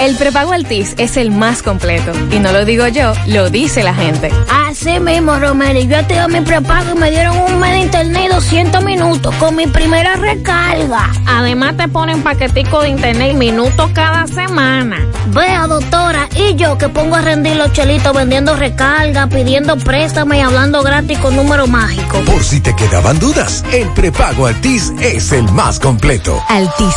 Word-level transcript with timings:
El 0.00 0.16
prepago 0.16 0.52
Altis 0.52 0.94
es 0.96 1.18
el 1.18 1.30
más 1.30 1.62
completo. 1.62 2.12
Y 2.30 2.38
no 2.38 2.52
lo 2.52 2.64
digo 2.64 2.88
yo, 2.88 3.12
lo 3.26 3.50
dice 3.50 3.82
la 3.82 3.92
gente. 3.92 4.32
Así 4.48 4.98
mismo, 4.98 5.38
Romero. 5.38 5.78
Yo 5.78 5.98
activé 5.98 6.26
mi 6.28 6.40
prepago 6.40 6.92
y 6.94 6.98
me 6.98 7.10
dieron 7.10 7.36
un 7.36 7.60
mes 7.60 7.72
de 7.72 7.78
internet 7.80 8.22
y 8.24 8.34
200 8.34 8.82
minutos 8.82 9.34
con 9.34 9.56
mi 9.56 9.66
primera 9.66 10.16
recarga. 10.16 11.10
Además, 11.26 11.76
te 11.76 11.86
ponen 11.86 12.22
paquetico 12.22 12.80
de 12.80 12.88
internet 12.88 13.32
y 13.32 13.36
minutos 13.36 13.90
cada 13.92 14.26
semana. 14.26 15.06
Vea, 15.34 15.66
doctora, 15.66 16.30
y 16.34 16.54
yo 16.54 16.78
que 16.78 16.88
pongo 16.88 17.16
a 17.16 17.20
rendir 17.20 17.56
los 17.56 17.70
chelitos 17.74 18.14
vendiendo 18.14 18.56
recarga, 18.56 19.26
pidiendo 19.26 19.76
préstamos 19.76 20.34
y 20.34 20.40
hablando 20.40 20.82
gratis 20.82 21.18
con 21.18 21.36
número 21.36 21.66
mágico. 21.66 22.20
Por 22.20 22.42
si 22.42 22.60
te 22.60 22.74
quedaban 22.74 23.18
dudas, 23.18 23.66
el 23.70 23.90
prepago 23.90 24.46
Altis 24.46 24.94
es 24.98 25.30
el 25.32 25.44
más 25.52 25.78
completo. 25.78 26.42
Altis. 26.48 26.96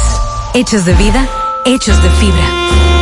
Hechos 0.53 0.85
de 0.85 0.93
vida, 0.93 1.27
hechos 1.65 2.01
de 2.01 2.09
fibra. 2.11 2.92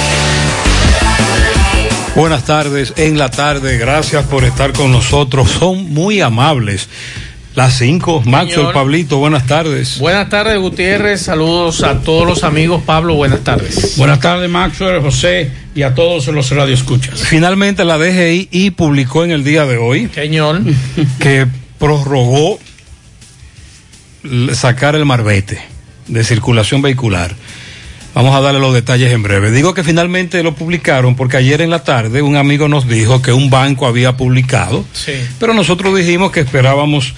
Buenas 2.15 2.43
tardes, 2.43 2.93
en 2.97 3.17
la 3.17 3.31
tarde, 3.31 3.77
gracias 3.77 4.25
por 4.25 4.43
estar 4.43 4.73
con 4.73 4.91
nosotros, 4.91 5.49
son 5.49 5.93
muy 5.93 6.19
amables. 6.19 6.89
Las 7.55 7.77
cinco, 7.77 8.21
Maxwell, 8.25 8.73
Pablito, 8.73 9.17
buenas 9.17 9.45
tardes. 9.45 9.97
Buenas 9.97 10.29
tardes, 10.29 10.59
Gutiérrez, 10.59 11.21
saludos 11.21 11.83
a 11.83 11.99
todos 12.01 12.27
los 12.27 12.43
amigos, 12.43 12.83
Pablo, 12.85 13.15
buenas 13.15 13.41
tardes. 13.45 13.97
Buenas 13.97 14.19
tardes, 14.19 14.49
Maxwell, 14.49 15.01
José 15.01 15.51
y 15.73 15.83
a 15.83 15.95
todos 15.95 16.27
los 16.27 16.49
radioescuchas. 16.51 17.21
Finalmente 17.21 17.85
la 17.85 17.97
DGI 17.97 18.71
publicó 18.71 19.23
en 19.23 19.31
el 19.31 19.45
día 19.45 19.65
de 19.65 19.77
hoy 19.77 20.09
Señor. 20.13 20.61
que 21.19 21.47
prorrogó 21.79 22.59
sacar 24.53 24.95
el 24.95 25.05
marbete 25.05 25.61
de 26.07 26.23
circulación 26.25 26.81
vehicular. 26.81 27.35
Vamos 28.13 28.35
a 28.35 28.41
darle 28.41 28.59
los 28.59 28.73
detalles 28.73 29.11
en 29.13 29.23
breve. 29.23 29.51
Digo 29.51 29.73
que 29.73 29.83
finalmente 29.85 30.43
lo 30.43 30.53
publicaron 30.53 31.15
porque 31.15 31.37
ayer 31.37 31.61
en 31.61 31.69
la 31.69 31.83
tarde 31.83 32.21
un 32.21 32.35
amigo 32.35 32.67
nos 32.67 32.87
dijo 32.87 33.21
que 33.21 33.31
un 33.31 33.49
banco 33.49 33.87
había 33.87 34.17
publicado, 34.17 34.83
Sí. 34.91 35.13
pero 35.39 35.53
nosotros 35.53 35.95
dijimos 35.97 36.31
que 36.31 36.41
esperábamos 36.41 37.13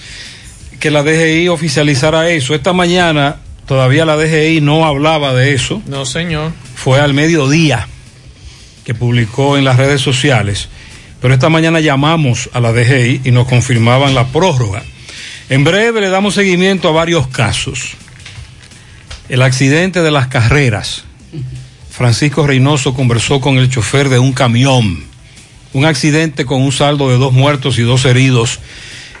que 0.78 0.90
la 0.92 1.02
DGI 1.02 1.48
oficializara 1.48 2.28
eso. 2.30 2.54
Esta 2.54 2.72
mañana 2.72 3.36
todavía 3.66 4.04
la 4.04 4.16
DGI 4.16 4.60
no 4.60 4.84
hablaba 4.86 5.34
de 5.34 5.54
eso. 5.54 5.82
No, 5.86 6.04
señor. 6.06 6.52
Fue 6.76 7.00
al 7.00 7.12
mediodía 7.12 7.88
que 8.84 8.94
publicó 8.94 9.56
en 9.58 9.64
las 9.64 9.76
redes 9.78 10.00
sociales, 10.00 10.68
pero 11.20 11.34
esta 11.34 11.48
mañana 11.48 11.80
llamamos 11.80 12.50
a 12.52 12.60
la 12.60 12.72
DGI 12.72 13.22
y 13.24 13.30
nos 13.32 13.48
confirmaban 13.48 14.14
la 14.14 14.26
prórroga. 14.28 14.82
En 15.48 15.64
breve 15.64 16.00
le 16.00 16.08
damos 16.08 16.34
seguimiento 16.34 16.88
a 16.88 16.92
varios 16.92 17.26
casos 17.28 17.96
el 19.28 19.42
accidente 19.42 20.02
de 20.02 20.10
las 20.10 20.28
carreras. 20.28 21.04
Francisco 21.90 22.46
Reynoso 22.46 22.94
conversó 22.94 23.40
con 23.40 23.58
el 23.58 23.70
chofer 23.70 24.08
de 24.08 24.18
un 24.18 24.32
camión. 24.32 25.04
Un 25.72 25.84
accidente 25.84 26.44
con 26.44 26.62
un 26.62 26.72
saldo 26.72 27.08
de 27.10 27.18
dos 27.18 27.32
muertos 27.32 27.78
y 27.78 27.82
dos 27.82 28.04
heridos 28.04 28.60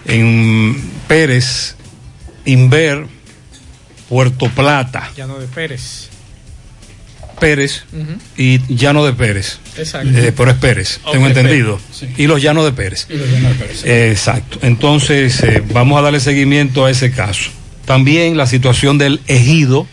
en 0.06 0.80
Pérez, 1.08 1.76
Inver, 2.44 3.06
Puerto 4.08 4.48
Plata. 4.48 5.10
Llano 5.16 5.38
de 5.38 5.46
Pérez. 5.46 6.10
Pérez 7.40 7.84
y 8.36 8.60
Llano 8.74 9.04
de 9.04 9.12
Pérez. 9.12 9.58
Exacto. 9.76 10.10
Eh, 10.16 10.32
pero 10.36 10.50
es 10.50 10.56
Pérez, 10.56 11.00
tengo 11.10 11.26
entendido. 11.26 11.78
Pérez, 12.00 12.18
Y 12.18 12.26
los 12.26 12.40
Llanos 12.40 12.64
de 12.64 12.72
Pérez. 12.72 13.06
Y 13.10 13.16
los 13.16 13.30
Llanos 13.30 13.50
de 13.50 13.64
Pérez. 13.64 13.84
Eh, 13.84 14.10
exacto. 14.10 14.58
Entonces, 14.62 15.42
eh, 15.42 15.62
vamos 15.72 15.98
a 15.98 16.02
darle 16.02 16.20
seguimiento 16.20 16.84
a 16.84 16.90
ese 16.90 17.10
caso. 17.10 17.50
También 17.84 18.36
la 18.36 18.46
situación 18.46 18.98
del 18.98 19.20
ejido. 19.26 19.86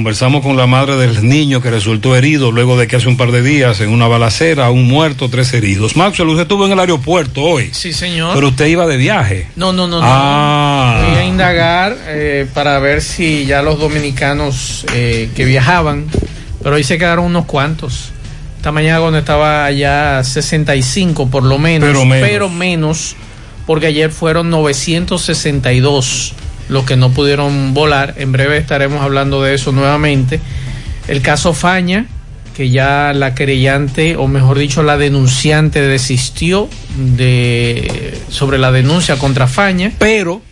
Conversamos 0.00 0.42
con 0.42 0.58
la 0.58 0.66
madre 0.66 0.94
del 0.96 1.26
niño 1.26 1.62
que 1.62 1.70
resultó 1.70 2.14
herido 2.16 2.52
luego 2.52 2.76
de 2.76 2.86
que 2.86 2.96
hace 2.96 3.08
un 3.08 3.16
par 3.16 3.32
de 3.32 3.40
días 3.40 3.80
en 3.80 3.88
una 3.88 4.06
balacera, 4.06 4.68
un 4.68 4.84
muerto, 4.86 5.30
tres 5.30 5.54
heridos. 5.54 5.96
Maxwell, 5.96 6.28
usted 6.28 6.42
estuvo 6.42 6.66
en 6.66 6.72
el 6.72 6.78
aeropuerto 6.80 7.40
hoy, 7.40 7.70
Sí, 7.72 7.94
señor. 7.94 8.34
pero 8.34 8.48
usted 8.48 8.66
iba 8.66 8.86
de 8.86 8.98
viaje. 8.98 9.48
No, 9.56 9.72
no, 9.72 9.86
no, 9.88 9.98
no. 10.00 10.06
Ah. 10.06 11.02
Voy 11.08 11.16
a 11.18 11.24
indagar 11.24 11.96
eh, 12.08 12.46
para 12.52 12.78
ver 12.78 13.00
si 13.00 13.46
ya 13.46 13.62
los 13.62 13.78
dominicanos 13.78 14.84
eh, 14.92 15.30
que 15.34 15.46
viajaban, 15.46 16.04
pero 16.62 16.74
hoy 16.76 16.84
se 16.84 16.98
quedaron 16.98 17.24
unos 17.24 17.46
cuantos. 17.46 18.10
Esta 18.58 18.72
mañana 18.72 19.00
cuando 19.00 19.18
estaba 19.18 19.64
allá 19.64 20.22
65 20.22 21.30
por 21.30 21.42
lo 21.42 21.58
menos, 21.58 21.88
Pero 21.88 22.04
menos. 22.04 22.28
pero 22.28 22.48
menos, 22.50 23.16
porque 23.66 23.86
ayer 23.86 24.10
fueron 24.10 24.50
962 24.50 26.34
los 26.68 26.84
que 26.84 26.96
no 26.96 27.10
pudieron 27.10 27.74
volar. 27.74 28.14
En 28.18 28.32
breve 28.32 28.58
estaremos 28.58 29.02
hablando 29.02 29.42
de 29.42 29.54
eso 29.54 29.72
nuevamente. 29.72 30.40
El 31.08 31.22
caso 31.22 31.54
Faña, 31.54 32.06
que 32.56 32.70
ya 32.70 33.12
la 33.14 33.34
querellante, 33.34 34.16
o 34.16 34.26
mejor 34.28 34.58
dicho, 34.58 34.82
la 34.82 34.96
denunciante 34.96 35.82
desistió 35.82 36.68
de 36.96 38.18
sobre 38.28 38.58
la 38.58 38.72
denuncia 38.72 39.16
contra 39.16 39.46
Faña, 39.46 39.92
pero 39.98 40.42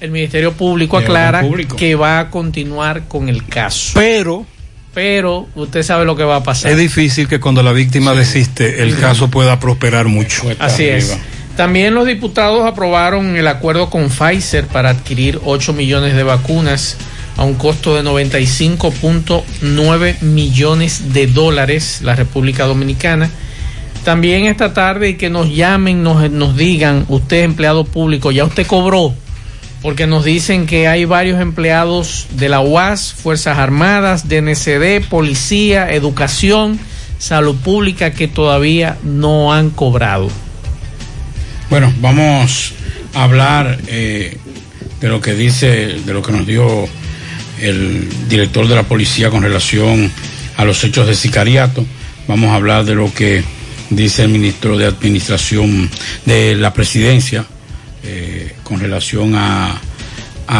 el 0.00 0.10
Ministerio 0.10 0.52
Público 0.52 0.98
aclara 0.98 1.40
público. 1.40 1.76
que 1.76 1.94
va 1.94 2.20
a 2.20 2.30
continuar 2.30 3.04
con 3.08 3.28
el 3.28 3.46
caso. 3.46 3.92
Pero 3.94 4.46
pero 4.94 5.48
usted 5.56 5.82
sabe 5.82 6.04
lo 6.04 6.16
que 6.16 6.22
va 6.22 6.36
a 6.36 6.42
pasar. 6.44 6.70
Es 6.70 6.78
difícil 6.78 7.26
que 7.26 7.40
cuando 7.40 7.62
la 7.64 7.72
víctima 7.72 8.14
desiste 8.14 8.82
el 8.82 8.96
caso 8.96 9.28
pueda 9.28 9.58
prosperar 9.58 10.06
mucho. 10.06 10.44
Así 10.60 10.84
es. 10.84 11.18
También 11.56 11.94
los 11.94 12.06
diputados 12.06 12.66
aprobaron 12.66 13.36
el 13.36 13.46
acuerdo 13.46 13.88
con 13.88 14.10
Pfizer 14.10 14.66
para 14.66 14.90
adquirir 14.90 15.40
8 15.44 15.72
millones 15.72 16.16
de 16.16 16.24
vacunas 16.24 16.96
a 17.36 17.44
un 17.44 17.54
costo 17.54 17.94
de 17.94 18.02
95.9 18.02 20.20
millones 20.22 21.12
de 21.12 21.28
dólares 21.28 22.00
la 22.02 22.16
República 22.16 22.64
Dominicana. 22.64 23.30
También 24.04 24.46
esta 24.46 24.74
tarde 24.74 25.10
y 25.10 25.14
que 25.14 25.30
nos 25.30 25.54
llamen, 25.54 26.02
nos, 26.02 26.28
nos 26.30 26.56
digan, 26.56 27.04
usted 27.08 27.44
empleado 27.44 27.84
público, 27.84 28.32
ya 28.32 28.42
usted 28.44 28.66
cobró, 28.66 29.14
porque 29.80 30.08
nos 30.08 30.24
dicen 30.24 30.66
que 30.66 30.88
hay 30.88 31.04
varios 31.04 31.40
empleados 31.40 32.26
de 32.32 32.48
la 32.48 32.60
UAS, 32.60 33.12
Fuerzas 33.12 33.58
Armadas, 33.58 34.28
DNCD, 34.28 35.06
Policía, 35.08 35.92
Educación, 35.92 36.80
Salud 37.18 37.54
Pública 37.56 38.10
que 38.10 38.26
todavía 38.26 38.96
no 39.04 39.52
han 39.52 39.70
cobrado. 39.70 40.28
Bueno, 41.74 41.92
vamos 42.00 42.72
a 43.14 43.24
hablar 43.24 43.80
eh, 43.88 44.36
de 45.00 45.08
lo 45.08 45.20
que 45.20 45.34
dice, 45.34 45.96
de 46.06 46.14
lo 46.14 46.22
que 46.22 46.30
nos 46.30 46.46
dio 46.46 46.86
el 47.60 48.08
director 48.28 48.68
de 48.68 48.76
la 48.76 48.84
policía 48.84 49.28
con 49.28 49.42
relación 49.42 50.08
a 50.56 50.64
los 50.64 50.84
hechos 50.84 51.08
de 51.08 51.16
sicariato. 51.16 51.84
Vamos 52.28 52.50
a 52.50 52.54
hablar 52.54 52.84
de 52.84 52.94
lo 52.94 53.12
que 53.12 53.42
dice 53.90 54.22
el 54.22 54.28
ministro 54.28 54.78
de 54.78 54.86
Administración 54.86 55.90
de 56.24 56.54
la 56.54 56.72
Presidencia 56.72 57.44
eh, 58.04 58.54
con 58.62 58.78
relación 58.78 59.34
a, 59.34 59.80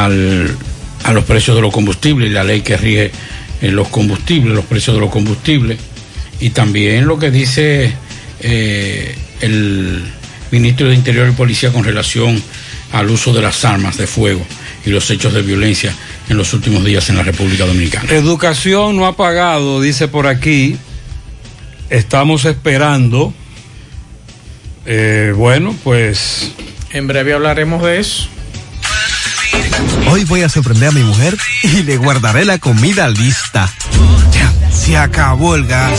los 0.08 1.24
precios 1.26 1.54
de 1.54 1.62
los 1.62 1.72
combustibles 1.72 2.28
y 2.28 2.32
la 2.32 2.42
ley 2.42 2.62
que 2.62 2.76
rige 2.76 3.12
eh, 3.62 3.70
los 3.70 3.86
combustibles, 3.86 4.52
los 4.52 4.64
precios 4.64 4.96
de 4.96 5.00
los 5.00 5.12
combustibles. 5.12 5.78
Y 6.40 6.50
también 6.50 7.06
lo 7.06 7.20
que 7.20 7.30
dice 7.30 7.92
eh, 8.40 9.14
el 9.40 10.02
ministro 10.54 10.88
de 10.88 10.94
Interior 10.94 11.28
y 11.28 11.32
Policía 11.32 11.72
con 11.72 11.82
relación 11.82 12.40
al 12.92 13.10
uso 13.10 13.32
de 13.32 13.42
las 13.42 13.64
armas 13.64 13.96
de 13.96 14.06
fuego 14.06 14.46
y 14.86 14.90
los 14.90 15.10
hechos 15.10 15.34
de 15.34 15.42
violencia 15.42 15.92
en 16.28 16.36
los 16.36 16.52
últimos 16.54 16.84
días 16.84 17.10
en 17.10 17.16
la 17.16 17.24
República 17.24 17.66
Dominicana. 17.66 18.08
Educación 18.12 18.96
no 18.96 19.06
ha 19.06 19.16
pagado, 19.16 19.80
dice 19.80 20.06
por 20.06 20.28
aquí. 20.28 20.76
Estamos 21.90 22.44
esperando. 22.44 23.34
Eh, 24.86 25.32
bueno, 25.36 25.74
pues. 25.82 26.52
En 26.92 27.08
breve 27.08 27.34
hablaremos 27.34 27.82
de 27.82 27.98
eso. 27.98 28.28
Hoy 30.08 30.24
voy 30.24 30.42
a 30.42 30.48
sorprender 30.48 30.90
a 30.90 30.92
mi 30.92 31.02
mujer 31.02 31.36
y 31.64 31.82
le 31.82 31.96
guardaré 31.96 32.44
la 32.44 32.58
comida 32.58 33.08
lista. 33.08 33.72
Ya, 34.32 34.52
se 34.70 34.96
acabó 34.96 35.56
el 35.56 35.66
gas. 35.66 35.98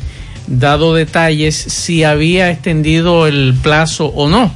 dado 0.47 0.95
detalles 0.95 1.55
si 1.55 2.03
había 2.03 2.49
extendido 2.49 3.27
el 3.27 3.53
plazo 3.61 4.07
o 4.07 4.29
no. 4.29 4.51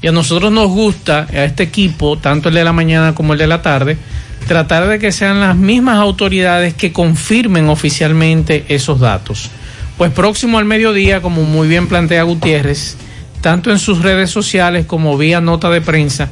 Y 0.00 0.06
a 0.06 0.12
nosotros 0.12 0.52
nos 0.52 0.68
gusta, 0.68 1.26
a 1.30 1.44
este 1.44 1.64
equipo, 1.64 2.16
tanto 2.16 2.48
el 2.48 2.54
de 2.54 2.64
la 2.64 2.72
mañana 2.72 3.14
como 3.14 3.32
el 3.32 3.38
de 3.38 3.48
la 3.48 3.62
tarde, 3.62 3.98
tratar 4.46 4.86
de 4.86 5.00
que 5.00 5.10
sean 5.10 5.40
las 5.40 5.56
mismas 5.56 5.98
autoridades 5.98 6.74
que 6.74 6.92
confirmen 6.92 7.68
oficialmente 7.68 8.64
esos 8.68 9.00
datos. 9.00 9.50
Pues 9.98 10.12
próximo 10.12 10.58
al 10.58 10.66
mediodía, 10.66 11.20
como 11.20 11.42
muy 11.42 11.66
bien 11.66 11.88
plantea 11.88 12.22
Gutiérrez, 12.22 12.96
tanto 13.40 13.72
en 13.72 13.80
sus 13.80 14.02
redes 14.02 14.30
sociales 14.30 14.86
como 14.86 15.18
vía 15.18 15.40
nota 15.40 15.68
de 15.70 15.80
prensa, 15.80 16.28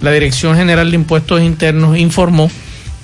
la 0.00 0.12
Dirección 0.12 0.56
General 0.56 0.90
de 0.90 0.96
Impuestos 0.96 1.42
Internos 1.42 1.98
informó 1.98 2.50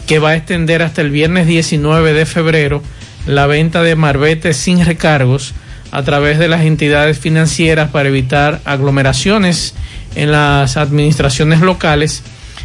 que 0.06 0.18
va 0.18 0.30
a 0.30 0.36
extender 0.36 0.82
hasta 0.82 1.00
el 1.00 1.10
viernes 1.10 1.46
19 1.46 2.12
de 2.12 2.26
febrero 2.26 2.82
la 3.26 3.46
venta 3.46 3.82
de 3.82 3.96
marbetes 3.96 4.56
sin 4.56 4.84
recargos 4.84 5.54
a 5.90 6.02
través 6.02 6.38
de 6.38 6.48
las 6.48 6.62
entidades 6.62 7.18
financieras 7.18 7.90
para 7.90 8.08
evitar 8.08 8.60
aglomeraciones 8.64 9.74
en 10.14 10.32
las 10.32 10.76
administraciones 10.76 11.60
locales. 11.60 12.22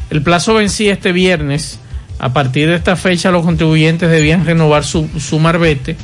El 0.09 0.21
plazo 0.21 0.55
vencía 0.55 0.93
este 0.93 1.12
viernes. 1.12 1.79
A 2.17 2.33
partir 2.33 2.67
de 2.67 2.75
esta 2.75 2.98
fecha 2.98 3.31
los 3.31 3.45
contribuyentes 3.45 4.09
debían 4.09 4.45
renovar 4.45 4.83
su, 4.83 5.07
su 5.19 5.39
marbete 5.39 5.95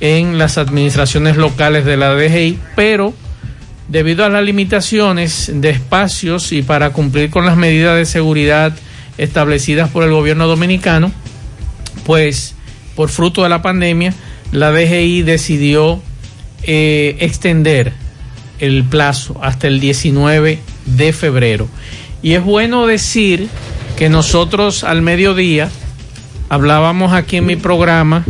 en 0.00 0.38
las 0.38 0.58
administraciones 0.58 1.36
locales 1.36 1.84
de 1.84 1.96
la 1.96 2.14
DGI, 2.14 2.58
pero 2.74 3.14
debido 3.88 4.24
a 4.24 4.28
las 4.28 4.44
limitaciones 4.44 5.50
de 5.54 5.70
espacios 5.70 6.52
y 6.52 6.62
para 6.62 6.90
cumplir 6.90 7.30
con 7.30 7.46
las 7.46 7.56
medidas 7.56 7.96
de 7.96 8.06
seguridad 8.06 8.74
establecidas 9.18 9.90
por 9.90 10.04
el 10.04 10.10
gobierno 10.10 10.46
dominicano, 10.46 11.12
pues 12.04 12.54
por 12.94 13.08
fruto 13.08 13.42
de 13.42 13.48
la 13.48 13.62
pandemia, 13.62 14.14
la 14.52 14.70
DGI 14.70 15.22
decidió 15.22 16.00
eh, 16.62 17.16
extender 17.20 17.92
el 18.58 18.84
plazo 18.84 19.38
hasta 19.42 19.66
el 19.66 19.80
19 19.80 20.58
de 20.86 21.12
febrero. 21.12 21.68
Y 22.22 22.32
es 22.32 22.42
bueno 22.42 22.86
decir 22.86 23.48
que 23.96 24.08
nosotros 24.08 24.84
al 24.84 25.02
mediodía 25.02 25.70
hablábamos 26.48 27.12
aquí 27.12 27.36
en 27.36 27.46
mi 27.46 27.56
programa 27.56 28.24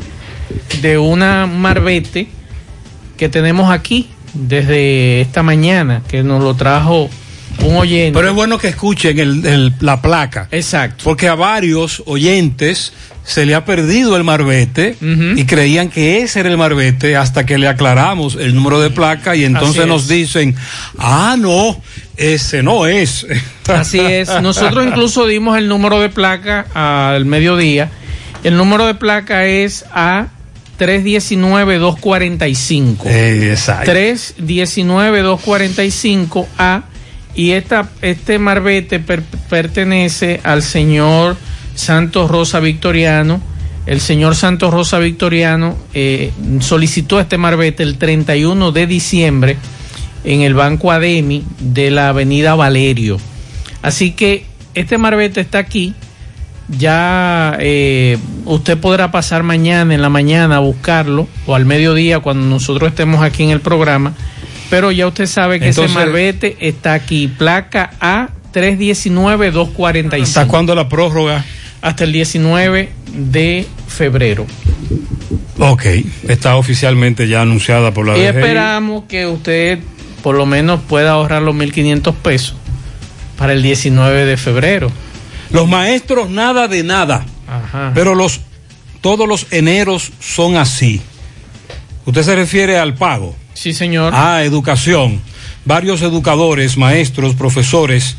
de 0.82 0.98
una 0.98 1.46
marbete 1.46 2.28
que 3.16 3.28
tenemos 3.28 3.70
aquí 3.70 4.08
desde 4.34 5.20
esta 5.20 5.42
mañana, 5.42 6.02
que 6.08 6.22
nos 6.22 6.42
lo 6.42 6.54
trajo 6.54 7.08
un 7.60 7.76
oyente. 7.76 8.16
Pero 8.18 8.28
es 8.30 8.34
bueno 8.34 8.58
que 8.58 8.68
escuchen 8.68 9.18
el, 9.18 9.46
el- 9.46 9.74
la 9.80 10.02
placa. 10.02 10.48
Exacto. 10.50 11.04
Porque 11.04 11.28
a 11.28 11.34
varios 11.34 12.02
oyentes 12.06 12.92
se 13.24 13.46
le 13.46 13.54
ha 13.54 13.64
perdido 13.64 14.16
el 14.18 14.24
marbete 14.24 14.96
y 15.00 15.44
creían 15.46 15.88
que 15.88 16.18
ese 16.22 16.40
era 16.40 16.50
el 16.50 16.58
marbete 16.58 17.16
hasta 17.16 17.46
que 17.46 17.56
le 17.56 17.68
aclaramos 17.68 18.34
el 18.34 18.54
número 18.54 18.80
de 18.82 18.90
placa 18.90 19.34
y 19.34 19.44
entonces 19.44 19.86
nos 19.86 20.08
dicen, 20.08 20.54
ah, 20.98 21.34
no, 21.38 21.80
ese 22.18 22.62
no 22.62 22.84
es. 22.86 23.26
Así 23.68 23.98
es. 23.98 24.28
Nosotros 24.42 24.84
incluso 24.86 25.26
dimos 25.26 25.56
el 25.56 25.68
número 25.68 26.00
de 26.00 26.10
placa 26.10 26.66
al 26.74 27.24
mediodía. 27.24 27.88
El 28.42 28.58
número 28.58 28.84
de 28.86 28.94
placa 28.94 29.46
es 29.46 29.86
A 29.90 30.26
319-245. 30.78 33.06
Eh, 33.06 33.50
exacto. 33.50 33.90
319-245A. 33.92 36.84
Y 37.36 37.50
esta, 37.52 37.88
este 38.00 38.38
marbete 38.38 39.00
per- 39.00 39.22
pertenece 39.50 40.40
al 40.44 40.62
señor 40.62 41.36
Santos 41.74 42.30
Rosa 42.30 42.60
Victoriano. 42.60 43.40
El 43.86 44.00
señor 44.00 44.34
Santos 44.36 44.72
Rosa 44.72 44.98
Victoriano 44.98 45.76
eh, 45.94 46.30
solicitó 46.60 47.18
este 47.20 47.36
marbete 47.36 47.82
el 47.82 47.98
31 47.98 48.70
de 48.72 48.86
diciembre 48.86 49.56
en 50.24 50.40
el 50.42 50.54
Banco 50.54 50.90
Ademi 50.92 51.44
de 51.58 51.90
la 51.90 52.08
Avenida 52.10 52.54
Valerio. 52.54 53.18
Así 53.82 54.12
que 54.12 54.46
este 54.74 54.96
marbete 54.96 55.40
está 55.40 55.58
aquí. 55.58 55.92
Ya 56.68 57.56
eh, 57.60 58.16
usted 58.46 58.78
podrá 58.78 59.10
pasar 59.10 59.42
mañana 59.42 59.94
en 59.94 60.00
la 60.02 60.08
mañana 60.08 60.56
a 60.56 60.60
buscarlo 60.60 61.28
o 61.46 61.54
al 61.54 61.66
mediodía 61.66 62.20
cuando 62.20 62.46
nosotros 62.46 62.88
estemos 62.90 63.22
aquí 63.22 63.42
en 63.42 63.50
el 63.50 63.60
programa. 63.60 64.14
Pero 64.70 64.90
ya 64.90 65.06
usted 65.06 65.26
sabe 65.26 65.60
que 65.60 65.68
Entonces- 65.68 65.90
ese 65.94 65.98
marbete 66.04 66.56
está 66.60 66.94
aquí, 66.94 67.28
placa 67.28 67.90
A 68.00 68.28
319-245. 68.52 70.22
¿Hasta 70.22 70.48
cuándo 70.48 70.74
la 70.74 70.88
prórroga? 70.88 71.44
Hasta 71.82 72.04
el 72.04 72.12
19 72.12 72.88
de 73.12 73.66
febrero. 73.86 74.46
Ok, 75.58 75.84
está 76.28 76.56
oficialmente 76.56 77.28
ya 77.28 77.42
anunciada 77.42 77.92
por 77.92 78.06
la 78.06 78.16
Y 78.16 78.20
DGI. 78.22 78.26
esperamos 78.28 79.04
que 79.04 79.26
usted 79.26 79.78
por 80.22 80.34
lo 80.34 80.46
menos 80.46 80.80
pueda 80.88 81.10
ahorrar 81.12 81.42
los 81.42 81.54
1.500 81.54 82.14
pesos 82.14 82.56
para 83.36 83.52
el 83.52 83.62
19 83.62 84.24
de 84.24 84.36
febrero. 84.36 84.90
Los 85.54 85.68
maestros 85.68 86.28
nada 86.28 86.68
de 86.68 86.82
nada. 86.82 87.24
Ajá. 87.48 87.92
Pero 87.94 88.14
los 88.14 88.40
todos 89.00 89.28
los 89.28 89.46
eneros 89.50 90.12
son 90.20 90.56
así. 90.56 91.00
Usted 92.06 92.22
se 92.22 92.34
refiere 92.34 92.78
al 92.78 92.94
pago. 92.94 93.36
Sí, 93.54 93.72
señor. 93.72 94.12
Ah, 94.14 94.42
educación. 94.42 95.20
Varios 95.64 96.02
educadores, 96.02 96.76
maestros, 96.76 97.34
profesores 97.34 98.16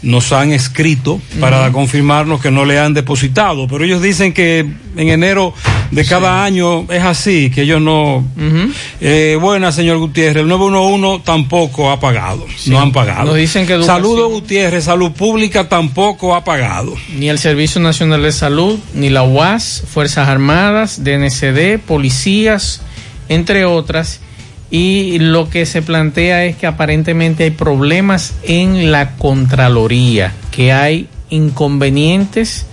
nos 0.00 0.32
han 0.32 0.52
escrito 0.52 1.20
para 1.40 1.72
confirmarnos 1.72 2.40
que 2.40 2.50
no 2.52 2.64
le 2.64 2.78
han 2.78 2.94
depositado, 2.94 3.66
pero 3.66 3.84
ellos 3.84 4.00
dicen 4.00 4.32
que 4.32 4.60
en 4.96 5.08
enero 5.08 5.52
de 5.90 6.04
cada 6.04 6.44
año 6.44 6.86
es 6.90 7.02
así, 7.02 7.50
que 7.50 7.62
ellos 7.62 7.80
no... 7.80 8.24
Eh, 9.00 9.36
buena, 9.40 9.72
señor 9.72 9.98
Gutiérrez, 9.98 10.42
el 10.42 10.48
911 10.48 11.22
tampoco 11.24 11.90
ha 11.90 11.98
pagado, 11.98 12.46
no 12.66 12.80
han 12.80 12.92
pagado. 12.92 13.26
Nos 13.26 13.36
dicen 13.36 13.66
que 13.66 13.72
educación- 13.74 13.96
Saludos 13.96 14.30
Gutiérrez, 14.30 14.84
Salud 14.84 15.10
Pública 15.12 15.68
tampoco 15.68 16.34
ha 16.34 16.44
pagado. 16.44 16.94
Ni 17.16 17.28
el 17.28 17.38
Servicio 17.38 17.80
Nacional 17.80 18.22
de 18.22 18.30
Salud, 18.32 18.78
ni 18.94 19.10
la 19.10 19.22
UAS, 19.24 19.82
Fuerzas 19.92 20.28
Armadas, 20.28 21.02
DNCD, 21.02 21.78
policías, 21.84 22.82
entre 23.28 23.64
otras. 23.64 24.20
Y 24.70 25.18
lo 25.18 25.48
que 25.48 25.64
se 25.64 25.80
plantea 25.80 26.44
es 26.44 26.56
que 26.56 26.66
aparentemente 26.66 27.44
hay 27.44 27.50
problemas 27.50 28.34
en 28.42 28.90
la 28.92 29.16
Contraloría, 29.16 30.34
que 30.50 30.72
hay 30.72 31.08
inconvenientes 31.30 32.66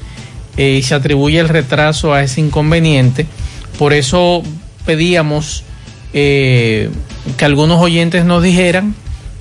eh, 0.58 0.78
y 0.80 0.84
se 0.84 0.96
atribuye 0.96 1.40
el 1.40 1.50
retraso 1.50 2.14
a 2.14 2.22
ese 2.22 2.42
inconveniente. 2.42 3.26
Por 3.78 3.94
eso 3.94 4.44
pedíamos 4.86 5.64
eh, 6.14 6.90
que 7.38 7.46
algunos 7.46 7.82
oyentes 7.82 8.26
nos 8.26 8.44
dijeran 8.44 8.94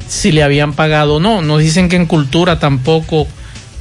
si 0.09 0.33
le 0.33 0.43
habían 0.43 0.73
pagado 0.75 1.17
o 1.17 1.21
no. 1.21 1.43
Nos 1.43 1.61
dicen 1.61 1.89
que 1.89 1.97
en 1.97 2.07
cultura 2.07 2.59
tampoco 2.59 3.27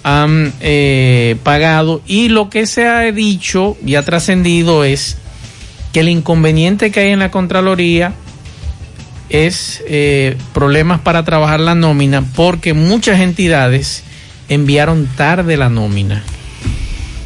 han 0.04 0.52
eh, 0.60 1.38
pagado 1.44 2.02
y 2.06 2.30
lo 2.30 2.50
que 2.50 2.66
se 2.68 2.88
ha 2.88 3.00
dicho 3.12 3.78
y 3.86 3.96
ha 3.96 4.04
trascendido 4.04 4.84
es 4.84 5.18
que 5.94 6.02
el 6.02 6.10
inconveniente 6.10 6.92
que 6.92 7.02
hay 7.02 7.12
en 7.12 7.20
la 7.20 7.32
Contraloría 7.32 8.14
es 9.30 9.84
eh, 9.88 10.38
problemas 10.54 11.00
para 11.00 11.24
trabajar 11.24 11.60
la 11.60 11.76
nómina 11.76 12.24
porque 12.36 12.74
muchas 12.74 13.20
entidades 13.20 14.04
enviaron 14.50 15.08
tarde 15.16 15.58
la 15.58 15.70
nómina. 15.70 16.24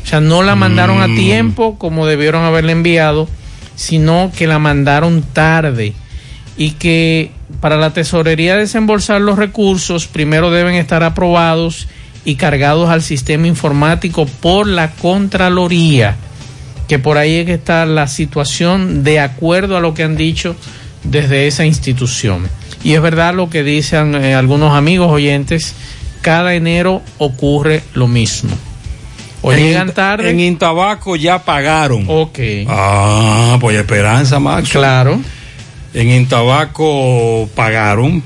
O 0.03 0.07
sea, 0.07 0.21
no 0.21 0.41
la 0.41 0.55
mandaron 0.55 1.01
a 1.01 1.07
Mm. 1.07 1.15
tiempo 1.15 1.77
como 1.77 2.05
debieron 2.05 2.45
haberla 2.45 2.71
enviado, 2.71 3.27
sino 3.75 4.31
que 4.35 4.47
la 4.47 4.59
mandaron 4.59 5.21
tarde 5.21 5.93
y 6.55 6.71
que 6.71 7.31
para 7.59 7.77
la 7.77 7.91
tesorería 7.93 8.55
desembolsar 8.55 9.21
los 9.21 9.37
recursos 9.37 10.07
primero 10.07 10.49
deben 10.49 10.75
estar 10.75 11.03
aprobados 11.03 11.87
y 12.25 12.35
cargados 12.35 12.89
al 12.89 13.01
sistema 13.01 13.47
informático 13.47 14.25
por 14.25 14.67
la 14.67 14.91
Contraloría, 14.91 16.15
que 16.87 16.99
por 16.99 17.17
ahí 17.17 17.35
es 17.35 17.45
que 17.45 17.53
está 17.53 17.85
la 17.85 18.07
situación 18.07 19.03
de 19.03 19.19
acuerdo 19.19 19.77
a 19.77 19.81
lo 19.81 19.93
que 19.93 20.03
han 20.03 20.17
dicho 20.17 20.55
desde 21.03 21.47
esa 21.47 21.65
institución. 21.65 22.47
Y 22.83 22.93
es 22.93 23.01
verdad 23.01 23.33
lo 23.33 23.49
que 23.49 23.63
dicen 23.63 24.15
eh, 24.15 24.35
algunos 24.35 24.73
amigos 24.73 25.11
oyentes, 25.11 25.73
cada 26.21 26.53
enero 26.55 27.01
ocurre 27.17 27.83
lo 27.93 28.07
mismo. 28.07 28.51
O 29.41 29.51
En 29.51 29.59
llegan 29.59 29.93
tarde. 29.93 30.29
En 30.29 30.39
Intabaco 30.39 31.15
ya 31.15 31.43
pagaron. 31.43 32.05
Ok. 32.07 32.39
Ah, 32.67 33.57
pues 33.59 33.77
Esperanza, 33.77 34.39
Max. 34.39 34.69
Claro. 34.69 35.19
En 35.93 36.11
Intabaco 36.11 37.49
pagaron. 37.55 38.23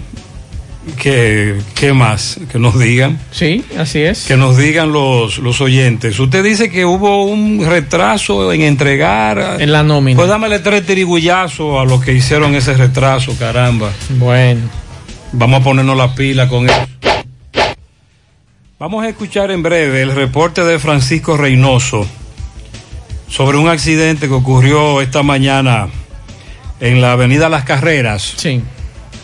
¿Qué, 0.98 1.60
¿Qué 1.76 1.94
más? 1.94 2.40
Que 2.52 2.58
nos 2.58 2.78
digan. 2.80 3.20
Sí, 3.32 3.64
así 3.78 4.00
es. 4.00 4.26
Que 4.26 4.36
nos 4.36 4.58
digan 4.58 4.92
los, 4.92 5.38
los 5.38 5.62
oyentes. 5.62 6.20
Usted 6.20 6.44
dice 6.44 6.72
que 6.72 6.86
hubo 6.86 7.26
un 7.26 7.64
retraso 7.66 8.52
en 8.52 8.62
entregar. 8.62 9.62
En 9.62 9.72
la 9.72 9.84
nómina. 9.84 10.18
Pues 10.18 10.28
dámele 10.28 10.60
tres 10.60 10.86
tirigullazos 10.86 11.80
a 11.80 11.86
los 11.86 12.04
que 12.04 12.14
hicieron 12.14 12.56
ese 12.56 12.74
retraso, 12.74 13.36
caramba. 13.38 13.92
Bueno. 14.10 14.62
Vamos 15.34 15.62
a 15.62 15.64
ponernos 15.64 15.96
la 15.96 16.14
pila 16.14 16.50
con 16.50 16.70
eso. 16.70 16.88
Vamos 18.80 19.06
a 19.06 19.10
escuchar 19.10 19.52
en 19.52 19.62
breve 19.62 20.02
el 20.02 20.12
reporte 20.14 20.64
de 20.64 20.80
Francisco 20.80 21.38
Reynoso 21.38 22.08
sobre 23.30 23.58
un 23.60 23.70
accidente 23.70 24.28
que 24.28 24.34
ocurrió 24.34 25.02
esta 25.02 25.22
mañana 25.22 25.88
en 26.80 27.00
la 27.00 27.12
avenida 27.12 27.48
Las 27.48 27.64
Carreras. 27.64 28.34
Sí. 28.38 28.62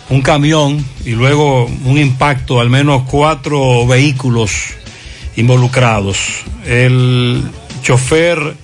Un 0.09 0.21
camión 0.21 0.83
y 1.05 1.11
luego 1.11 1.65
un 1.65 1.97
impacto, 1.97 2.59
al 2.61 2.69
menos 2.69 3.03
cuatro 3.09 3.85
vehículos 3.85 4.51
involucrados. 5.35 6.17
El 6.65 7.43
chofer 7.81 8.55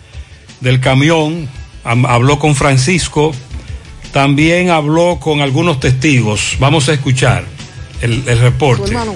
del 0.61 0.79
camión 0.79 1.49
am- 1.83 2.05
habló 2.05 2.39
con 2.39 2.55
Francisco, 2.55 3.33
también 4.13 4.69
habló 4.69 5.19
con 5.19 5.41
algunos 5.41 5.79
testigos. 5.81 6.55
Vamos 6.59 6.87
a 6.87 6.93
escuchar 6.93 7.43
el, 8.01 8.23
el 8.25 8.39
reporte. 8.39 8.85
hermano, 8.91 9.13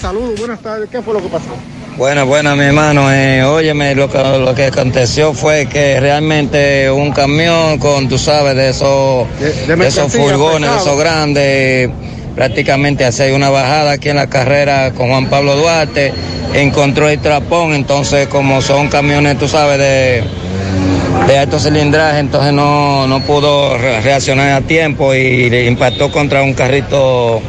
saludos, 0.00 0.38
buenas 0.38 0.62
tardes. 0.62 0.88
¿Qué 0.90 1.02
fue 1.02 1.12
lo 1.12 1.22
que 1.22 1.28
pasó? 1.28 1.54
Bueno, 1.96 2.26
bueno, 2.26 2.54
mi 2.56 2.64
hermano, 2.64 3.10
eh, 3.10 3.42
óyeme, 3.42 3.94
lo 3.94 4.10
que, 4.10 4.18
lo 4.18 4.54
que 4.54 4.66
aconteció 4.66 5.32
fue 5.32 5.66
que 5.66 5.98
realmente 5.98 6.90
un 6.90 7.10
camión 7.12 7.78
con, 7.78 8.06
tú 8.08 8.18
sabes, 8.18 8.54
de 8.54 8.68
esos, 8.68 9.26
de 9.38 9.66
de 9.84 9.88
esos 9.88 10.12
furgones, 10.30 10.70
de 10.70 10.76
esos 10.76 10.98
grandes, 10.98 11.90
prácticamente 12.34 13.04
hace 13.06 13.32
una 13.32 13.48
bajada 13.48 13.92
aquí 13.92 14.10
en 14.10 14.16
la 14.16 14.26
carrera 14.26 14.92
con 14.92 15.08
Juan 15.08 15.26
Pablo 15.30 15.56
Duarte, 15.56 16.12
encontró 16.52 17.08
el 17.08 17.18
trapón, 17.18 17.72
entonces 17.72 18.26
como 18.28 18.60
son 18.60 18.88
camiones, 18.88 19.38
tú 19.38 19.48
sabes, 19.48 19.78
de, 19.78 20.22
de 21.28 21.38
alto 21.38 21.58
cilindraje, 21.58 22.18
entonces 22.18 22.52
no, 22.52 23.06
no 23.06 23.20
pudo 23.20 23.76
re- 23.78 24.02
reaccionar 24.02 24.52
a 24.52 24.60
tiempo 24.60 25.14
y 25.14 25.48
le 25.48 25.64
impactó 25.64 26.12
contra 26.12 26.42
un 26.42 26.52
carrito 26.52 27.40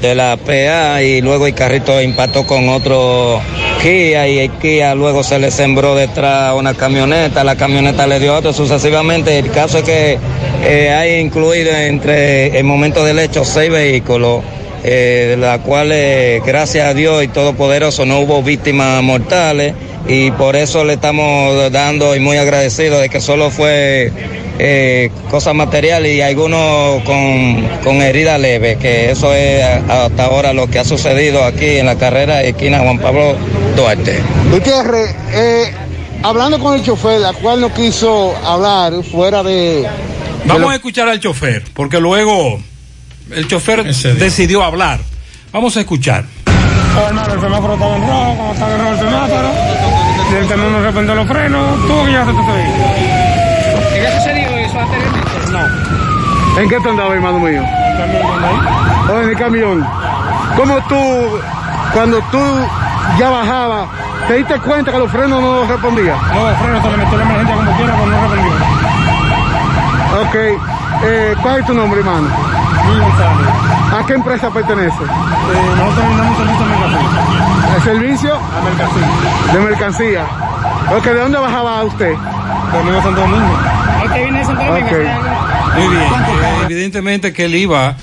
de 0.00 0.14
la 0.14 0.36
PA 0.36 1.02
y 1.02 1.20
luego 1.22 1.48
el 1.48 1.54
carrito 1.54 2.00
impactó 2.00 2.46
con 2.46 2.68
otro 2.68 3.40
Kia 3.82 4.28
y 4.28 4.38
el 4.38 4.50
Kia 4.52 4.94
luego 4.94 5.22
se 5.22 5.38
le 5.38 5.50
sembró 5.50 5.94
detrás 5.94 6.54
una 6.54 6.74
camioneta, 6.74 7.44
la 7.44 7.56
camioneta 7.56 8.06
le 8.06 8.18
dio 8.18 8.34
otro 8.34 8.52
sucesivamente. 8.52 9.38
El 9.38 9.50
caso 9.50 9.78
es 9.78 9.84
que 9.84 10.18
eh, 10.64 10.90
hay 10.90 11.20
incluido 11.20 11.70
entre 11.76 12.58
el 12.58 12.64
momento 12.64 13.04
del 13.04 13.18
hecho 13.18 13.44
seis 13.44 13.70
vehículos, 13.70 14.42
eh, 14.82 15.26
de 15.30 15.36
la 15.36 15.58
cual 15.58 15.90
eh, 15.92 16.40
gracias 16.44 16.88
a 16.88 16.94
Dios 16.94 17.22
y 17.22 17.28
Todopoderoso 17.28 18.04
no 18.04 18.20
hubo 18.20 18.42
víctimas 18.42 19.02
mortales 19.02 19.74
y 20.08 20.30
por 20.32 20.56
eso 20.56 20.84
le 20.84 20.94
estamos 20.94 21.70
dando 21.72 22.14
y 22.14 22.20
muy 22.20 22.36
agradecidos 22.36 23.00
de 23.00 23.08
que 23.08 23.20
solo 23.20 23.50
fue 23.50 24.12
eh, 24.58 25.10
cosas 25.30 25.54
materiales 25.54 26.14
y 26.16 26.22
algunos 26.22 27.02
con, 27.04 27.68
con 27.84 28.02
herida 28.02 28.38
leve, 28.38 28.76
que 28.78 29.10
eso 29.10 29.32
es 29.34 29.62
hasta 29.88 30.24
ahora 30.24 30.52
lo 30.52 30.68
que 30.68 30.78
ha 30.78 30.84
sucedido 30.84 31.44
aquí 31.44 31.76
en 31.78 31.86
la 31.86 31.96
carrera 31.96 32.36
de 32.38 32.50
esquina 32.50 32.78
Juan 32.80 32.98
Pablo 32.98 33.36
Duarte. 33.76 34.20
Gutiérrez, 34.50 35.14
eh, 35.32 35.72
hablando 36.22 36.58
con 36.58 36.74
el 36.74 36.82
chofer, 36.84 37.20
la 37.20 37.32
cual 37.34 37.60
no 37.60 37.72
quiso 37.74 38.34
hablar 38.44 38.92
fuera 39.04 39.42
de. 39.42 39.82
de 39.82 39.88
Vamos 40.46 40.62
lo- 40.62 40.70
a 40.70 40.74
escuchar 40.74 41.08
al 41.08 41.20
chofer, 41.20 41.64
porque 41.74 42.00
luego 42.00 42.58
el 43.34 43.46
chofer 43.48 43.84
decidió 43.84 44.62
hablar. 44.62 45.00
Vamos 45.52 45.76
a 45.76 45.80
escuchar. 45.80 46.24
Oh, 46.98 47.08
hermano, 47.08 47.34
el 47.34 47.40
semáforo 47.40 47.74
estaba 47.74 47.96
en 47.96 48.02
rojo, 48.02 48.34
como 48.38 48.52
estaba 48.52 48.72
en 48.74 48.78
rojo 48.80 48.92
el 48.92 48.98
semáforo. 48.98 49.50
El 50.40 50.46
camión 50.48 50.72
no 50.72 50.82
reprendió 50.82 51.14
los 51.14 51.28
frenos, 51.28 51.86
tuvo 51.86 52.04
que 52.06 52.12
ya 52.12 52.24
se 52.24 52.32
te. 52.32 52.36
¿En 56.58 56.68
qué 56.68 56.80
tú 56.80 56.88
andabas, 56.88 57.14
hermano 57.14 57.38
mío? 57.38 57.62
Oh, 59.12 59.20
en 59.20 59.28
el 59.28 59.36
camión. 59.36 59.86
¿Cómo 60.56 60.80
tú, 60.88 60.96
cuando 61.92 62.20
tú 62.30 62.40
ya 63.18 63.28
bajabas, 63.30 63.88
te 64.26 64.34
diste 64.34 64.58
cuenta 64.60 64.90
que 64.90 64.98
los 64.98 65.10
frenos 65.10 65.40
no 65.42 65.64
respondían? 65.66 66.16
No, 66.32 66.48
el 66.48 66.56
freno 66.56 66.82
se 66.82 66.90
le 66.90 66.96
metió 66.96 67.18
la 67.18 67.24
emergencia 67.24 67.56
como 67.56 67.76
quiera, 67.76 67.92
pero 67.94 68.06
no 68.06 68.22
reprendió. 68.22 68.52
Ok. 70.22 70.34
Eh, 71.04 71.34
¿Cuál 71.42 71.60
es 71.60 71.66
tu 71.66 71.74
nombre, 71.74 72.00
hermano? 72.00 72.28
Luis 72.86 73.00
González. 73.00 73.46
¿A 74.00 74.06
qué 74.06 74.14
empresa 74.14 74.50
pertenece? 74.50 75.02
Eh, 75.02 75.74
nosotros 75.76 76.06
brindamos 76.06 76.36
servicio 76.38 76.64
a 76.64 76.68
mercancía. 76.68 77.76
¿El 77.76 77.82
servicio? 77.82 78.34
A 78.34 78.64
mercancía. 78.64 79.52
De 79.52 79.60
mercancía. 79.60 80.24
Ok, 80.96 81.04
¿de 81.04 81.20
dónde 81.20 81.38
bajaba 81.38 81.84
usted? 81.84 82.14
Domingo 82.72 83.02
Santo 83.02 83.20
Domingo. 83.20 83.75
Viene 84.14 84.38
de. 84.38 84.54
Muy 84.54 85.88
bien. 85.88 86.02
Eh, 86.02 86.62
evidentemente 86.64 87.32
que 87.32 87.44
él 87.44 87.54
iba 87.54 87.96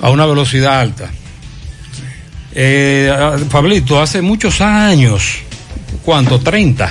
a 0.00 0.10
una 0.10 0.26
velocidad 0.26 0.80
alta. 0.80 1.10
Eh, 2.52 3.12
Pablito, 3.50 4.00
hace 4.00 4.22
muchos 4.22 4.60
años, 4.60 5.38
¿cuánto? 6.04 6.40
30. 6.40 6.90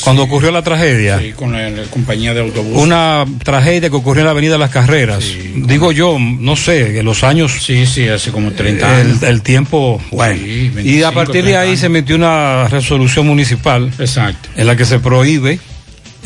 Cuando 0.00 0.22
ocurrió 0.24 0.50
la 0.50 0.62
tragedia. 0.62 1.18
Sí, 1.20 1.32
con 1.32 1.52
la, 1.52 1.70
la 1.70 1.84
compañía 1.84 2.34
de 2.34 2.40
autobús. 2.40 2.76
Una 2.76 3.24
tragedia 3.44 3.88
que 3.88 3.94
ocurrió 3.96 4.22
en 4.22 4.26
la 4.26 4.30
Avenida 4.32 4.58
Las 4.58 4.70
Carreras. 4.70 5.24
Digo 5.54 5.92
yo, 5.92 6.18
no 6.18 6.56
sé, 6.56 6.98
en 6.98 7.04
los 7.04 7.22
años. 7.22 7.52
Sí, 7.60 7.86
sí, 7.86 8.08
hace 8.08 8.32
como 8.32 8.50
30 8.52 9.00
el, 9.00 9.06
años. 9.10 9.22
el 9.22 9.42
tiempo, 9.42 10.00
bueno. 10.10 10.40
Sí, 10.42 10.50
y 10.50 10.68
25, 10.70 11.06
a 11.06 11.12
partir 11.12 11.34
de 11.36 11.42
30 11.42 11.60
ahí 11.60 11.68
años. 11.68 11.80
se 11.80 11.88
metió 11.88 12.16
una 12.16 12.66
resolución 12.68 13.26
municipal. 13.26 13.92
Exacto. 13.98 14.48
En 14.56 14.66
la 14.66 14.74
que 14.76 14.84
se 14.84 14.98
prohíbe 14.98 15.60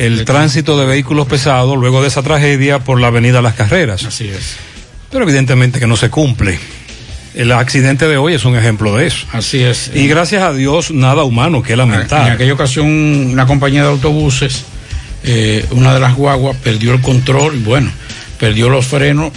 el 0.00 0.24
tránsito 0.24 0.78
de 0.78 0.86
vehículos 0.86 1.26
pesados 1.26 1.76
luego 1.76 2.00
de 2.00 2.08
esa 2.08 2.22
tragedia 2.22 2.78
por 2.78 2.98
la 2.98 3.08
Avenida 3.08 3.42
Las 3.42 3.54
Carreras. 3.54 4.02
Así 4.04 4.28
es. 4.28 4.56
Pero 5.10 5.24
evidentemente 5.24 5.78
que 5.78 5.86
no 5.86 5.96
se 5.96 6.08
cumple. 6.08 6.58
El 7.34 7.52
accidente 7.52 8.08
de 8.08 8.16
hoy 8.16 8.32
es 8.32 8.46
un 8.46 8.56
ejemplo 8.56 8.96
de 8.96 9.06
eso. 9.06 9.26
Así 9.32 9.62
es. 9.62 9.90
Y 9.94 10.08
gracias 10.08 10.42
a 10.42 10.54
Dios, 10.54 10.90
nada 10.90 11.22
humano 11.24 11.62
que 11.62 11.74
En 11.74 11.78
lamentar. 11.80 12.30
aquella 12.30 12.54
ocasión, 12.54 12.86
una 12.86 13.46
compañía 13.46 13.82
de 13.82 13.88
autobuses, 13.88 14.64
eh, 15.22 15.66
una 15.72 15.92
de 15.92 16.00
las 16.00 16.16
guaguas 16.16 16.56
perdió 16.56 16.94
el 16.94 17.02
control, 17.02 17.56
y 17.56 17.62
bueno, 17.62 17.92
perdió 18.38 18.70
los 18.70 18.86
frenos 18.86 19.32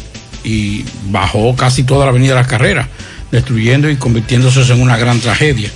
y 0.45 0.86
bajó 1.10 1.58
casi 1.58 1.84
toda 1.84 2.06
la 2.06 2.12
avenida 2.12 2.36
de 2.36 2.39
las 2.39 2.47
carreras, 2.47 2.88
destruyendo 3.32 3.89
y 3.89 3.97
convirtiéndose 3.97 4.62
en 4.71 4.82
una 4.82 4.95
gran 4.95 5.19
tragedia. 5.19 5.69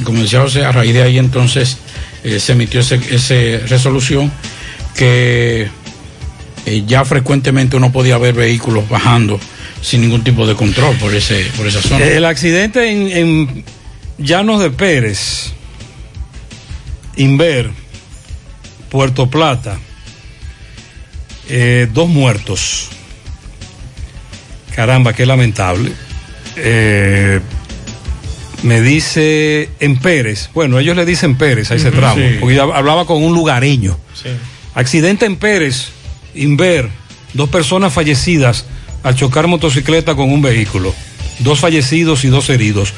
Y 0.00 0.02
como 0.02 0.20
decía 0.20 0.40
José, 0.40 0.64
a 0.64 0.72
raíz 0.72 0.92
de 0.94 1.04
ahí 1.04 1.16
entonces 1.16 1.78
eh, 2.24 2.40
se 2.40 2.52
emitió 2.52 2.80
esa 2.80 3.34
resolución 3.66 4.32
que 4.94 5.68
eh, 6.66 6.84
ya 6.86 7.04
frecuentemente 7.04 7.76
uno 7.76 7.92
podía 7.92 8.18
ver 8.18 8.34
vehículos 8.34 8.88
bajando 8.88 9.38
sin 9.82 10.00
ningún 10.00 10.24
tipo 10.24 10.46
de 10.46 10.54
control 10.54 10.96
por 10.96 11.14
ese 11.14 11.46
por 11.56 11.66
esa 11.66 11.80
zona. 11.80 12.04
El 12.04 12.24
accidente 12.24 12.90
en, 12.90 13.08
en 13.08 13.64
Llanos 14.18 14.60
de 14.60 14.70
Pérez, 14.70 15.52
Inver, 17.16 17.70
Puerto 18.90 19.28
Plata, 19.28 19.78
eh, 21.48 21.88
dos 21.92 22.08
muertos. 22.08 22.88
Caramba, 24.74 25.12
qué 25.12 25.24
lamentable. 25.24 25.92
Eh, 26.56 27.40
me 28.66 28.80
dice 28.80 29.70
en 29.80 29.96
Pérez, 29.96 30.50
bueno, 30.52 30.78
ellos 30.78 30.96
le 30.96 31.06
dicen 31.06 31.36
Pérez 31.36 31.70
a 31.70 31.76
ese 31.76 31.90
tramo, 31.90 32.16
sí. 32.16 32.36
porque 32.40 32.56
yo 32.56 32.74
hablaba 32.74 33.06
con 33.06 33.22
un 33.22 33.34
lugareño. 33.34 33.96
Sí. 34.14 34.30
Accidente 34.74 35.24
en 35.24 35.36
Pérez, 35.36 35.88
Inver, 36.34 36.90
dos 37.32 37.48
personas 37.48 37.92
fallecidas 37.92 38.66
al 39.02 39.14
chocar 39.14 39.46
motocicleta 39.46 40.14
con 40.14 40.30
un 40.32 40.42
vehículo, 40.42 40.94
dos 41.38 41.60
fallecidos 41.60 42.24
y 42.24 42.28
dos 42.28 42.50
heridos. 42.50 42.92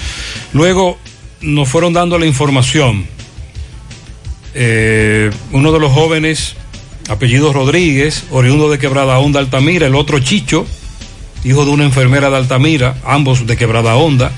Luego 0.53 0.99
nos 1.41 1.69
fueron 1.69 1.93
dando 1.93 2.19
la 2.19 2.27
información. 2.27 3.07
Eh, 4.55 5.31
uno 5.53 5.71
de 5.71 5.79
los 5.79 5.93
jóvenes, 5.93 6.57
apellido 7.09 7.53
Rodríguez, 7.53 8.25
oriundo 8.31 8.71
de 8.71 8.79
Quebrada 8.79 9.19
Honda, 9.19 9.41
Altamira, 9.41 9.87
el 9.87 9.95
otro 9.95 10.19
Chicho, 10.19 10.67
hijo 11.45 11.65
de 11.65 11.71
una 11.71 11.85
enfermera 11.85 12.31
de 12.31 12.37
Altamira, 12.37 12.97
ambos 13.05 13.47
de 13.47 13.57
Quebrada 13.57 13.97
Honda. 13.97 14.33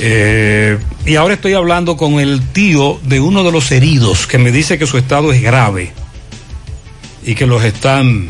Eh, 0.00 0.78
y 1.06 1.16
ahora 1.16 1.34
estoy 1.34 1.54
hablando 1.54 1.96
con 1.96 2.20
el 2.20 2.40
tío 2.48 2.98
de 3.04 3.20
uno 3.20 3.44
de 3.44 3.52
los 3.52 3.70
heridos 3.70 4.26
que 4.26 4.38
me 4.38 4.50
dice 4.50 4.78
que 4.78 4.86
su 4.86 4.98
estado 4.98 5.32
es 5.32 5.42
grave 5.42 5.92
y 7.24 7.34
que 7.34 7.46
los 7.46 7.62
están... 7.64 8.28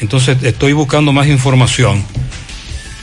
Entonces 0.00 0.42
estoy 0.42 0.72
buscando 0.72 1.12
más 1.12 1.26
información 1.26 2.04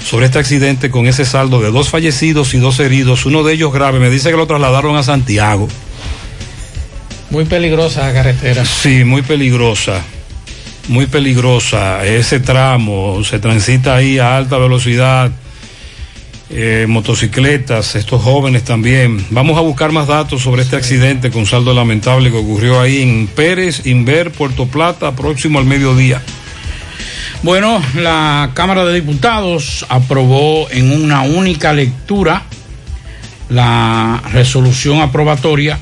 sobre 0.06 0.26
este 0.28 0.38
accidente 0.38 0.92
con 0.92 1.08
ese 1.08 1.26
saldo 1.26 1.62
de 1.62 1.72
dos 1.72 1.90
fallecidos 1.90 2.54
y 2.54 2.58
dos 2.58 2.80
heridos, 2.80 3.26
uno 3.26 3.42
de 3.44 3.54
ellos 3.54 3.74
grave, 3.74 4.00
me 4.00 4.10
dice 4.10 4.30
que 4.30 4.38
lo 4.38 4.46
trasladaron 4.46 4.96
a 4.96 5.04
Santiago. 5.04 5.68
Muy 7.30 7.46
peligrosa 7.46 8.08
la 8.08 8.14
carretera. 8.14 8.64
Sí, 8.66 9.04
muy 9.06 9.22
peligrosa. 9.24 10.02
muy 10.88 11.06
peligrosa. 11.08 12.06
Ese 12.06 12.40
tramo 12.40 13.24
se 13.24 13.40
transita 13.40 13.96
ahí 13.96 14.20
a 14.20 14.38
alta 14.38 14.58
velocidad. 14.58 15.32
Eh, 16.56 16.86
motocicletas, 16.88 17.96
estos 17.96 18.22
jóvenes 18.22 18.64
también. 18.64 19.26
Vamos 19.32 19.58
a 19.58 19.62
buscar 19.62 19.92
más 19.92 20.08
datos 20.08 20.44
sobre 20.44 20.62
este 20.62 20.76
accidente 20.76 21.32
con 21.32 21.48
saldo 21.48 21.74
lamentable 21.74 22.30
que 22.30 22.38
ocurrió 22.38 22.80
ahí 22.80 23.02
en 23.02 23.28
Pérez, 23.28 23.88
Inver, 23.88 24.32
Puerto 24.32 24.68
Plata, 24.68 25.16
próximo 25.16 25.58
al 25.58 25.66
mediodía. 25.66 26.22
Bueno, 27.42 27.82
la 27.96 28.52
Cámara 28.54 28.86
de 28.86 28.94
Diputados 28.94 29.84
aprobó 29.90 30.70
en 30.70 30.92
una 30.92 31.24
única 31.24 31.74
lectura 31.74 32.44
la 33.50 34.22
resolución 34.32 35.02
aprobatoria 35.02 35.80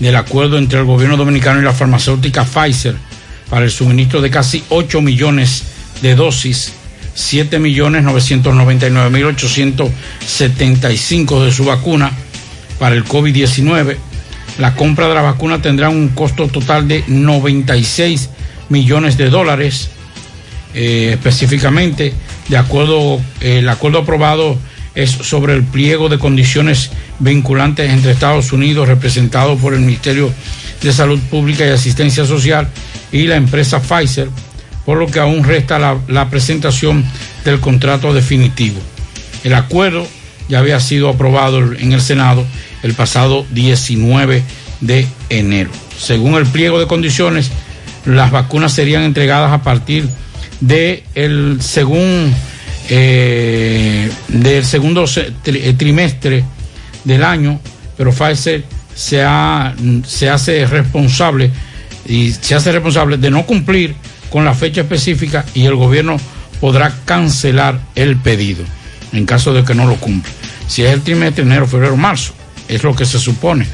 del 0.00 0.16
acuerdo 0.16 0.58
entre 0.58 0.80
el 0.80 0.84
gobierno 0.84 1.16
dominicano 1.16 1.60
y 1.60 1.64
la 1.64 1.72
farmacéutica 1.72 2.44
Pfizer 2.44 2.96
para 3.48 3.64
el 3.64 3.70
suministro 3.70 4.20
de 4.20 4.30
casi 4.30 4.64
8 4.68 5.00
millones 5.00 5.62
de 6.02 6.16
dosis, 6.16 6.72
7 7.14 7.58
millones 7.58 8.04
999 8.04 9.10
mil 9.10 9.24
875 9.24 11.44
de 11.44 11.52
su 11.52 11.64
vacuna 11.64 12.12
para 12.78 12.94
el 12.94 13.04
COVID-19. 13.04 13.96
La 14.58 14.74
compra 14.74 15.08
de 15.08 15.14
la 15.14 15.22
vacuna 15.22 15.62
tendrá 15.62 15.88
un 15.88 16.08
costo 16.08 16.48
total 16.48 16.86
de 16.88 17.04
96 17.06 18.28
millones 18.68 19.16
de 19.16 19.30
dólares. 19.30 19.88
Eh, 20.74 21.10
específicamente, 21.12 22.14
de 22.48 22.56
acuerdo, 22.56 23.20
eh, 23.40 23.58
el 23.58 23.68
acuerdo 23.68 23.98
aprobado 23.98 24.58
es 24.94 25.10
sobre 25.10 25.54
el 25.54 25.64
pliego 25.64 26.08
de 26.08 26.18
condiciones 26.18 26.90
vinculantes 27.18 27.90
entre 27.90 28.12
Estados 28.12 28.52
Unidos, 28.52 28.88
representado 28.88 29.56
por 29.56 29.74
el 29.74 29.80
Ministerio 29.80 30.32
de 30.82 30.92
Salud 30.92 31.18
Pública 31.30 31.66
y 31.66 31.70
Asistencia 31.70 32.24
Social, 32.24 32.68
y 33.10 33.26
la 33.26 33.36
empresa 33.36 33.80
Pfizer, 33.80 34.28
por 34.84 34.98
lo 34.98 35.06
que 35.06 35.20
aún 35.20 35.44
resta 35.44 35.78
la, 35.78 36.30
presentación 36.30 37.04
del 37.44 37.60
contrato 37.60 38.12
definitivo. 38.12 38.80
El 39.44 39.54
acuerdo 39.54 40.06
ya 40.48 40.58
había 40.58 40.80
sido 40.80 41.08
aprobado 41.08 41.72
en 41.74 41.92
el 41.92 42.00
Senado 42.00 42.44
el 42.82 42.94
pasado 42.94 43.46
19 43.50 44.42
de 44.80 45.06
enero. 45.28 45.70
Según 45.98 46.34
el 46.34 46.46
pliego 46.46 46.80
de 46.80 46.86
condiciones, 46.86 47.50
las 48.04 48.30
vacunas 48.30 48.72
serían 48.72 49.02
entregadas 49.02 49.52
a 49.52 49.62
partir 49.62 50.08
de 50.60 51.04
el 51.14 51.58
eh, 52.88 54.10
del 54.28 54.64
segundo 54.64 55.04
eh, 55.16 55.74
trimestre 55.78 56.44
del 57.04 57.22
año, 57.22 57.60
pero 57.96 58.12
Pfizer 58.12 58.64
se 58.94 59.22
hace 59.22 60.66
responsable 60.66 61.50
y 62.06 62.32
se 62.32 62.54
hace 62.54 62.72
responsable 62.72 63.16
de 63.16 63.30
no 63.30 63.46
cumplir 63.46 63.94
con 64.32 64.44
la 64.44 64.54
fecha 64.54 64.80
específica 64.80 65.44
y 65.54 65.66
el 65.66 65.76
gobierno 65.76 66.16
podrá 66.60 66.92
cancelar 67.04 67.78
el 67.94 68.16
pedido 68.16 68.64
en 69.12 69.26
caso 69.26 69.52
de 69.52 69.62
que 69.62 69.74
no 69.74 69.86
lo 69.86 69.96
cumpla. 69.96 70.32
Si 70.66 70.82
es 70.82 70.92
el 70.92 71.02
trimestre 71.02 71.44
enero, 71.44 71.66
febrero, 71.66 71.96
marzo, 71.96 72.32
es 72.66 72.82
lo 72.82 72.96
que 72.96 73.04
se 73.04 73.18
supone, 73.18 73.66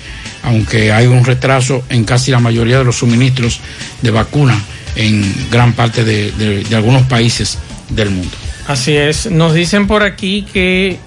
aunque 0.42 0.90
hay 0.90 1.07
un 1.07 1.25
retraso 1.25 1.85
en 1.88 2.05
casi 2.05 2.33
la 2.33 2.40
mayoría 2.40 2.79
de 2.79 2.85
los 2.85 2.97
suministros 2.97 3.61
de 4.03 4.11
vacuna 4.11 4.61
en 4.97 5.33
gran 5.51 5.75
parte 5.75 6.03
de 6.05 6.66
algunos 6.75 7.03
países 7.05 7.59
del 7.90 8.11
mundo. 8.11 8.37
Así 8.66 8.97
es. 8.97 9.31
Nos 9.31 9.55
dicen 9.55 9.87
por 9.87 10.03
aquí 10.03 10.42
que 10.53 10.99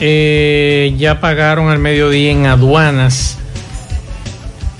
eh, 0.00 0.94
ya 0.98 1.20
pagaron 1.20 1.68
al 1.68 1.78
mediodía 1.78 2.32
en 2.32 2.46
aduanas. 2.46 3.38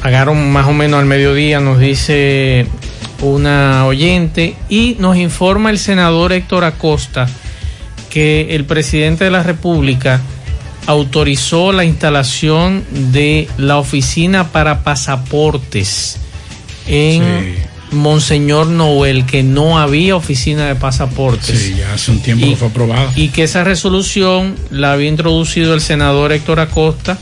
Pagaron 0.02 0.50
más 0.50 0.66
o 0.66 0.72
menos 0.72 1.00
al 1.00 1.06
mediodía, 1.06 1.60
nos 1.60 1.78
dice 1.78 2.66
una 3.20 3.86
oyente. 3.86 4.56
Y 4.68 4.96
nos 4.98 5.16
informa 5.16 5.70
el 5.70 5.78
senador 5.78 6.32
Héctor 6.32 6.64
Acosta 6.64 7.28
que 8.10 8.54
el 8.54 8.64
presidente 8.64 9.24
de 9.24 9.30
la 9.30 9.42
República 9.42 10.20
autorizó 10.86 11.72
la 11.72 11.84
instalación 11.84 12.84
de 13.12 13.48
la 13.58 13.78
oficina 13.78 14.52
para 14.52 14.84
pasaportes 14.84 16.18
en 16.86 17.56
Monseñor 17.90 18.68
Noel, 18.68 19.26
que 19.26 19.42
no 19.42 19.78
había 19.78 20.16
oficina 20.16 20.66
de 20.66 20.74
pasaportes. 20.76 21.58
Sí, 21.58 21.74
ya 21.76 21.92
hace 21.94 22.10
un 22.12 22.20
tiempo 22.20 22.46
Y- 22.46 22.50
que 22.50 22.56
fue 22.56 22.68
aprobada. 22.68 23.10
Y 23.16 23.28
que 23.28 23.42
esa 23.44 23.64
resolución 23.64 24.54
la 24.70 24.92
había 24.92 25.08
introducido 25.08 25.74
el 25.74 25.80
senador 25.80 26.32
Héctor 26.32 26.60
Acosta 26.60 27.18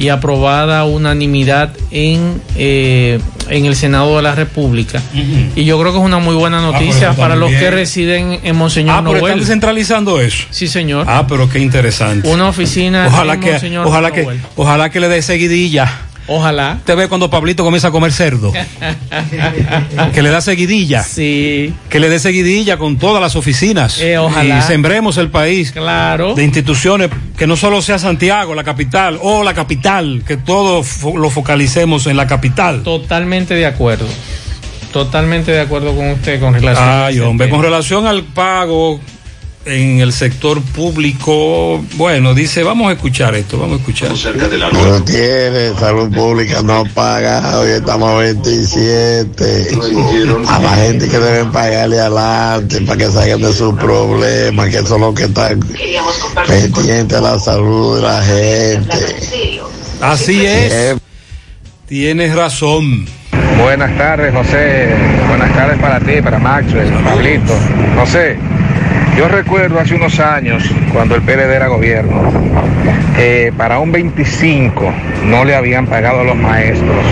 y 0.00 0.08
aprobada 0.08 0.84
unanimidad 0.84 1.70
en, 1.90 2.40
eh, 2.56 3.20
en 3.50 3.66
el 3.66 3.76
Senado 3.76 4.16
de 4.16 4.22
la 4.22 4.34
República. 4.34 5.02
Y 5.54 5.64
yo 5.66 5.78
creo 5.78 5.92
que 5.92 5.98
es 5.98 6.04
una 6.04 6.18
muy 6.18 6.34
buena 6.34 6.62
noticia 6.62 7.10
Ah, 7.10 7.14
para 7.14 7.36
los 7.36 7.50
que 7.50 7.70
residen 7.70 8.40
en 8.42 8.56
Monseñor 8.56 8.94
Ah, 8.96 9.02
pero 9.04 9.16
están 9.16 9.28
Noel. 9.32 9.40
descentralizando 9.40 10.18
eso. 10.20 10.44
Sí, 10.50 10.68
señor. 10.68 11.04
Ah, 11.06 11.26
pero 11.28 11.50
qué 11.50 11.58
interesante. 11.58 12.26
Una 12.28 12.48
oficina 12.48 13.08
Ojalá 13.08 13.34
en 13.34 13.40
que, 13.40 13.50
Monseñor 13.52 13.86
ojalá 13.86 14.10
que, 14.10 14.22
Noel. 14.22 14.40
ojalá 14.56 14.88
que 14.90 15.00
le 15.00 15.08
dé 15.08 15.20
seguidilla. 15.20 15.92
Ojalá. 16.32 16.78
Te 16.84 16.94
ve 16.94 17.08
cuando 17.08 17.28
Pablito 17.28 17.64
comienza 17.64 17.88
a 17.88 17.90
comer 17.90 18.12
cerdo. 18.12 18.52
que 20.14 20.22
le 20.22 20.30
da 20.30 20.40
seguidilla. 20.40 21.02
Sí. 21.02 21.74
Que 21.88 21.98
le 21.98 22.08
dé 22.08 22.20
seguidilla 22.20 22.76
con 22.76 22.98
todas 22.98 23.20
las 23.20 23.34
oficinas. 23.34 24.00
Eh, 24.00 24.16
ojalá. 24.16 24.58
Y 24.58 24.62
sembremos 24.62 25.18
el 25.18 25.28
país. 25.30 25.72
Claro. 25.72 26.34
De 26.34 26.44
instituciones, 26.44 27.10
que 27.36 27.48
no 27.48 27.56
solo 27.56 27.82
sea 27.82 27.98
Santiago, 27.98 28.54
la 28.54 28.62
capital, 28.62 29.18
o 29.20 29.42
la 29.42 29.54
capital, 29.54 30.22
que 30.24 30.36
todo 30.36 30.84
lo 31.16 31.30
focalicemos 31.30 32.06
en 32.06 32.16
la 32.16 32.28
capital. 32.28 32.84
Totalmente 32.84 33.54
de 33.54 33.66
acuerdo. 33.66 34.06
Totalmente 34.92 35.50
de 35.50 35.60
acuerdo 35.60 35.96
con 35.96 36.10
usted 36.10 36.38
con 36.38 36.54
relación 36.54 36.88
Ay, 36.88 37.18
hombre, 37.18 37.48
tema. 37.48 37.56
con 37.56 37.64
relación 37.64 38.06
al 38.06 38.22
pago 38.22 39.00
en 39.64 40.00
el 40.00 40.12
sector 40.12 40.62
público, 40.62 41.84
bueno, 41.96 42.34
dice, 42.34 42.62
vamos 42.62 42.88
a 42.90 42.94
escuchar 42.94 43.34
esto, 43.34 43.58
vamos 43.58 43.78
a 43.78 43.80
escuchar. 43.80 44.10
Gutiérrez, 44.10 45.78
salud 45.78 46.10
pública 46.10 46.62
no 46.62 46.84
paga, 46.94 47.58
hoy 47.58 47.72
estamos 47.72 48.10
a 48.10 48.14
27. 48.14 49.68
A 50.48 50.58
la 50.60 50.76
gente 50.76 51.08
que 51.08 51.18
deben 51.18 51.52
pagarle 51.52 52.00
adelante 52.00 52.80
para 52.82 52.96
que 52.96 53.06
salgan 53.10 53.42
de 53.42 53.52
sus 53.52 53.74
problemas, 53.74 54.70
que 54.70 54.82
son 54.82 55.02
los 55.02 55.14
que 55.14 55.24
están 55.24 55.60
pendientes 56.46 57.08
de 57.08 57.20
la 57.20 57.38
salud 57.38 57.96
de 57.96 58.02
la 58.02 58.22
gente. 58.22 58.96
Así 60.00 60.46
es. 60.46 60.96
Tienes 61.86 62.34
razón. 62.34 63.06
Buenas 63.60 63.96
tardes, 63.98 64.32
José. 64.32 64.88
Buenas 65.28 65.52
tardes 65.54 65.78
para 65.80 66.00
ti, 66.00 66.22
para 66.22 66.38
Maxwell, 66.38 66.90
Pablito. 67.04 67.52
José, 67.98 68.38
yo 69.20 69.28
recuerdo 69.28 69.78
hace 69.78 69.94
unos 69.94 70.18
años, 70.18 70.64
cuando 70.94 71.14
el 71.14 71.20
PLD 71.20 71.54
era 71.54 71.66
gobierno, 71.66 72.32
que 73.14 73.52
para 73.54 73.78
un 73.78 73.92
25 73.92 74.94
no 75.26 75.44
le 75.44 75.54
habían 75.54 75.86
pagado 75.86 76.20
a 76.20 76.24
los 76.24 76.36
maestros. 76.36 77.04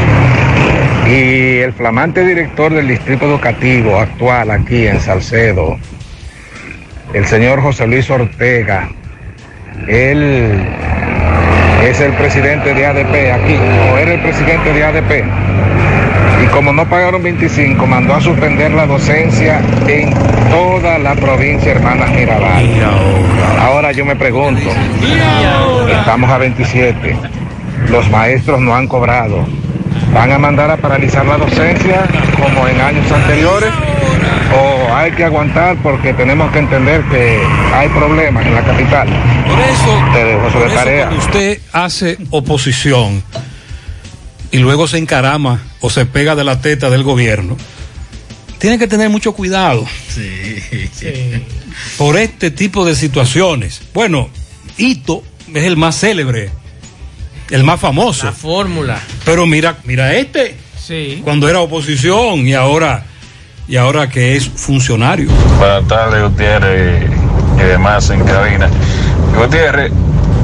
Y 1.07 1.59
el 1.59 1.75
flamante 1.75 2.25
director 2.25 2.73
del 2.73 2.89
distrito 2.89 3.27
educativo 3.27 3.99
actual 3.99 4.51
aquí 4.51 4.87
en 4.87 5.03
Salcedo, 5.03 5.77
el 7.13 7.27
señor 7.27 7.61
José 7.61 7.87
Luis 7.87 8.09
Ortega, 8.09 8.89
él 9.87 10.67
es 11.85 12.01
el 12.01 12.15
presidente 12.15 12.73
de 12.73 12.87
ADP 12.87 13.33
aquí, 13.35 13.59
o 13.93 13.99
era 13.99 14.15
el 14.15 14.21
presidente 14.21 14.73
de 14.73 14.83
ADP. 14.83 15.58
Y 16.43 16.47
como 16.49 16.73
no 16.73 16.89
pagaron 16.89 17.23
25, 17.23 17.87
mandó 17.87 18.15
a 18.15 18.21
suspender 18.21 18.71
la 18.73 18.87
docencia 18.87 19.61
en 19.87 20.15
toda 20.51 20.99
la 20.99 21.15
provincia 21.15 21.73
Hermanas 21.73 22.11
Mirabal. 22.13 22.67
Ahora 23.61 23.93
yo 23.93 24.05
me 24.05 24.15
pregunto, 24.17 24.71
estamos 25.91 26.31
a 26.31 26.39
27, 26.39 27.17
los 27.91 28.09
maestros 28.11 28.61
no 28.61 28.75
han 28.75 28.87
cobrado. 28.87 29.45
¿Van 30.15 30.33
a 30.33 30.39
mandar 30.39 30.71
a 30.71 30.77
paralizar 30.77 31.27
la 31.27 31.37
docencia 31.37 32.07
como 32.41 32.67
en 32.69 32.81
años 32.81 33.11
anteriores? 33.11 33.71
¿O 34.57 34.95
hay 34.95 35.11
que 35.13 35.25
aguantar 35.25 35.77
porque 35.83 36.15
tenemos 36.15 36.51
que 36.53 36.61
entender 36.61 37.03
que 37.11 37.39
hay 37.75 37.89
problemas 37.89 38.47
en 38.47 38.55
la 38.55 38.63
capital? 38.63 39.09
Por 39.47 39.59
eso, 39.59 40.05
Te 40.15 40.25
dejo 40.25 40.49
por 40.49 40.63
eso 40.63 40.75
tarea. 40.75 41.07
cuando 41.09 41.25
usted 41.25 41.61
hace 41.73 42.17
oposición 42.31 43.23
y 44.51 44.59
luego 44.59 44.87
se 44.87 44.97
encarama 44.99 45.61
o 45.81 45.91
se 45.91 46.07
pega 46.07 46.35
de 46.35 46.45
la 46.45 46.61
teta 46.61 46.91
del 46.91 47.03
gobierno, 47.03 47.57
tiene 48.59 48.79
que 48.79 48.87
tener 48.89 49.09
mucho 49.11 49.33
cuidado 49.33 49.87
por 51.97 52.17
este 52.17 52.51
tipo 52.51 52.85
de 52.85 52.95
situaciones. 52.95 53.81
Bueno, 53.95 54.29
Hito 54.77 55.23
es 55.55 55.65
el 55.65 55.77
más 55.77 55.99
célebre, 55.99 56.51
el 57.51 57.65
más 57.65 57.81
famoso. 57.81 58.27
La 58.27 58.33
fórmula. 58.33 59.01
Pero 59.25 59.47
mira, 59.47 59.79
mira 59.85 60.15
este, 60.15 60.57
Sí. 60.85 61.21
cuando 61.23 61.49
era 61.49 61.61
oposición 61.61 62.47
y 62.47 62.55
ahora 62.55 63.05
y 63.69 63.77
ahora 63.77 64.09
que 64.09 64.37
es 64.37 64.49
funcionario. 64.49 65.31
Buenas 65.59 65.87
tardes, 65.87 66.23
Gutiérrez 66.23 67.05
y 67.59 67.63
demás 67.63 68.09
en 68.11 68.25
cabina. 68.25 68.71
Gutiérrez, 69.37 69.93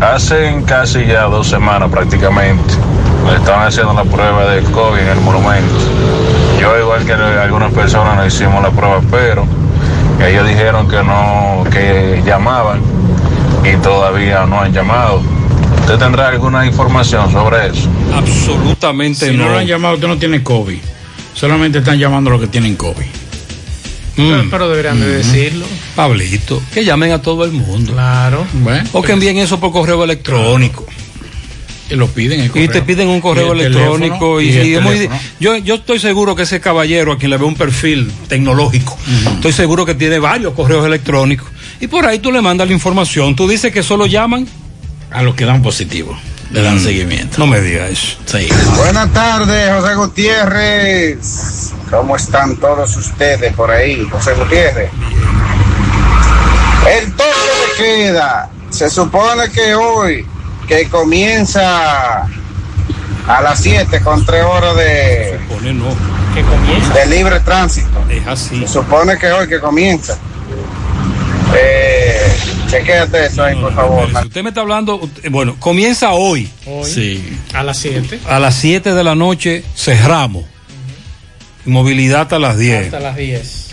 hace 0.01 0.55
casi 0.67 1.07
ya 1.07 1.23
dos 1.23 1.49
semanas 1.49 1.91
prácticamente, 1.91 2.75
le 3.31 3.37
estaban 3.37 3.67
haciendo 3.67 3.93
la 3.95 4.05
prueba 4.05 4.47
de 4.51 4.63
COVID 4.63 4.99
en 4.99 5.09
el 5.09 5.21
monumento. 5.21 5.75
Yo 6.61 6.79
igual 6.79 7.05
que 7.05 7.13
algunas 7.13 7.73
personas 7.73 8.17
no 8.17 8.27
hicimos 8.27 8.63
la 8.63 8.71
prueba, 8.71 9.01
pero 9.11 9.47
ellos 10.27 10.47
dijeron 10.49 10.89
que 10.89 11.03
no, 11.03 11.65
que 11.71 12.23
llamaban 12.25 12.81
y 13.65 13.77
todavía 13.83 14.47
no 14.47 14.61
han 14.61 14.73
llamado. 14.73 15.23
¿Usted 15.81 15.99
tendrá 15.99 16.29
alguna 16.29 16.65
información 16.67 17.31
sobre 17.31 17.67
eso? 17.67 17.89
Absolutamente 18.15 19.29
Si 19.31 19.37
no 19.37 19.45
no. 19.45 19.51
lo 19.53 19.59
han 19.59 19.67
llamado, 19.67 19.95
usted 19.95 20.09
no 20.09 20.17
tiene 20.19 20.43
COVID. 20.43 20.79
Solamente 21.35 21.79
están 21.79 21.99
llamando 21.99 22.31
a 22.31 22.35
los 22.35 22.41
que 22.43 22.47
tienen 22.47 22.77
COVID. 22.77 23.05
Pero, 24.17 24.45
pero 24.49 24.69
deberían 24.69 25.01
de 25.01 25.09
decirlo. 25.09 25.67
Pablito, 25.97 26.63
que 26.73 26.85
llamen 26.85 27.11
a 27.13 27.21
todo 27.21 27.45
el 27.45 27.51
mundo. 27.51 27.93
Claro. 27.93 28.47
Bueno, 28.53 28.89
O 28.93 29.03
que 29.03 29.13
envíen 29.13 29.39
eso 29.39 29.59
por 29.59 29.73
correo 29.73 30.05
electrónico. 30.05 30.87
Lo 31.91 32.09
piden 32.09 32.41
el 32.41 32.47
Y 32.47 32.49
correo. 32.51 32.71
te 32.71 32.83
piden 32.83 33.09
un 33.09 33.21
correo 33.21 33.49
Y 33.55 33.61
el 33.61 33.67
electrónico 33.67 34.41
y, 34.41 34.49
y 34.49 34.59
y 34.71 34.75
es 34.75 34.83
muy- 34.83 35.09
yo, 35.41 35.57
yo 35.59 35.75
estoy 35.77 35.99
seguro 35.99 36.35
que 36.35 36.43
ese 36.45 36.61
caballero 36.61 37.13
a 37.13 37.19
quien 37.19 37.31
le 37.31 37.37
ve 37.37 37.45
un 37.45 37.55
perfil 37.57 38.11
tecnológico, 38.29 38.97
estoy 39.35 39.53
seguro 39.53 39.85
que 39.85 39.95
tiene 39.95 40.19
varios 40.19 40.55
correos 40.55 40.87
electrónicos 40.87 41.47
y 41.81 41.87
por 41.87 42.07
ahí 42.07 42.19
tú 42.21 42.33
le 42.33 42.41
mandas 42.41 42.67
la 42.69 42.73
información. 42.75 43.37
Tú 43.37 43.47
dices 43.49 43.73
que 43.73 43.83
solo 43.83 44.07
llaman 44.07 44.47
a 45.11 45.23
los 45.23 45.35
que 45.35 45.45
dan 45.45 45.63
positivo, 45.63 46.19
le 46.51 46.63
dan 46.63 46.77
Mm. 46.77 46.85
seguimiento. 46.85 47.39
No 47.39 47.47
me 47.47 47.61
digas 47.61 47.91
eso. 47.91 48.17
Sí. 48.25 48.49
Buenas 48.77 49.13
tardes, 49.13 49.71
José 49.81 49.95
Gutiérrez. 49.95 51.71
¿Cómo 51.91 52.17
están 52.17 52.57
todos 52.57 52.97
ustedes 52.97 53.53
por 53.53 53.71
ahí, 53.71 54.07
José 54.11 54.33
Gutiérrez? 54.35 54.91
El 56.91 57.13
toque 57.13 57.29
de 57.29 57.85
queda. 58.09 58.51
Se 58.71 58.91
supone 58.91 59.49
que 59.51 59.75
hoy, 59.75 60.27
que 60.67 60.89
comienza 60.89 62.23
a 62.23 63.41
las 63.43 63.61
7 63.61 64.01
con 64.01 64.25
3 64.25 64.43
horas 64.45 64.77
de, 64.77 65.39
Que 66.35 66.43
comienza. 66.43 66.95
de 66.95 67.07
libre 67.07 67.41
tránsito. 67.41 68.05
Es 68.11 68.27
así. 68.27 68.61
Se 68.61 68.69
supone 68.69 69.17
que 69.19 69.31
hoy 69.33 69.49
que 69.49 69.61
comienza. 69.61 70.19
Eh, 71.57 72.33
chequéate 72.69 73.27
eso 73.27 73.45
ahí, 73.45 73.55
por 73.57 73.75
favor. 73.75 74.09
Si 74.11 74.27
usted 74.27 74.43
me 74.43 74.49
está 74.49 74.63
hablando, 74.63 74.97
usted- 74.97 75.31
bueno, 75.31 75.57
comienza 75.59 76.13
hoy. 76.13 76.51
Hoy, 76.67 76.91
Sí. 76.91 77.39
a 77.53 77.63
las 77.63 77.79
7 77.79 78.19
A 78.29 78.41
las 78.41 78.55
7 78.57 78.93
de 78.95 79.05
la 79.05 79.15
noche 79.15 79.63
cerramos. 79.77 80.45
Movilidad 81.65 82.23
hasta 82.23 82.39
las 82.39 82.59
10. 82.59 82.87
hasta 82.87 83.01
las 83.01 83.17
10. 83.17 83.69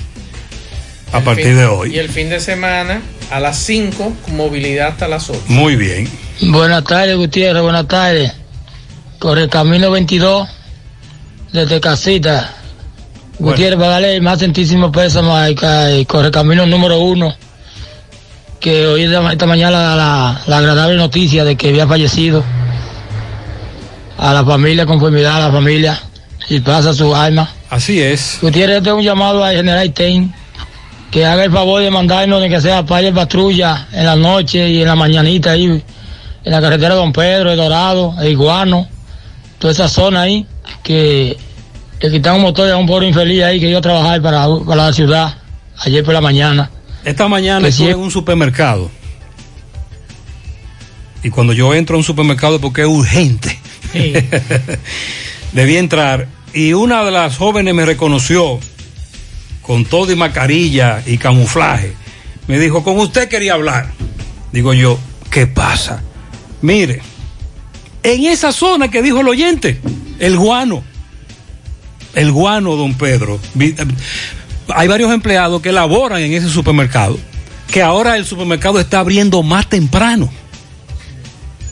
A 1.11 1.17
El 1.17 1.23
partir 1.23 1.45
fin- 1.47 1.57
de 1.57 1.65
hoy. 1.65 1.95
Y 1.95 1.99
el 1.99 2.09
fin 2.09 2.29
de 2.29 2.39
semana 2.39 3.01
a 3.31 3.39
las 3.39 3.57
5 3.57 4.13
con 4.23 4.37
movilidad 4.37 4.89
hasta 4.89 5.07
las 5.09 5.29
8. 5.29 5.41
Muy 5.47 5.75
bien. 5.75 6.07
Buenas 6.39 6.83
tardes, 6.83 7.15
Gutiérrez, 7.17 7.61
buenas 7.61 7.87
tardes. 7.87 8.31
Corre 9.19 9.47
camino 9.47 9.91
22, 9.91 10.47
desde 11.51 11.79
casita. 11.79 12.53
Gutiérrez, 13.37 13.77
para 13.77 13.91
darle 13.91 14.15
el 14.15 14.21
más 14.21 14.39
sentísimo 14.39 14.91
pésamo 14.91 15.35
al 15.35 15.53
ca- 15.55 15.89
corre 16.07 16.31
camino 16.31 16.65
número 16.65 16.99
uno, 16.99 17.35
que 18.59 18.87
hoy 18.87 19.03
esta, 19.03 19.45
mañana 19.45 19.71
la, 19.71 19.95
la- 19.95 20.41
la 20.47 20.57
agradable 20.57 20.95
noticia 20.97 21.43
de 21.43 21.55
que 21.55 21.69
había 21.69 21.87
fallecido. 21.87 22.43
A 24.17 24.33
la 24.33 24.45
familia, 24.45 24.85
conformidad 24.85 25.37
a 25.37 25.47
la 25.47 25.51
familia, 25.51 25.99
y 26.49 26.59
pasa 26.59 26.93
su 26.93 27.15
alma. 27.15 27.49
Así 27.69 27.99
es. 28.01 28.37
Gutiérrez, 28.41 28.77
este 28.77 28.89
es 28.89 28.95
un 28.95 29.03
llamado 29.03 29.43
al 29.43 29.55
general 29.55 29.91
Ten 29.93 30.33
que 31.11 31.25
haga 31.25 31.43
el 31.43 31.51
favor 31.51 31.81
de 31.81 31.91
mandarnos 31.91 32.41
de 32.41 32.47
que 32.49 32.61
sea 32.61 32.85
para 32.85 33.01
de 33.01 33.11
patrulla 33.11 33.87
en 33.91 34.05
la 34.05 34.15
noche 34.15 34.69
y 34.69 34.81
en 34.81 34.87
la 34.87 34.95
mañanita 34.95 35.51
ahí, 35.51 35.83
en 36.43 36.51
la 36.51 36.61
carretera 36.61 36.95
Don 36.95 37.13
Pedro, 37.13 37.51
El 37.51 37.57
Dorado, 37.57 38.15
El 38.19 38.29
Iguano, 38.29 38.87
toda 39.59 39.73
esa 39.73 39.87
zona 39.87 40.21
ahí, 40.21 40.45
que 40.83 41.37
le 41.99 42.11
quitaron 42.11 42.39
un 42.39 42.47
motor 42.47 42.69
a 42.69 42.77
un 42.77 42.87
pobre 42.87 43.07
infeliz 43.07 43.43
ahí 43.43 43.59
que 43.59 43.69
iba 43.69 43.79
a 43.79 43.81
trabajar 43.81 44.21
para, 44.21 44.47
para 44.65 44.87
la 44.87 44.93
ciudad 44.93 45.35
ayer 45.77 46.03
por 46.03 46.13
la 46.13 46.21
mañana. 46.21 46.71
Esta 47.03 47.27
mañana 47.27 47.67
estuve 47.67 47.87
sí. 47.87 47.93
en 47.93 47.99
un 47.99 48.11
supermercado. 48.11 48.89
Y 51.23 51.29
cuando 51.29 51.53
yo 51.53 51.73
entro 51.73 51.95
a 51.95 51.99
un 51.99 52.03
supermercado 52.03 52.59
porque 52.59 52.81
es 52.81 52.87
urgente. 52.87 53.59
Debí 55.51 55.77
entrar. 55.77 56.27
Y 56.53 56.73
una 56.73 57.03
de 57.03 57.11
las 57.11 57.37
jóvenes 57.37 57.73
me 57.73 57.85
reconoció 57.85 58.59
con 59.61 59.85
todo 59.85 60.11
y 60.11 60.15
mascarilla 60.15 61.01
y 61.05 61.17
camuflaje. 61.17 61.93
Me 62.47 62.59
dijo, 62.59 62.83
con 62.83 62.97
usted 62.99 63.29
quería 63.29 63.53
hablar. 63.53 63.91
Digo 64.51 64.73
yo, 64.73 64.99
¿qué 65.29 65.47
pasa? 65.47 66.03
Mire, 66.61 67.01
en 68.03 68.25
esa 68.25 68.51
zona 68.51 68.89
que 68.89 69.01
dijo 69.01 69.21
el 69.21 69.27
oyente, 69.27 69.79
el 70.19 70.37
guano. 70.37 70.83
El 72.13 72.31
guano, 72.31 72.75
don 72.75 72.93
Pedro. 72.95 73.39
Vi- 73.53 73.75
Hay 74.73 74.87
varios 74.87 75.11
empleados 75.13 75.61
que 75.61 75.71
laboran 75.71 76.21
en 76.21 76.33
ese 76.33 76.49
supermercado, 76.49 77.17
que 77.71 77.81
ahora 77.81 78.15
el 78.17 78.25
supermercado 78.25 78.79
está 78.79 78.99
abriendo 78.99 79.43
más 79.43 79.67
temprano. 79.69 80.29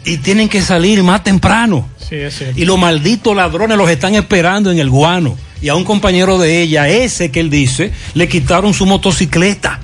Y 0.06 0.18
tienen 0.18 0.50
que 0.50 0.62
salir 0.62 1.04
más 1.04 1.24
temprano. 1.24 1.88
Sí, 1.98 2.16
es 2.16 2.38
cierto. 2.38 2.60
Y 2.60 2.66
los 2.66 2.80
malditos 2.80 3.36
ladrones 3.36 3.78
los 3.78 3.90
están 3.90 4.16
esperando 4.16 4.72
en 4.72 4.80
el 4.80 4.90
guano. 4.90 5.38
Y 5.62 5.68
a 5.70 5.76
un 5.76 5.84
compañero 5.84 6.38
de 6.38 6.62
ella, 6.62 6.88
ese 6.88 7.32
que 7.32 7.42
él 7.42 7.50
dice, 7.50 7.92
le 8.14 8.28
quitaron 8.30 8.74
su 8.74 8.86
motocicleta. 8.86 9.82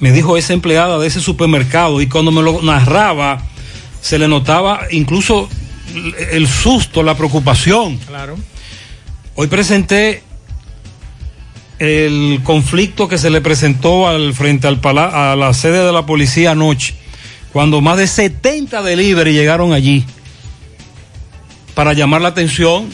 Me 0.00 0.12
dijo 0.12 0.36
esa 0.36 0.52
empleada 0.52 0.98
de 0.98 1.06
ese 1.08 1.20
supermercado 1.20 2.00
y 2.00 2.06
cuando 2.06 2.30
me 2.30 2.42
lo 2.42 2.62
narraba, 2.62 3.42
se 4.00 4.18
le 4.18 4.28
notaba 4.28 4.82
incluso 4.90 5.48
el 6.30 6.46
susto, 6.46 7.02
la 7.02 7.16
preocupación. 7.16 7.96
Claro. 7.98 8.36
Hoy 9.34 9.46
presenté 9.48 10.22
el 11.78 12.40
conflicto 12.44 13.08
que 13.08 13.18
se 13.18 13.30
le 13.30 13.40
presentó 13.40 14.08
al 14.08 14.34
frente 14.34 14.66
al 14.68 14.80
pala- 14.80 15.32
a 15.32 15.36
la 15.36 15.52
sede 15.54 15.84
de 15.84 15.92
la 15.92 16.06
policía 16.06 16.52
anoche, 16.52 16.94
cuando 17.52 17.80
más 17.80 17.96
de 17.98 18.06
70 18.06 18.82
delivery 18.82 19.32
llegaron 19.32 19.72
allí 19.72 20.04
para 21.74 21.92
llamar 21.92 22.20
la 22.20 22.28
atención. 22.28 22.88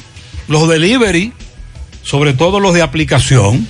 Los 0.49 0.69
delivery, 0.69 1.33
sobre 2.03 2.35
todo 2.35 2.61
los 2.61 2.75
de 2.75 2.83
aplicación, 2.83 3.67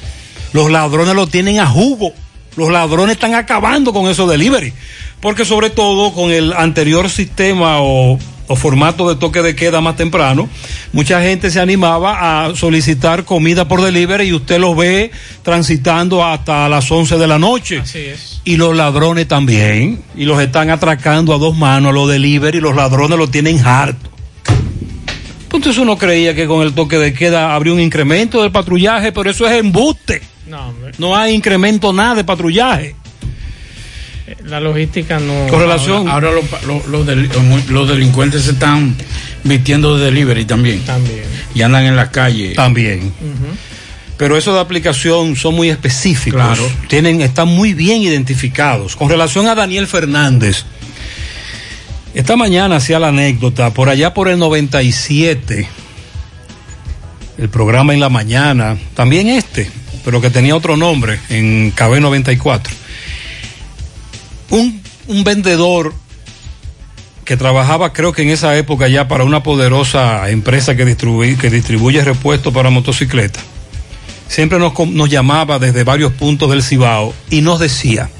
los 0.52 0.70
ladrones 0.70 1.14
lo 1.14 1.26
tienen 1.28 1.60
a 1.60 1.66
jugo. 1.66 2.12
Los 2.56 2.70
ladrones 2.70 3.14
están 3.14 3.34
acabando 3.34 3.92
con 3.92 4.08
esos 4.08 4.28
delivery. 4.30 4.72
Porque 5.20 5.44
sobre 5.44 5.70
todo 5.70 6.12
con 6.12 6.30
el 6.30 6.52
anterior 6.52 7.08
sistema 7.08 7.80
o, 7.80 8.18
o 8.46 8.56
formato 8.56 9.08
de 9.08 9.16
toque 9.16 9.42
de 9.42 9.56
queda 9.56 9.80
más 9.80 9.96
temprano, 9.96 10.48
mucha 10.92 11.22
gente 11.22 11.50
se 11.50 11.60
animaba 11.60 12.46
a 12.46 12.54
solicitar 12.54 13.24
comida 13.24 13.66
por 13.66 13.80
delivery 13.80 14.24
y 14.28 14.32
usted 14.32 14.58
los 14.58 14.76
ve 14.76 15.10
transitando 15.42 16.24
hasta 16.24 16.68
las 16.68 16.90
11 16.90 17.16
de 17.16 17.26
la 17.26 17.38
noche. 17.38 17.78
Así 17.78 17.98
es. 17.98 18.40
Y 18.44 18.56
los 18.56 18.76
ladrones 18.76 19.26
también. 19.26 20.02
Y 20.14 20.24
los 20.24 20.40
están 20.40 20.70
atracando 20.70 21.34
a 21.34 21.38
dos 21.38 21.56
manos 21.56 21.90
a 21.90 21.92
los 21.92 22.08
delivery. 22.08 22.60
Los 22.60 22.76
ladrones 22.76 23.18
lo 23.18 23.28
tienen 23.28 23.60
harto. 23.64 24.10
Entonces 25.54 25.80
uno 25.80 25.96
creía 25.96 26.34
que 26.34 26.46
con 26.46 26.62
el 26.62 26.74
toque 26.74 26.98
de 26.98 27.14
queda 27.14 27.54
habría 27.54 27.72
un 27.72 27.80
incremento 27.80 28.42
del 28.42 28.50
patrullaje, 28.50 29.12
pero 29.12 29.30
eso 29.30 29.46
es 29.46 29.52
embuste. 29.52 30.20
No, 30.46 30.68
hombre. 30.68 30.92
No 30.98 31.16
hay 31.16 31.34
incremento 31.34 31.92
nada 31.92 32.14
de 32.16 32.24
patrullaje. 32.24 32.94
La 34.46 34.58
logística 34.60 35.18
no. 35.18 35.46
Con 35.48 35.60
relación- 35.60 36.08
Ahora, 36.08 36.28
ahora 36.28 36.40
los, 36.40 36.62
los- 36.66 36.86
los 36.86 37.06
del- 37.06 37.28
los 37.68 37.88
delincuentes 37.88 38.42
se 38.44 38.52
están 38.52 38.94
vistiendo 39.42 39.96
de 39.98 40.06
delivery 40.06 40.44
también. 40.46 40.80
También. 40.84 41.24
Y 41.54 41.62
andan 41.62 41.84
en 41.84 41.96
la 41.96 42.10
calle. 42.10 42.54
También. 42.54 43.12
Pero 44.16 44.36
eso 44.38 44.54
de 44.54 44.60
aplicación 44.60 45.36
son 45.36 45.54
muy 45.54 45.68
específicos. 45.70 46.40
Claro. 46.40 46.66
Tienen, 46.88 47.20
están 47.20 47.48
muy 47.48 47.74
bien 47.74 48.00
identificados. 48.02 48.96
Con 48.96 49.08
relación 49.10 49.46
a 49.48 49.54
Daniel 49.54 49.86
Fernández, 49.86 50.64
esta 52.14 52.36
mañana 52.36 52.76
hacía 52.76 52.98
la 52.98 53.08
anécdota, 53.08 53.74
por 53.74 53.88
allá 53.88 54.14
por 54.14 54.28
el 54.28 54.38
97, 54.38 55.68
el 57.38 57.48
programa 57.48 57.92
en 57.92 58.00
la 58.00 58.08
mañana, 58.08 58.78
también 58.94 59.28
este, 59.28 59.68
pero 60.04 60.20
que 60.20 60.30
tenía 60.30 60.54
otro 60.54 60.76
nombre, 60.76 61.18
en 61.28 61.70
KB 61.70 62.00
94. 62.00 62.74
Un, 64.50 64.82
un 65.08 65.24
vendedor 65.24 65.94
que 67.24 67.36
trabajaba 67.36 67.92
creo 67.92 68.12
que 68.12 68.22
en 68.22 68.30
esa 68.30 68.56
época 68.56 68.86
ya 68.88 69.08
para 69.08 69.24
una 69.24 69.42
poderosa 69.42 70.28
empresa 70.30 70.76
que 70.76 70.84
distribuye, 70.84 71.36
que 71.36 71.50
distribuye 71.50 72.04
repuestos 72.04 72.52
para 72.52 72.70
motocicletas, 72.70 73.42
siempre 74.28 74.58
nos, 74.58 74.78
nos 74.88 75.08
llamaba 75.08 75.58
desde 75.58 75.84
varios 75.84 76.12
puntos 76.12 76.50
del 76.50 76.62
Cibao 76.62 77.14
y 77.30 77.40
nos 77.40 77.58
decía, 77.58 78.10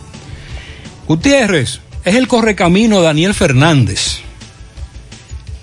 Gutiérrez, 1.07 1.81
es 2.05 2.15
el 2.15 2.29
correcamino 2.29 3.03
Daniel 3.03 3.35
Fernández. 3.35 4.24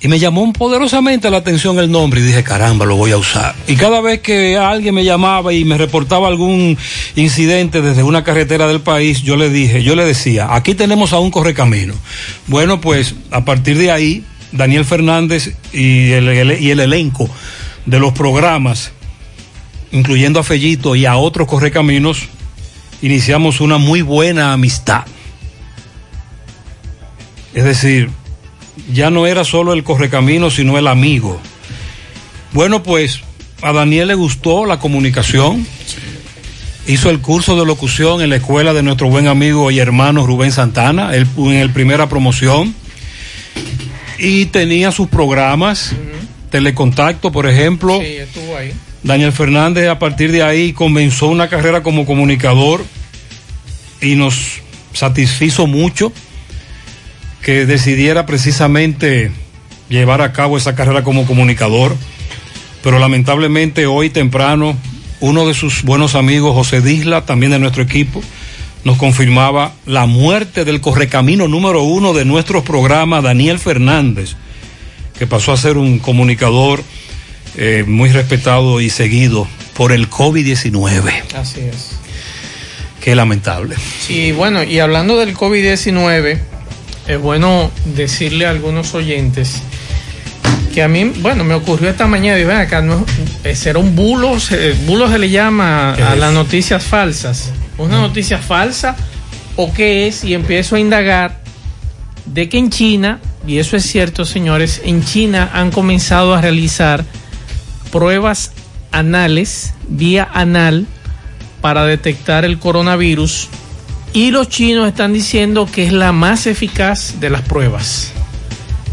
Y 0.03 0.07
me 0.07 0.17
llamó 0.17 0.51
poderosamente 0.51 1.29
la 1.29 1.37
atención 1.37 1.77
el 1.77 1.91
nombre 1.91 2.21
y 2.21 2.23
dije, 2.23 2.43
caramba, 2.43 2.85
lo 2.85 2.95
voy 2.95 3.11
a 3.11 3.17
usar. 3.17 3.53
Y 3.67 3.75
cada 3.75 4.01
vez 4.01 4.19
que 4.21 4.57
alguien 4.57 4.95
me 4.95 5.03
llamaba 5.03 5.53
y 5.53 5.63
me 5.63 5.77
reportaba 5.77 6.27
algún 6.27 6.75
incidente 7.15 7.81
desde 7.83 8.01
una 8.01 8.23
carretera 8.23 8.65
del 8.65 8.81
país, 8.81 9.21
yo 9.21 9.35
le 9.35 9.51
dije, 9.51 9.83
yo 9.83 9.95
le 9.95 10.03
decía, 10.03 10.55
aquí 10.55 10.73
tenemos 10.73 11.13
a 11.13 11.19
un 11.19 11.29
correcamino. 11.29 11.93
Bueno, 12.47 12.81
pues 12.81 13.13
a 13.29 13.45
partir 13.45 13.77
de 13.77 13.91
ahí, 13.91 14.23
Daniel 14.51 14.85
Fernández 14.85 15.55
y 15.71 16.11
el, 16.13 16.27
el- 16.29 16.61
y 16.63 16.71
el 16.71 16.79
elenco 16.79 17.29
de 17.85 17.99
los 17.99 18.11
programas 18.13 18.91
incluyendo 19.91 20.39
a 20.39 20.43
Fellito 20.43 20.95
y 20.95 21.05
a 21.05 21.17
otros 21.17 21.47
correcaminos, 21.47 22.23
iniciamos 23.01 23.59
una 23.61 23.77
muy 23.77 24.01
buena 24.01 24.53
amistad. 24.53 25.03
Es 27.53 27.65
decir, 27.65 28.09
ya 28.91 29.09
no 29.09 29.27
era 29.27 29.43
solo 29.43 29.73
el 29.73 29.83
correcamino, 29.83 30.49
sino 30.49 30.77
el 30.77 30.87
amigo. 30.87 31.39
Bueno, 32.53 32.83
pues 32.83 33.21
a 33.61 33.71
Daniel 33.71 34.09
le 34.09 34.15
gustó 34.15 34.65
la 34.65 34.79
comunicación. 34.79 35.65
Hizo 36.87 37.09
el 37.09 37.19
curso 37.19 37.57
de 37.59 37.65
locución 37.65 38.21
en 38.21 38.31
la 38.31 38.37
escuela 38.37 38.73
de 38.73 38.83
nuestro 38.83 39.07
buen 39.07 39.27
amigo 39.27 39.69
y 39.69 39.79
hermano 39.79 40.25
Rubén 40.25 40.51
Santana, 40.51 41.15
él 41.15 41.27
en 41.37 41.53
el 41.53 41.69
primera 41.69 42.09
promoción. 42.09 42.73
Y 44.17 44.47
tenía 44.47 44.91
sus 44.91 45.07
programas, 45.07 45.93
Telecontacto, 46.49 47.31
por 47.31 47.47
ejemplo. 47.47 47.99
Sí, 48.01 48.17
estuvo 48.17 48.57
ahí. 48.57 48.73
Daniel 49.03 49.31
Fernández 49.31 49.87
a 49.89 49.97
partir 49.97 50.31
de 50.31 50.43
ahí 50.43 50.73
comenzó 50.73 51.27
una 51.27 51.49
carrera 51.49 51.81
como 51.81 52.05
comunicador 52.05 52.83
y 53.99 54.15
nos 54.15 54.61
satisfizo 54.93 55.67
mucho 55.67 56.11
que 57.41 57.65
decidiera 57.65 58.25
precisamente 58.25 59.31
llevar 59.89 60.21
a 60.21 60.31
cabo 60.31 60.57
esa 60.57 60.75
carrera 60.75 61.03
como 61.03 61.25
comunicador, 61.25 61.95
pero 62.83 62.99
lamentablemente 62.99 63.85
hoy 63.85 64.09
temprano 64.09 64.77
uno 65.19 65.47
de 65.47 65.53
sus 65.53 65.83
buenos 65.83 66.15
amigos, 66.15 66.55
José 66.55 66.81
Disla, 66.81 67.25
también 67.25 67.51
de 67.51 67.59
nuestro 67.59 67.83
equipo, 67.83 68.21
nos 68.83 68.97
confirmaba 68.97 69.73
la 69.85 70.07
muerte 70.07 70.65
del 70.65 70.81
correcamino 70.81 71.47
número 71.47 71.83
uno 71.83 72.13
de 72.13 72.25
nuestros 72.25 72.63
programas, 72.63 73.23
Daniel 73.23 73.59
Fernández, 73.59 74.35
que 75.17 75.27
pasó 75.27 75.51
a 75.51 75.57
ser 75.57 75.77
un 75.77 75.99
comunicador 75.99 76.83
eh, 77.55 77.83
muy 77.87 78.09
respetado 78.09 78.81
y 78.81 78.89
seguido 78.89 79.47
por 79.75 79.91
el 79.91 80.09
COVID-19. 80.09 81.35
Así 81.35 81.59
es. 81.59 81.91
Qué 82.99 83.15
lamentable. 83.15 83.75
Y 84.09 84.31
bueno, 84.31 84.63
y 84.63 84.79
hablando 84.79 85.17
del 85.17 85.35
COVID-19, 85.35 86.39
es 87.07 87.19
bueno 87.19 87.71
decirle 87.95 88.45
a 88.45 88.49
algunos 88.49 88.93
oyentes 88.93 89.61
que 90.73 90.81
a 90.81 90.87
mí, 90.87 91.03
bueno, 91.03 91.43
me 91.43 91.53
ocurrió 91.53 91.89
esta 91.89 92.07
mañana, 92.07 92.39
y 92.39 92.45
ven 92.45 92.57
acá, 92.57 92.81
no, 92.81 93.05
eh, 93.43 93.55
será 93.55 93.79
un 93.79 93.95
bulo, 93.95 94.39
se, 94.39 94.73
bulo 94.85 95.09
se 95.09 95.19
le 95.19 95.29
llama 95.29 95.93
a 95.93 96.15
las 96.15 96.33
noticias 96.33 96.83
falsas. 96.83 97.51
¿Una 97.77 97.99
noticia 97.99 98.37
falsa 98.37 98.95
o 99.57 99.73
qué 99.73 100.07
es? 100.07 100.23
Y 100.23 100.33
empiezo 100.33 100.75
a 100.75 100.79
indagar 100.79 101.41
de 102.25 102.47
que 102.47 102.57
en 102.57 102.69
China, 102.69 103.19
y 103.45 103.57
eso 103.57 103.75
es 103.75 103.83
cierto 103.83 104.23
señores, 104.23 104.81
en 104.85 105.03
China 105.03 105.49
han 105.53 105.71
comenzado 105.71 106.33
a 106.33 106.41
realizar 106.41 107.03
pruebas 107.91 108.51
anales, 108.91 109.73
vía 109.89 110.29
anal, 110.33 110.85
para 111.61 111.85
detectar 111.85 112.45
el 112.45 112.59
coronavirus 112.59 113.49
y 114.13 114.31
los 114.31 114.49
chinos 114.49 114.87
están 114.87 115.13
diciendo 115.13 115.67
que 115.71 115.85
es 115.85 115.93
la 115.93 116.11
más 116.11 116.47
eficaz 116.47 117.19
de 117.19 117.29
las 117.29 117.41
pruebas, 117.41 118.11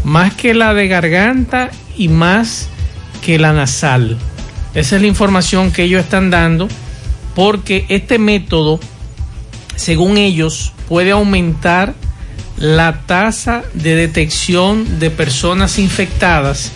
más 0.03 0.33
que 0.33 0.53
la 0.53 0.73
de 0.73 0.87
garganta 0.87 1.71
y 1.97 2.07
más 2.07 2.69
que 3.21 3.37
la 3.37 3.51
nasal. 3.51 4.17
Esa 4.73 4.95
es 4.95 5.01
la 5.01 5.07
información 5.07 5.71
que 5.71 5.83
ellos 5.83 6.03
están 6.03 6.29
dando 6.29 6.69
porque 7.35 7.85
este 7.89 8.17
método, 8.17 8.79
según 9.75 10.17
ellos, 10.17 10.73
puede 10.87 11.11
aumentar 11.11 11.95
la 12.57 13.01
tasa 13.05 13.63
de 13.73 13.95
detección 13.95 14.99
de 14.99 15.09
personas 15.09 15.79
infectadas 15.79 16.71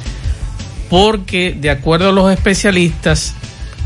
porque, 0.90 1.56
de 1.60 1.70
acuerdo 1.70 2.10
a 2.10 2.14
los 2.14 2.32
especialistas, 2.32 3.34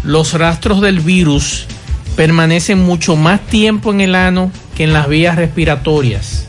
los 0.04 0.34
rastros 0.34 0.82
del 0.82 1.00
virus 1.00 1.66
permanecen 2.18 2.80
mucho 2.80 3.16
más 3.16 3.40
tiempo 3.46 3.94
en 3.94 4.02
el 4.02 4.16
ano 4.16 4.52
que 4.76 4.84
en 4.84 4.92
las 4.92 5.08
vías 5.08 5.36
respiratorias. 5.36 6.48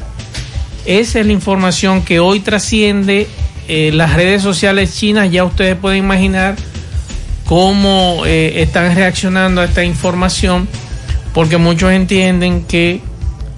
Esa 0.86 1.20
es 1.20 1.26
la 1.26 1.32
información 1.32 2.02
que 2.02 2.18
hoy 2.18 2.40
trasciende 2.40 3.28
eh, 3.68 3.90
las 3.92 4.14
redes 4.14 4.42
sociales 4.42 4.96
chinas. 4.96 5.30
Ya 5.30 5.44
ustedes 5.44 5.76
pueden 5.76 5.98
imaginar 5.98 6.56
cómo 7.44 8.22
eh, 8.24 8.62
están 8.62 8.96
reaccionando 8.96 9.60
a 9.60 9.66
esta 9.66 9.84
información, 9.84 10.66
porque 11.34 11.58
muchos 11.58 11.92
entienden 11.92 12.64
que 12.64 13.02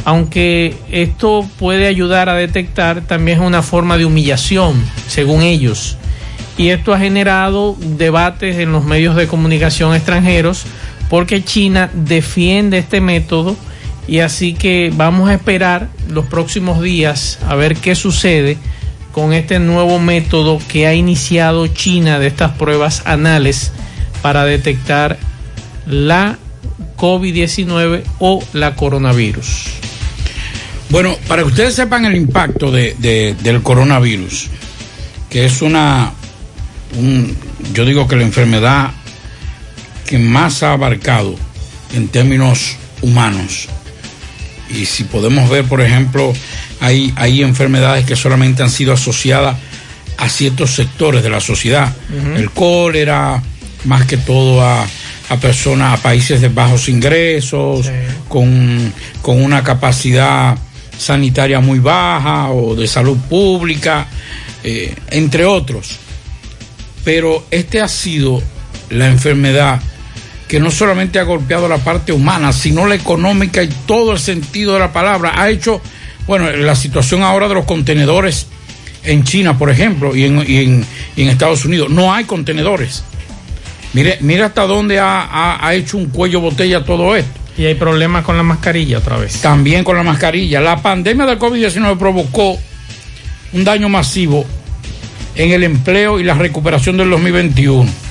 aunque 0.04 0.74
esto 0.90 1.48
puede 1.60 1.86
ayudar 1.86 2.28
a 2.28 2.34
detectar, 2.34 3.02
también 3.02 3.38
es 3.38 3.46
una 3.46 3.62
forma 3.62 3.98
de 3.98 4.06
humillación, 4.06 4.82
según 5.06 5.42
ellos. 5.42 5.96
Y 6.58 6.70
esto 6.70 6.92
ha 6.92 6.98
generado 6.98 7.76
debates 7.78 8.58
en 8.58 8.72
los 8.72 8.84
medios 8.84 9.14
de 9.14 9.28
comunicación 9.28 9.94
extranjeros 9.94 10.66
porque 11.10 11.44
China 11.44 11.90
defiende 11.92 12.78
este 12.78 13.00
método 13.02 13.56
y 14.08 14.20
así 14.20 14.54
que 14.54 14.92
vamos 14.94 15.28
a 15.28 15.34
esperar 15.34 15.88
los 16.08 16.24
próximos 16.24 16.80
días 16.80 17.38
a 17.46 17.56
ver 17.56 17.76
qué 17.76 17.94
sucede 17.94 18.56
con 19.12 19.32
este 19.32 19.58
nuevo 19.58 19.98
método 19.98 20.60
que 20.68 20.86
ha 20.86 20.94
iniciado 20.94 21.66
China 21.66 22.20
de 22.20 22.28
estas 22.28 22.52
pruebas 22.52 23.02
anales 23.06 23.72
para 24.22 24.44
detectar 24.44 25.18
la 25.86 26.38
COVID-19 26.96 28.02
o 28.20 28.42
la 28.52 28.76
coronavirus. 28.76 29.64
Bueno, 30.90 31.16
para 31.26 31.42
que 31.42 31.48
ustedes 31.48 31.74
sepan 31.74 32.04
el 32.04 32.14
impacto 32.14 32.70
de, 32.70 32.94
de, 32.98 33.34
del 33.42 33.62
coronavirus, 33.62 34.48
que 35.28 35.44
es 35.44 35.60
una, 35.62 36.12
un, 36.96 37.36
yo 37.72 37.84
digo 37.84 38.06
que 38.06 38.16
la 38.16 38.22
enfermedad 38.22 38.92
que 40.10 40.18
más 40.18 40.64
ha 40.64 40.72
abarcado 40.72 41.36
en 41.94 42.08
términos 42.08 42.76
humanos. 43.00 43.68
Y 44.68 44.84
si 44.84 45.04
podemos 45.04 45.48
ver, 45.48 45.64
por 45.64 45.80
ejemplo, 45.80 46.32
hay, 46.80 47.12
hay 47.14 47.42
enfermedades 47.42 48.04
que 48.04 48.16
solamente 48.16 48.64
han 48.64 48.70
sido 48.70 48.92
asociadas 48.92 49.56
a 50.18 50.28
ciertos 50.28 50.74
sectores 50.74 51.22
de 51.22 51.30
la 51.30 51.40
sociedad. 51.40 51.94
Uh 52.10 52.28
-huh. 52.28 52.36
El 52.38 52.50
cólera, 52.50 53.40
más 53.84 54.04
que 54.04 54.16
todo 54.16 54.60
a, 54.62 54.84
a, 55.28 55.36
personas, 55.36 55.96
a 55.98 56.02
países 56.02 56.40
de 56.40 56.48
bajos 56.48 56.88
ingresos, 56.88 57.86
sí. 57.86 57.92
con, 58.28 58.92
con 59.22 59.40
una 59.40 59.62
capacidad 59.62 60.58
sanitaria 60.98 61.60
muy 61.60 61.78
baja 61.78 62.50
o 62.50 62.74
de 62.74 62.88
salud 62.88 63.16
pública, 63.28 64.08
eh, 64.64 64.92
entre 65.10 65.44
otros. 65.44 65.98
Pero 67.04 67.46
este 67.52 67.80
ha 67.80 67.88
sido 67.88 68.42
la 68.90 69.06
enfermedad 69.06 69.80
que 70.50 70.58
no 70.58 70.72
solamente 70.72 71.20
ha 71.20 71.22
golpeado 71.22 71.68
la 71.68 71.78
parte 71.78 72.10
humana, 72.10 72.52
sino 72.52 72.84
la 72.84 72.96
económica 72.96 73.62
y 73.62 73.68
todo 73.86 74.10
el 74.10 74.18
sentido 74.18 74.74
de 74.74 74.80
la 74.80 74.92
palabra. 74.92 75.40
Ha 75.40 75.48
hecho, 75.48 75.80
bueno, 76.26 76.50
la 76.50 76.74
situación 76.74 77.22
ahora 77.22 77.46
de 77.46 77.54
los 77.54 77.66
contenedores 77.66 78.48
en 79.04 79.22
China, 79.22 79.56
por 79.56 79.70
ejemplo, 79.70 80.16
y 80.16 80.24
en, 80.24 80.44
y 80.44 80.56
en, 80.56 80.84
y 81.14 81.22
en 81.22 81.28
Estados 81.28 81.64
Unidos, 81.64 81.88
no 81.88 82.12
hay 82.12 82.24
contenedores. 82.24 83.04
Mire, 83.92 84.18
mire 84.22 84.42
hasta 84.42 84.62
dónde 84.66 84.98
ha, 84.98 85.22
ha, 85.22 85.64
ha, 85.64 85.74
hecho 85.74 85.96
un 85.96 86.06
cuello 86.06 86.40
botella 86.40 86.84
todo 86.84 87.14
esto. 87.14 87.30
Y 87.56 87.66
hay 87.66 87.76
problemas 87.76 88.24
con 88.24 88.36
la 88.36 88.42
mascarilla 88.42 88.98
otra 88.98 89.18
vez. 89.18 89.40
También 89.40 89.84
con 89.84 89.96
la 89.96 90.02
mascarilla. 90.02 90.60
La 90.60 90.82
pandemia 90.82 91.26
del 91.26 91.38
COVID-19 91.38 91.96
provocó 91.96 92.58
un 93.52 93.64
daño 93.64 93.88
masivo 93.88 94.44
en 95.36 95.52
el 95.52 95.62
empleo 95.62 96.18
y 96.18 96.24
la 96.24 96.34
recuperación 96.34 96.96
del 96.96 97.08
2021 97.08 98.09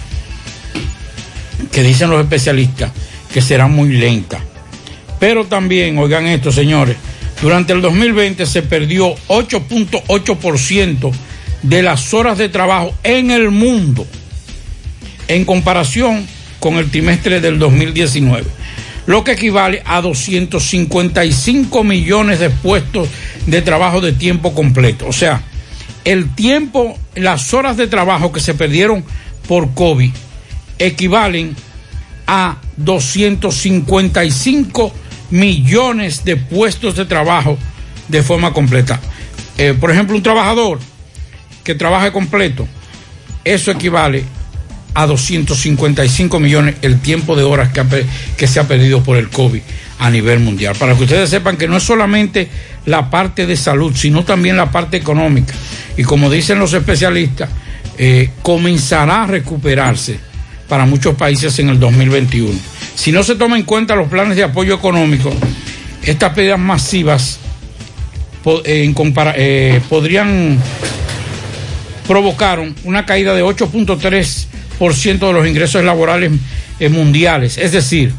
que 1.72 1.84
dicen 1.84 2.10
los 2.10 2.22
especialistas 2.22 2.92
que 3.34 3.42
será 3.42 3.68
muy 3.68 3.90
lenta. 3.90 4.40
Pero 5.20 5.46
también, 5.46 5.98
oigan 5.98 6.28
esto, 6.28 6.52
señores, 6.52 6.96
durante 7.42 7.74
el 7.74 7.82
2020 7.82 8.46
se 8.46 8.62
perdió 8.64 9.16
8.8% 9.28 11.12
de 11.62 11.82
las 11.82 12.14
horas 12.14 12.38
de 12.38 12.50
trabajo 12.50 12.94
en 13.04 13.32
el 13.32 13.52
mundo 13.52 14.06
en 15.28 15.46
comparación 15.46 16.26
con 16.60 16.76
el 16.76 16.90
trimestre 16.90 17.40
del 17.40 17.60
2019, 17.60 18.46
lo 19.06 19.24
que 19.24 19.34
equivale 19.34 19.82
a 19.86 20.02
255 20.02 21.84
millones 21.84 22.40
de 22.40 22.50
puestos 22.50 23.08
de 23.46 23.62
trabajo 23.62 24.02
de 24.02 24.14
tiempo 24.14 24.54
completo. 24.54 25.08
O 25.08 25.14
sea, 25.14 25.44
el 26.04 26.34
tiempo, 26.34 26.98
las 27.16 27.54
horas 27.54 27.78
de 27.78 27.88
trabajo 27.88 28.32
que 28.32 28.40
se 28.40 28.54
perdieron 28.54 29.04
por 29.48 29.74
COVID 29.74 30.12
equivalen 30.80 31.56
a 32.26 32.58
255 32.78 34.94
millones 35.32 36.24
de 36.26 36.38
puestos 36.38 36.96
de 36.96 37.06
trabajo 37.06 37.58
de 38.08 38.24
forma 38.24 38.54
completa. 38.54 39.00
Eh, 39.58 39.76
por 39.80 39.92
ejemplo, 39.92 40.16
un 40.16 40.24
trabajador 40.24 40.80
que 41.64 41.76
trabaje 41.76 42.12
completo, 42.12 42.68
eso 43.44 43.72
equivale 43.72 44.24
a 44.94 45.06
255 45.06 46.40
millones 46.40 46.76
el 46.82 47.00
tiempo 47.00 47.36
de 47.36 47.44
horas 47.44 47.70
que, 48.38 48.48
se 48.48 48.60
ha 48.60 48.68
perdido 48.68 49.04
por 49.04 49.18
el 49.18 49.30
COVID 49.30 49.62
a 50.00 50.10
nivel 50.10 50.40
mundial. 50.40 50.76
Para 50.78 50.96
que 50.96 51.04
ustedes 51.04 51.30
sepan 51.30 51.58
que 51.58 51.68
no 51.68 51.78
es 51.78 51.84
solamente 51.84 52.50
la 52.86 53.10
parte 53.10 53.46
de 53.46 53.56
salud, 53.56 53.94
sino 53.96 54.24
también 54.24 54.58
la 54.58 54.72
parte 54.72 54.98
económica. 54.98 55.54
Y 55.98 56.04
como 56.04 56.30
dicen 56.30 56.60
los 56.60 56.74
especialistas, 56.74 57.50
eh, 57.98 58.32
comenzará 58.42 59.24
a 59.24 59.28
recuperarse 59.28 60.29
para 60.70 60.86
muchos 60.86 61.16
países 61.16 61.58
en 61.60 61.70
el 61.70 61.80
2021. 61.80 62.58
Si 62.96 63.12
no 63.12 63.24
se 63.24 63.36
toma 63.36 63.58
en 63.58 63.64
cuenta 63.64 63.96
los 63.96 64.08
planes 64.08 64.38
de 64.38 64.44
apoyo 64.44 64.76
económico, 64.76 65.34
estas 66.04 66.34
pérdidas 66.34 66.60
masivas 66.60 67.40
eh, 68.64 68.84
en 68.86 68.96
eh, 69.36 69.82
podrían 69.90 70.58
provocaron 72.08 72.76
una 72.86 73.06
caída 73.06 73.36
de 73.36 73.44
8.3% 73.44 75.20
de 75.20 75.34
los 75.34 75.48
ingresos 75.48 75.84
laborales 75.84 76.32
eh, 76.80 76.90
mundiales, 76.90 77.58
es 77.58 77.72
decir, 77.72 78.14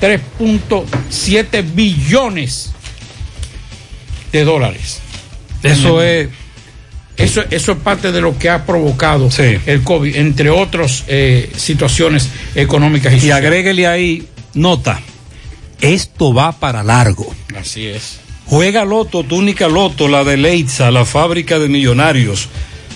3.7 0.00 1.64
billones 1.74 2.72
de 4.30 4.44
dólares. 4.44 5.00
Eso 5.62 6.02
es 6.02 6.28
eso, 7.16 7.42
eso 7.50 7.72
es 7.72 7.78
parte 7.78 8.12
de 8.12 8.20
lo 8.20 8.38
que 8.38 8.50
ha 8.50 8.64
provocado 8.66 9.28
el 9.38 9.82
COVID, 9.82 10.16
entre 10.16 10.50
otras 10.50 11.04
eh, 11.08 11.50
situaciones 11.56 12.28
económicas 12.54 13.12
y, 13.12 13.16
Y 13.16 13.20
sociales. 13.20 13.44
agréguele 13.44 13.86
ahí, 13.86 14.28
nota, 14.54 15.00
esto 15.80 16.34
va 16.34 16.52
para 16.52 16.82
largo. 16.82 17.34
Así 17.58 17.86
es. 17.86 18.20
Juega 18.46 18.84
Loto, 18.84 19.24
túnica 19.24 19.66
Loto, 19.68 20.08
la 20.08 20.22
de 20.24 20.36
Leitza, 20.36 20.90
la 20.90 21.04
fábrica 21.04 21.58
de 21.58 21.68
millonarios. 21.68 22.48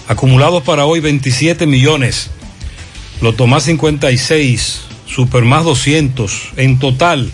Acumulados 0.07 0.63
para 0.63 0.87
hoy 0.87 1.01
27 1.01 1.67
millones. 1.67 2.31
Loto 3.21 3.47
más 3.47 3.65
56, 3.65 4.81
Super 5.07 5.45
más 5.45 5.65
200. 5.65 6.53
En 6.57 6.79
total, 6.79 7.31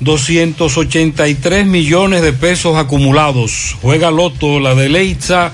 283 0.00 1.66
millones 1.66 2.22
de 2.22 2.32
pesos 2.32 2.76
acumulados. 2.76 3.76
Juega 3.82 4.10
Loto, 4.10 4.60
la 4.60 4.74
de 4.74 4.88
Leitza, 4.88 5.52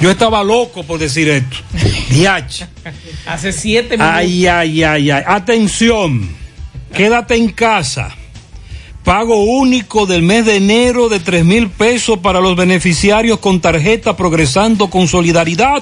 Yo 0.00 0.10
estaba 0.10 0.44
loco 0.44 0.82
por 0.82 0.98
decir 0.98 1.28
esto. 1.28 1.56
Diach. 2.10 2.64
Hace 3.26 3.52
siete 3.52 3.96
minutos. 3.96 4.16
Ay, 4.16 4.46
ay, 4.46 4.82
ay, 4.82 5.10
ay. 5.10 5.22
Atención. 5.26 6.28
Quédate 6.94 7.36
en 7.36 7.48
casa. 7.50 8.14
Pago 9.06 9.44
único 9.44 10.04
del 10.04 10.22
mes 10.22 10.44
de 10.44 10.56
enero 10.56 11.08
de 11.08 11.20
tres 11.20 11.44
mil 11.44 11.70
pesos 11.70 12.18
para 12.18 12.40
los 12.40 12.56
beneficiarios 12.56 13.38
con 13.38 13.60
tarjeta 13.60 14.16
progresando 14.16 14.90
con 14.90 15.06
solidaridad 15.06 15.80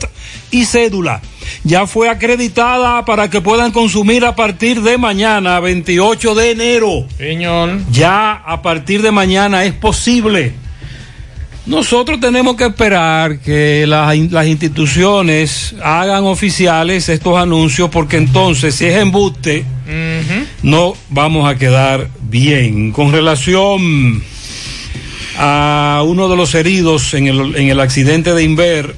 y 0.51 0.67
cédula. 0.67 1.23
Ya 1.65 1.87
fue 1.87 2.11
acreditada 2.11 3.03
para 3.07 3.31
que 3.31 3.41
puedan 3.41 3.73
consumir 3.73 4.27
a 4.27 4.37
partir 4.37 4.83
de 4.83 4.99
mañana, 4.99 5.59
28 5.59 6.35
de 6.35 6.51
enero. 6.51 7.07
Señor. 7.17 7.81
Ya 7.91 8.33
a 8.33 8.61
partir 8.61 9.01
de 9.01 9.11
mañana 9.11 9.65
es 9.65 9.73
posible. 9.73 10.53
Nosotros 11.67 12.21
tenemos 12.21 12.57
que 12.57 12.67
esperar 12.67 13.39
que 13.39 13.87
las, 13.87 14.17
las 14.31 14.47
instituciones 14.47 15.75
hagan 15.83 16.25
oficiales 16.25 17.09
estos 17.09 17.39
anuncios 17.39 17.89
porque 17.89 18.19
entonces 18.19 18.75
si 18.75 18.85
es 18.85 18.97
embuste 18.97 19.65
no 20.63 20.95
vamos 21.09 21.49
a 21.49 21.57
quedar 21.57 22.11
bien. 22.29 22.93
Con 22.93 23.13
relación 23.13 24.23
a 25.39 26.03
uno 26.07 26.29
de 26.29 26.37
los 26.37 26.55
heridos 26.55 27.15
en 27.15 27.29
el, 27.29 27.57
en 27.57 27.69
el 27.69 27.81
accidente 27.81 28.35
de 28.35 28.43
Inver, 28.43 28.95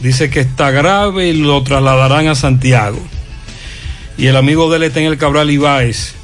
dice 0.00 0.30
que 0.30 0.40
está 0.40 0.70
grave 0.72 1.28
y 1.28 1.32
lo 1.34 1.62
trasladarán 1.62 2.26
a 2.26 2.34
Santiago. 2.34 2.98
Y 4.18 4.26
el 4.26 4.36
amigo 4.36 4.68
de 4.68 4.78
él 4.78 4.82
está 4.84 5.00
en 5.00 5.06
el 5.06 5.16
Cabral 5.16 5.50
Ibáez 5.50 6.14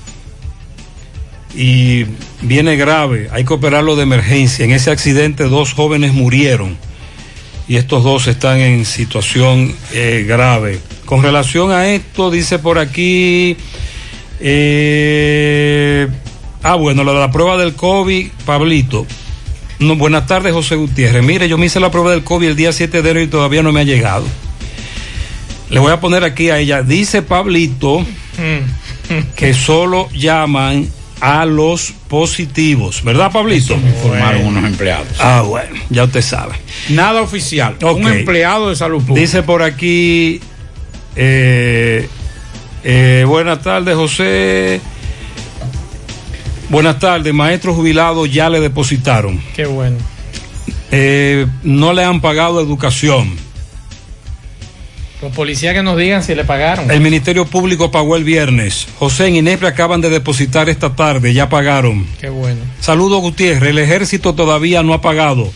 y 1.56 2.04
viene 2.42 2.76
grave, 2.76 3.28
hay 3.32 3.44
que 3.44 3.54
operarlo 3.54 3.96
de 3.96 4.02
emergencia. 4.02 4.64
En 4.64 4.72
ese 4.72 4.90
accidente 4.90 5.44
dos 5.44 5.72
jóvenes 5.72 6.12
murieron 6.12 6.76
y 7.66 7.76
estos 7.76 8.04
dos 8.04 8.26
están 8.26 8.60
en 8.60 8.84
situación 8.84 9.74
eh, 9.92 10.24
grave. 10.28 10.78
Con 11.06 11.22
relación 11.22 11.72
a 11.72 11.88
esto, 11.88 12.30
dice 12.30 12.58
por 12.58 12.78
aquí, 12.78 13.56
eh, 14.40 16.06
ah 16.62 16.74
bueno, 16.74 17.04
la, 17.04 17.14
la 17.14 17.30
prueba 17.30 17.56
del 17.56 17.74
COVID, 17.74 18.28
Pablito. 18.44 19.06
No, 19.78 19.96
buenas 19.96 20.26
tardes, 20.26 20.52
José 20.52 20.76
Gutiérrez. 20.76 21.24
Mire, 21.24 21.48
yo 21.48 21.58
me 21.58 21.66
hice 21.66 21.80
la 21.80 21.90
prueba 21.90 22.10
del 22.10 22.22
COVID 22.22 22.48
el 22.48 22.56
día 22.56 22.72
7 22.72 23.02
de 23.02 23.10
enero 23.10 23.22
y 23.22 23.28
todavía 23.28 23.62
no 23.62 23.72
me 23.72 23.80
ha 23.80 23.84
llegado. 23.84 24.24
Le 25.70 25.80
voy 25.80 25.92
a 25.92 26.00
poner 26.00 26.22
aquí 26.22 26.50
a 26.50 26.58
ella. 26.58 26.82
Dice 26.82 27.22
Pablito 27.22 28.04
que 29.34 29.54
solo 29.54 30.08
llaman 30.10 30.88
a 31.20 31.44
los 31.46 31.92
positivos, 32.08 33.02
¿verdad, 33.02 33.32
Pablito? 33.32 33.74
informaron 33.74 34.46
unos 34.46 34.64
empleados. 34.64 35.08
Ah, 35.18 35.42
bueno, 35.46 35.76
ya 35.88 36.04
usted 36.04 36.22
sabe. 36.22 36.54
Nada 36.90 37.22
oficial. 37.22 37.76
Un 37.82 38.06
empleado 38.06 38.68
de 38.68 38.76
salud 38.76 39.02
pública. 39.02 39.20
Dice 39.20 39.42
por 39.42 39.62
aquí, 39.62 40.40
eh, 41.14 42.08
eh, 42.84 43.24
buenas 43.26 43.62
tardes, 43.62 43.94
José. 43.94 44.80
Buenas 46.68 46.98
tardes, 46.98 47.32
maestro 47.32 47.74
jubilado 47.74 48.26
ya 48.26 48.50
le 48.50 48.60
depositaron. 48.60 49.40
Qué 49.54 49.66
bueno. 49.66 49.96
Eh, 50.90 51.46
no 51.62 51.92
le 51.92 52.04
han 52.04 52.20
pagado 52.20 52.60
educación. 52.60 53.45
Los 55.22 55.32
policías 55.32 55.74
que 55.74 55.82
nos 55.82 55.96
digan 55.96 56.22
si 56.22 56.34
le 56.34 56.44
pagaron. 56.44 56.90
El 56.90 57.00
Ministerio 57.00 57.46
Público 57.46 57.90
pagó 57.90 58.16
el 58.16 58.24
viernes. 58.24 58.86
José 58.98 59.28
en 59.28 59.36
Inepre 59.36 59.68
acaban 59.68 60.00
de 60.00 60.10
depositar 60.10 60.68
esta 60.68 60.94
tarde, 60.94 61.32
ya 61.32 61.48
pagaron. 61.48 62.06
Qué 62.20 62.28
bueno. 62.28 62.60
Saludo 62.80 63.18
Gutiérrez, 63.18 63.70
el 63.70 63.78
ejército 63.78 64.34
todavía 64.34 64.82
no 64.82 64.92
ha 64.92 65.00
pagado. 65.00 65.50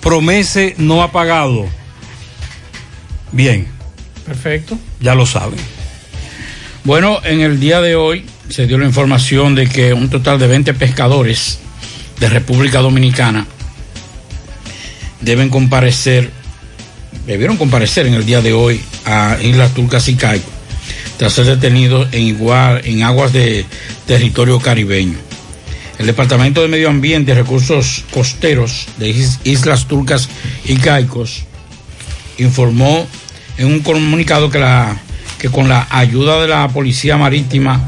Promese 0.00 0.74
no 0.76 1.02
ha 1.02 1.10
pagado. 1.10 1.66
Bien, 3.32 3.66
Perfecto. 4.26 4.78
ya 5.00 5.14
lo 5.14 5.26
saben. 5.26 5.58
Bueno, 6.84 7.20
en 7.24 7.40
el 7.40 7.60
día 7.60 7.80
de 7.80 7.96
hoy 7.96 8.24
se 8.48 8.66
dio 8.66 8.78
la 8.78 8.86
información 8.86 9.54
de 9.54 9.68
que 9.68 9.92
un 9.92 10.08
total 10.10 10.38
de 10.38 10.46
20 10.46 10.74
pescadores 10.74 11.58
de 12.20 12.28
República 12.28 12.80
Dominicana 12.80 13.46
deben 15.20 15.48
comparecer, 15.50 16.30
debieron 17.32 17.56
comparecer 17.56 18.06
en 18.06 18.14
el 18.14 18.24
día 18.26 18.40
de 18.40 18.52
hoy 18.52 18.80
a 19.04 19.36
Islas 19.42 19.72
Turcas 19.74 20.08
y 20.08 20.14
Caico, 20.16 20.50
tras 21.18 21.32
ser 21.32 21.44
detenidos 21.46 22.08
en 22.12 22.22
igual 22.22 22.80
en 22.84 23.02
aguas 23.02 23.32
de 23.32 23.64
territorio 24.06 24.58
caribeño. 24.60 25.18
El 25.98 26.06
Departamento 26.06 26.62
de 26.62 26.68
Medio 26.68 26.88
Ambiente 26.88 27.32
y 27.32 27.34
Recursos 27.34 28.04
Costeros 28.12 28.86
de 28.98 29.08
Is- 29.10 29.40
Islas 29.44 29.86
Turcas 29.88 30.28
y 30.64 30.76
Caicos 30.76 31.42
informó 32.38 33.06
en 33.56 33.66
un 33.66 33.80
comunicado 33.80 34.48
que, 34.50 34.60
la, 34.60 34.96
que 35.38 35.48
con 35.48 35.68
la 35.68 35.86
ayuda 35.90 36.40
de 36.40 36.48
la 36.48 36.68
Policía 36.68 37.16
Marítima, 37.16 37.80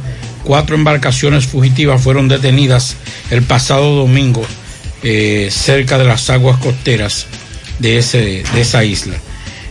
cuatro 0.43 0.75
embarcaciones 0.75 1.47
fugitivas 1.47 2.03
fueron 2.03 2.27
detenidas 2.29 2.97
el 3.31 3.43
pasado 3.43 3.95
domingo 3.95 4.45
eh, 5.05 5.49
cerca 5.53 5.97
de 5.97 6.05
las 6.05 6.29
aguas 6.31 6.59
costeras 6.59 7.27
de, 7.79 7.99
ese, 7.99 8.43
de 8.53 8.61
esa 8.61 8.85
isla. 8.85 9.15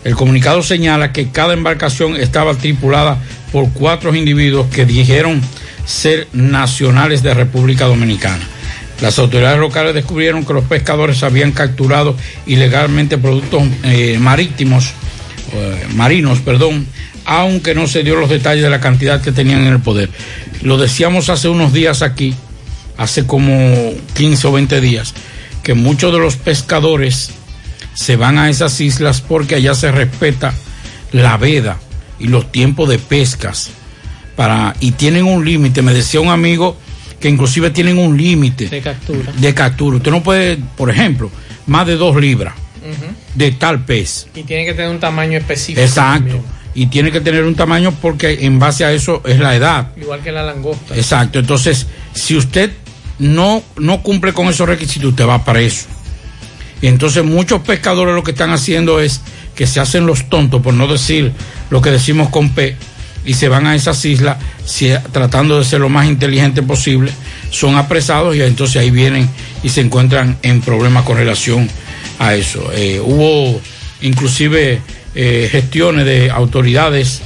El 0.03 0.15
comunicado 0.15 0.63
señala 0.63 1.11
que 1.11 1.29
cada 1.29 1.53
embarcación 1.53 2.15
estaba 2.15 2.55
tripulada 2.55 3.17
por 3.51 3.69
cuatro 3.71 4.15
individuos 4.15 4.67
que 4.67 4.85
dijeron 4.85 5.41
ser 5.85 6.27
nacionales 6.33 7.23
de 7.23 7.33
República 7.33 7.85
Dominicana. 7.85 8.43
Las 9.01 9.17
autoridades 9.17 9.59
locales 9.59 9.93
descubrieron 9.93 10.45
que 10.45 10.53
los 10.53 10.65
pescadores 10.65 11.23
habían 11.23 11.51
capturado 11.51 12.15
ilegalmente 12.45 13.17
productos 13.17 13.63
eh, 13.83 14.17
marítimos, 14.19 14.91
eh, 15.53 15.87
marinos, 15.95 16.39
perdón, 16.39 16.85
aunque 17.25 17.75
no 17.75 17.87
se 17.87 18.03
dio 18.03 18.15
los 18.15 18.29
detalles 18.29 18.63
de 18.63 18.69
la 18.69 18.81
cantidad 18.81 19.21
que 19.21 19.31
tenían 19.31 19.61
en 19.61 19.73
el 19.73 19.79
poder. 19.79 20.09
Lo 20.61 20.77
decíamos 20.77 21.29
hace 21.29 21.47
unos 21.47 21.73
días 21.73 22.01
aquí, 22.01 22.35
hace 22.97 23.25
como 23.25 23.93
15 24.15 24.47
o 24.47 24.51
20 24.51 24.81
días, 24.81 25.13
que 25.63 25.73
muchos 25.73 26.11
de 26.11 26.19
los 26.19 26.35
pescadores 26.35 27.31
se 27.99 28.15
van 28.15 28.37
a 28.37 28.49
esas 28.49 28.79
islas 28.79 29.19
porque 29.19 29.55
allá 29.55 29.75
se 29.75 29.91
respeta 29.91 30.53
la 31.11 31.35
veda 31.35 31.77
y 32.17 32.27
los 32.27 32.49
tiempos 32.49 32.87
de 32.87 32.97
pescas 32.97 33.71
para 34.37 34.73
y 34.79 34.91
tienen 34.91 35.25
un 35.25 35.43
límite. 35.43 35.81
Me 35.81 35.93
decía 35.93 36.21
un 36.21 36.29
amigo 36.29 36.77
que 37.19 37.27
inclusive 37.27 37.71
tienen 37.71 37.97
un 37.97 38.15
límite 38.15 38.69
De 38.69 38.79
captura. 38.79 39.33
de 39.35 39.53
captura. 39.53 39.97
Usted 39.97 40.11
no 40.11 40.23
puede, 40.23 40.57
por 40.77 40.89
ejemplo, 40.89 41.29
más 41.67 41.85
de 41.87 41.97
dos 41.97 42.15
libras 42.15 42.53
de 43.35 43.51
tal 43.51 43.83
pez. 43.83 44.27
Y 44.33 44.43
tiene 44.43 44.63
que 44.65 44.73
tener 44.73 44.91
un 44.91 45.01
tamaño 45.01 45.37
específico. 45.37 45.81
Exacto. 45.81 46.19
también, 46.29 46.43
Y 46.75 46.85
tiene 46.85 47.11
que 47.11 47.19
tener 47.19 47.43
un 47.43 47.55
tamaño 47.55 47.93
porque 48.01 48.45
en 48.45 48.59
base 48.59 48.85
a 48.85 48.93
eso 48.93 49.21
es 49.25 49.39
la 49.39 49.55
edad. 49.57 49.91
igual 49.97 50.21
que 50.21 50.31
la 50.31 50.43
langosta. 50.43 50.95
Exacto. 50.95 51.37
Entonces, 51.37 51.85
si 52.13 52.37
usted 52.37 52.71
no, 53.19 53.61
no 53.77 54.01
cumple 54.01 54.31
con 54.31 54.47
esos 54.47 54.69
requisitos, 54.69 55.09
usted 55.09 55.27
va 55.27 55.43
preso. 55.43 55.87
Y 56.81 56.87
entonces 56.87 57.23
muchos 57.23 57.61
pescadores 57.61 58.15
lo 58.15 58.23
que 58.23 58.31
están 58.31 58.51
haciendo 58.51 58.99
es 58.99 59.21
que 59.55 59.67
se 59.67 59.79
hacen 59.79 60.05
los 60.05 60.29
tontos, 60.29 60.61
por 60.61 60.73
no 60.73 60.87
decir 60.87 61.31
lo 61.69 61.81
que 61.81 61.91
decimos 61.91 62.29
con 62.29 62.49
P, 62.51 62.75
y 63.25 63.33
se 63.33 63.49
van 63.49 63.67
a 63.67 63.75
esas 63.75 64.03
islas 64.05 64.37
si- 64.65 64.93
tratando 65.11 65.59
de 65.59 65.65
ser 65.65 65.81
lo 65.81 65.89
más 65.89 66.07
inteligente 66.07 66.63
posible, 66.63 67.11
son 67.51 67.75
apresados 67.75 68.35
y 68.35 68.41
entonces 68.41 68.77
ahí 68.77 68.91
vienen 68.91 69.29
y 69.61 69.69
se 69.69 69.81
encuentran 69.81 70.37
en 70.41 70.61
problemas 70.61 71.03
con 71.03 71.17
relación 71.17 71.69
a 72.17 72.33
eso. 72.35 72.71
Eh, 72.73 73.01
hubo 73.03 73.59
inclusive 74.01 74.79
eh, 75.15 75.49
gestiones 75.51 76.05
de 76.05 76.31
autoridades 76.31 77.21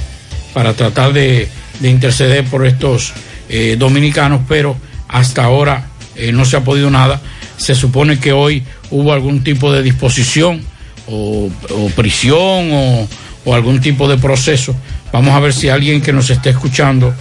para 0.52 0.72
tratar 0.74 1.12
de, 1.12 1.48
de 1.80 1.90
interceder 1.90 2.44
por 2.44 2.66
estos 2.66 3.12
eh, 3.48 3.76
dominicanos, 3.78 4.40
pero 4.48 4.76
hasta 5.08 5.44
ahora 5.44 5.86
no 6.32 6.44
se 6.44 6.56
ha 6.56 6.60
podido 6.62 6.90
nada. 6.90 7.20
Se 7.56 7.74
supone 7.74 8.18
que 8.18 8.32
hoy 8.32 8.62
hubo 8.90 9.12
algún 9.12 9.44
tipo 9.44 9.72
de 9.72 9.82
disposición 9.82 10.62
o, 11.06 11.50
prisión 11.94 12.70
o, 12.72 13.08
algún 13.54 13.80
tipo 13.80 14.08
de 14.08 14.16
proceso. 14.16 14.74
Vamos 15.12 15.34
a 15.34 15.40
ver 15.40 15.52
si 15.52 15.68
alguien 15.68 16.00
que 16.00 16.12
nos 16.12 16.30
esté 16.30 16.50
escuchando 16.50 17.14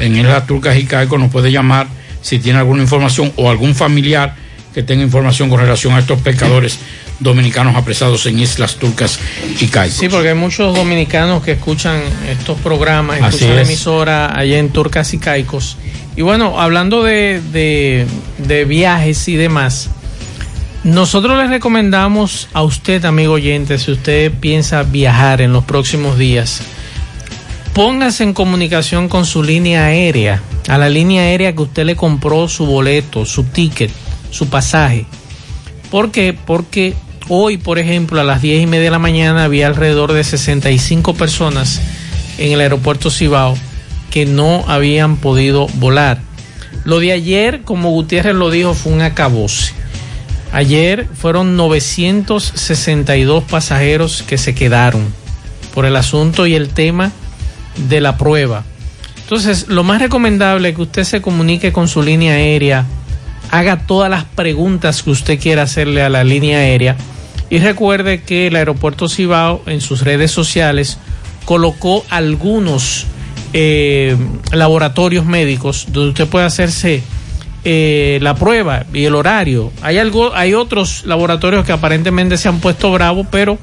en 0.00 0.16
Islas 0.16 0.46
Turcas 0.46 0.76
y 0.76 0.84
Caicos 0.84 1.20
nos 1.20 1.30
puede 1.30 1.52
llamar 1.52 1.86
si 2.22 2.38
tiene 2.38 2.58
alguna 2.58 2.82
información 2.82 3.32
o 3.36 3.50
algún 3.50 3.74
familiar 3.74 4.34
que 4.74 4.82
tenga 4.82 5.02
información 5.04 5.48
con 5.48 5.60
relación 5.60 5.94
a 5.94 5.98
estos 6.00 6.20
pescadores 6.20 6.78
dominicanos 7.20 7.74
apresados 7.74 8.26
en 8.26 8.38
Islas 8.38 8.76
Turcas 8.76 9.18
y 9.60 9.66
Caicos. 9.66 9.98
Sí, 9.98 10.08
porque 10.08 10.28
hay 10.28 10.34
muchos 10.34 10.74
dominicanos 10.76 11.42
que 11.42 11.52
escuchan 11.52 12.00
estos 12.30 12.58
programas, 12.60 13.20
Así 13.20 13.36
escuchan 13.38 13.56
la 13.56 13.62
emisora 13.62 14.38
allá 14.38 14.58
en 14.58 14.68
Turcas 14.70 15.12
y 15.14 15.18
Caicos. 15.18 15.76
Y 16.16 16.22
bueno, 16.22 16.60
hablando 16.60 17.02
de, 17.02 17.40
de- 17.52 18.06
de 18.38 18.64
viajes 18.64 19.26
y 19.28 19.36
demás, 19.36 19.88
nosotros 20.84 21.36
les 21.38 21.50
recomendamos 21.50 22.48
a 22.52 22.62
usted, 22.62 23.04
amigo 23.04 23.32
oyente, 23.34 23.78
si 23.78 23.90
usted 23.92 24.30
piensa 24.32 24.84
viajar 24.84 25.40
en 25.40 25.52
los 25.52 25.64
próximos 25.64 26.18
días, 26.18 26.60
póngase 27.74 28.22
en 28.24 28.32
comunicación 28.32 29.08
con 29.08 29.24
su 29.26 29.42
línea 29.42 29.86
aérea, 29.86 30.40
a 30.68 30.78
la 30.78 30.88
línea 30.88 31.22
aérea 31.22 31.52
que 31.54 31.62
usted 31.62 31.84
le 31.84 31.96
compró 31.96 32.48
su 32.48 32.64
boleto, 32.66 33.24
su 33.26 33.44
ticket, 33.44 33.90
su 34.30 34.48
pasaje. 34.48 35.06
¿Por 35.90 36.10
qué? 36.10 36.36
Porque 36.46 36.94
hoy, 37.28 37.56
por 37.56 37.78
ejemplo, 37.78 38.20
a 38.20 38.24
las 38.24 38.42
10 38.42 38.62
y 38.62 38.66
media 38.66 38.84
de 38.84 38.90
la 38.90 38.98
mañana 38.98 39.44
había 39.44 39.66
alrededor 39.66 40.12
de 40.12 40.24
65 40.24 41.14
personas 41.14 41.80
en 42.38 42.52
el 42.52 42.60
aeropuerto 42.60 43.10
Cibao 43.10 43.56
que 44.10 44.26
no 44.26 44.64
habían 44.68 45.16
podido 45.16 45.66
volar. 45.74 46.20
Lo 46.84 47.00
de 47.00 47.12
ayer, 47.12 47.62
como 47.62 47.90
Gutiérrez 47.90 48.34
lo 48.34 48.50
dijo, 48.50 48.74
fue 48.74 48.92
un 48.92 49.02
acabose. 49.02 49.72
Ayer 50.52 51.06
fueron 51.12 51.56
962 51.56 53.44
pasajeros 53.44 54.22
que 54.22 54.38
se 54.38 54.54
quedaron 54.54 55.02
por 55.74 55.84
el 55.84 55.96
asunto 55.96 56.46
y 56.46 56.54
el 56.54 56.70
tema 56.70 57.12
de 57.88 58.00
la 58.00 58.16
prueba. 58.16 58.64
Entonces, 59.22 59.68
lo 59.68 59.84
más 59.84 60.00
recomendable 60.00 60.70
es 60.70 60.76
que 60.76 60.82
usted 60.82 61.04
se 61.04 61.20
comunique 61.20 61.70
con 61.70 61.86
su 61.86 62.02
línea 62.02 62.34
aérea, 62.34 62.86
haga 63.50 63.86
todas 63.86 64.10
las 64.10 64.24
preguntas 64.24 65.02
que 65.02 65.10
usted 65.10 65.40
quiera 65.40 65.62
hacerle 65.62 66.02
a 66.02 66.08
la 66.08 66.24
línea 66.24 66.58
aérea 66.58 66.96
y 67.50 67.58
recuerde 67.58 68.22
que 68.22 68.46
el 68.46 68.56
aeropuerto 68.56 69.08
Cibao 69.08 69.62
en 69.66 69.80
sus 69.80 70.02
redes 70.02 70.30
sociales 70.30 70.98
colocó 71.44 72.04
algunos 72.10 73.06
eh, 73.54 74.16
laboratorios 74.52 75.24
médicos 75.24 75.86
donde 75.90 76.10
usted 76.10 76.28
puede 76.28 76.44
hacerse 76.44 77.02
eh, 77.64 78.18
la 78.20 78.34
prueba 78.34 78.84
y 78.92 79.04
el 79.04 79.14
horario. 79.14 79.72
Hay 79.82 79.98
algo, 79.98 80.34
hay 80.34 80.54
otros 80.54 81.04
laboratorios 81.06 81.64
que 81.64 81.72
aparentemente 81.72 82.36
se 82.36 82.48
han 82.48 82.60
puesto 82.60 82.92
bravos, 82.92 83.26
pero 83.30 83.58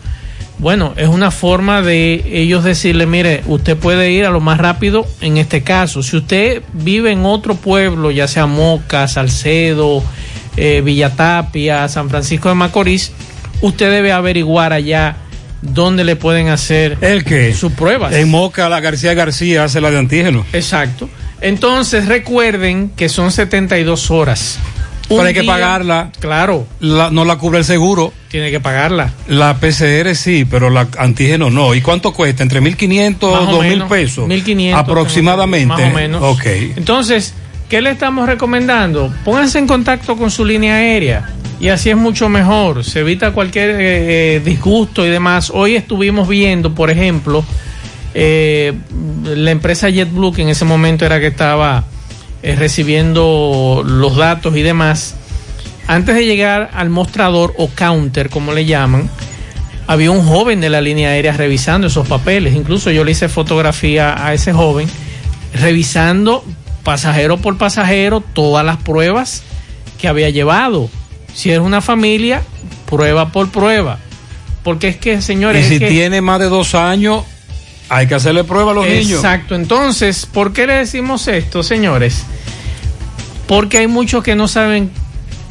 bueno, 0.58 0.93
es 0.95 1.08
una 1.08 1.32
forma 1.32 1.82
de 1.82 2.24
ellos 2.26 2.64
decirle, 2.64 3.06
mire, 3.06 3.43
usted 3.47 3.76
puede 3.78 4.12
ir 4.12 4.26
a 4.26 4.30
lo 4.30 4.39
más 4.39 4.58
rápido 4.58 5.06
en 5.22 5.38
este 5.38 5.64
caso. 5.64 6.01
Si 6.01 6.16
usted 6.18 6.64
vive 6.74 7.12
en 7.12 7.26
otro 7.26 7.56
pueblo, 7.56 8.12
ya 8.12 8.28
sea 8.28 8.45
Moca, 8.45 9.08
Salcedo, 9.08 10.03
eh, 10.56 10.82
Villatapia, 10.84 11.88
San 11.89 12.10
Francisco 12.10 12.49
de 12.49 12.56
Macorís, 12.56 13.12
usted 13.62 13.91
debe 13.91 14.12
averiguar 14.12 14.72
allá 14.72 15.18
dónde 15.62 16.03
le 16.03 16.16
pueden 16.16 16.49
hacer 16.49 16.97
¿El 17.01 17.24
qué? 17.24 17.53
sus 17.53 17.74
pruebas. 17.74 18.14
En 18.14 18.30
Moca, 18.30 18.70
la 18.70 18.80
García 18.80 19.14
García 19.14 19.64
hace 19.66 19.82
la 19.82 19.91
de 19.91 19.97
antígeno. 19.97 20.45
Exacto. 20.53 21.10
Entonces 21.41 22.08
recuerden 22.08 22.91
que 22.95 23.10
son 23.10 23.32
72 23.32 24.10
horas. 24.10 24.58
Pero 25.08 25.22
hay 25.22 25.34
que 25.34 25.41
día- 25.41 25.51
pagarla. 25.51 26.12
Claro. 26.20 26.66
La- 26.80 27.12
no 27.12 27.26
la 27.26 27.38
cubre 27.38 27.60
el 27.60 27.66
seguro. 27.66 28.12
Tiene 28.30 28.49
que 28.51 28.60
pagarla. 28.60 29.14
La 29.28 29.56
PCR 29.60 30.16
sí, 30.16 30.45
pero 30.45 30.70
la 30.70 30.88
antígeno 30.97 31.49
no. 31.49 31.74
¿Y 31.76 31.82
cuánto 31.82 32.12
cuesta? 32.14 32.43
¿Entre 32.43 32.60
1.500 32.62 33.32
Más 33.32 33.41
o 33.41 33.49
o 33.58 33.62
2.000 33.64 33.70
menos, 33.70 33.89
pesos? 33.89 34.28
1.500, 34.28 34.74
Aproximadamente. 34.80 35.68
Más 35.84 35.91
o 35.91 35.95
menos. 35.95 36.24
Ok. 36.24 36.45
Entonces, 36.76 37.34
¿qué 37.70 37.82
le 37.82 37.91
estamos 37.91 38.28
recomendando? 38.28 39.14
Pónganse 39.24 39.60
en 39.60 39.68
contacto 39.68 40.16
con 40.18 40.32
su 40.32 40.43
línea 40.43 40.76
aérea. 40.76 41.30
Y 41.60 41.70
así 41.70 41.89
es 41.89 41.95
mucho 41.95 42.28
mejor. 42.28 42.84
Se 42.84 42.99
evita 42.99 43.32
cualquier 43.32 43.70
eh, 43.70 43.76
eh, 44.36 44.41
disgusto 44.43 45.06
y 45.06 45.10
demás. 45.10 45.49
Hoy 45.53 45.76
estuvimos 45.76 46.28
viendo, 46.28 46.76
por 46.76 46.89
ejemplo, 46.91 47.45
eh, 48.14 48.74
la 49.24 49.51
empresa 49.51 49.89
JetBlue, 49.89 50.34
que 50.34 50.41
en 50.41 50.49
ese 50.49 50.66
momento 50.66 51.06
era 51.06 51.20
que 51.20 51.28
estaba 51.28 51.86
eh, 52.45 52.55
recibiendo 52.55 53.83
los 53.83 54.15
datos 54.15 54.55
y 54.55 54.61
demás. 54.61 55.15
Antes 55.87 56.15
de 56.15 56.25
llegar 56.25 56.69
al 56.73 56.89
mostrador 56.89 57.53
o 57.57 57.69
counter, 57.69 58.29
como 58.29 58.53
le 58.53 58.65
llaman, 58.65 59.09
había 59.87 60.11
un 60.11 60.23
joven 60.25 60.61
de 60.61 60.69
la 60.69 60.79
línea 60.81 61.09
aérea 61.09 61.33
revisando 61.33 61.87
esos 61.87 62.07
papeles. 62.07 62.53
Incluso 62.55 62.91
yo 62.91 63.03
le 63.03 63.11
hice 63.11 63.29
fotografía 63.29 64.25
a 64.25 64.33
ese 64.33 64.53
joven, 64.53 64.87
revisando 65.53 66.43
pasajero 66.83 67.37
por 67.37 67.57
pasajero 67.57 68.21
todas 68.21 68.65
las 68.65 68.77
pruebas 68.77 69.43
que 69.99 70.07
había 70.07 70.29
llevado. 70.29 70.89
Si 71.33 71.51
es 71.51 71.59
una 71.59 71.81
familia, 71.81 72.41
prueba 72.89 73.31
por 73.31 73.49
prueba. 73.49 73.97
Porque 74.63 74.87
es 74.87 74.97
que, 74.97 75.13
Y 75.15 75.21
señores. 75.21 75.67
si 75.67 75.75
es 75.75 75.79
que- 75.79 75.87
tiene 75.89 76.21
más 76.21 76.39
de 76.39 76.45
dos 76.45 76.75
años, 76.75 77.23
hay 77.89 78.07
que 78.07 78.15
hacerle 78.15 78.43
prueba 78.43 78.71
a 78.71 78.75
los 78.75 78.88
niños. 78.88 79.19
Exacto. 79.19 79.55
Entonces, 79.55 80.25
¿por 80.25 80.53
qué 80.53 80.67
le 80.67 80.73
decimos 80.73 81.27
esto, 81.27 81.63
señores? 81.63 82.23
Porque 83.47 83.77
hay 83.79 83.88
muchos 83.88 84.23
que 84.23 84.36
no 84.36 84.47
saben 84.47 84.89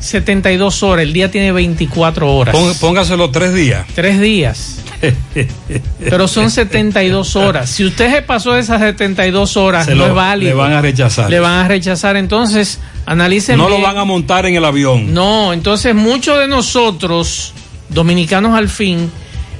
72 0.00 0.82
horas. 0.82 1.04
El 1.04 1.12
día 1.12 1.30
tiene 1.30 1.52
24 1.52 2.34
horas. 2.34 2.54
Pón- 2.54 2.74
Póngaselo 2.80 3.30
tres 3.30 3.54
días. 3.54 3.86
Tres 3.94 4.20
días. 4.20 4.78
Pero 6.00 6.28
son 6.28 6.50
72 6.50 7.36
horas. 7.36 7.70
Si 7.70 7.84
usted 7.84 8.10
se 8.12 8.22
pasó 8.22 8.56
esas 8.56 8.80
72 8.80 9.56
horas, 9.56 9.86
Se 9.86 9.92
no 9.92 9.98
lo- 9.98 10.06
es 10.08 10.14
válido. 10.14 10.50
le 10.50 10.54
van 10.56 10.72
a 10.72 10.80
rechazar. 10.80 11.30
Le 11.30 11.40
van 11.40 11.64
a 11.64 11.68
rechazar. 11.68 12.16
Entonces, 12.16 12.80
analicen 13.06 13.58
No 13.58 13.68
lo 13.68 13.80
van 13.80 13.98
a 13.98 14.04
montar 14.04 14.46
en 14.46 14.56
el 14.56 14.64
avión. 14.64 15.12
No, 15.14 15.52
entonces 15.52 15.94
muchos 15.94 16.38
de 16.38 16.48
nosotros, 16.48 17.52
dominicanos 17.90 18.56
al 18.56 18.68
fin, 18.68 19.10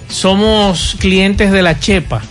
somos 0.09 0.97
clientes 0.99 1.53
de 1.53 1.63
la 1.63 1.79
chepa. 1.79 2.23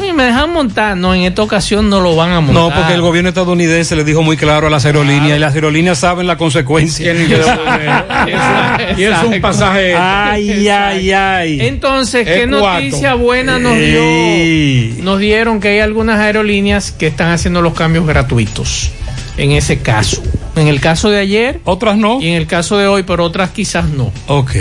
Oye, 0.00 0.12
me 0.14 0.24
dejan 0.24 0.52
montar. 0.52 0.96
No, 0.96 1.14
en 1.14 1.22
esta 1.22 1.42
ocasión 1.42 1.90
no 1.90 2.00
lo 2.00 2.16
van 2.16 2.32
a 2.32 2.40
montar. 2.40 2.62
No, 2.62 2.74
porque 2.74 2.94
el 2.94 3.02
gobierno 3.02 3.28
estadounidense 3.28 3.94
le 3.96 4.04
dijo 4.04 4.22
muy 4.22 4.36
claro 4.36 4.68
a 4.68 4.70
las 4.70 4.86
aerolíneas 4.86 5.36
y 5.36 5.40
las 5.40 5.54
aerolíneas 5.54 5.98
saben 5.98 6.26
la 6.26 6.36
consecuencia. 6.38 7.12
y 8.96 9.02
es 9.02 9.22
un 9.22 9.40
pasaje. 9.40 9.94
Ay, 9.94 10.68
ay, 10.68 11.12
ay. 11.12 11.60
Entonces, 11.60 12.26
¿qué 12.26 12.46
noticia 12.46 13.14
buena 13.14 13.58
nos 13.58 13.74
Ey. 13.76 14.92
dio? 14.94 15.04
Nos 15.04 15.18
dieron 15.18 15.60
que 15.60 15.68
hay 15.68 15.80
algunas 15.80 16.18
aerolíneas 16.18 16.92
que 16.92 17.08
están 17.08 17.30
haciendo 17.30 17.60
los 17.60 17.74
cambios 17.74 18.06
gratuitos. 18.06 18.90
En 19.36 19.52
ese 19.52 19.80
caso. 19.80 20.22
En 20.56 20.68
el 20.68 20.80
caso 20.80 21.10
de 21.10 21.18
ayer. 21.18 21.60
Otras 21.64 21.96
no. 21.96 22.20
Y 22.20 22.28
en 22.28 22.34
el 22.34 22.46
caso 22.46 22.78
de 22.78 22.86
hoy, 22.86 23.02
pero 23.02 23.24
otras 23.24 23.50
quizás 23.50 23.86
no. 23.86 24.12
Ok. 24.26 24.52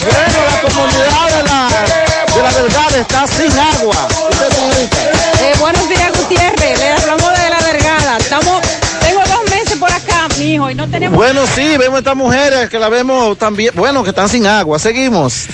Bueno, 0.01 0.39
la 0.49 0.61
comunidad 0.61 1.37
de 1.37 1.43
la, 1.43 2.10
la 2.41 2.51
Delgada 2.51 2.97
está 2.97 3.27
sin 3.27 3.51
agua. 3.51 4.07
¿Usted, 4.29 4.49
señorita? 4.49 4.97
Eh, 5.41 5.53
buenos 5.59 5.87
días, 5.89 6.11
Gutiérrez. 6.17 6.79
Le 6.79 6.89
hablamos 6.89 7.31
de 7.39 7.49
la 7.49 7.59
vergada. 7.59 8.17
Estamos, 8.17 8.61
tengo 9.01 9.21
dos 9.21 9.51
meses 9.51 9.77
por 9.77 9.91
acá, 9.91 10.27
mijo, 10.39 10.69
y 10.69 10.75
no 10.75 10.87
tenemos. 10.89 11.17
Bueno, 11.17 11.41
sí, 11.55 11.77
vemos 11.77 11.99
estas 11.99 12.15
mujeres 12.15 12.69
que 12.69 12.79
la 12.79 12.89
vemos 12.89 13.37
también, 13.37 13.73
bueno, 13.75 14.03
que 14.03 14.09
están 14.09 14.29
sin 14.29 14.47
agua. 14.47 14.79
Seguimos. 14.79 15.47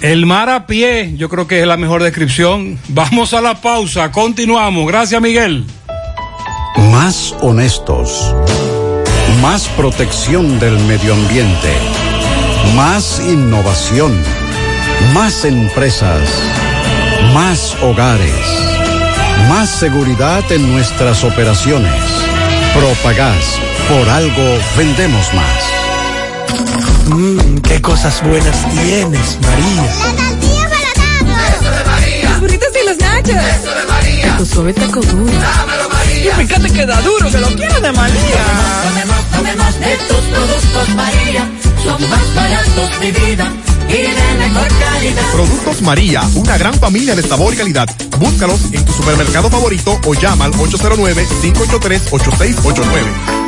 El 0.00 0.26
mar 0.26 0.48
a 0.48 0.66
pie, 0.66 1.14
yo 1.16 1.28
creo 1.28 1.46
que 1.46 1.60
es 1.60 1.66
la 1.66 1.76
mejor 1.76 2.02
descripción. 2.02 2.78
Vamos 2.88 3.34
a 3.34 3.40
la 3.40 3.60
pausa, 3.60 4.12
continuamos. 4.12 4.86
Gracias, 4.86 5.20
Miguel. 5.20 5.64
Más 6.92 7.34
honestos. 7.40 8.34
Más 9.42 9.68
protección 9.68 10.58
del 10.58 10.78
medio 10.80 11.14
ambiente. 11.14 11.72
Más 12.74 13.20
innovación. 13.20 14.37
Más 15.12 15.44
empresas. 15.44 16.28
Más 17.32 17.76
hogares. 17.82 18.34
Más 19.48 19.68
seguridad 19.68 20.42
en 20.50 20.72
nuestras 20.72 21.24
operaciones. 21.24 21.92
Propagás. 22.74 23.58
Por 23.88 24.08
algo 24.08 24.58
vendemos 24.76 25.32
más. 25.34 25.64
Mmm, 27.08 27.58
qué 27.58 27.80
cosas 27.80 28.22
buenas 28.22 28.68
tienes, 28.70 29.38
María. 29.40 29.82
Los 32.22 32.40
burritos 32.40 32.68
y 32.82 32.86
los 32.86 32.98
nachos. 32.98 33.36
Eso 33.36 33.74
de 33.74 33.84
María. 33.86 34.36
Tu 34.36 34.46
suave 34.46 34.72
taco 34.74 35.00
duro. 35.00 35.32
Dámelo, 35.32 35.88
María. 35.88 36.32
Y 36.32 36.46
fíjate 36.46 36.70
que 36.70 36.86
da 36.86 37.00
duro, 37.00 37.30
que 37.30 37.38
lo 37.38 37.48
quiero 37.48 37.80
de 37.80 37.92
María. 37.92 38.44
Tomemos, 38.84 39.30
tomemos 39.32 39.80
de 39.80 39.96
tus 40.08 40.24
productos 40.26 40.88
María, 40.94 41.48
son 41.82 42.10
más 42.10 42.34
baratos 42.34 43.00
de 43.00 43.12
vida 43.12 43.50
y 43.88 43.92
de 43.92 44.34
mejor 44.38 44.68
calidad. 44.68 45.22
Productos 45.32 45.80
María, 45.82 46.22
una 46.34 46.58
gran 46.58 46.74
familia 46.74 47.14
de 47.14 47.22
sabor 47.22 47.54
y 47.54 47.56
calidad. 47.56 47.88
Búscalos 48.18 48.60
en 48.72 48.84
tu 48.84 48.92
supermercado 48.92 49.48
favorito 49.50 50.00
o 50.04 50.14
llama 50.14 50.46
al 50.46 50.52
809-583-8689. 50.52 53.47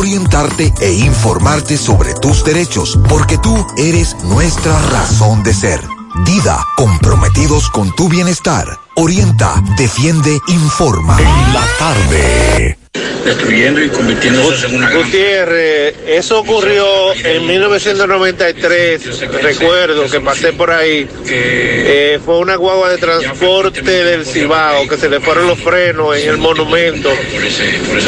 orientarte 0.01 0.73
e 0.81 0.93
informarte 0.93 1.77
sobre 1.77 2.15
tus 2.15 2.43
derechos, 2.43 2.97
porque 3.07 3.37
tú 3.37 3.55
eres 3.77 4.15
nuestra 4.23 4.81
razón 4.89 5.43
de 5.43 5.53
ser. 5.53 6.00
Dida, 6.25 6.65
comprometidos 6.75 7.69
con 7.69 7.93
tu 7.95 8.09
bienestar. 8.09 8.65
Orienta, 8.95 9.55
defiende, 9.77 10.37
informa. 10.49 11.17
En 11.19 11.53
la 11.53 11.65
tarde. 11.79 12.77
Destruyendo 13.23 13.81
y 13.81 13.89
convirtiéndose 13.89 14.65
en 14.67 14.75
una 14.77 14.89
gran... 14.89 15.03
Gutiérrez, 15.03 15.95
eso 16.07 16.39
ocurrió 16.39 17.13
en 17.13 17.45
1993, 17.47 19.19
recuerdo 19.41 20.09
que 20.09 20.19
pasé 20.19 20.51
por 20.53 20.71
ahí. 20.71 21.07
Eh, 21.27 22.19
fue 22.25 22.39
una 22.39 22.55
guagua 22.55 22.89
de 22.89 22.97
transporte 22.97 23.81
del 23.81 24.25
Cibao 24.25 24.87
que 24.89 24.97
se 24.97 25.07
le 25.07 25.19
fueron 25.21 25.47
los 25.47 25.59
frenos 25.59 26.17
en 26.17 26.29
el 26.31 26.37
monumento 26.39 27.09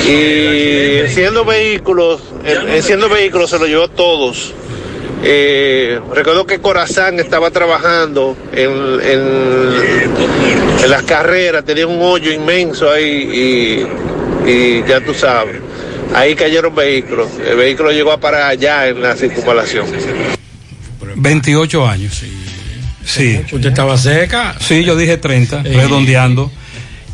y 0.06 0.98
enciendo 1.02 1.46
vehículos, 1.46 2.22
en- 2.44 2.70
enciendo 2.70 3.08
vehículos 3.08 3.50
se 3.52 3.60
lo 3.60 3.68
llevó 3.68 3.88
todos. 3.90 4.54
Eh, 5.26 6.00
recuerdo 6.14 6.46
que 6.46 6.60
Corazán 6.60 7.20
estaba 7.20 7.50
trabajando 7.52 8.36
en, 8.52 8.70
en- 9.02 10.84
en 10.84 10.90
las 10.90 11.04
carreras, 11.04 11.64
tenía 11.64 11.88
un 11.88 12.02
hoyo 12.02 12.30
inmenso 12.32 12.92
ahí 12.92 13.86
y, 14.46 14.50
y 14.50 14.84
ya 14.86 15.00
tú 15.00 15.14
sabes, 15.14 15.56
ahí 16.14 16.36
cayeron 16.36 16.76
vehículos. 16.76 17.30
El 17.50 17.56
vehículo 17.56 17.92
llegó 17.92 18.12
a 18.12 18.20
parar 18.20 18.44
allá 18.50 18.88
en 18.90 19.02
la 19.02 19.16
circunvalación. 19.16 19.86
28 21.16 21.88
años. 21.88 22.22
Sí. 23.06 23.42
¿Usted 23.52 23.70
estaba 23.70 23.98
seca? 23.98 24.56
Sí, 24.60 24.84
yo 24.84 24.96
dije 24.96 25.18
30, 25.18 25.64
redondeando. 25.64 26.52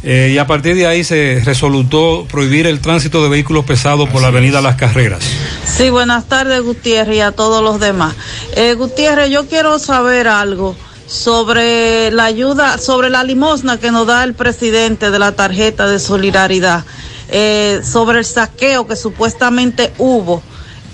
Eh, 0.02 0.32
y 0.34 0.38
a 0.38 0.47
partir 0.47 0.76
de 0.76 0.88
ahí 0.88 1.04
se 1.04 1.41
resolutó 1.43 2.26
prohibir 2.32 2.68
el 2.68 2.80
tránsito 2.80 3.22
de 3.22 3.30
vehículos 3.30 3.66
pesados 3.66 4.08
por 4.10 4.22
la 4.22 4.30
avenida 4.30 4.62
Las 4.62 4.76
Carreras. 4.76 5.24
Sí, 5.66 5.89
buenas 5.89 6.26
tardes 6.28 6.62
Gutiérrez 6.62 7.18
y 7.18 7.22
a 7.22 7.32
todos 7.32 7.62
los 7.62 7.80
demás. 7.80 8.16
Eh, 8.56 8.76
Gutiérrez, 8.76 9.30
yo 9.30 9.47
quiero 9.47 9.78
saber 9.78 10.28
algo 10.30 10.76
sobre 11.06 12.12
la 12.12 12.26
ayuda, 12.26 12.78
sobre 12.78 13.10
la 13.10 13.24
limosna 13.24 13.78
que 13.78 13.91
nos 13.91 14.08
da 14.08 14.24
el 14.24 14.36
presidente 14.36 15.12
de 15.12 15.20
la 15.20 15.34
tarjeta 15.34 15.88
de 15.88 16.00
solidaridad, 16.00 16.86
eh, 17.30 17.82
sobre 17.84 18.20
el 18.20 18.26
saqueo 18.26 18.88
que 18.88 18.95
supuestamente 18.95 19.91
hubo. 19.97 20.41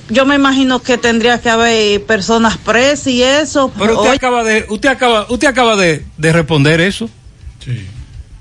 Yo 0.09 0.25
me 0.25 0.35
imagino 0.35 0.81
que 0.81 0.97
tendría 0.97 1.41
que 1.41 1.49
haber 1.49 2.03
personas 2.05 2.57
presas 2.57 3.07
y 3.07 3.23
eso. 3.23 3.71
Pero 3.77 3.93
usted 3.95 4.09
Oye, 4.09 4.17
acaba 4.17 4.43
de, 4.43 4.65
usted 4.69 4.89
acaba, 4.89 5.25
usted 5.29 5.47
acaba 5.47 5.75
de, 5.75 6.05
de 6.17 6.31
responder 6.31 6.79
eso. 6.81 7.09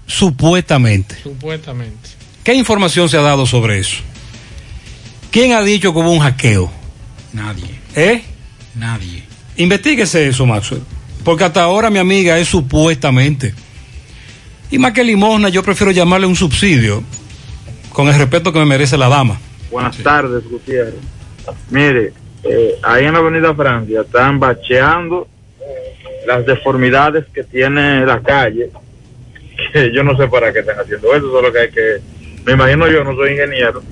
Supuestamente. 0.07 1.17
Supuestamente. 1.23 2.11
¿Qué 2.43 2.55
información 2.55 3.09
se 3.09 3.17
ha 3.17 3.23
dado 3.23 3.47
sobre 3.47 3.79
eso? 3.79 4.03
¿Quién 5.31 5.53
ha 5.53 5.63
dicho 5.63 5.93
que 5.93 5.99
hubo 5.99 6.13
un 6.13 6.21
hackeo? 6.21 6.71
Nadie. 7.33 7.81
¿Eh? 7.97 8.23
Nadie. 8.75 9.25
Investíguese 9.57 10.29
eso, 10.29 10.47
Maxwell. 10.47 10.83
Porque 11.25 11.45
hasta 11.45 11.63
ahora 11.63 11.91
mi 11.91 11.99
amiga 11.99 12.39
es 12.39 12.49
supuestamente. 12.49 13.55
Y 14.71 14.79
más 14.79 14.93
que 14.93 15.05
limosna, 15.05 15.49
yo 15.49 15.63
prefiero 15.63 15.93
llamarle 15.93 16.27
un 16.27 16.37
subsidio, 16.37 17.03
con 17.91 18.09
el 18.09 18.15
respeto 18.17 18.53
que 18.53 18.59
me 18.59 18.67
merece 18.67 18.99
la 18.99 19.09
dama. 19.09 19.39
Buenas 19.71 19.97
tardes, 19.99 20.45
Gutiérrez. 20.49 20.95
Mire, 21.71 22.13
eh, 22.43 22.75
ahí 22.83 23.05
en 23.07 23.13
la 23.13 23.21
Avenida 23.21 23.55
Francia 23.55 24.03
están 24.03 24.39
bacheando 24.39 25.29
las 26.27 26.45
deformidades 26.47 27.27
que 27.33 27.45
tiene 27.45 28.05
la 28.05 28.21
calle, 28.21 28.71
que 29.73 29.93
yo 29.95 30.03
no 30.03 30.17
sé 30.17 30.27
para 30.29 30.53
qué 30.53 30.61
están 30.61 30.79
haciendo 30.79 31.15
eso, 31.15 31.31
solo 31.31 31.53
que 31.53 31.59
hay 31.61 31.71
que, 31.71 31.97
me 32.45 32.53
imagino 32.53 32.89
yo, 32.91 33.05
no 33.05 33.15
soy 33.15 33.33
ingeniero, 33.33 33.83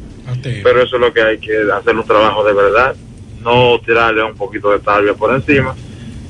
pero 0.62 0.82
eso 0.82 0.96
es 0.96 1.00
lo 1.00 1.12
que 1.12 1.22
hay 1.22 1.38
que 1.38 1.52
hacer 1.76 1.94
un 1.96 2.04
trabajo 2.06 2.44
de 2.44 2.52
verdad, 2.54 2.94
no 3.42 3.78
tirarle 3.84 4.22
un 4.22 4.34
poquito 4.36 4.70
de 4.70 4.78
talvia 4.80 5.14
por 5.14 5.34
encima 5.34 5.74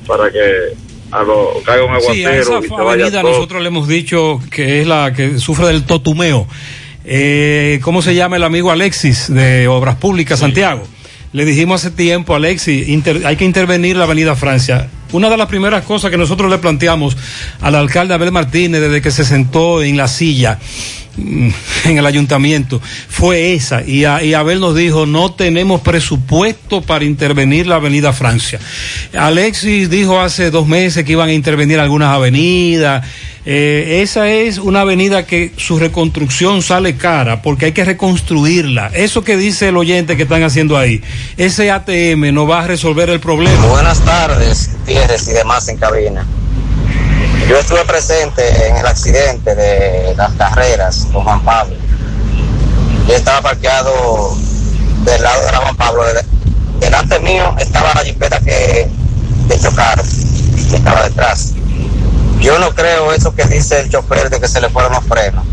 para 0.06 0.30
que 0.30 0.40
a 1.10 1.22
lo, 1.22 1.52
caiga 1.64 1.84
un 1.84 2.00
Sí, 2.00 2.24
a 2.24 2.28
aguacero 2.30 2.40
esa 2.58 2.58
y 2.58 2.62
se 2.68 2.74
vaya 2.74 2.90
avenida 3.04 3.20
todo. 3.20 3.30
nosotros 3.32 3.60
le 3.62 3.68
hemos 3.68 3.86
dicho 3.86 4.40
que 4.50 4.80
es 4.80 4.86
la 4.86 5.12
que 5.14 5.38
sufre 5.38 5.66
del 5.66 5.84
totumeo. 5.84 6.46
Eh, 7.04 7.80
¿Cómo 7.82 8.00
se 8.00 8.14
llama 8.14 8.36
el 8.36 8.44
amigo 8.44 8.70
Alexis 8.70 9.32
de 9.32 9.68
Obras 9.68 9.96
Públicas 9.96 10.38
Santiago? 10.38 10.82
Le 11.32 11.44
dijimos 11.44 11.84
hace 11.84 11.94
tiempo, 11.94 12.34
Alexis, 12.34 12.88
inter- 12.88 13.26
hay 13.26 13.36
que 13.36 13.44
intervenir 13.44 13.96
la 13.96 14.04
avenida 14.04 14.36
Francia. 14.36 14.88
Una 15.12 15.28
de 15.28 15.36
las 15.36 15.46
primeras 15.46 15.84
cosas 15.84 16.10
que 16.10 16.16
nosotros 16.16 16.50
le 16.50 16.58
planteamos 16.58 17.16
al 17.60 17.74
alcalde 17.74 18.14
Abel 18.14 18.32
Martínez 18.32 18.80
desde 18.80 19.02
que 19.02 19.10
se 19.10 19.24
sentó 19.24 19.82
en 19.82 19.96
la 19.96 20.08
silla 20.08 20.58
mm, 21.16 21.48
en 21.84 21.98
el 21.98 22.06
ayuntamiento 22.06 22.80
fue 23.08 23.54
esa. 23.54 23.82
Y, 23.82 24.04
Abel 24.04 24.60
nos 24.60 24.74
dijo, 24.74 25.06
no 25.06 25.32
tenemos 25.32 25.82
presupuesto 25.82 26.80
para 26.80 27.04
intervenir 27.04 27.66
la 27.66 27.76
avenida 27.76 28.12
Francia. 28.12 28.58
Alexis 29.16 29.90
dijo 29.90 30.20
hace 30.20 30.50
dos 30.50 30.66
meses 30.66 31.04
que 31.04 31.12
iban 31.12 31.28
a 31.28 31.32
intervenir 31.32 31.78
algunas 31.78 32.08
avenidas. 32.14 33.04
Eh, 33.44 34.00
esa 34.02 34.28
es 34.28 34.58
una 34.58 34.82
avenida 34.82 35.26
que 35.26 35.52
su 35.56 35.76
reconstrucción 35.78 36.62
sale 36.62 36.96
cara 36.96 37.42
porque 37.42 37.66
hay 37.66 37.72
que 37.72 37.84
reconstruirla. 37.84 38.90
Eso 38.94 39.24
que 39.24 39.36
dice 39.36 39.68
el 39.68 39.76
oyente 39.76 40.16
que 40.16 40.22
están 40.22 40.44
haciendo 40.44 40.78
ahí, 40.78 41.02
ese 41.36 41.70
ATM 41.70 42.32
no 42.32 42.46
va 42.46 42.62
a 42.62 42.66
resolver 42.68 43.10
el 43.10 43.18
problema. 43.18 43.66
Buenas 43.66 44.00
tardes, 44.04 44.70
Gutiérrez 45.02 45.28
y 45.28 45.32
demás 45.32 45.68
en 45.68 45.76
cabina. 45.78 46.24
Yo 47.48 47.58
estuve 47.58 47.84
presente 47.84 48.68
en 48.68 48.76
el 48.76 48.86
accidente 48.86 49.54
de 49.54 50.14
las 50.16 50.32
carreras 50.34 51.08
con 51.12 51.24
Juan 51.24 51.42
Pablo. 51.42 51.74
Yo 53.08 53.14
estaba 53.14 53.42
parqueado 53.42 54.36
del 55.04 55.22
lado 55.22 55.44
de 55.44 55.52
la 55.52 55.58
Juan 55.58 55.76
Pablo. 55.76 56.04
Delante 56.78 57.18
mío 57.20 57.54
estaba 57.58 57.94
la 57.94 58.02
jipeta 58.02 58.38
que 58.40 58.88
de 59.48 59.60
chocaron, 59.60 60.06
que 60.70 60.76
estaba 60.76 61.02
detrás. 61.02 61.52
Yo 62.40 62.58
no 62.58 62.70
creo 62.70 63.12
eso 63.12 63.34
que 63.34 63.44
dice 63.44 63.80
el 63.80 63.90
chofer 63.90 64.30
de 64.30 64.40
que 64.40 64.48
se 64.48 64.60
le 64.60 64.68
fueron 64.68 64.92
los 64.92 65.04
frenos. 65.04 65.44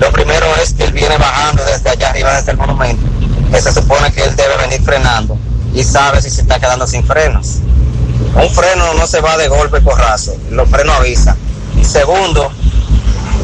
Lo 0.00 0.10
primero 0.12 0.46
es 0.62 0.72
que 0.72 0.84
él 0.84 0.92
viene 0.92 1.16
bajando 1.18 1.62
desde 1.64 1.90
allá 1.90 2.10
arriba, 2.10 2.36
desde 2.36 2.52
el 2.52 2.56
monumento. 2.56 3.02
Que 3.50 3.60
se 3.60 3.72
supone 3.72 4.12
que 4.12 4.22
él 4.22 4.34
debe 4.34 4.56
venir 4.56 4.82
frenando 4.82 5.38
y 5.74 5.84
sabe 5.84 6.22
si 6.22 6.30
se 6.30 6.40
está 6.40 6.58
quedando 6.58 6.86
sin 6.86 7.04
frenos. 7.04 7.58
Un 8.34 8.50
freno 8.50 8.94
no 8.94 9.06
se 9.06 9.20
va 9.20 9.36
de 9.36 9.48
golpe 9.48 9.80
porrazo, 9.80 10.36
los 10.50 10.68
frenos 10.68 10.96
avisan. 10.96 11.36
Segundo, 11.82 12.50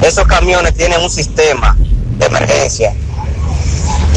esos 0.03 0.27
camiones 0.27 0.75
tienen 0.75 1.01
un 1.01 1.11
sistema 1.11 1.77
de 1.79 2.27
emergencia 2.27 2.93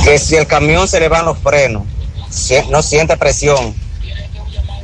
que 0.03 0.17
si 0.17 0.35
el 0.35 0.47
camión 0.47 0.87
se 0.87 0.99
le 0.99 1.09
van 1.09 1.25
los 1.25 1.37
frenos, 1.37 1.83
no 2.69 2.81
siente 2.81 3.17
presión 3.17 3.75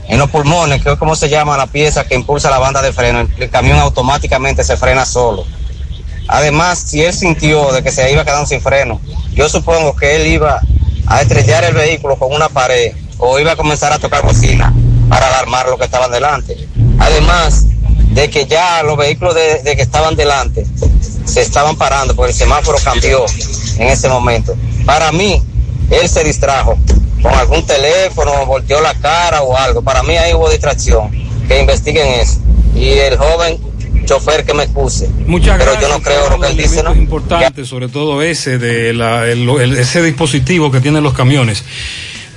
en 0.08 0.18
los 0.18 0.30
pulmones, 0.30 0.84
que 0.84 0.92
es 0.92 0.98
como 0.98 1.16
se 1.16 1.30
llama 1.30 1.58
la 1.58 1.68
pieza 1.68 2.06
que 2.06 2.16
impulsa 2.16 2.50
la 2.50 2.60
banda 2.60 2.82
de 2.82 2.94
freno, 2.94 3.22
el, 3.22 3.34
el 3.38 3.50
camión 3.50 3.80
automáticamente 3.80 4.64
se 4.64 4.78
frena 4.78 5.06
solo. 5.06 5.46
Además, 6.28 6.84
si 6.86 7.04
él 7.04 7.14
sintió 7.14 7.72
de 7.72 7.82
que 7.82 7.92
se 7.92 8.12
iba 8.12 8.24
quedando 8.24 8.46
sin 8.46 8.62
freno, 8.62 9.02
yo 9.34 9.50
supongo 9.50 9.96
que 9.96 10.16
él 10.16 10.28
iba 10.28 10.62
a 11.08 11.22
estrellar 11.22 11.64
el 11.64 11.74
vehículo 11.74 12.18
con 12.18 12.32
una 12.32 12.50
pared 12.50 12.94
o 13.18 13.40
iba 13.40 13.54
a 13.54 13.56
comenzar 13.56 13.92
a 13.92 14.00
tocar 14.00 14.24
bocina 14.24 14.74
para 15.10 15.28
alarmar 15.28 15.68
lo 15.70 15.78
que 15.78 15.86
estaban 15.86 16.12
delante. 16.12 16.56
Además 17.00 17.66
de 18.12 18.30
que 18.30 18.46
ya 18.46 18.82
los 18.84 18.98
vehículos 18.98 19.36
de, 19.36 19.62
de 19.64 19.76
que 19.76 19.82
estaban 19.82 20.16
delante 20.16 20.66
se 21.26 21.42
estaban 21.42 21.76
parando 21.76 22.16
porque 22.16 22.32
el 22.32 22.38
semáforo 22.38 22.78
cambió 22.84 23.26
en 23.78 23.88
ese 23.88 24.10
momento. 24.10 24.56
Para 24.86 25.12
mí, 25.12 25.42
él 25.92 26.10
se 26.10 26.24
distrajo 26.24 26.78
con 27.22 27.34
algún 27.34 27.66
teléfono, 27.66 28.46
volteó 28.46 28.82
la 28.82 28.94
cara 28.96 29.42
o 29.42 29.56
algo. 29.56 29.82
Para 29.82 30.02
mí 30.04 30.16
ahí 30.18 30.34
hubo 30.34 30.50
distracción. 30.50 31.12
Que 31.48 31.60
investiguen 31.60 32.08
eso. 32.20 32.40
Y 32.76 32.90
el 32.90 33.18
joven 33.18 33.60
chofer 34.06 34.44
que 34.46 34.54
me 34.54 34.64
excuse. 34.64 35.08
Muchas 35.28 35.58
Pero 35.60 35.72
gracias. 35.72 35.90
yo 35.92 35.98
no 35.98 36.04
creo 36.04 36.30
lo 36.30 36.40
que 36.40 36.48
él 36.48 36.58
dice, 36.58 36.82
¿no? 36.82 36.96
Importante, 36.96 37.64
sobre 37.66 37.90
todo 37.90 38.22
ese 38.24 38.58
de 38.58 38.94
la, 38.94 39.28
el- 39.28 39.48
el- 39.50 39.78
ese 39.78 40.02
dispositivo 40.02 40.72
que 40.72 40.80
tienen 40.82 41.04
los 41.04 41.14
camiones. 41.14 41.64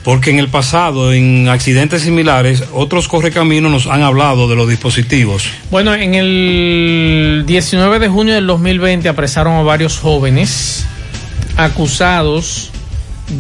Porque 0.05 0.31
en 0.31 0.41
el 0.41 0.49
pasado, 0.49 1.13
en 1.13 1.49
accidentes 1.49 2.03
similares, 2.03 2.65
otros 2.73 3.07
correcaminos 3.07 3.71
nos 3.71 3.87
han 3.87 4.03
hablado 4.03 4.49
de 4.49 4.57
los 4.57 4.69
dispositivos. 4.69 5.45
Bueno, 5.71 5.95
en 5.95 6.15
el 6.15 7.45
19 7.47 8.01
de 8.01 8.09
junio 8.09 8.35
del 8.35 8.47
2020 8.49 9.09
apresaron 9.09 9.55
a 9.55 9.63
varios 9.63 9.99
jóvenes 9.99 10.85
acusados 11.57 12.71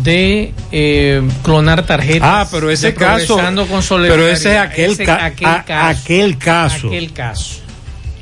de 0.04 0.52
eh, 0.70 1.22
clonar 1.42 1.84
tarjetas. 1.84 2.28
Ah, 2.30 2.48
pero 2.50 2.70
ese 2.70 2.94
caso- 2.94 3.36
con 3.36 4.02
pero 4.02 4.28
ese 4.28 4.52
es 4.54 4.58
aquel 4.60 4.92
Ese- 4.92 5.04
ca- 5.04 5.24
aquel 5.24 5.46
a- 5.48 5.64
caso. 5.64 6.00
aquel 6.00 6.38
caso. 6.38 6.86
Aquel 6.88 7.12
caso. 7.12 7.56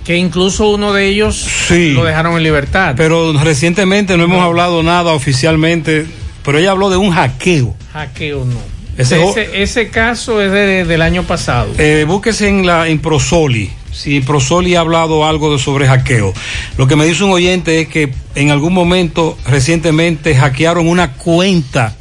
Que 0.04 0.16
incluso 0.16 0.68
uno 0.70 0.92
de 0.92 1.06
ellos 1.08 1.36
Sí. 1.68 1.92
lo 1.92 2.04
dejaron 2.04 2.36
en 2.36 2.42
libertad. 2.42 2.94
Pero 2.96 3.32
recientemente 3.34 4.16
no 4.16 4.24
hemos 4.24 4.42
hablado 4.42 4.82
nada 4.82 5.12
oficialmente, 5.12 6.06
pero 6.44 6.58
ella 6.58 6.70
habló 6.72 6.90
de 6.90 6.96
un 6.96 7.10
hackeo. 7.12 7.74
Hackeo 7.92 8.44
no. 8.44 8.58
Ese 8.98 9.16
Ese, 9.16 9.22
jo- 9.24 9.34
ese, 9.54 9.88
caso 9.88 10.42
es 10.42 10.50
de- 10.52 10.84
del 10.84 11.00
año 11.02 11.22
pasado. 11.22 11.72
Eh, 11.78 12.04
búsquese 12.06 12.48
en 12.48 12.66
la 12.66 12.88
en 12.88 12.98
Prosoli. 12.98 13.70
Si 13.92 14.20
Prosoli 14.20 14.74
ha 14.76 14.80
hablado 14.80 15.24
algo 15.26 15.52
de 15.52 15.58
sobre 15.58 15.86
hackeo. 15.88 16.32
Lo 16.76 16.86
que 16.86 16.96
me 16.96 17.04
dice 17.06 17.24
un 17.24 17.30
oyente 17.32 17.80
es 17.80 17.88
que 17.88 18.12
en 18.34 18.50
algún 18.50 18.72
momento 18.72 19.36
recientemente 19.46 20.34
hackearon 20.36 20.86
una 20.88 21.12
cuenta 21.14 21.96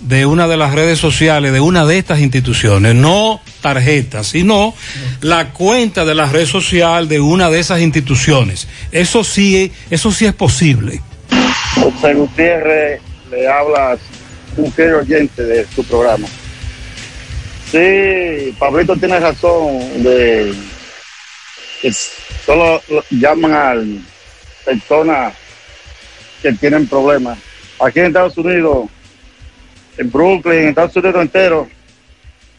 de 0.00 0.26
una 0.26 0.46
de 0.46 0.56
las 0.56 0.72
redes 0.74 0.98
sociales 0.98 1.52
de 1.52 1.60
una 1.60 1.84
de 1.86 1.98
estas 1.98 2.20
instituciones, 2.20 2.94
no 2.94 3.40
tarjetas, 3.62 4.28
sino 4.28 4.74
la 5.22 5.52
cuenta 5.52 6.04
de 6.04 6.14
la 6.14 6.26
red 6.26 6.46
social 6.46 7.08
de 7.08 7.18
una 7.18 7.48
de 7.50 7.58
esas 7.58 7.80
instituciones. 7.80 8.68
Eso 8.92 9.24
sí, 9.24 9.72
eso 9.90 10.12
sí 10.12 10.26
es 10.26 10.34
posible. 10.34 11.00
José 11.80 12.14
Gutiérrez 12.14 13.00
le 13.30 13.48
habla 13.48 13.96
un 14.56 14.72
fiel 14.72 14.94
oyente 14.94 15.42
de 15.42 15.66
su 15.74 15.84
programa. 15.84 16.26
Sí, 17.70 18.54
Pablito 18.58 18.96
tiene 18.96 19.18
razón 19.20 20.02
de 20.02 20.54
que 21.82 21.92
solo 21.92 22.80
lo- 22.88 23.04
llaman 23.10 23.52
a 23.52 23.74
personas 24.64 25.34
que 26.42 26.52
tienen 26.52 26.86
problemas. 26.86 27.38
Aquí 27.80 27.98
en 28.00 28.06
Estados 28.06 28.38
Unidos, 28.38 28.88
en 29.98 30.10
Brooklyn, 30.10 30.58
en 30.60 30.68
Estados 30.68 30.96
Unidos 30.96 31.20
entero, 31.22 31.68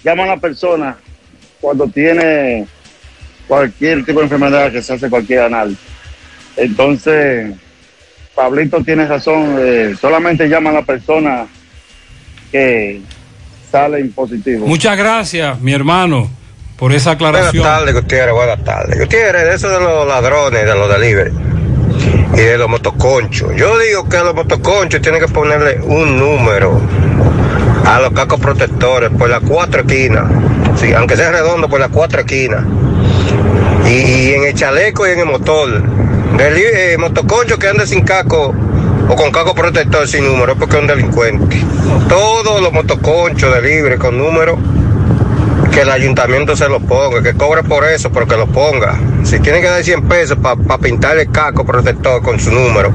llaman 0.04 0.30
a 0.30 0.38
personas 0.38 0.98
cuando 1.60 1.88
tiene 1.88 2.68
cualquier 3.48 4.06
tipo 4.06 4.20
de 4.20 4.26
enfermedad 4.26 4.72
que 4.72 4.82
se 4.84 4.94
hace 4.94 5.10
cualquier 5.10 5.40
anal. 5.42 5.76
Entonces, 6.56 7.56
Pablito 8.38 8.84
tiene 8.84 9.08
razón, 9.08 9.56
eh, 9.60 9.96
solamente 10.00 10.48
llaman 10.48 10.76
a 10.76 10.80
la 10.82 10.86
persona 10.86 11.48
que 12.52 13.02
salen 13.72 14.12
positivos. 14.12 14.70
Muchas 14.70 14.96
gracias, 14.96 15.60
mi 15.60 15.74
hermano, 15.74 16.30
por 16.78 16.94
esa 16.94 17.16
Buenas 17.16 17.30
aclaración. 17.40 17.64
tardes, 17.64 17.96
Gutiérrez, 17.96 18.36
buenas 18.36 18.64
tardes. 18.64 19.00
Gutiérrez, 19.00 19.44
de 19.44 19.56
eso 19.56 19.70
de 19.70 19.80
los 19.80 20.08
ladrones, 20.08 20.64
de 20.68 20.76
los 20.76 20.88
delivery 20.88 21.32
y 22.36 22.38
de 22.42 22.58
los 22.60 22.70
motoconchos. 22.70 23.56
Yo 23.56 23.76
digo 23.80 24.08
que 24.08 24.18
a 24.18 24.24
los 24.26 24.36
motoconchos 24.36 25.02
tienen 25.02 25.20
que 25.20 25.28
ponerle 25.30 25.80
un 25.82 26.20
número 26.20 26.80
a 27.86 28.00
los 28.02 28.12
cacos 28.12 28.40
protectores 28.40 29.10
por 29.18 29.32
las 29.32 29.42
cuatro 29.42 29.82
esquinas. 29.82 30.26
Sí, 30.80 30.94
aunque 30.94 31.16
sea 31.16 31.32
redondo, 31.32 31.68
por 31.68 31.80
las 31.80 31.90
cuatro 31.90 32.20
esquinas. 32.20 32.64
Y, 33.88 33.90
y 33.90 34.34
en 34.36 34.44
el 34.44 34.54
chaleco 34.54 35.08
y 35.08 35.12
en 35.14 35.20
el 35.22 35.26
motor. 35.26 35.84
Eh, 36.40 36.98
motoconcho 37.00 37.58
que 37.58 37.68
ande 37.68 37.88
sin 37.88 38.02
caco 38.04 38.54
o 39.10 39.16
con 39.16 39.32
caco 39.32 39.56
protector 39.56 40.08
sin 40.08 40.26
número 40.26 40.56
porque 40.56 40.76
es 40.76 40.82
un 40.82 40.88
delincuente. 40.88 41.58
Todos 42.08 42.62
los 42.62 42.72
motoconchos 42.72 43.54
de 43.54 43.62
libre 43.62 43.98
con 43.98 44.18
número 44.18 44.58
que 45.72 45.82
el 45.82 45.90
ayuntamiento 45.90 46.56
se 46.56 46.68
lo 46.70 46.80
ponga, 46.80 47.22
que 47.22 47.34
cobre 47.34 47.64
por 47.64 47.86
eso, 47.86 48.12
pero 48.12 48.28
que 48.28 48.36
lo 48.36 48.48
ponga. 48.48 49.00
Si 49.24 49.40
tiene 49.40 49.62
que 49.62 49.68
dar 49.68 49.84
100 49.84 50.08
pesos 50.08 50.38
para 50.42 50.78
pintar 50.80 51.18
el 51.18 51.32
caco 51.32 51.66
protector 51.66 52.22
con 52.24 52.40
su 52.40 52.52
número, 52.52 52.92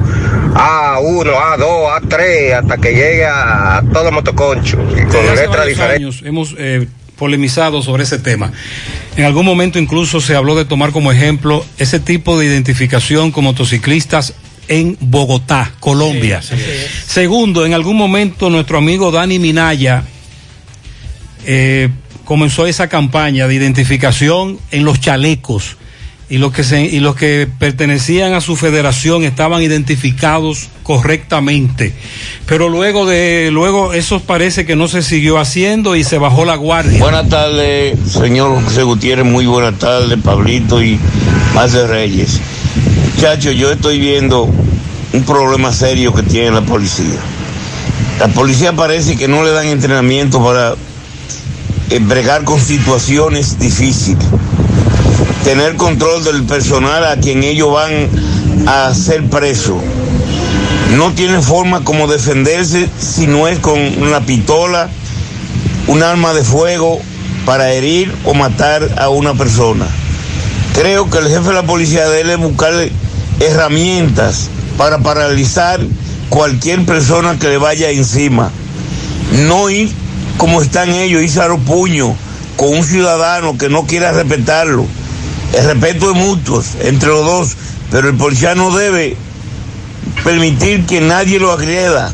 A1, 0.53 1.33
A2, 1.33 2.01
A3, 2.01 2.53
hasta 2.59 2.77
que 2.77 2.89
llegue 2.89 3.25
a, 3.25 3.77
a 3.77 3.83
todo 3.83 4.11
motoconcho 4.11 4.77
y 4.97 5.03
con 5.05 5.25
letras 5.35 5.65
diferentes. 5.67 6.21
hemos 6.23 6.55
eh, 6.57 6.87
polemizado 7.17 7.81
sobre 7.81 8.03
ese 8.03 8.19
tema. 8.19 8.51
En 9.15 9.25
algún 9.25 9.45
momento 9.45 9.79
incluso 9.79 10.21
se 10.21 10.35
habló 10.35 10.55
de 10.55 10.65
tomar 10.65 10.91
como 10.91 11.11
ejemplo 11.11 11.65
ese 11.77 11.99
tipo 11.99 12.39
de 12.39 12.45
identificación 12.45 13.31
con 13.31 13.43
motociclistas 13.43 14.33
en 14.67 14.97
Bogotá, 14.99 15.71
Colombia. 15.79 16.41
Segundo, 17.05 17.65
en 17.65 17.73
algún 17.73 17.97
momento 17.97 18.49
nuestro 18.49 18.77
amigo 18.77 19.11
Dani 19.11 19.39
Minaya 19.39 20.03
eh, 21.45 21.89
comenzó 22.23 22.65
esa 22.65 22.87
campaña 22.87 23.47
de 23.47 23.55
identificación 23.55 24.59
en 24.71 24.85
los 24.85 24.99
chalecos 24.99 25.77
y 26.29 26.37
los 26.37 26.51
que 26.53 26.63
se, 26.63 26.81
y 26.81 26.99
los 26.99 27.15
que 27.15 27.47
pertenecían 27.59 28.33
a 28.33 28.41
su 28.41 28.55
federación 28.55 29.23
estaban 29.23 29.61
identificados 29.61 30.69
correctamente. 30.83 31.93
Pero 32.45 32.69
luego 32.69 33.05
de 33.05 33.49
luego 33.51 33.93
eso 33.93 34.19
parece 34.19 34.65
que 34.65 34.75
no 34.75 34.87
se 34.87 35.03
siguió 35.03 35.37
haciendo 35.37 35.95
y 35.95 36.03
se 36.03 36.17
bajó 36.17 36.45
la 36.45 36.55
guardia. 36.55 36.99
Buenas 36.99 37.29
tardes, 37.29 37.97
señor 38.09 38.63
José 38.63 38.83
Gutiérrez. 38.83 39.25
Muy 39.25 39.45
buenas 39.45 39.77
tardes, 39.79 40.17
Pablito 40.23 40.81
y 40.81 40.99
más 41.53 41.73
Reyes. 41.73 42.39
Muchachos, 43.15 43.55
yo 43.55 43.71
estoy 43.71 43.99
viendo 43.99 44.49
un 45.13 45.23
problema 45.23 45.71
serio 45.71 46.13
que 46.13 46.23
tiene 46.23 46.51
la 46.51 46.61
policía. 46.61 47.19
La 48.19 48.27
policía 48.27 48.73
parece 48.73 49.15
que 49.15 49.27
no 49.27 49.43
le 49.43 49.51
dan 49.51 49.67
entrenamiento 49.67 50.43
para 50.43 50.75
bregar 52.01 52.43
con 52.43 52.59
situaciones 52.59 53.59
difíciles. 53.59 54.25
Tener 55.43 55.75
control 55.75 56.23
del 56.23 56.43
personal 56.43 57.05
a 57.05 57.17
quien 57.17 57.43
ellos 57.43 57.71
van 57.73 58.09
a 58.65 58.93
ser 58.93 59.23
presos. 59.29 59.77
No 60.95 61.11
tiene 61.11 61.41
forma 61.41 61.83
como 61.83 62.07
defenderse 62.07 62.87
si 62.99 63.27
no 63.27 63.47
es 63.47 63.59
con 63.59 63.77
una 64.01 64.21
pistola, 64.21 64.89
un 65.87 66.01
arma 66.01 66.33
de 66.33 66.43
fuego 66.43 66.99
para 67.45 67.73
herir 67.73 68.13
o 68.23 68.33
matar 68.33 68.87
a 68.97 69.09
una 69.09 69.33
persona. 69.33 69.85
Creo 70.73 71.09
que 71.09 71.17
el 71.17 71.27
jefe 71.27 71.49
de 71.49 71.53
la 71.53 71.63
policía 71.63 72.07
debe 72.07 72.35
buscarle 72.37 72.91
herramientas 73.39 74.49
para 74.77 74.99
paralizar 74.99 75.79
cualquier 76.29 76.85
persona 76.85 77.37
que 77.37 77.49
le 77.49 77.57
vaya 77.57 77.89
encima. 77.89 78.49
No 79.45 79.69
ir 79.69 79.91
como 80.37 80.61
están 80.61 80.89
ellos, 80.89 81.21
irse 81.21 81.41
a 81.41 81.47
los 81.47 81.59
puños 81.59 82.11
con 82.55 82.69
un 82.69 82.83
ciudadano 82.83 83.57
que 83.57 83.69
no 83.69 83.85
quiera 83.85 84.11
respetarlo. 84.11 84.85
El 85.53 85.65
respeto 85.65 86.11
es 86.11 86.17
mutuo 86.17 86.63
entre 86.81 87.09
los 87.09 87.25
dos, 87.25 87.57
pero 87.91 88.09
el 88.09 88.15
policía 88.15 88.55
no 88.55 88.75
debe 88.75 89.15
permitir 90.23 90.85
que 90.85 90.99
nadie 90.99 91.39
lo 91.39 91.51
agreda. 91.51 92.13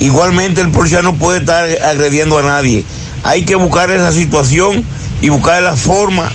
Igualmente 0.00 0.60
el 0.60 0.70
policía 0.70 1.02
no 1.02 1.14
puede 1.14 1.40
estar 1.40 1.66
agrediendo 1.82 2.38
a 2.38 2.42
nadie. 2.42 2.84
Hay 3.24 3.44
que 3.44 3.56
buscar 3.56 3.90
esa 3.90 4.12
situación 4.12 4.84
y 5.22 5.30
buscar 5.30 5.62
la 5.62 5.76
forma 5.76 6.30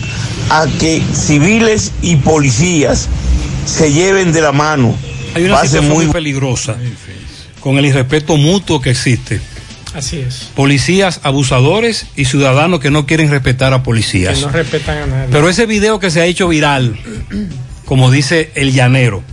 a 0.49 0.65
que 0.79 1.01
civiles 1.13 1.91
y 2.01 2.17
policías 2.17 3.07
se 3.65 3.91
lleven 3.93 4.33
de 4.33 4.41
la 4.41 4.51
mano. 4.51 4.95
Hay 5.35 5.45
una 5.45 5.61
situación 5.61 5.87
muy 5.87 6.05
muy 6.05 6.13
peligrosa 6.13 6.75
con 7.59 7.77
el 7.77 7.85
irrespeto 7.85 8.35
mutuo 8.35 8.81
que 8.81 8.89
existe. 8.89 9.39
Así 9.93 10.19
es. 10.19 10.49
Policías 10.55 11.19
abusadores 11.23 12.07
y 12.15 12.25
ciudadanos 12.25 12.79
que 12.79 12.91
no 12.91 13.05
quieren 13.05 13.29
respetar 13.29 13.73
a 13.73 13.83
policías. 13.83 14.39
Que 14.39 14.45
no 14.45 14.51
respetan 14.51 14.97
a 14.97 15.05
nadie. 15.05 15.29
Pero 15.31 15.49
ese 15.49 15.65
video 15.65 15.99
que 15.99 16.09
se 16.09 16.21
ha 16.21 16.25
hecho 16.25 16.47
viral, 16.47 16.97
como 17.85 18.11
dice 18.11 18.51
el 18.55 18.73
llanero, 18.73 19.23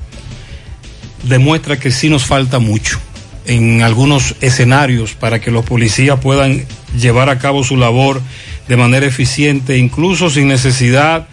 demuestra 1.24 1.78
que 1.78 1.90
sí 1.90 2.08
nos 2.08 2.24
falta 2.24 2.58
mucho 2.58 2.98
en 3.46 3.82
algunos 3.82 4.36
escenarios 4.40 5.14
para 5.14 5.40
que 5.40 5.50
los 5.50 5.64
policías 5.64 6.20
puedan 6.20 6.64
llevar 6.96 7.30
a 7.30 7.38
cabo 7.38 7.64
su 7.64 7.76
labor 7.76 8.20
de 8.68 8.76
manera 8.76 9.06
eficiente, 9.06 9.78
incluso 9.78 10.30
sin 10.30 10.48
necesidad 10.48 11.26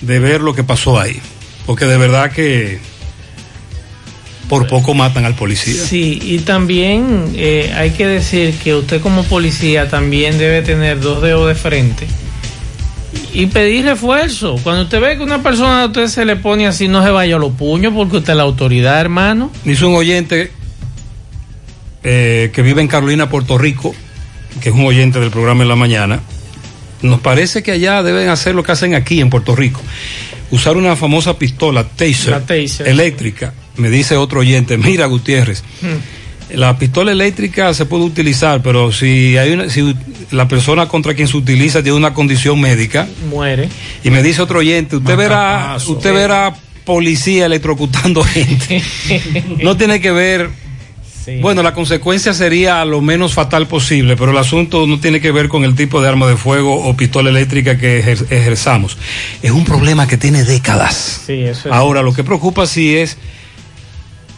de 0.00 0.18
ver 0.18 0.40
lo 0.40 0.54
que 0.54 0.64
pasó 0.64 1.00
ahí. 1.00 1.20
Porque 1.66 1.86
de 1.86 1.96
verdad 1.96 2.30
que 2.32 2.80
por 4.48 4.66
poco 4.66 4.94
matan 4.94 5.24
al 5.24 5.34
policía. 5.34 5.82
Sí, 5.82 6.18
y 6.22 6.38
también 6.40 7.32
eh, 7.36 7.72
hay 7.76 7.90
que 7.90 8.06
decir 8.06 8.54
que 8.54 8.74
usted 8.74 9.00
como 9.00 9.24
policía 9.24 9.88
también 9.88 10.38
debe 10.38 10.62
tener 10.62 11.00
dos 11.00 11.22
dedos 11.22 11.48
de 11.48 11.54
frente 11.54 12.06
y 13.32 13.46
pedir 13.46 13.84
refuerzo. 13.84 14.56
Cuando 14.62 14.82
usted 14.84 15.00
ve 15.00 15.16
que 15.16 15.22
una 15.22 15.42
persona 15.42 15.82
a 15.82 15.86
usted 15.86 16.06
se 16.06 16.24
le 16.24 16.36
pone 16.36 16.66
así, 16.66 16.88
no 16.88 17.02
se 17.02 17.10
vaya 17.10 17.36
a 17.36 17.38
los 17.38 17.52
puños 17.52 17.92
porque 17.94 18.18
usted 18.18 18.32
es 18.32 18.36
la 18.36 18.44
autoridad, 18.44 19.00
hermano. 19.00 19.50
Dice 19.64 19.84
un 19.84 19.94
oyente 19.94 20.52
eh, 22.04 22.50
que 22.54 22.62
vive 22.62 22.80
en 22.80 22.88
Carolina, 22.88 23.28
Puerto 23.28 23.58
Rico, 23.58 23.94
que 24.60 24.68
es 24.68 24.74
un 24.74 24.84
oyente 24.84 25.20
del 25.20 25.30
programa 25.30 25.62
en 25.62 25.68
la 25.68 25.76
mañana. 25.76 26.20
Nos 27.02 27.20
parece 27.20 27.62
que 27.62 27.72
allá 27.72 28.02
deben 28.02 28.28
hacer 28.28 28.54
lo 28.54 28.62
que 28.62 28.72
hacen 28.72 28.94
aquí 28.94 29.20
en 29.20 29.30
Puerto 29.30 29.54
Rico. 29.54 29.80
Usar 30.50 30.76
una 30.76 30.96
famosa 30.96 31.36
pistola 31.38 31.84
taser, 31.84 32.42
eléctrica. 32.86 33.52
Me 33.76 33.90
dice 33.90 34.16
otro 34.16 34.40
oyente, 34.40 34.76
mira 34.78 35.06
Gutiérrez, 35.06 35.62
la 36.52 36.78
pistola 36.78 37.10
eléctrica 37.12 37.74
se 37.74 37.86
puede 37.86 38.04
utilizar, 38.04 38.62
pero 38.62 38.92
si 38.92 39.36
hay 39.36 39.52
una, 39.52 39.68
si 39.68 39.94
la 40.30 40.46
persona 40.46 40.86
contra 40.86 41.14
quien 41.14 41.26
se 41.26 41.36
utiliza 41.36 41.82
tiene 41.82 41.96
una 41.98 42.14
condición 42.14 42.60
médica, 42.60 43.08
Muere. 43.28 43.68
y 44.04 44.10
me 44.10 44.22
dice 44.22 44.42
otro 44.42 44.60
oyente, 44.60 44.96
usted 44.96 45.16
verá, 45.16 45.76
usted 45.86 46.14
verá 46.14 46.54
policía 46.84 47.46
electrocutando 47.46 48.22
gente. 48.22 48.82
No 49.62 49.76
tiene 49.76 50.00
que 50.00 50.10
ver. 50.12 50.50
Bueno, 51.40 51.62
la 51.62 51.72
consecuencia 51.72 52.34
sería 52.34 52.84
lo 52.84 53.00
menos 53.00 53.32
fatal 53.32 53.66
posible, 53.66 54.14
pero 54.14 54.32
el 54.32 54.36
asunto 54.36 54.86
no 54.86 55.00
tiene 55.00 55.22
que 55.22 55.32
ver 55.32 55.48
con 55.48 55.64
el 55.64 55.74
tipo 55.74 56.02
de 56.02 56.08
arma 56.10 56.26
de 56.26 56.36
fuego 56.36 56.84
o 56.86 56.94
pistola 56.94 57.30
eléctrica 57.30 57.78
que 57.78 58.04
ejer- 58.04 58.26
ejerzamos. 58.30 58.98
Es 59.42 59.50
un 59.50 59.64
problema 59.64 60.06
que 60.06 60.18
tiene 60.18 60.44
décadas. 60.44 61.22
Sí, 61.26 61.40
eso 61.44 61.70
es. 61.70 61.74
Ahora, 61.74 62.02
lo 62.02 62.12
que 62.12 62.22
preocupa 62.24 62.66
sí 62.66 62.94
es 62.94 63.16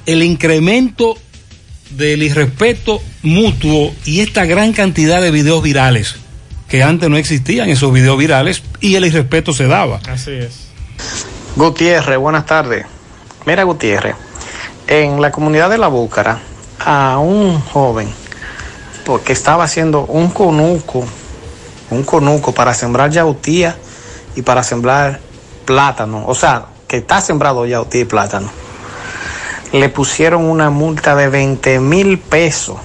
el 0.07 0.23
incremento 0.23 1.17
del 1.91 2.23
irrespeto 2.23 3.01
mutuo 3.23 3.93
y 4.05 4.21
esta 4.21 4.45
gran 4.45 4.73
cantidad 4.73 5.21
de 5.21 5.31
videos 5.31 5.63
virales 5.63 6.17
que 6.69 6.83
antes 6.83 7.09
no 7.09 7.17
existían 7.17 7.69
esos 7.69 7.93
videos 7.93 8.19
virales 8.19 8.63
y 8.81 8.97
el 8.97 9.05
irrespeto 9.05 9.53
se 9.53 9.67
daba. 9.67 10.01
Así 10.09 10.33
es. 10.33 10.67
Gutiérrez, 11.55 12.19
buenas 12.19 12.47
tardes. 12.47 12.87
Mira, 13.45 13.63
Gutiérrez, 13.63 14.17
en 14.89 15.21
la 15.21 15.31
comunidad 15.31 15.71
de 15.71 15.79
La 15.79 15.89
Búcara, 15.89 16.41
a 16.85 17.19
un 17.19 17.61
joven 17.61 18.09
porque 19.05 19.33
estaba 19.33 19.65
haciendo 19.65 20.05
un 20.07 20.31
conuco, 20.31 21.05
un 21.91 22.03
conuco 22.03 22.53
para 22.53 22.75
sembrar 22.75 23.11
yautía 23.11 23.77
y 24.35 24.43
para 24.43 24.65
sembrar 24.65 25.21
plátano, 25.65 26.25
o 26.27 26.35
sea, 26.35 26.67
que 26.89 26.99
está 26.99 27.21
sembrado 27.21 27.67
yautía 27.67 28.01
y 28.01 28.05
plátano. 28.05 28.51
Le 29.73 29.89
pusieron 29.89 30.45
una 30.45 30.71
multa 30.71 31.15
de 31.15 31.29
20 31.29 31.81
mil 31.81 32.19
pesos, 32.19 32.77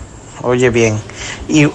oye 0.41 0.69
bien, 0.69 0.99
y 1.47 1.69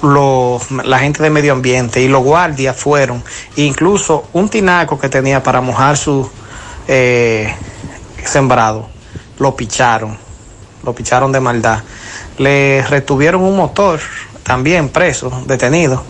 la 0.85 0.99
gente 0.99 1.23
de 1.23 1.31
medio 1.31 1.53
ambiente 1.53 2.01
y 2.01 2.09
los 2.09 2.23
guardias 2.23 2.77
fueron, 2.77 3.23
incluso 3.57 4.29
un 4.33 4.49
tinaco 4.49 4.99
que 4.99 5.09
tenía 5.09 5.43
para 5.43 5.61
mojar 5.61 5.97
su 5.97 6.29
eh, 6.89 7.55
sembrado, 8.25 8.89
lo 9.39 9.55
picharon, 9.55 10.17
lo 10.85 10.95
picharon 10.95 11.33
de 11.33 11.41
maldad. 11.41 11.83
Le 12.39 12.85
retuvieron 12.89 13.43
un 13.43 13.57
motor, 13.57 14.01
también 14.43 14.89
preso, 14.89 15.43
detenido. 15.47 16.03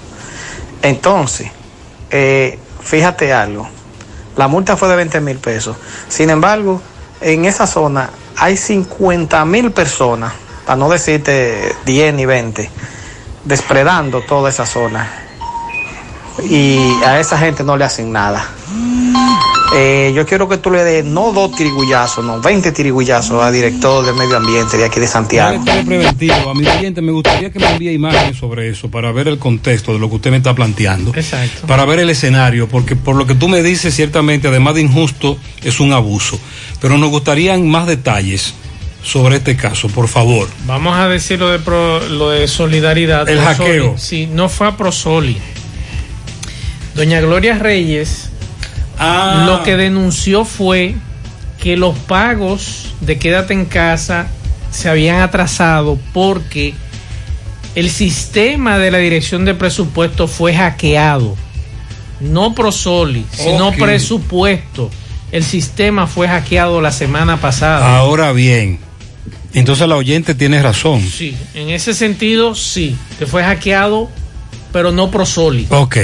Entonces, 0.83 1.51
eh, 2.11 2.59
fíjate 2.81 3.33
algo, 3.33 3.69
la 4.37 4.49
multa 4.49 4.77
fue 4.77 4.89
de 4.89 4.97
20 4.97 5.21
mil 5.21 5.39
pesos. 5.39 5.77
Sin 6.09 6.31
embargo, 6.31 6.83
en 7.21 7.47
esa 7.47 7.67
zona 7.67 8.11
hay 8.37 8.57
50 8.57 9.45
mil 9.45 9.71
personas, 9.73 10.33
para 10.65 10.77
no 10.77 10.89
decirte 10.89 11.75
10 11.85 12.15
ni 12.15 12.27
20, 12.27 12.71
despredando 13.45 14.21
toda 14.23 14.51
esa 14.51 14.67
zona. 14.67 15.11
Y 16.45 17.03
a 17.03 17.19
esa 17.19 17.39
gente 17.39 17.65
no 17.65 17.77
le 17.77 17.85
hacen 17.85 18.13
nada. 18.13 18.47
Eh, 19.75 20.13
yo 20.15 20.25
quiero 20.25 20.49
que 20.49 20.59
tú 20.59 20.71
le 20.71 20.85
des 20.85 21.05
no 21.05 21.33
dos 21.33 21.55
tirigullazos, 21.57 22.25
no, 22.25 22.41
20 22.41 22.71
tirigullazos 22.73 23.43
al 23.43 23.53
director 23.53 24.07
del 24.07 24.15
medio 24.15 24.37
ambiente 24.37 24.77
de 24.79 24.85
aquí 24.85 25.01
de 25.01 25.09
Santiago. 25.09 25.63
Preventivo. 25.85 26.51
A 26.51 26.55
mi 26.55 26.67
oyente 26.67 27.03
me 27.03 27.11
gustaría 27.13 27.51
que 27.51 27.59
me 27.59 27.71
envíe 27.73 27.93
imágenes 27.93 28.37
sobre 28.39 28.69
eso 28.71 28.89
para 28.91 29.11
ver 29.13 29.27
el 29.29 29.39
contexto 29.39 29.93
de 29.93 29.99
lo 29.99 30.09
que 30.09 30.17
usted 30.17 30.31
me 30.31 30.37
está 30.39 30.55
planteando. 30.55 31.13
Exacto. 31.15 31.67
Para 31.67 31.85
ver 31.85 31.99
el 31.99 32.09
escenario, 32.11 32.69
porque 32.69 32.95
por 32.97 33.17
lo 33.17 33.27
que 33.27 33.35
tú 33.35 33.49
me 33.49 33.63
dices, 33.63 33.95
ciertamente, 33.95 34.49
además 34.49 34.77
de 34.77 34.83
injusto, 34.83 35.37
es 35.63 35.81
un 35.81 35.93
abuso. 35.93 36.39
Pero 36.81 36.97
nos 36.97 37.11
gustarían 37.11 37.69
más 37.69 37.87
detalles 37.89 38.55
sobre 39.03 39.37
este 39.37 39.57
caso, 39.57 39.89
por 39.89 40.07
favor. 40.09 40.49
Vamos 40.67 40.97
a 40.97 41.09
decir 41.09 41.39
lo 41.41 41.49
de, 41.51 41.59
pro- 41.59 42.01
lo 42.09 42.31
de 42.31 42.47
solidaridad. 42.49 43.29
El 43.29 43.41
hackeo. 43.41 43.99
Sí, 43.99 44.29
no 44.33 44.49
fue 44.49 44.69
a 44.69 44.77
Prosoli. 44.77 45.37
Doña 46.95 47.21
Gloria 47.21 47.59
Reyes 47.59 48.31
Ah. 48.99 49.45
lo 49.47 49.63
que 49.63 49.77
denunció 49.77 50.45
fue 50.45 50.95
que 51.63 51.77
los 51.77 51.97
pagos 51.99 52.95
de 53.01 53.19
quédate 53.19 53.55
en 53.55 53.65
casa 53.67 54.29
se 54.71 54.89
habían 54.89 55.21
atrasado 55.21 55.99
porque 56.13 56.75
el 57.75 57.91
sistema 57.91 58.79
de 58.79 58.91
la 58.91 58.99
dirección 58.99 59.45
de 59.45 59.55
presupuesto 59.55 60.29
fue 60.29 60.55
hackeado. 60.55 61.37
No 62.21 62.55
Prosoli, 62.55 63.27
sino 63.31 63.73
presupuesto. 63.73 64.91
El 65.31 65.45
sistema 65.45 66.07
fue 66.07 66.29
hackeado 66.29 66.81
la 66.81 66.93
semana 66.93 67.39
pasada. 67.39 67.99
Ahora 67.99 68.33
bien, 68.33 68.79
entonces 69.53 69.87
la 69.89 69.97
oyente 69.97 70.35
tiene 70.35 70.63
razón. 70.63 71.03
Sí, 71.03 71.37
en 71.55 71.69
ese 71.69 71.93
sentido 71.93 72.55
sí, 72.55 72.97
que 73.19 73.27
fue 73.27 73.43
hackeado, 73.43 74.09
pero 74.73 74.93
no 74.93 75.11
Prosoli. 75.11 75.67
Ok, 75.71 75.97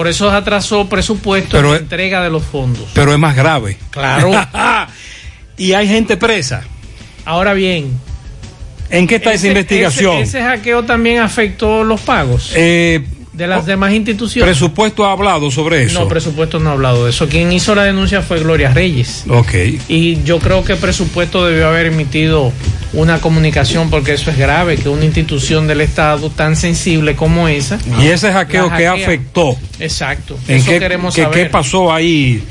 Por 0.00 0.08
eso 0.08 0.30
atrasó 0.30 0.88
presupuesto 0.88 1.50
Pero 1.58 1.66
en 1.66 1.70
la 1.72 1.76
es- 1.76 1.82
entrega 1.82 2.22
de 2.22 2.30
los 2.30 2.42
fondos. 2.42 2.88
pero 2.94 3.12
es 3.12 3.18
más 3.18 3.36
grave. 3.36 3.76
Claro. 3.90 4.30
y 5.58 5.74
hay 5.74 5.86
gente 5.88 6.16
presa. 6.16 6.62
Ahora 7.26 7.52
bien, 7.52 7.98
¿En 8.88 9.06
qué 9.06 9.16
está 9.16 9.34
esa 9.34 9.48
investigación? 9.48 10.14
Ese, 10.16 10.38
ese 10.38 10.42
hackeo 10.42 10.84
también 10.84 11.18
afectó 11.18 11.84
los 11.84 12.00
pagos 12.00 12.50
Eh, 12.56 13.04
de 13.34 13.46
las 13.46 13.66
demás 13.66 13.92
instituciones. 13.92 14.48
¿Presupuesto 14.56 15.04
ha 15.04 15.12
hablado 15.12 15.50
sobre 15.50 15.82
eso? 15.82 16.00
No, 16.00 16.08
presupuesto 16.08 16.58
no 16.58 16.70
ha 16.70 16.72
hablado 16.72 17.04
de 17.04 17.10
eso. 17.10 17.28
Quien 17.28 17.52
hizo 17.52 17.74
la 17.74 17.84
denuncia 17.84 18.22
fue 18.22 18.38
Gloria 18.40 18.72
Reyes. 18.72 19.24
Ok. 19.28 19.52
Y 19.88 20.22
yo 20.24 20.38
creo 20.38 20.64
que 20.64 20.76
presupuesto 20.76 21.46
debió 21.46 21.68
haber 21.68 21.86
emitido 21.88 22.54
una 22.92 23.20
comunicación 23.20 23.88
porque 23.90 24.14
eso 24.14 24.30
es 24.30 24.36
grave, 24.38 24.76
que 24.76 24.88
una 24.88 25.04
institución 25.04 25.66
del 25.68 25.80
Estado 25.80 26.28
tan 26.30 26.56
sensible 26.56 27.14
como 27.14 27.46
esa. 27.48 27.78
Y 28.00 28.06
ese 28.08 28.32
hackeo 28.32 28.68
que 28.76 28.86
afectó. 28.88 29.56
Exacto. 29.78 30.38
¿En 30.48 30.56
eso 30.56 30.70
qué, 30.70 30.78
queremos 30.80 31.14
que- 31.14 31.22
saber. 31.22 31.44
qué 31.44 31.50
pasó 31.50 31.92
ahí? 31.92 32.42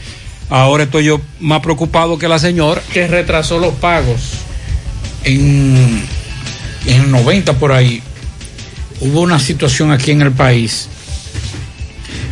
Ahora 0.50 0.84
estoy 0.84 1.06
yo 1.06 1.22
más 1.40 1.62
preocupado 1.62 2.18
que 2.18 2.28
la 2.28 2.40
señora. 2.40 2.82
Que 2.94 3.08
retrasó 3.08 3.60
los 3.60 3.74
pagos. 3.76 4.20
En, 5.26 6.02
en 6.88 7.02
el 7.02 7.12
90 7.12 7.54
por 7.54 7.72
ahí 7.74 8.02
hubo 9.02 9.22
una 9.22 9.40
situación 9.40 9.92
aquí 9.92 10.12
en 10.12 10.22
el 10.22 10.32
país 10.32 10.88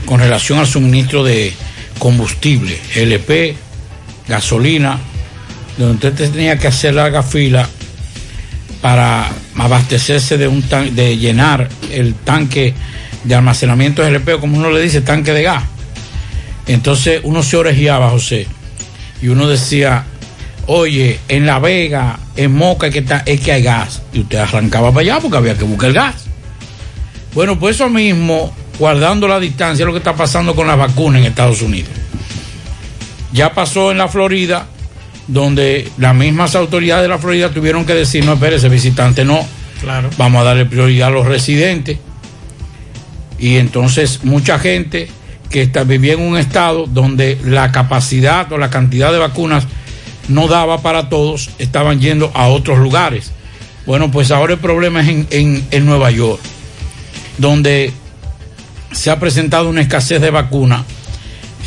con 0.05 0.19
relación 0.21 0.57
al 0.59 0.67
suministro 0.67 1.23
de 1.23 1.53
combustible, 1.99 2.79
LP, 2.95 3.55
gasolina, 4.29 4.97
donde 5.77 6.07
usted 6.07 6.31
tenía 6.31 6.57
que 6.57 6.67
hacer 6.67 6.93
larga 6.93 7.21
fila 7.23 7.67
para 8.81 9.29
abastecerse 9.55 10.37
de 10.37 10.47
un 10.47 10.61
tan- 10.63 10.95
de 10.95 11.17
llenar 11.17 11.67
el 11.91 12.13
tanque 12.15 12.73
de 13.23 13.35
almacenamiento 13.35 14.01
de 14.01 14.09
LP, 14.09 14.39
como 14.39 14.57
uno 14.57 14.69
le 14.71 14.81
dice, 14.81 15.01
tanque 15.01 15.33
de 15.33 15.43
gas. 15.43 15.63
Entonces 16.67 17.21
uno 17.23 17.43
se 17.43 17.57
orejeaba, 17.57 18.09
José, 18.09 18.47
y 19.21 19.29
uno 19.29 19.47
decía, 19.47 20.03
oye, 20.67 21.19
en 21.27 21.45
La 21.45 21.59
Vega, 21.59 22.19
en 22.35 22.53
Moca, 22.53 22.89
que, 22.89 22.99
está, 22.99 23.23
es 23.25 23.39
que 23.41 23.51
hay 23.53 23.63
gas. 23.63 24.01
Y 24.13 24.19
usted 24.21 24.37
arrancaba 24.37 24.89
para 24.91 25.01
allá 25.01 25.19
porque 25.21 25.37
había 25.37 25.57
que 25.57 25.63
buscar 25.63 25.89
el 25.89 25.95
gas. 25.95 26.25
Bueno, 27.33 27.57
pues 27.59 27.75
eso 27.75 27.89
mismo, 27.89 28.53
guardando 28.79 29.27
la 29.27 29.39
distancia, 29.39 29.83
es 29.83 29.87
lo 29.87 29.93
que 29.93 29.99
está 29.99 30.15
pasando 30.15 30.55
con 30.55 30.67
las 30.67 30.77
vacunas 30.77 31.21
en 31.21 31.27
Estados 31.27 31.61
Unidos. 31.61 31.89
Ya 33.31 33.53
pasó 33.53 33.91
en 33.91 33.97
la 33.97 34.07
Florida, 34.07 34.67
donde 35.27 35.89
las 35.97 36.15
mismas 36.15 36.55
autoridades 36.55 37.03
de 37.03 37.09
la 37.09 37.17
Florida 37.17 37.49
tuvieron 37.49 37.85
que 37.85 37.93
decir, 37.93 38.23
no, 38.25 38.33
espérese, 38.33 38.69
visitante, 38.69 39.25
no, 39.25 39.45
Claro. 39.81 40.09
vamos 40.17 40.41
a 40.41 40.45
darle 40.45 40.65
prioridad 40.65 41.09
a 41.09 41.11
los 41.11 41.25
residentes. 41.27 41.97
Y 43.39 43.57
entonces 43.57 44.23
mucha 44.23 44.57
gente 44.57 45.09
que 45.49 45.61
está, 45.63 45.83
vivía 45.83 46.13
en 46.13 46.21
un 46.21 46.37
estado 46.37 46.87
donde 46.87 47.37
la 47.45 47.71
capacidad 47.71 48.51
o 48.51 48.57
la 48.57 48.69
cantidad 48.69 49.11
de 49.11 49.17
vacunas 49.19 49.65
no 50.27 50.47
daba 50.47 50.81
para 50.81 51.07
todos, 51.09 51.49
estaban 51.59 51.99
yendo 52.01 52.31
a 52.33 52.47
otros 52.47 52.79
lugares. 52.79 53.31
Bueno, 53.85 54.11
pues 54.11 54.31
ahora 54.31 54.53
el 54.53 54.59
problema 54.59 55.01
es 55.01 55.07
en, 55.09 55.27
en- 55.29 55.67
en 55.71 55.85
Nueva 55.85 56.11
York, 56.11 56.41
donde 57.37 57.93
se 58.91 59.09
ha 59.11 59.19
presentado 59.19 59.69
una 59.69 59.81
escasez 59.81 60.19
de 60.19 60.31
vacunas, 60.31 60.81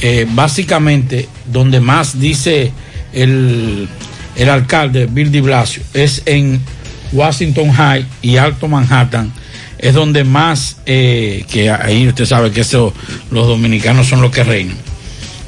eh, 0.03 0.27
básicamente 0.31 1.29
donde 1.51 1.81
más 1.81 2.19
dice 2.21 2.73
el, 3.13 3.89
el 4.37 4.49
alcalde 4.49 5.07
Bill 5.07 5.31
de 5.33 5.41
Blasio, 5.41 5.83
es 5.95 6.23
en 6.27 6.61
Washington 7.13 7.73
High 7.73 8.07
y 8.23 8.37
Alto 8.37 8.69
Manhattan, 8.69 9.33
es 9.79 9.95
donde 9.95 10.25
más, 10.25 10.77
eh, 10.87 11.45
que 11.51 11.71
ahí 11.71 12.07
usted 12.09 12.27
sabe 12.27 12.51
que 12.51 12.61
eso, 12.61 12.93
los 13.31 13.47
dominicanos 13.47 14.07
son 14.09 14.21
los 14.23 14.31
que 14.31 14.45
reinan. 14.45 14.77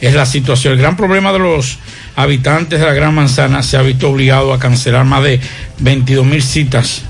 Es 0.00 0.14
la 0.14 0.26
situación. 0.26 0.72
El 0.72 0.80
gran 0.80 0.96
problema 0.96 1.32
de 1.32 1.38
los 1.38 1.78
habitantes 2.16 2.80
de 2.80 2.86
la 2.86 2.92
Gran 2.92 3.14
Manzana 3.14 3.62
se 3.62 3.76
ha 3.76 3.82
visto 3.82 4.10
obligado 4.10 4.52
a 4.52 4.58
cancelar 4.58 5.04
más 5.04 5.22
de 5.22 5.38
22 5.78 6.26
mil 6.26 6.42
citas 6.42 7.02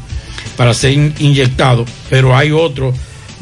para 0.59 0.75
ser 0.75 0.93
in- 0.93 1.15
inyectados, 1.19 1.89
pero 2.11 2.37
hay 2.37 2.51
otro 2.51 2.93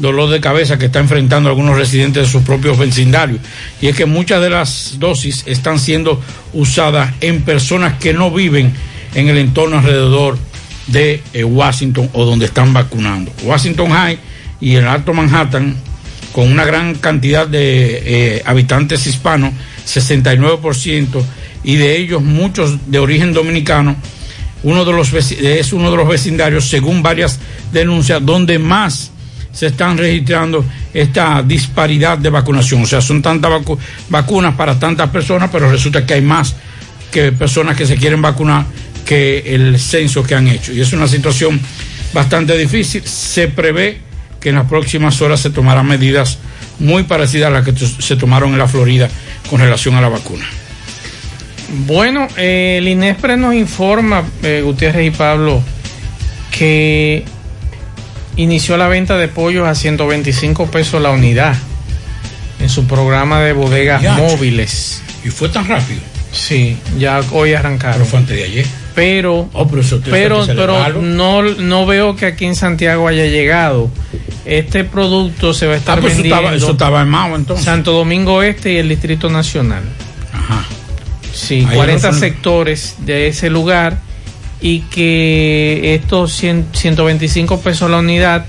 dolor 0.01 0.29
de 0.29 0.41
cabeza 0.41 0.77
que 0.77 0.87
está 0.87 0.99
enfrentando 0.99 1.49
algunos 1.49 1.77
residentes 1.77 2.23
de 2.23 2.29
sus 2.29 2.41
propios 2.43 2.77
vecindarios, 2.77 3.39
y 3.81 3.87
es 3.87 3.95
que 3.95 4.05
muchas 4.05 4.41
de 4.41 4.49
las 4.49 4.95
dosis 4.97 5.43
están 5.45 5.79
siendo 5.79 6.19
usadas 6.53 7.13
en 7.21 7.43
personas 7.43 7.99
que 7.99 8.13
no 8.13 8.31
viven 8.31 8.73
en 9.13 9.29
el 9.29 9.37
entorno 9.37 9.77
alrededor 9.77 10.37
de 10.87 11.21
eh, 11.33 11.43
Washington 11.43 12.09
o 12.13 12.25
donde 12.25 12.45
están 12.45 12.73
vacunando. 12.73 13.31
Washington 13.43 13.91
High 13.91 14.17
y 14.59 14.75
el 14.75 14.87
Alto 14.87 15.13
Manhattan, 15.13 15.75
con 16.31 16.51
una 16.51 16.65
gran 16.65 16.95
cantidad 16.95 17.47
de 17.47 18.37
eh, 18.37 18.43
habitantes 18.45 19.05
hispanos, 19.05 19.53
69%, 19.85 21.23
y 21.63 21.75
de 21.75 21.97
ellos 21.97 22.23
muchos 22.23 22.91
de 22.91 22.99
origen 22.99 23.33
dominicano, 23.33 23.95
uno 24.63 24.85
de 24.85 24.93
los 24.93 25.13
es 25.13 25.73
uno 25.73 25.91
de 25.91 25.97
los 25.97 26.07
vecindarios, 26.07 26.67
según 26.67 27.01
varias 27.01 27.39
denuncias, 27.71 28.23
donde 28.23 28.59
más 28.59 29.11
se 29.51 29.67
están 29.67 29.97
registrando 29.97 30.63
esta 30.93 31.43
disparidad 31.43 32.17
de 32.17 32.29
vacunación. 32.29 32.83
O 32.83 32.85
sea, 32.85 33.01
son 33.01 33.21
tantas 33.21 33.51
vacu- 33.51 33.77
vacunas 34.09 34.55
para 34.55 34.79
tantas 34.79 35.09
personas, 35.09 35.49
pero 35.51 35.69
resulta 35.69 36.05
que 36.05 36.13
hay 36.15 36.21
más 36.21 36.55
que 37.11 37.31
personas 37.31 37.75
que 37.75 37.85
se 37.85 37.97
quieren 37.97 38.21
vacunar 38.21 38.65
que 39.05 39.39
el 39.53 39.79
censo 39.79 40.23
que 40.23 40.35
han 40.35 40.47
hecho. 40.47 40.71
Y 40.71 40.79
es 40.79 40.93
una 40.93 41.07
situación 41.07 41.59
bastante 42.13 42.57
difícil. 42.57 43.03
Se 43.03 43.49
prevé 43.49 43.99
que 44.39 44.49
en 44.49 44.55
las 44.55 44.67
próximas 44.67 45.21
horas 45.21 45.39
se 45.41 45.49
tomarán 45.49 45.85
medidas 45.87 46.37
muy 46.79 47.03
parecidas 47.03 47.47
a 47.47 47.51
las 47.51 47.65
que 47.65 47.73
se 47.75 48.15
tomaron 48.15 48.53
en 48.53 48.57
la 48.57 48.67
Florida 48.67 49.09
con 49.49 49.59
relación 49.59 49.95
a 49.95 50.01
la 50.01 50.09
vacuna. 50.09 50.45
Bueno, 51.85 52.27
eh, 52.37 52.77
el 52.79 52.87
INESPRE 52.87 53.37
nos 53.37 53.53
informa, 53.53 54.23
eh, 54.43 54.61
Gutiérrez 54.63 55.07
y 55.07 55.11
Pablo, 55.11 55.61
que 56.51 57.23
inició 58.37 58.77
la 58.77 58.87
venta 58.87 59.17
de 59.17 59.27
pollos 59.27 59.67
a 59.67 59.75
125 59.75 60.67
pesos 60.71 61.01
la 61.01 61.11
unidad 61.11 61.55
en 62.59 62.69
su 62.69 62.85
programa 62.85 63.41
de 63.41 63.53
bodegas 63.53 64.01
Ya, 64.01 64.13
móviles. 64.15 65.01
¿Y 65.23 65.29
fue 65.29 65.49
tan 65.49 65.67
rápido? 65.67 65.99
Sí, 66.31 66.77
ya 66.97 67.21
hoy 67.31 67.53
arrancaron. 67.53 67.97
Pero 67.97 68.05
fue 68.09 68.19
antes 68.19 68.37
de 68.37 68.43
ayer. 68.43 68.65
Pero, 68.95 69.49
Oh, 69.53 69.67
pero 69.69 70.45
pero, 70.45 71.01
no, 71.01 71.41
no 71.43 71.85
veo 71.85 72.15
que 72.15 72.25
aquí 72.25 72.45
en 72.45 72.55
Santiago 72.55 73.07
haya 73.07 73.25
llegado. 73.25 73.89
Este 74.45 74.83
producto 74.83 75.53
se 75.53 75.67
va 75.67 75.73
a 75.73 75.77
estar 75.77 75.97
Ah, 75.97 76.01
pues 76.01 76.15
vendiendo 76.15 76.51
eso 76.51 76.71
estaba 76.71 77.01
en 77.01 77.09
Mao 77.09 77.35
entonces. 77.35 77.63
Santo 77.65 77.91
Domingo 77.93 78.43
Este 78.43 78.73
y 78.73 78.77
el 78.77 78.89
Distrito 78.89 79.29
Nacional. 79.29 79.83
Ajá. 80.33 80.65
Sí, 81.33 81.65
Ahí 81.69 81.75
40 81.75 82.07
lo 82.07 82.13
son- 82.13 82.19
sectores 82.19 82.95
de 82.99 83.27
ese 83.27 83.49
lugar 83.49 83.99
y 84.61 84.81
que 84.81 85.95
estos 85.95 86.33
100 86.33 86.67
125 86.73 87.61
pesos 87.61 87.89
la 87.89 87.97
unidad 87.97 88.45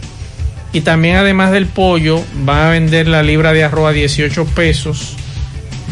y 0.75 0.83
también 0.83 1.17
además 1.17 1.53
del 1.53 1.67
pollo 1.67 2.23
van 2.45 2.59
a 2.67 2.71
vender 2.71 3.09
la 3.09 3.23
libra 3.23 3.53
de 3.53 3.65
arroz 3.65 3.89
a 3.91 3.93
18 3.93 4.45
pesos, 4.47 5.15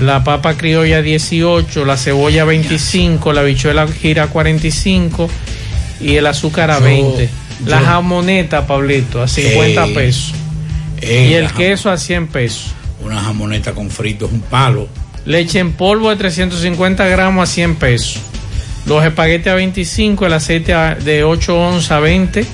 la 0.00 0.24
papa 0.24 0.54
criolla 0.56 0.98
a 0.98 1.02
18, 1.02 1.84
la 1.84 1.96
cebolla 1.96 2.42
a 2.42 2.46
25, 2.46 3.32
la 3.32 3.42
bichuela 3.42 3.86
gira 3.88 4.24
a 4.24 4.26
45 4.28 5.28
y 6.00 6.16
el 6.16 6.26
azúcar 6.26 6.70
a 6.70 6.78
Yo- 6.78 6.84
20. 6.84 7.28
La 7.66 7.80
jamoneta, 7.80 8.66
Pablito, 8.66 9.20
a 9.22 9.28
50 9.28 9.84
Ey, 9.84 9.94
pesos. 9.94 10.32
y 11.02 11.34
el 11.34 11.50
queso 11.52 11.90
a 11.90 11.98
100 11.98 12.28
pesos. 12.28 12.72
Una 13.04 13.20
jamoneta 13.20 13.72
con 13.72 13.90
frito 13.90 14.24
es 14.26 14.32
un 14.32 14.40
palo. 14.40 14.88
Leche 15.26 15.58
en 15.58 15.72
polvo 15.72 16.08
de 16.08 16.16
350 16.16 17.06
gramos 17.06 17.46
a 17.46 17.52
100 17.52 17.74
pesos. 17.76 18.18
Los 18.90 19.04
espaguetes 19.04 19.46
a 19.52 19.54
25, 19.54 20.26
el 20.26 20.32
aceite 20.32 20.74
de 20.74 21.22
8 21.22 21.56
onzas 21.56 21.92
a 21.92 22.00
20. 22.00 22.44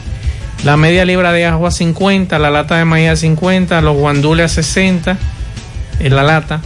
La 0.67 0.77
media 0.77 1.07
libra 1.07 1.33
de 1.33 1.47
ajo 1.47 1.67
a 1.67 1.71
50, 1.71 2.39
la 2.39 2.51
lata 2.51 2.77
de 2.77 2.85
maíz 2.85 3.09
a 3.09 3.17
50, 3.17 3.81
los 3.81 3.97
guandules 3.97 4.45
a 4.45 4.49
60 4.55 5.17
en 5.99 6.15
la 6.15 6.23
lata. 6.23 6.61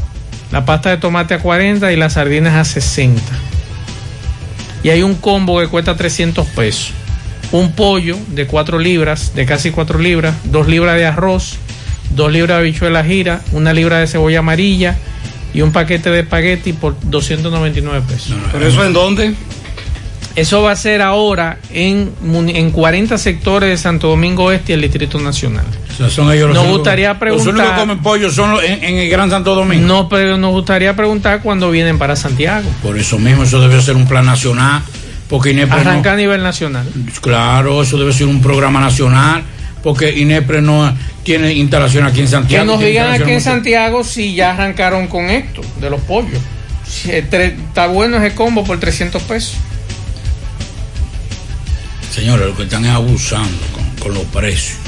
La 0.51 0.65
pasta 0.65 0.91
de 0.91 0.97
tomate 0.97 1.35
a 1.35 1.39
40 1.39 1.93
y 1.93 1.97
las 1.97 2.15
sardinas 2.15 2.55
a 2.55 2.65
60. 2.65 3.23
Y 4.83 4.89
hay 4.89 5.05
un 5.05 5.15
combo 5.15 5.61
que 5.61 5.69
cuesta 5.69 5.97
300 5.97 6.49
pesos. 6.49 6.91
Un 7.53 7.71
pollo 7.71 8.19
de 8.27 8.49
4 8.49 8.77
libras, 8.81 9.37
de 9.37 9.47
casi 9.47 9.71
4 9.71 10.01
libras, 10.01 10.35
2 10.47 10.67
libras 10.67 10.97
de 10.97 11.07
arroz, 11.07 11.59
2 12.17 12.33
libras 12.33 12.57
de 12.57 12.63
habichuela 12.63 13.05
gira, 13.05 13.41
una 13.53 13.73
libra 13.73 14.01
de 14.01 14.09
cebolla 14.09 14.41
amarilla 14.41 14.99
y 15.55 15.61
un 15.61 15.71
paquete 15.71 16.11
de 16.11 16.21
espagueti 16.21 16.73
por 16.73 16.97
299 17.03 18.05
pesos. 18.09 18.35
¿Pero 18.51 18.67
eso 18.67 18.85
en 18.85 18.93
dónde? 18.93 19.35
Eso 20.37 20.63
va 20.63 20.73
a 20.73 20.77
ser 20.77 21.03
ahora 21.03 21.59
en, 21.73 22.13
en 22.55 22.71
40 22.71 23.19
sectores 23.19 23.69
de 23.71 23.77
Santo 23.77 24.09
Domingo 24.09 24.53
Este 24.53 24.73
y 24.73 24.75
el 24.75 24.81
Distrito 24.83 25.19
Nacional. 25.19 25.65
O 25.93 25.97
sea, 25.97 26.09
son 26.09 26.33
ellos 26.33 26.47
los 26.49 26.55
Nos 26.55 26.65
únicos- 26.65 26.79
gustaría 26.79 27.09
Los 27.15 27.21
únicos 27.23 27.45
que 27.47 27.51
preguntar. 27.53 27.79
comen 27.81 27.99
pollo 27.99 28.31
son 28.31 28.53
los- 28.53 28.63
en, 28.63 28.85
en 28.85 28.97
el 28.99 29.11
Gran 29.11 29.29
Santo 29.29 29.55
Domingo. 29.55 29.87
No, 29.87 30.09
pero 30.09 30.39
nos 30.39 30.53
gustaría 30.53 30.95
preguntar 30.95 31.43
cuándo 31.43 31.71
vienen 31.71 31.99
para 31.99 32.15
Santiago. 32.17 32.69
Por 32.83 32.97
eso 32.99 33.19
mismo, 33.19 33.43
eso 33.43 33.61
debe 33.61 33.81
ser 33.83 33.97
un 33.97 34.07
plan 34.07 34.25
nacional. 34.25 34.83
Porque 35.29 35.51
Inepre 35.51 35.83
no- 35.85 35.91
Arranca 35.91 36.13
a 36.13 36.17
nivel 36.17 36.43
nacional. 36.43 36.87
Claro, 37.21 37.83
eso 37.83 37.99
debe 37.99 38.13
ser 38.13 38.27
un 38.27 38.41
programa 38.41 38.81
nacional. 38.81 39.43
Porque 39.83 40.11
Inepre 40.19 40.61
no 40.63 40.95
tiene 41.23 41.53
instalación 41.55 42.05
aquí 42.05 42.21
en 42.21 42.29
Santiago. 42.29 42.65
Que 42.65 42.73
nos 42.73 42.81
digan 42.81 43.13
aquí 43.21 43.31
en 43.31 43.41
Santiago 43.41 44.05
si 44.05 44.35
ya 44.35 44.53
arrancaron 44.53 45.07
con 45.07 45.31
esto, 45.31 45.61
de 45.81 45.89
los 45.91 46.01
pollos. 46.03 46.41
Si 46.87 47.11
es 47.11 47.31
tre- 47.31 47.55
está 47.69 47.87
bueno 47.87 48.17
ese 48.19 48.35
combo 48.35 48.63
por 48.65 48.79
300 48.81 49.23
pesos. 49.23 49.57
Señores, 52.11 52.47
lo 52.47 52.57
que 52.57 52.65
están 52.65 52.85
es 52.85 52.91
abusando 52.91 53.57
con, 53.75 53.85
con 54.01 54.15
los 54.15 54.25
precios. 54.25 54.79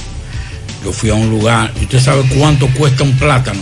Yo 0.85 0.93
fui 0.93 1.11
a 1.11 1.14
un 1.14 1.31
lugar, 1.31 1.73
y 1.81 1.85
usted 1.85 2.01
sabe 2.01 2.23
cuánto 2.37 2.66
cuesta 2.68 3.05
un 3.05 3.16
plátano. 3.16 3.61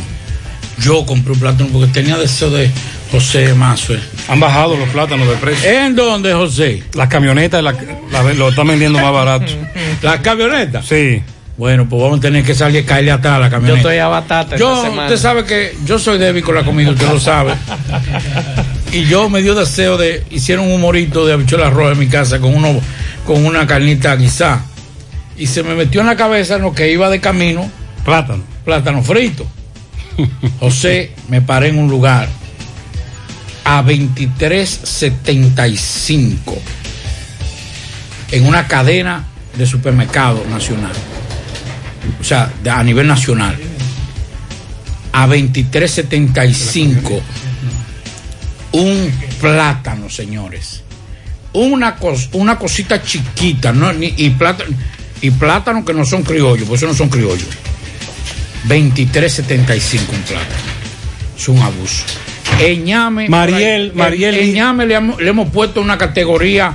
Yo 0.79 1.05
compré 1.05 1.35
un 1.35 1.41
plátano 1.41 1.69
porque 1.71 1.89
tenía 1.93 2.17
deseo 2.17 2.49
de 2.51 2.71
José 3.13 3.53
Mazo. 3.53 3.95
Han 4.29 4.41
bajado 4.41 4.77
los 4.77 4.89
plátanos 4.89 5.29
de 5.29 5.35
precio. 5.35 5.69
¿En 5.71 5.95
dónde, 5.95 6.33
José? 6.33 6.83
Las 6.95 7.09
camionetas 7.09 7.63
la- 7.63 7.75
la- 8.11 8.33
lo 8.33 8.49
están 8.49 8.67
vendiendo 8.69 8.99
más 8.99 9.13
barato. 9.13 9.53
¿Las 10.03 10.21
camionetas? 10.21 10.87
Sí. 10.87 11.23
Bueno, 11.59 11.87
pues 11.87 12.01
vamos 12.03 12.19
a 12.19 12.21
tener 12.23 12.43
que 12.43 12.55
salir 12.55 12.85
a 12.85 12.87
caerle 12.87 13.11
atrás 13.11 13.34
a 13.34 13.39
la 13.41 13.47
Yo 13.49 13.51
camioneta. 13.51 13.79
estoy 13.80 13.99
a 13.99 14.09
batata 14.09 14.57
Yo, 14.57 14.87
esta 14.87 15.03
usted 15.03 15.17
sabe 15.18 15.45
que 15.45 15.76
yo 15.84 15.99
soy 15.99 16.17
débil 16.17 16.43
con 16.43 16.55
la 16.55 16.63
comida, 16.64 16.91
usted 16.93 17.07
lo 17.09 17.21
sabe. 17.21 17.53
Y 18.93 19.05
yo 19.05 19.29
me 19.30 19.41
dio 19.41 19.55
deseo 19.55 19.97
de, 19.97 20.25
hicieron 20.33 20.67
un 20.67 20.72
humorito 20.72 21.25
de 21.25 21.34
habichuela 21.34 21.71
roja 21.71 21.93
en 21.93 21.99
mi 22.01 22.09
casa 22.09 22.41
con 22.41 22.53
uno, 22.57 22.80
con 23.31 23.47
una 23.47 23.65
carnita 23.65 24.17
guisada. 24.17 24.65
Y 25.39 25.47
se 25.47 25.63
me 25.63 25.77
metió 25.77 26.01
en 26.01 26.09
la 26.09 26.17
cabeza 26.17 26.57
en 26.57 26.63
lo 26.63 26.75
que 26.75 26.91
iba 26.91 27.09
de 27.09 27.21
camino. 27.21 27.71
Plátano. 28.05 28.43
Plátano 28.65 29.05
frito. 29.05 29.47
José, 30.59 31.13
me 31.29 31.41
paré 31.41 31.69
en 31.69 31.79
un 31.79 31.89
lugar 31.89 32.29
a 33.63 33.85
23.75 33.85 36.59
en 38.33 38.47
una 38.47 38.67
cadena 38.67 39.27
de 39.57 39.65
supermercado 39.65 40.45
nacional. 40.51 40.91
O 42.21 42.25
sea, 42.25 42.53
a 42.69 42.83
nivel 42.83 43.07
nacional. 43.07 43.57
A 45.13 45.29
23.75 45.29 47.21
un 48.73 49.13
plátano, 49.41 50.11
señores. 50.11 50.80
Una, 51.53 51.97
cos- 51.97 52.29
una 52.33 52.57
cosita 52.59 53.03
chiquita, 53.03 53.72
¿no? 53.72 53.93
Ni- 53.93 54.14
y, 54.17 54.31
plátano, 54.31 54.71
y 55.21 55.31
plátano 55.33 55.85
que 55.85 55.93
no 55.93 56.05
son 56.05 56.22
criollos, 56.22 56.68
pues 56.68 56.81
eso 56.81 56.87
no 56.91 56.95
son 56.97 57.09
criollos. 57.09 57.49
23.75 58.68 60.01
un 60.11 60.22
plátano. 60.22 60.55
Es 61.37 61.49
un 61.49 61.59
abuso. 61.59 62.05
En 62.61 62.85
Ñame, 62.85 63.29
Mariel, 63.29 63.93
por 63.93 64.03
ahí, 64.03 64.11
Mariel 64.11 64.35
en, 64.35 64.45
y- 64.45 64.49
en 64.51 64.55
Ñame 64.55 64.87
le 64.87 64.95
hemos, 64.95 65.21
le 65.21 65.31
hemos 65.31 65.49
puesto 65.51 65.81
una 65.81 65.97
categoría 65.99 66.75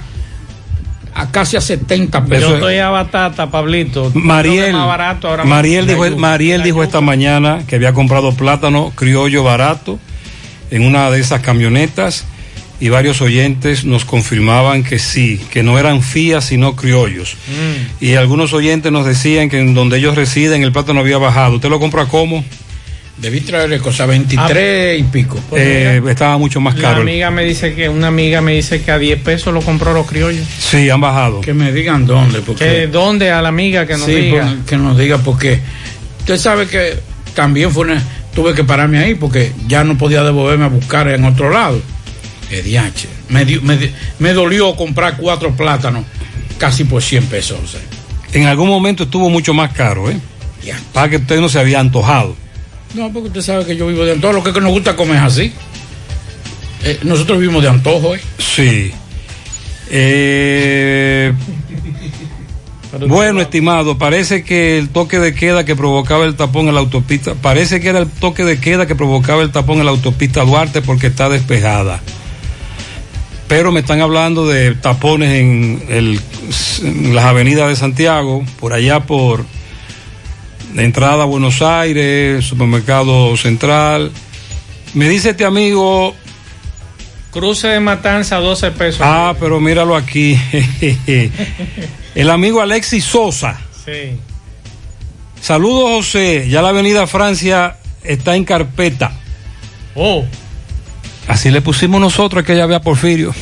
a 1.13 1.31
casi 1.31 1.55
a 1.55 1.61
70 1.61 2.19
Yo 2.19 2.25
pesos. 2.27 2.53
estoy 2.55 2.77
a 2.79 2.89
batata, 2.89 3.49
Pablito. 3.49 4.11
Mariel, 4.15 4.65
es 4.65 4.73
más 4.73 4.87
barato 4.87 5.29
ahora 5.29 5.45
Mariel, 5.45 5.85
mismo. 5.85 6.03
dijo, 6.03 6.17
Mariel 6.17 6.63
dijo 6.63 6.83
esta 6.83 6.99
mañana 7.01 7.63
que 7.67 7.75
había 7.75 7.93
comprado 7.93 8.33
plátano 8.33 8.91
criollo 8.95 9.43
barato 9.43 9.99
en 10.71 10.81
una 10.81 11.09
de 11.11 11.19
esas 11.21 11.41
camionetas 11.41 12.25
y 12.79 12.89
varios 12.89 13.21
oyentes 13.21 13.85
nos 13.85 14.03
confirmaban 14.05 14.83
que 14.83 14.99
sí, 14.99 15.39
que 15.51 15.63
no 15.63 15.79
eran 15.79 16.01
fías 16.01 16.45
sino 16.45 16.75
criollos. 16.75 17.35
Mm. 17.47 18.03
Y 18.03 18.15
algunos 18.15 18.51
oyentes 18.53 18.91
nos 18.91 19.05
decían 19.05 19.49
que 19.49 19.59
en 19.59 19.73
donde 19.73 19.97
ellos 19.97 20.15
residen 20.15 20.63
el 20.63 20.71
plátano 20.71 20.99
había 20.99 21.17
bajado. 21.17 21.55
¿Usted 21.55 21.69
lo 21.69 21.79
compra 21.79 22.05
cómo? 22.05 22.43
Debí 23.17 23.39
traerle 23.39 23.79
cosas 23.79 24.09
23 24.09 24.99
y 24.99 25.03
pico. 25.03 25.39
Eh, 25.55 26.01
estaba 26.09 26.37
mucho 26.37 26.59
más 26.59 26.75
La 26.75 26.81
caro. 26.81 27.01
amiga 27.03 27.31
me 27.31 27.45
dice 27.45 27.73
que 27.73 27.87
una 27.87 28.07
amiga 28.07 28.41
me 28.41 28.51
dice 28.55 28.81
que 28.81 28.91
a 28.91 28.97
10 28.99 29.21
pesos 29.21 29.53
lo 29.53 29.61
compró 29.61 29.93
los 29.93 30.05
criollos. 30.05 30.45
Sí, 30.59 30.89
han 30.89 30.99
bajado. 30.99 31.39
Que 31.39 31.53
me 31.53 31.71
digan 31.71 32.05
dónde. 32.05 32.41
Porque... 32.41 32.65
Que 32.65 32.87
dónde 32.87 33.31
a 33.31 33.41
la 33.41 33.47
amiga 33.47 33.87
que 33.87 33.93
nos 33.93 34.05
Sí, 34.05 34.15
diga. 34.15 34.43
por- 34.47 34.65
que 34.65 34.75
nos 34.77 34.97
diga 34.97 35.17
porque 35.19 35.61
usted 36.19 36.37
sabe 36.37 36.67
que 36.67 36.95
también 37.33 37.71
fue 37.71 37.85
una- 37.85 38.03
tuve 38.33 38.53
que 38.53 38.65
pararme 38.65 38.99
ahí 38.99 39.15
porque 39.15 39.53
ya 39.65 39.85
no 39.85 39.97
podía 39.97 40.21
devolverme 40.21 40.65
a 40.65 40.67
buscar 40.67 41.07
en 41.07 41.23
otro 41.23 41.49
lado. 41.49 41.81
Diache. 42.49 43.07
Me, 43.29 43.45
dio- 43.45 43.61
me, 44.19 44.33
dolió 44.33 44.75
comprar 44.75 45.17
cuatro 45.17 45.55
plátanos 45.55 46.05
casi 46.57 46.83
por 46.83 47.01
100 47.01 47.25
pesos. 47.27 47.59
o 47.63 47.67
sea. 47.67 47.81
En 48.33 48.45
algún 48.47 48.67
momento 48.69 49.03
estuvo 49.03 49.29
mucho 49.29 49.53
más 49.53 49.71
caro, 49.73 50.09
¿eh? 50.09 50.17
Para 50.93 51.09
que 51.09 51.17
usted 51.17 51.39
no 51.39 51.49
se 51.49 51.59
había 51.59 51.79
antojado. 51.79 52.35
No, 52.93 53.11
porque 53.11 53.27
usted 53.27 53.41
sabe 53.41 53.65
que 53.65 53.75
yo 53.75 53.87
vivo 53.87 54.03
de 54.05 54.13
antojo. 54.13 54.33
Lo 54.33 54.43
que, 54.43 54.53
que 54.53 54.61
nos 54.61 54.71
gusta 54.71 54.95
comer 54.95 55.17
es 55.17 55.21
así. 55.23 55.53
Eh, 56.83 56.99
nosotros 57.03 57.39
vivimos 57.39 57.61
de 57.63 57.69
antojo, 57.69 58.15
¿eh? 58.15 58.21
Sí. 58.37 58.91
Eh, 59.89 61.33
bueno, 63.07 63.41
estimado, 63.41 63.97
parece 63.97 64.43
que 64.43 64.77
el 64.77 64.89
toque 64.89 65.19
de 65.19 65.33
queda 65.35 65.65
que 65.65 65.75
provocaba 65.75 66.25
el 66.25 66.35
tapón 66.35 66.67
en 66.69 66.75
la 66.75 66.79
autopista, 66.79 67.35
parece 67.35 67.81
que 67.81 67.89
era 67.89 67.99
el 67.99 68.07
toque 68.09 68.43
de 68.45 68.59
queda 68.59 68.85
que 68.87 68.95
provocaba 68.95 69.43
el 69.43 69.51
tapón 69.51 69.79
en 69.79 69.85
la 69.85 69.91
autopista 69.91 70.43
Duarte 70.43 70.81
porque 70.81 71.07
está 71.07 71.27
despejada. 71.29 72.01
Pero 73.47 73.71
me 73.71 73.81
están 73.81 74.01
hablando 74.01 74.47
de 74.47 74.73
tapones 74.75 75.31
en, 75.39 75.83
el- 75.89 76.19
en 76.83 77.15
las 77.15 77.25
avenidas 77.25 77.69
de 77.69 77.75
Santiago, 77.75 78.43
por 78.59 78.73
allá 78.73 79.01
por 79.01 79.45
la 80.73 80.81
entrada 80.83 81.23
a 81.23 81.25
Buenos 81.25 81.61
Aires, 81.61 82.43
supermercado 82.45 83.37
central. 83.37 84.11
Me 84.95 85.07
dice 85.07 85.31
este 85.31 85.45
amigo, 85.45 86.15
Cruce 87.31 87.67
de 87.67 87.79
Matanza, 87.79 88.37
12 88.37 88.71
pesos. 88.71 89.01
Ah, 89.03 89.35
pero 89.39 89.59
míralo 89.59 89.95
aquí. 89.95 90.39
El 92.15 92.29
amigo 92.29 92.61
Alexis 92.61 93.03
Sosa. 93.03 93.59
Sí. 93.85 94.17
Saludos, 95.41 95.89
José. 96.05 96.47
Ya 96.49 96.61
la 96.63 96.69
avenida 96.69 97.05
Francia 97.07 97.77
está 98.03 98.35
en 98.35 98.43
carpeta. 98.45 99.11
Oh, 99.93 100.25
Así 101.27 101.49
le 101.51 101.61
pusimos 101.61 101.99
nosotros 101.99 102.43
que 102.43 102.55
ya 102.55 102.65
vea 102.65 102.81
Porfirio. 102.81 103.33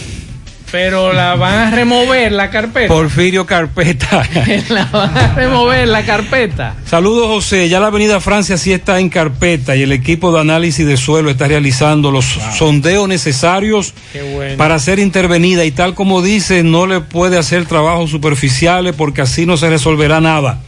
pero 0.72 1.14
la 1.14 1.36
van 1.36 1.54
a 1.54 1.70
remover 1.70 2.32
la 2.32 2.50
carpeta. 2.50 2.88
Porfirio 2.88 3.46
Carpeta. 3.46 4.24
la 4.70 4.86
van 4.86 5.16
a 5.16 5.36
remover 5.36 5.88
la 5.88 6.04
carpeta. 6.04 6.76
Saludos, 6.88 7.28
José. 7.28 7.70
Ya 7.70 7.80
la 7.80 7.88
avenida 7.88 8.20
Francia 8.20 8.58
sí 8.58 8.74
está 8.74 9.00
en 9.00 9.10
carpeta 9.10 9.76
y 9.76 9.84
el 9.84 9.92
equipo 9.92 10.32
de 10.32 10.42
análisis 10.42 10.88
de 10.88 10.98
suelo 10.98 11.30
está 11.30 11.48
realizando 11.48 12.10
los 12.10 12.26
sondeos 12.58 13.08
necesarios 13.08 13.94
bueno. 14.34 14.58
para 14.58 14.80
ser 14.80 14.98
intervenida 14.98 15.64
y 15.64 15.70
tal 15.70 15.94
como 15.94 16.24
dice, 16.24 16.64
no 16.64 16.88
le 16.88 17.02
puede 17.02 17.38
hacer 17.38 17.66
trabajos 17.66 18.10
superficiales 18.10 18.96
porque 18.96 19.22
así 19.22 19.46
no 19.46 19.58
se 19.58 19.70
resolverá 19.70 20.22
nada. 20.22 20.60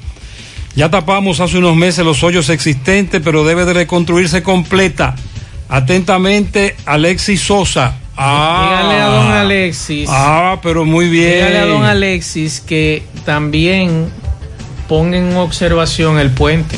Ya 0.76 0.92
tapamos 0.92 1.40
hace 1.40 1.58
unos 1.58 1.76
meses 1.78 2.06
los 2.06 2.22
hoyos 2.22 2.50
existentes, 2.50 3.22
pero 3.24 3.44
debe 3.44 3.66
de 3.66 3.74
reconstruirse 3.74 4.44
completa. 4.44 5.16
Atentamente, 5.70 6.76
Alexis 6.86 7.42
Sosa. 7.42 7.96
Ah, 8.18 8.70
Dígale 8.70 9.02
a 9.02 9.08
don 9.08 9.32
Alexis. 9.32 10.10
Ah, 10.12 10.60
pero 10.64 10.86
muy 10.86 11.10
bien. 11.10 11.34
Dígale 11.34 11.58
a 11.60 11.66
don 11.66 11.84
Alexis 11.84 12.62
que 12.62 13.04
también 13.26 14.10
ponga 14.88 15.18
en 15.18 15.36
observación 15.36 16.20
el 16.20 16.32
puente. 16.32 16.78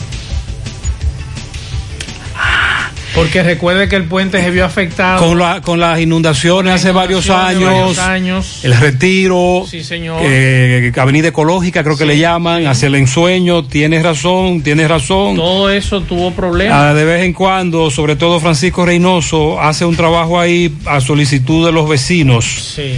Porque 3.17 3.41
recuerde 3.43 3.89
que 3.89 3.95
el 3.95 4.03
puente 4.05 4.41
se 4.41 4.51
vio 4.51 4.63
afectado. 4.63 5.19
Con, 5.27 5.39
la- 5.39 5.61
con 5.61 5.79
las 5.79 5.99
inundaciones 5.99 6.73
hace 6.75 6.91
varios 6.91 7.29
años, 7.29 7.63
varios 7.97 7.99
años. 7.99 8.59
el 8.63 8.75
retiro, 8.77 9.65
Sí, 9.69 9.83
señor. 9.83 10.21
eh, 10.23 10.91
Avenida 10.95 11.29
Ecológica 11.29 11.83
creo 11.83 11.97
que 11.97 12.05
le 12.05 12.17
llaman, 12.17 12.67
hacia 12.67 12.87
el 12.87 12.95
ensueño, 12.95 13.65
tienes 13.65 14.03
razón, 14.03 14.61
tienes 14.61 14.87
razón. 14.87 15.35
Todo 15.35 15.69
eso 15.71 16.01
tuvo 16.01 16.31
problemas. 16.31 16.77
Ah, 16.79 16.93
de 16.93 17.03
vez 17.05 17.23
en 17.23 17.33
cuando, 17.33 17.89
sobre 17.89 18.15
todo 18.15 18.39
Francisco 18.39 18.85
Reynoso, 18.85 19.59
hace 19.59 19.83
un 19.83 19.95
trabajo 19.95 20.39
ahí 20.39 20.73
a 20.85 21.01
solicitud 21.01 21.65
de 21.65 21.71
los 21.71 21.89
vecinos. 21.89 22.45
Sí. 22.75 22.93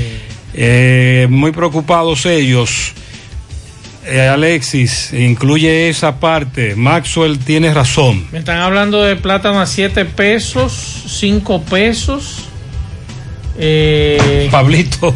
Eh, 0.53 1.27
muy 1.29 1.51
preocupados 1.51 2.25
ellos. 2.25 2.93
Eh, 4.05 4.27
Alexis, 4.27 5.13
incluye 5.13 5.89
esa 5.89 6.19
parte. 6.19 6.75
Maxwell 6.75 7.37
tiene 7.39 7.73
razón. 7.73 8.27
Me 8.31 8.39
están 8.39 8.59
hablando 8.59 9.03
de 9.03 9.15
plátano 9.15 9.59
a 9.59 9.65
7 9.65 10.05
pesos, 10.05 11.03
5 11.07 11.63
pesos. 11.63 12.45
Eh, 13.61 14.47
Pablito. 14.49 15.13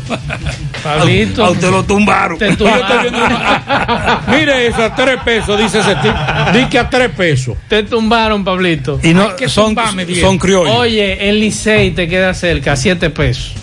Pablito. 0.84 1.46
A 1.46 1.52
usted 1.52 1.72
lo 1.72 1.84
tumbaron. 1.86 2.38
Te 2.38 2.54
tumbaron. 2.58 3.14
Mire 4.28 4.68
eso, 4.68 4.84
a 4.84 4.94
tres 4.94 5.18
pesos, 5.24 5.58
dice 5.58 5.80
ese 5.80 5.96
tipo. 5.96 6.18
Di 6.54 6.66
que 6.66 6.78
a 6.78 6.90
tres 6.90 7.10
pesos. 7.12 7.56
Te 7.70 7.84
tumbaron, 7.84 8.44
Pablito. 8.44 9.00
Y 9.02 9.14
no, 9.14 9.30
Hay 9.30 9.36
que 9.38 9.48
son, 9.48 9.68
tumbarme, 9.68 10.14
son 10.16 10.38
criollos. 10.38 10.76
Oye, 10.76 11.30
el 11.30 11.40
Licey 11.40 11.92
te 11.92 12.10
queda 12.10 12.34
cerca, 12.34 12.74
a 12.74 12.76
7 12.76 13.10
pesos. 13.12 13.54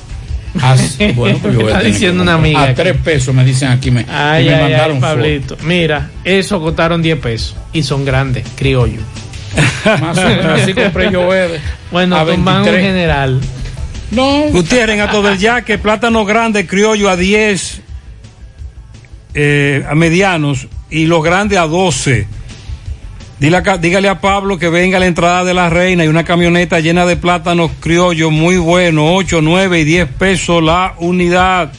Ah, 0.61 0.77
bueno, 1.15 1.39
pues 1.41 1.55
yo 1.55 1.61
voy 1.61 1.69
a 1.71 1.77
Está 1.77 1.81
que 1.81 1.93
diciendo 1.93 2.23
una 2.23 2.35
amiga. 2.35 2.63
A 2.63 2.75
tres 2.75 2.97
pesos 3.03 3.35
me 3.35 3.45
dicen 3.45 3.69
aquí. 3.69 3.91
Me, 3.91 4.01
Ay, 4.09 4.47
me 4.47 4.55
ay, 4.55 4.55
ay, 4.55 4.63
mandaron 4.63 5.01
foto. 5.01 5.15
Pablito. 5.15 5.57
Mira, 5.63 6.11
eso 6.25 6.61
costaron 6.61 7.03
10 7.03 7.19
pesos. 7.19 7.57
Y 7.73 7.83
son 7.83 8.05
grandes, 8.05 8.45
criollo. 8.57 9.01
Más 10.01 10.19
o 10.19 10.25
menos, 10.25 10.61
así 10.61 10.75
compré 10.75 11.11
yo. 11.11 11.29
Bueno, 11.91 12.17
A 12.17 12.23
un 12.23 12.45
23. 12.45 12.81
general. 12.83 13.41
No. 14.11 14.43
Gutiérrez, 14.51 14.97
en 14.97 15.03
Ato 15.03 15.23
del 15.23 15.39
Yaque, 15.39 15.79
plátano 15.79 16.25
grande, 16.25 16.67
criollo 16.67 17.09
a 17.09 17.17
10, 17.17 17.81
eh, 19.35 19.85
a 19.89 19.95
medianos, 19.95 20.67
y 20.91 21.07
los 21.07 21.23
grandes 21.23 21.59
a 21.59 21.67
12. 21.67 22.27
Dile 23.41 23.63
dígale 23.81 24.07
a 24.11 24.21
Pablo 24.21 24.59
que 24.59 24.69
venga 24.69 24.99
a 24.99 25.01
la 25.01 25.07
entrada 25.07 25.45
de 25.45 25.55
la 25.55 25.71
reina 25.71 26.05
y 26.05 26.09
una 26.09 26.25
camioneta 26.25 26.79
llena 26.81 27.07
de 27.07 27.17
plátanos 27.17 27.71
criollos 27.81 28.31
muy 28.31 28.59
bueno, 28.59 29.15
8, 29.15 29.41
9 29.41 29.81
y 29.81 29.85
10 29.85 30.09
pesos 30.19 30.63
la 30.63 30.93
unidad. 30.99 31.73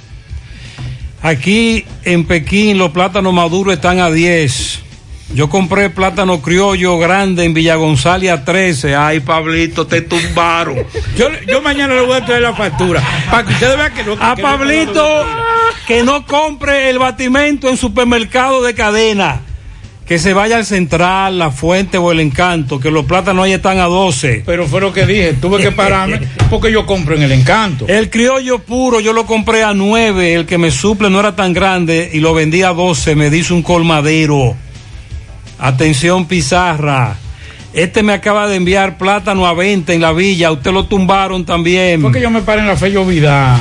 Aquí 1.22 1.86
en 2.04 2.26
Pekín 2.26 2.80
los 2.80 2.90
plátanos 2.90 3.32
maduros 3.32 3.76
están 3.76 4.00
a 4.00 4.10
10. 4.10 4.80
Yo 5.36 5.50
compré 5.50 5.92
plátano 5.92 6.42
criollo 6.42 6.98
grande 6.98 7.46
en 7.46 7.54
Villa 7.54 7.76
González 7.76 8.32
a 8.32 8.44
13. 8.44 8.96
Ay, 8.96 9.20
Pablito, 9.20 9.86
te 9.86 10.02
tumbaron. 10.02 10.76
Yo, 11.16 11.28
yo 11.48 11.62
mañana 11.62 11.94
le 11.94 12.02
voy 12.02 12.18
a 12.18 12.26
traer 12.26 12.42
la 12.42 12.54
factura. 12.54 13.04
Para 13.30 13.46
que 13.46 13.54
ustedes 13.54 13.78
vean 13.78 13.94
que 13.94 14.04
no. 14.04 14.14
A 14.20 14.36
que 14.36 14.42
no- 14.42 14.48
Pablito 14.48 15.26
que 15.86 16.04
no 16.04 16.26
compre 16.26 16.90
el 16.90 16.98
batimento 16.98 17.70
en 17.70 17.78
supermercado 17.78 18.64
de 18.64 18.74
cadena. 18.74 19.42
Que 20.12 20.20
se 20.20 20.34
vaya 20.34 20.58
al 20.58 20.66
central, 20.66 21.40
la 21.40 21.52
fuente 21.52 21.98
o 21.98 22.12
el 22.12 22.20
encanto, 22.20 22.82
que 22.82 22.92
los 22.92 23.06
plátanos 23.06 23.46
ahí 23.46 23.54
están 23.54 23.80
a 23.80 23.86
12. 23.86 24.44
Pero 24.46 24.68
fue 24.68 24.82
lo 24.82 24.92
que 24.92 25.06
dije, 25.06 25.36
tuve 25.40 25.64
que 25.64 25.72
pararme 25.72 26.20
porque 26.50 26.70
yo 26.70 26.86
compro 26.86 27.16
en 27.16 27.24
el 27.24 27.32
encanto. 27.32 27.86
El 27.88 28.10
criollo 28.10 28.60
puro 28.60 29.00
yo 29.00 29.14
lo 29.14 29.26
compré 29.26 29.64
a 29.64 29.74
9, 29.74 30.34
el 30.34 30.46
que 30.46 30.58
me 30.58 30.70
suple 30.70 31.10
no 31.10 31.22
era 31.22 31.38
tan 31.38 31.54
grande 31.54 32.10
y 32.12 32.20
lo 32.20 32.34
vendí 32.34 32.62
a 32.62 32.74
12, 32.74 33.16
me 33.16 33.30
dice 33.30 33.54
un 33.54 33.62
colmadero. 33.62 34.54
Atención 35.58 36.26
Pizarra. 36.26 37.16
Este 37.72 38.04
me 38.04 38.12
acaba 38.12 38.50
de 38.50 38.58
enviar 38.58 38.98
plátano 38.98 39.46
a 39.46 39.54
20 39.54 39.94
en 39.94 40.02
la 40.02 40.12
villa, 40.12 40.52
usted 40.52 40.74
lo 40.74 40.88
tumbaron 40.88 41.46
también. 41.46 42.02
Porque 42.02 42.20
yo 42.20 42.30
me 42.30 42.42
paré 42.42 42.60
en 42.60 42.68
la 42.68 42.76
fe 42.76 42.92
llovida. 42.92 43.58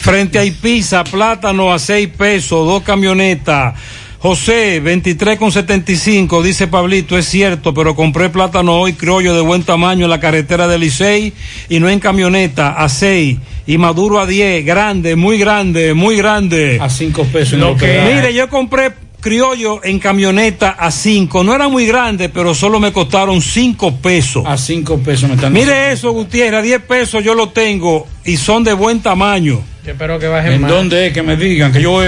Frente 0.00 0.38
a 0.38 0.44
Ipiza, 0.44 1.04
plátano 1.04 1.72
a 1.72 1.78
6 1.78 2.08
pesos, 2.18 2.66
dos 2.66 2.82
camionetas. 2.82 3.72
José, 4.18 4.80
23 4.80 5.38
con 5.38 5.52
75, 5.52 6.42
dice 6.42 6.66
Pablito, 6.68 7.18
es 7.18 7.26
cierto, 7.26 7.74
pero 7.74 7.94
compré 7.94 8.30
plátano 8.30 8.80
hoy 8.80 8.94
criollo 8.94 9.34
de 9.34 9.42
buen 9.42 9.62
tamaño 9.62 10.04
en 10.04 10.10
la 10.10 10.20
carretera 10.20 10.66
de 10.66 10.78
Licey 10.78 11.34
y 11.68 11.80
no 11.80 11.88
en 11.88 12.00
camioneta, 12.00 12.72
a 12.72 12.88
6 12.88 13.38
y 13.66 13.78
maduro 13.78 14.18
a 14.18 14.26
10, 14.26 14.64
grande, 14.64 15.16
muy 15.16 15.38
grande, 15.38 15.92
muy 15.92 16.16
grande. 16.16 16.78
A 16.80 16.88
5 16.88 17.24
pesos. 17.24 17.58
Lo 17.58 17.76
que-. 17.76 18.02
Mire, 18.14 18.32
yo 18.32 18.48
compré 18.48 18.92
criollos 19.20 19.80
en 19.84 19.98
camioneta 19.98 20.70
a 20.70 20.90
5. 20.90 21.42
No 21.44 21.54
eran 21.54 21.70
muy 21.70 21.86
grandes, 21.86 22.30
pero 22.32 22.54
solo 22.54 22.78
me 22.80 22.92
costaron 22.92 23.40
5 23.40 23.96
pesos. 23.96 24.44
A 24.46 24.56
5 24.56 24.98
pesos 24.98 25.28
me 25.28 25.34
están 25.34 25.52
Mire 25.52 25.92
eso, 25.92 26.12
Gutiérrez, 26.12 26.60
a 26.60 26.62
10 26.62 26.82
pesos 26.82 27.24
yo 27.24 27.34
lo 27.34 27.48
tengo 27.50 28.06
y 28.24 28.36
son 28.36 28.62
de 28.64 28.72
buen 28.72 29.00
tamaño. 29.00 29.60
Yo 29.84 29.92
espero 29.92 30.18
que 30.18 30.26
bajen 30.26 30.52
¿En 30.54 30.60
más. 30.62 30.70
dónde 30.70 31.06
es? 31.08 31.12
Que 31.12 31.22
me 31.22 31.36
digan 31.36 31.72
que 31.72 31.80
yo... 31.80 32.00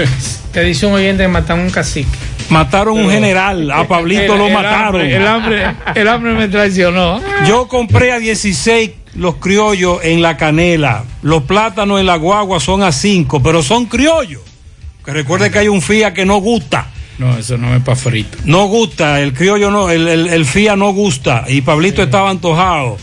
Te 0.51 0.63
dice 0.63 0.85
un 0.87 0.93
oyente 0.93 1.23
que 1.23 1.27
mataron 1.29 1.65
un 1.65 1.69
cacique. 1.71 2.07
Mataron 2.49 2.97
un 2.97 3.09
general, 3.11 3.69
a 3.69 3.87
Pablito 3.87 4.33
El- 4.33 4.39
lo 4.39 4.47
el 4.47 4.53
mataron. 4.53 5.01
hambre, 5.01 5.15
el 5.15 5.27
hambre, 5.27 5.75
el 5.95 6.07
hambre 6.07 6.33
me 6.33 6.47
traicionó. 6.47 7.21
Yo 7.47 7.67
compré 7.67 8.11
a 8.11 8.17
16 8.19 8.89
los 9.15 9.35
criollos 9.35 9.99
en 10.03 10.23
la 10.23 10.35
canela. 10.37 11.03
Los 11.21 11.43
plátanos 11.43 11.99
en 11.99 12.07
la 12.07 12.15
guagua 12.15 12.59
son 12.59 12.81
a 12.81 12.91
5, 12.91 13.43
pero 13.43 13.61
son 13.61 13.85
criollos. 13.85 14.41
Que 15.05 15.11
recuerde 15.11 15.51
que 15.51 15.59
hay 15.59 15.67
un 15.67 15.81
FIA 15.83 16.13
que 16.13 16.25
no 16.25 16.37
gusta. 16.37 16.87
No, 17.19 17.37
eso 17.37 17.57
no 17.57 17.75
es 17.75 17.83
para 17.83 17.97
frito. 17.97 18.37
No 18.45 18.67
gusta, 18.67 19.19
el 19.19 19.33
criollo 19.33 19.69
no, 19.71 19.89
el, 19.89 20.07
el, 20.07 20.29
el 20.29 20.45
FIA 20.45 20.77
no 20.77 20.93
gusta. 20.93 21.43
Y 21.47 21.61
Pablito 21.61 22.01
estaba 22.01 22.29
antojado. 22.29 22.97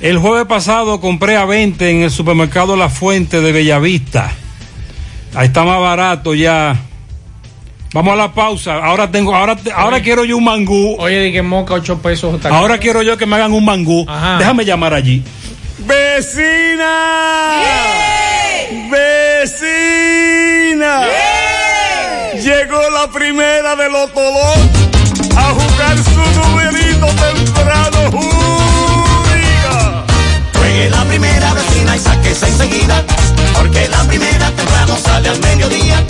El 0.00 0.18
jueves 0.18 0.46
pasado 0.46 1.00
compré 1.00 1.36
a 1.36 1.44
20 1.44 1.90
en 1.90 2.02
el 2.02 2.10
supermercado 2.10 2.74
La 2.74 2.88
Fuente 2.88 3.42
de 3.42 3.52
Bellavista. 3.52 4.32
Ahí 5.34 5.48
está 5.48 5.62
más 5.64 5.78
barato 5.78 6.34
ya. 6.34 6.74
Vamos 7.92 8.14
a 8.14 8.16
la 8.16 8.32
pausa. 8.32 8.82
Ahora 8.82 9.10
tengo, 9.10 9.34
ahora, 9.34 9.58
ahora 9.74 10.00
quiero 10.00 10.24
yo 10.24 10.38
un 10.38 10.44
mangú. 10.44 10.96
Oye, 10.98 11.20
di 11.20 11.32
que 11.32 11.42
moca 11.42 11.74
8 11.74 11.98
pesos. 11.98 12.42
Ahora 12.46 12.78
quiero 12.78 13.02
yo 13.02 13.18
que 13.18 13.26
me 13.26 13.36
hagan 13.36 13.52
un 13.52 13.64
mangú. 13.64 14.06
Ajá. 14.08 14.38
Déjame 14.38 14.64
llamar 14.64 14.94
allí. 14.94 15.22
¡Vecina! 15.80 17.60
¡Vecina! 18.90 21.06
Llegó 22.42 22.80
la 22.90 23.08
primera 23.08 23.74
de 23.74 23.90
los 23.90 24.12
Tolón 24.12 24.70
a 25.36 25.42
jugar 25.50 25.98
su 25.98 26.38
numerito 26.38 27.06
temprano. 27.06 28.10
Juegue 30.54 30.88
la 30.88 31.04
primera 31.04 31.52
vecina 31.54 31.96
y 31.96 31.98
sáquese 31.98 32.46
enseguida, 32.46 33.02
porque 33.54 33.88
la 33.88 34.04
primera 34.04 34.52
temprano 34.52 34.96
sale 35.02 35.30
al 35.30 35.40
mediodía. 35.40 36.04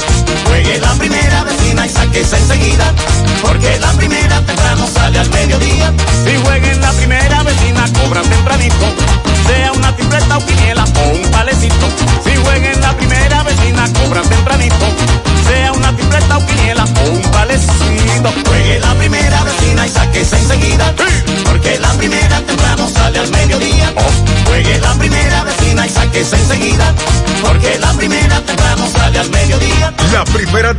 Juegue 0.46 0.78
la 0.78 0.92
primera 0.94 1.44
vecina 1.44 1.86
y 1.86 1.88
sáquese 1.88 2.36
enseguida, 2.36 2.92
porque 3.40 3.78
la 3.78 3.92
primera 3.92 4.42
temprano 4.42 4.86
sale 4.86 5.18
al 5.20 5.30
mediodía. 5.30 5.94
Si 6.24 6.36
juega 6.44 6.70
en 6.70 6.80
la 6.82 6.92
primera 6.92 7.42
vecina, 7.42 7.84
cobran 8.02 8.28
tempranito. 8.28 8.86
Sea 9.46 9.72
una 9.72 9.96
tripleta 9.96 10.36
o 10.36 10.44
quiniela 10.44 10.84
o 10.84 11.08
un 11.08 11.30
palecito. 11.30 11.88
Si 12.22 12.36
juega 12.36 12.70
en 12.70 12.80
la 12.82 12.92
primera 12.92 13.42
vecina, 13.44 13.88
cobran 13.94 14.28
tempranito. 14.28 14.57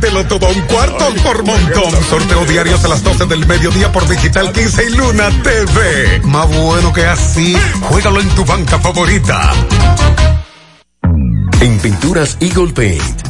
te 0.00 0.10
lo 0.10 0.38
todo 0.38 0.48
un 0.48 0.60
cuarto 0.62 1.06
por 1.22 1.44
montón. 1.44 2.04
Sorteo 2.08 2.44
diarios 2.46 2.84
a 2.84 2.88
las 2.88 3.02
12 3.02 3.26
del 3.26 3.46
mediodía 3.46 3.92
por 3.92 4.06
Digital 4.08 4.52
15 4.52 4.84
y 4.86 4.90
Luna 4.96 5.30
TV. 5.42 6.20
Más 6.24 6.48
bueno 6.48 6.92
que 6.92 7.04
así, 7.06 7.56
juégalo 7.82 8.20
en 8.20 8.28
tu 8.30 8.44
banca 8.44 8.78
favorita. 8.78 9.52
En 11.60 11.78
Pinturas 11.78 12.36
Eagle 12.40 12.72
Paint 12.72 13.29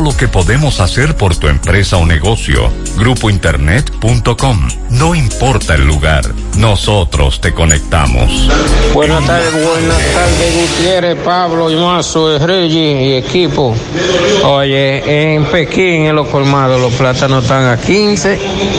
lo 0.00 0.16
que 0.16 0.28
podemos 0.28 0.80
hacer 0.80 1.16
por 1.16 1.36
tu 1.36 1.48
empresa 1.48 1.96
o 1.96 2.06
negocio. 2.06 2.70
Grupointernet.com. 2.96 4.68
No 4.90 5.14
importa 5.14 5.74
el 5.74 5.86
lugar, 5.86 6.24
nosotros 6.56 7.40
te 7.40 7.52
conectamos. 7.52 8.48
Buenas 8.94 9.24
tardes, 9.26 9.52
buenas 9.52 9.98
tardes, 10.14 10.54
Gutiérrez, 10.70 11.16
Pablo 11.24 11.70
y 11.70 11.76
Mazo, 11.76 12.38
Reyes 12.38 13.02
y 13.02 13.14
equipo. 13.14 13.74
Oye, 14.44 15.34
en 15.34 15.44
Pekín, 15.46 16.06
en 16.06 16.16
los 16.16 16.28
colmados, 16.28 16.80
los 16.80 16.92
plátanos 16.94 17.42
están 17.44 17.64
a 17.66 17.76
15, 17.80 18.38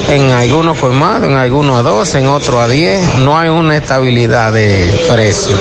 en 0.09 0.31
algunos 0.31 0.77
colmados, 0.77 1.27
en 1.27 1.35
algunos 1.35 1.77
a 1.79 1.83
12, 1.83 2.19
en 2.19 2.27
otros 2.27 2.61
a 2.61 2.67
10. 2.67 3.15
No 3.19 3.37
hay 3.37 3.49
una 3.49 3.77
estabilidad 3.77 4.53
de 4.53 5.05
precio. 5.11 5.55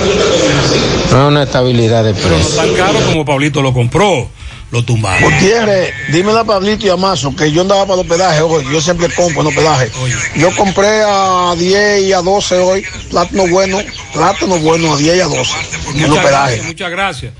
No 1.11 1.21
hay 1.21 1.27
una 1.27 1.43
estabilidad 1.43 2.03
de 2.03 2.13
Pero 2.13 2.29
no 2.29 2.35
precio. 2.37 2.55
tan 2.61 2.73
caro 2.73 2.99
como 3.05 3.25
Pablito 3.25 3.61
lo 3.61 3.73
compró, 3.73 4.27
lo 4.71 4.83
tumbaron. 4.83 5.23
Gutiérrez, 5.31 5.93
dímelo 6.11 6.39
a 6.39 6.43
Pablito 6.43 6.85
y 6.85 6.89
a 6.89 6.97
Mazo 6.97 7.35
que 7.35 7.51
yo 7.51 7.61
andaba 7.61 7.85
para 7.85 8.01
el 8.01 8.07
hospedaje 8.07 8.41
hoy. 8.41 8.65
Yo 8.71 8.81
siempre 8.81 9.09
compro 9.15 9.41
en 9.41 9.47
hospedaje. 9.47 9.91
Yo 10.35 10.53
compré 10.55 11.03
a 11.05 11.55
10 11.57 12.03
y 12.03 12.13
a 12.13 12.21
12 12.21 12.57
hoy. 12.57 12.85
Plátano 13.09 13.47
bueno, 13.47 13.79
plátano 14.13 14.57
bueno 14.59 14.93
a 14.93 14.97
10 14.97 15.17
y 15.17 15.19
a 15.21 15.25
12 15.25 15.39
en 15.39 15.93
Muchas 15.93 16.09
hospedaje. 16.09 16.31
gracias, 16.31 16.65
muchas 16.65 16.91
gracias. 16.91 17.33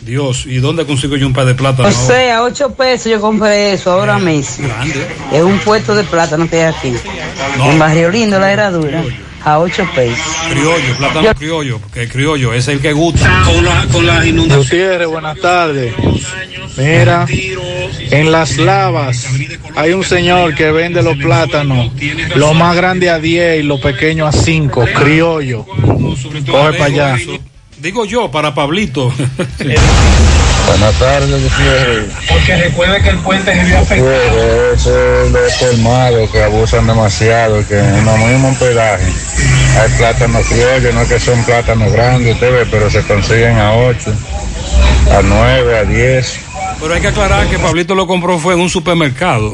Dios, 0.00 0.46
¿y 0.46 0.56
dónde 0.56 0.86
consigo 0.86 1.16
yo 1.16 1.26
un 1.26 1.34
par 1.34 1.44
de 1.44 1.54
plátano? 1.54 1.88
O 1.88 1.92
sea, 1.92 2.42
8 2.42 2.74
pesos 2.74 3.12
yo 3.12 3.20
compré 3.20 3.74
eso 3.74 3.92
ahora 3.92 4.18
mismo. 4.18 4.66
Es 5.32 5.42
un 5.42 5.58
puesto 5.58 5.94
de 5.94 6.04
plátano 6.04 6.48
que 6.48 6.62
hay 6.62 6.72
aquí. 6.74 6.94
En 7.62 7.78
Barrio 7.78 8.10
Lindo, 8.10 8.38
la 8.38 8.52
herradura. 8.52 9.02
A 9.44 9.58
8 9.58 9.88
pesos. 9.94 10.18
Criollo, 10.50 10.96
plátano 10.96 11.34
criollo, 11.34 11.78
porque 11.78 12.02
el 12.02 12.08
criollo 12.08 12.52
es 12.52 12.68
el 12.68 12.80
que 12.80 12.92
gusta. 12.92 13.42
Con 13.46 13.64
la, 13.64 13.86
con 13.90 14.06
la 14.06 14.24
Gutiérrez, 14.56 15.08
buenas 15.08 15.38
tardes. 15.38 15.94
Mira, 16.76 17.26
en 18.10 18.32
las 18.32 18.56
lavas 18.58 19.26
hay 19.76 19.92
un 19.92 20.04
señor 20.04 20.54
que 20.54 20.70
vende 20.70 21.02
los 21.02 21.16
plátanos, 21.16 21.90
lo 22.36 22.54
más 22.54 22.76
grande 22.76 23.10
a 23.10 23.18
10 23.18 23.60
y 23.60 23.62
lo 23.62 23.80
pequeño 23.80 24.26
a 24.26 24.32
5, 24.32 24.84
criollo. 24.94 25.64
Coge 25.64 26.72
para 26.78 26.84
allá. 26.84 27.16
Digo 27.78 28.04
yo, 28.04 28.30
para 28.30 28.54
Pablito. 28.54 29.12
Buenas 30.70 30.98
tardes, 31.00 31.42
Gutiérrez. 31.42 32.12
Porque 32.28 32.56
recuerde 32.56 33.02
que 33.02 33.08
el 33.08 33.18
puente 33.18 33.52
se 33.52 33.64
vio 33.64 33.78
Gutiérrez, 33.80 34.80
eso 34.80 35.24
es 35.24 35.30
los 35.32 35.52
colmados 35.54 36.30
que 36.30 36.42
abusan 36.42 36.86
demasiado, 36.86 37.66
que 37.66 37.78
en 37.78 38.04
los 38.04 38.18
mismos 38.18 38.52
hospedaje 38.52 39.12
hay 39.78 39.88
plátanos 39.98 40.46
criollos, 40.46 40.94
no 40.94 41.02
es 41.02 41.08
que 41.08 41.20
son 41.20 41.42
plátanos 41.44 41.92
grandes, 41.92 42.34
usted 42.34 42.52
ve, 42.52 42.66
pero 42.70 42.88
se 42.88 43.02
consiguen 43.02 43.58
a 43.58 43.74
8, 43.74 44.12
a 45.18 45.22
9, 45.22 45.78
a 45.78 45.84
10. 45.84 46.40
Pero 46.80 46.94
hay 46.94 47.00
que 47.00 47.08
aclarar 47.08 47.46
que 47.48 47.58
Pablito 47.58 47.94
lo 47.94 48.06
compró 48.06 48.38
fue 48.38 48.54
en 48.54 48.60
un 48.60 48.70
supermercado. 48.70 49.52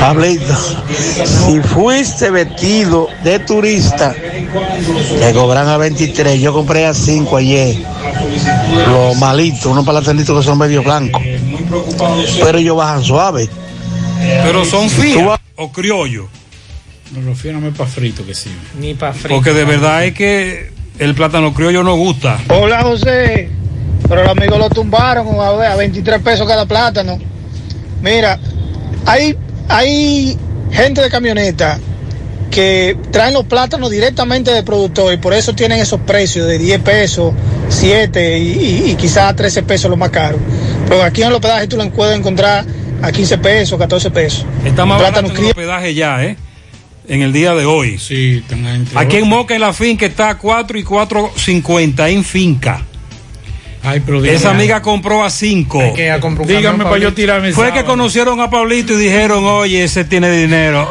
Pablito, 0.00 0.54
si 1.24 1.60
fuiste 1.60 2.30
vestido 2.30 3.08
de 3.22 3.38
turista, 3.38 4.14
te 4.14 5.32
cobran 5.32 5.68
a 5.68 5.78
23. 5.78 6.38
Yo 6.40 6.52
compré 6.52 6.86
a 6.86 6.92
5 6.92 7.36
ayer. 7.36 7.93
Los 8.88 9.16
malitos, 9.16 9.66
unos 9.66 9.84
palatanitos 9.84 10.38
que 10.38 10.44
son 10.44 10.58
medio 10.58 10.82
blancos. 10.82 11.22
Pero 12.42 12.58
ellos 12.58 12.76
bajan 12.76 13.02
suave. 13.02 13.48
Pero 14.42 14.64
son 14.64 14.88
fías 14.88 15.38
o 15.56 15.72
criollo. 15.72 16.28
No, 17.12 17.20
los 17.20 17.38
fíos 17.38 17.54
no 17.54 17.60
me 17.60 17.70
para 17.70 17.88
frito 17.88 18.24
que 18.26 18.34
sirve. 18.34 18.56
Ni 18.78 18.94
para 18.94 19.12
frito. 19.12 19.28
Porque 19.28 19.52
de 19.52 19.64
verdad 19.64 20.04
es 20.04 20.14
que 20.14 20.72
el 20.98 21.14
plátano 21.14 21.52
criollo 21.54 21.82
no 21.82 21.96
gusta. 21.96 22.38
Hola 22.48 22.82
José, 22.82 23.50
pero 24.08 24.22
los 24.22 24.30
amigos 24.30 24.58
lo 24.58 24.70
tumbaron 24.70 25.26
a 25.40 25.76
23 25.76 26.20
pesos 26.22 26.46
cada 26.46 26.66
plátano. 26.66 27.18
Mira, 28.02 28.38
hay, 29.06 29.36
hay 29.68 30.36
gente 30.72 31.02
de 31.02 31.10
camioneta 31.10 31.78
que 32.50 32.96
traen 33.10 33.34
los 33.34 33.44
plátanos 33.44 33.90
directamente 33.90 34.52
del 34.52 34.64
productor 34.64 35.12
y 35.12 35.16
por 35.16 35.34
eso 35.34 35.54
tienen 35.54 35.80
esos 35.80 36.00
precios 36.00 36.46
de 36.46 36.58
10 36.58 36.80
pesos, 36.82 37.34
7 37.68 38.38
y, 38.38 38.42
y- 38.52 38.90
y 38.90 38.94
quizás 38.96 39.34
13 39.36 39.62
pesos 39.62 39.90
lo 39.90 39.96
más 39.96 40.10
caro. 40.10 40.38
Pero 40.88 41.02
aquí 41.02 41.22
en 41.22 41.30
los 41.30 41.40
pedajes 41.40 41.68
tú 41.68 41.76
lo 41.76 41.90
puedes 41.90 42.16
encontrar 42.18 42.64
a 43.02 43.12
15 43.12 43.38
pesos, 43.38 43.78
14 43.78 44.10
pesos. 44.10 44.46
Está 44.64 44.84
más 44.84 45.00
barato 45.00 45.20
el 45.32 45.44
hospedaje 45.50 45.94
ya, 45.94 46.24
¿eh? 46.24 46.36
En 47.06 47.20
el 47.20 47.32
día 47.34 47.54
de 47.54 47.66
hoy. 47.66 47.98
Sí, 47.98 48.42
Aquí 48.94 49.16
en. 49.18 49.28
Moca, 49.28 49.54
en 49.54 49.60
la 49.60 49.72
finca, 49.74 50.06
está 50.06 50.30
a 50.30 50.38
4 50.38 50.78
y 50.78 50.84
4.50 50.84 52.10
en 52.10 52.24
finca. 52.24 52.82
Ay, 53.84 54.02
pero 54.04 54.22
dígame 54.22 54.38
Esa 54.38 54.50
amiga 54.50 54.80
compró 54.80 55.22
a 55.22 55.30
5. 55.30 55.82
Es 55.82 55.92
que 55.92 56.04
ella 56.04 56.20
compró 56.20 56.44
un 56.44 56.48
Dígame 56.48 56.84
para 56.84 56.98
yo 56.98 57.12
tirarme 57.12 57.52
Fue 57.52 57.72
que 57.72 57.84
conocieron 57.84 58.40
a 58.40 58.48
Pablito 58.48 58.94
y 58.94 58.96
dijeron, 58.96 59.44
oye, 59.44 59.84
ese 59.84 60.04
tiene 60.04 60.30
dinero. 60.30 60.88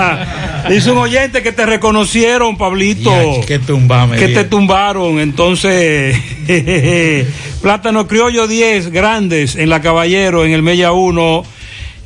Dice 0.68 0.90
un 0.90 0.98
oyente 0.98 1.42
que 1.42 1.52
te 1.52 1.64
reconocieron, 1.64 2.58
Pablito. 2.58 3.40
Ya, 3.40 3.46
que 3.46 3.58
tumbame, 3.60 4.16
Que 4.16 4.28
te 4.28 4.44
tumbaron. 4.44 5.20
Entonces, 5.20 6.16
plátano 7.62 8.08
criollo 8.08 8.48
10 8.48 8.90
grandes 8.90 9.54
en 9.54 9.70
la 9.70 9.80
Caballero, 9.80 10.44
en 10.44 10.52
el 10.52 10.62
Mella 10.62 10.92
1. 10.92 11.44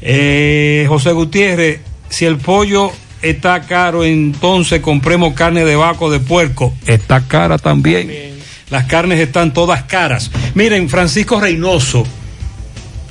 Eh, 0.03 0.85
José 0.89 1.13
Gutiérrez, 1.13 1.81
si 2.11 2.27
el 2.27 2.37
pollo 2.37 2.93
está 3.23 3.63
caro, 3.63 4.05
entonces 4.05 4.81
compremos 4.81 5.35
carne 5.35 5.65
de 5.65 5.77
vaco 5.77 6.11
de 6.11 6.21
puerco. 6.21 6.75
Está 6.87 7.23
cara 7.27 7.59
también. 7.59 8.30
Las 8.71 8.85
carnes 8.85 9.19
están 9.19 9.53
todas 9.53 9.85
caras. 9.85 10.31
Miren, 10.55 10.89
Francisco 10.89 11.41
Reynoso 11.41 12.05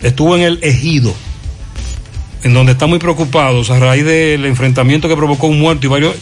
estuvo 0.01 0.35
en 0.35 0.43
el 0.43 0.59
ejido, 0.61 1.13
en 2.43 2.53
donde 2.53 2.71
están 2.71 2.89
muy 2.89 2.99
preocupados 2.99 3.69
a 3.69 3.79
raíz 3.79 4.05
del 4.05 4.45
enfrentamiento 4.45 5.09
que 5.09 5.15
provocó 5.17 5.47
un 5.47 5.59
muerto 5.59 5.85
y 5.85 5.89
varios, 5.89 6.15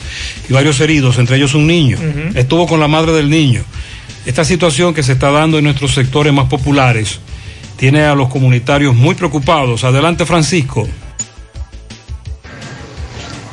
y 0.50 0.54
varios 0.54 0.80
heridos, 0.80 1.20
entre 1.20 1.38
ellos 1.38 1.54
un 1.54 1.68
niño. 1.68 1.98
Estuvo 2.34 2.66
con 2.66 2.80
la 2.80 2.88
madre 2.88 3.12
del 3.12 3.30
niño. 3.30 3.64
Esta 4.26 4.44
situación 4.44 4.94
que 4.94 5.04
se 5.04 5.14
está 5.14 5.32
dando 5.32 5.58
en 5.58 5.64
nuestros 5.64 5.94
sectores 5.94 6.34
más 6.34 6.50
populares 6.50 7.20
tiene 7.78 8.02
a 8.02 8.16
los 8.16 8.30
comunitarios 8.30 8.96
muy 8.96 9.16
preocupados. 9.16 9.84
Adelante, 9.84 10.26
Francisco. 10.26 10.88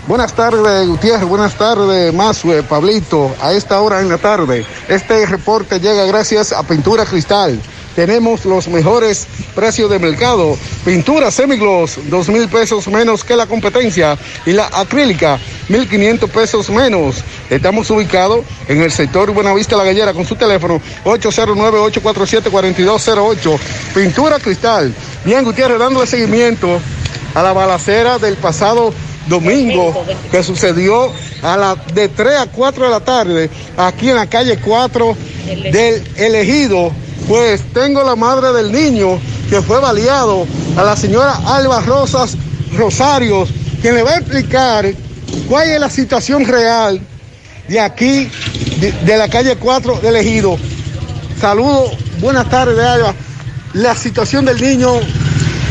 Buenas 0.07 0.35
tardes, 0.35 0.87
Gutiérrez. 0.87 1.27
Buenas 1.27 1.55
tardes, 1.55 2.13
Mazue, 2.13 2.63
Pablito. 2.63 3.35
A 3.41 3.55
esta 3.55 3.81
hora 3.81 4.03
en 4.03 4.11
la 4.11 4.19
tarde, 4.19 4.67
este 4.87 5.25
reporte 5.25 5.81
llega 5.81 6.05
gracias 6.05 6.53
a 6.53 6.63
Pintura 6.63 7.07
Cristal. 7.07 7.59
Tenemos 7.97 8.45
los 8.45 8.69
mejores 8.69 9.27
precios 9.55 9.89
de 9.89 9.99
mercado. 9.99 10.59
Pintura 10.85 11.31
semigloss, 11.31 11.99
dos 12.11 12.29
mil 12.29 12.51
pesos 12.51 12.87
menos 12.87 13.25
que 13.25 13.35
la 13.35 13.47
competencia. 13.47 14.19
Y 14.45 14.53
la 14.53 14.69
acrílica, 14.75 15.39
mil 15.71 15.89
quinientos 15.89 16.29
pesos 16.29 16.69
menos. 16.69 17.25
Estamos 17.49 17.91
ubicados 17.91 18.45
en 18.69 18.83
el 18.83 18.93
sector 18.93 19.31
Buenavista 19.31 19.75
La 19.75 19.85
Gallera 19.85 20.13
con 20.13 20.27
su 20.27 20.37
teléfono 20.37 20.83
809-847-4208. 21.05 23.59
Pintura 23.95 24.39
Cristal. 24.39 24.95
Bien, 25.25 25.43
Gutiérrez, 25.45 25.79
dándole 25.79 26.07
seguimiento 26.07 26.79
a 27.35 27.43
la 27.43 27.55
balacera 27.55 28.19
del 28.19 28.37
pasado 28.37 28.93
domingo 29.29 30.05
que 30.31 30.43
sucedió 30.43 31.13
a 31.43 31.57
la 31.57 31.75
de 31.95 32.09
3 32.09 32.39
a 32.39 32.47
4 32.47 32.85
de 32.85 32.91
la 32.91 33.01
tarde 33.01 33.51
aquí 33.77 34.11
en 34.11 34.17
la 34.17 34.27
calle 34.27 34.59
4 34.59 35.17
del 35.73 36.03
elegido. 36.17 36.93
Pues 37.29 37.63
tengo 37.73 38.03
la 38.05 38.17
madre 38.17 38.53
del 38.53 38.71
niño 38.71 39.19
que 39.49 39.63
fue 39.63 39.81
baleado 39.81 40.47
a 40.77 40.83
la 40.83 40.97
señora 40.97 41.39
Alba 41.47 41.81
Rosas 41.81 42.37
Rosarios 42.77 43.49
quien 43.81 43.95
le 43.95 44.03
va 44.03 44.13
a 44.13 44.17
explicar 44.17 44.91
cuál 45.49 45.69
es 45.69 45.81
la 45.81 45.91
situación 45.91 46.47
real 46.47 47.01
de 47.69 47.81
aquí 47.81 48.31
de, 48.79 48.93
de 48.93 49.17
la 49.17 49.29
calle 49.29 49.57
4 49.57 50.01
del 50.01 50.17
elegido. 50.17 50.59
Saludos 51.41 51.93
buenas 52.21 52.49
tardes 52.49 52.79
Alba. 52.79 53.15
La 53.75 53.95
situación 53.95 54.45
del 54.45 54.61
niño 54.61 55.01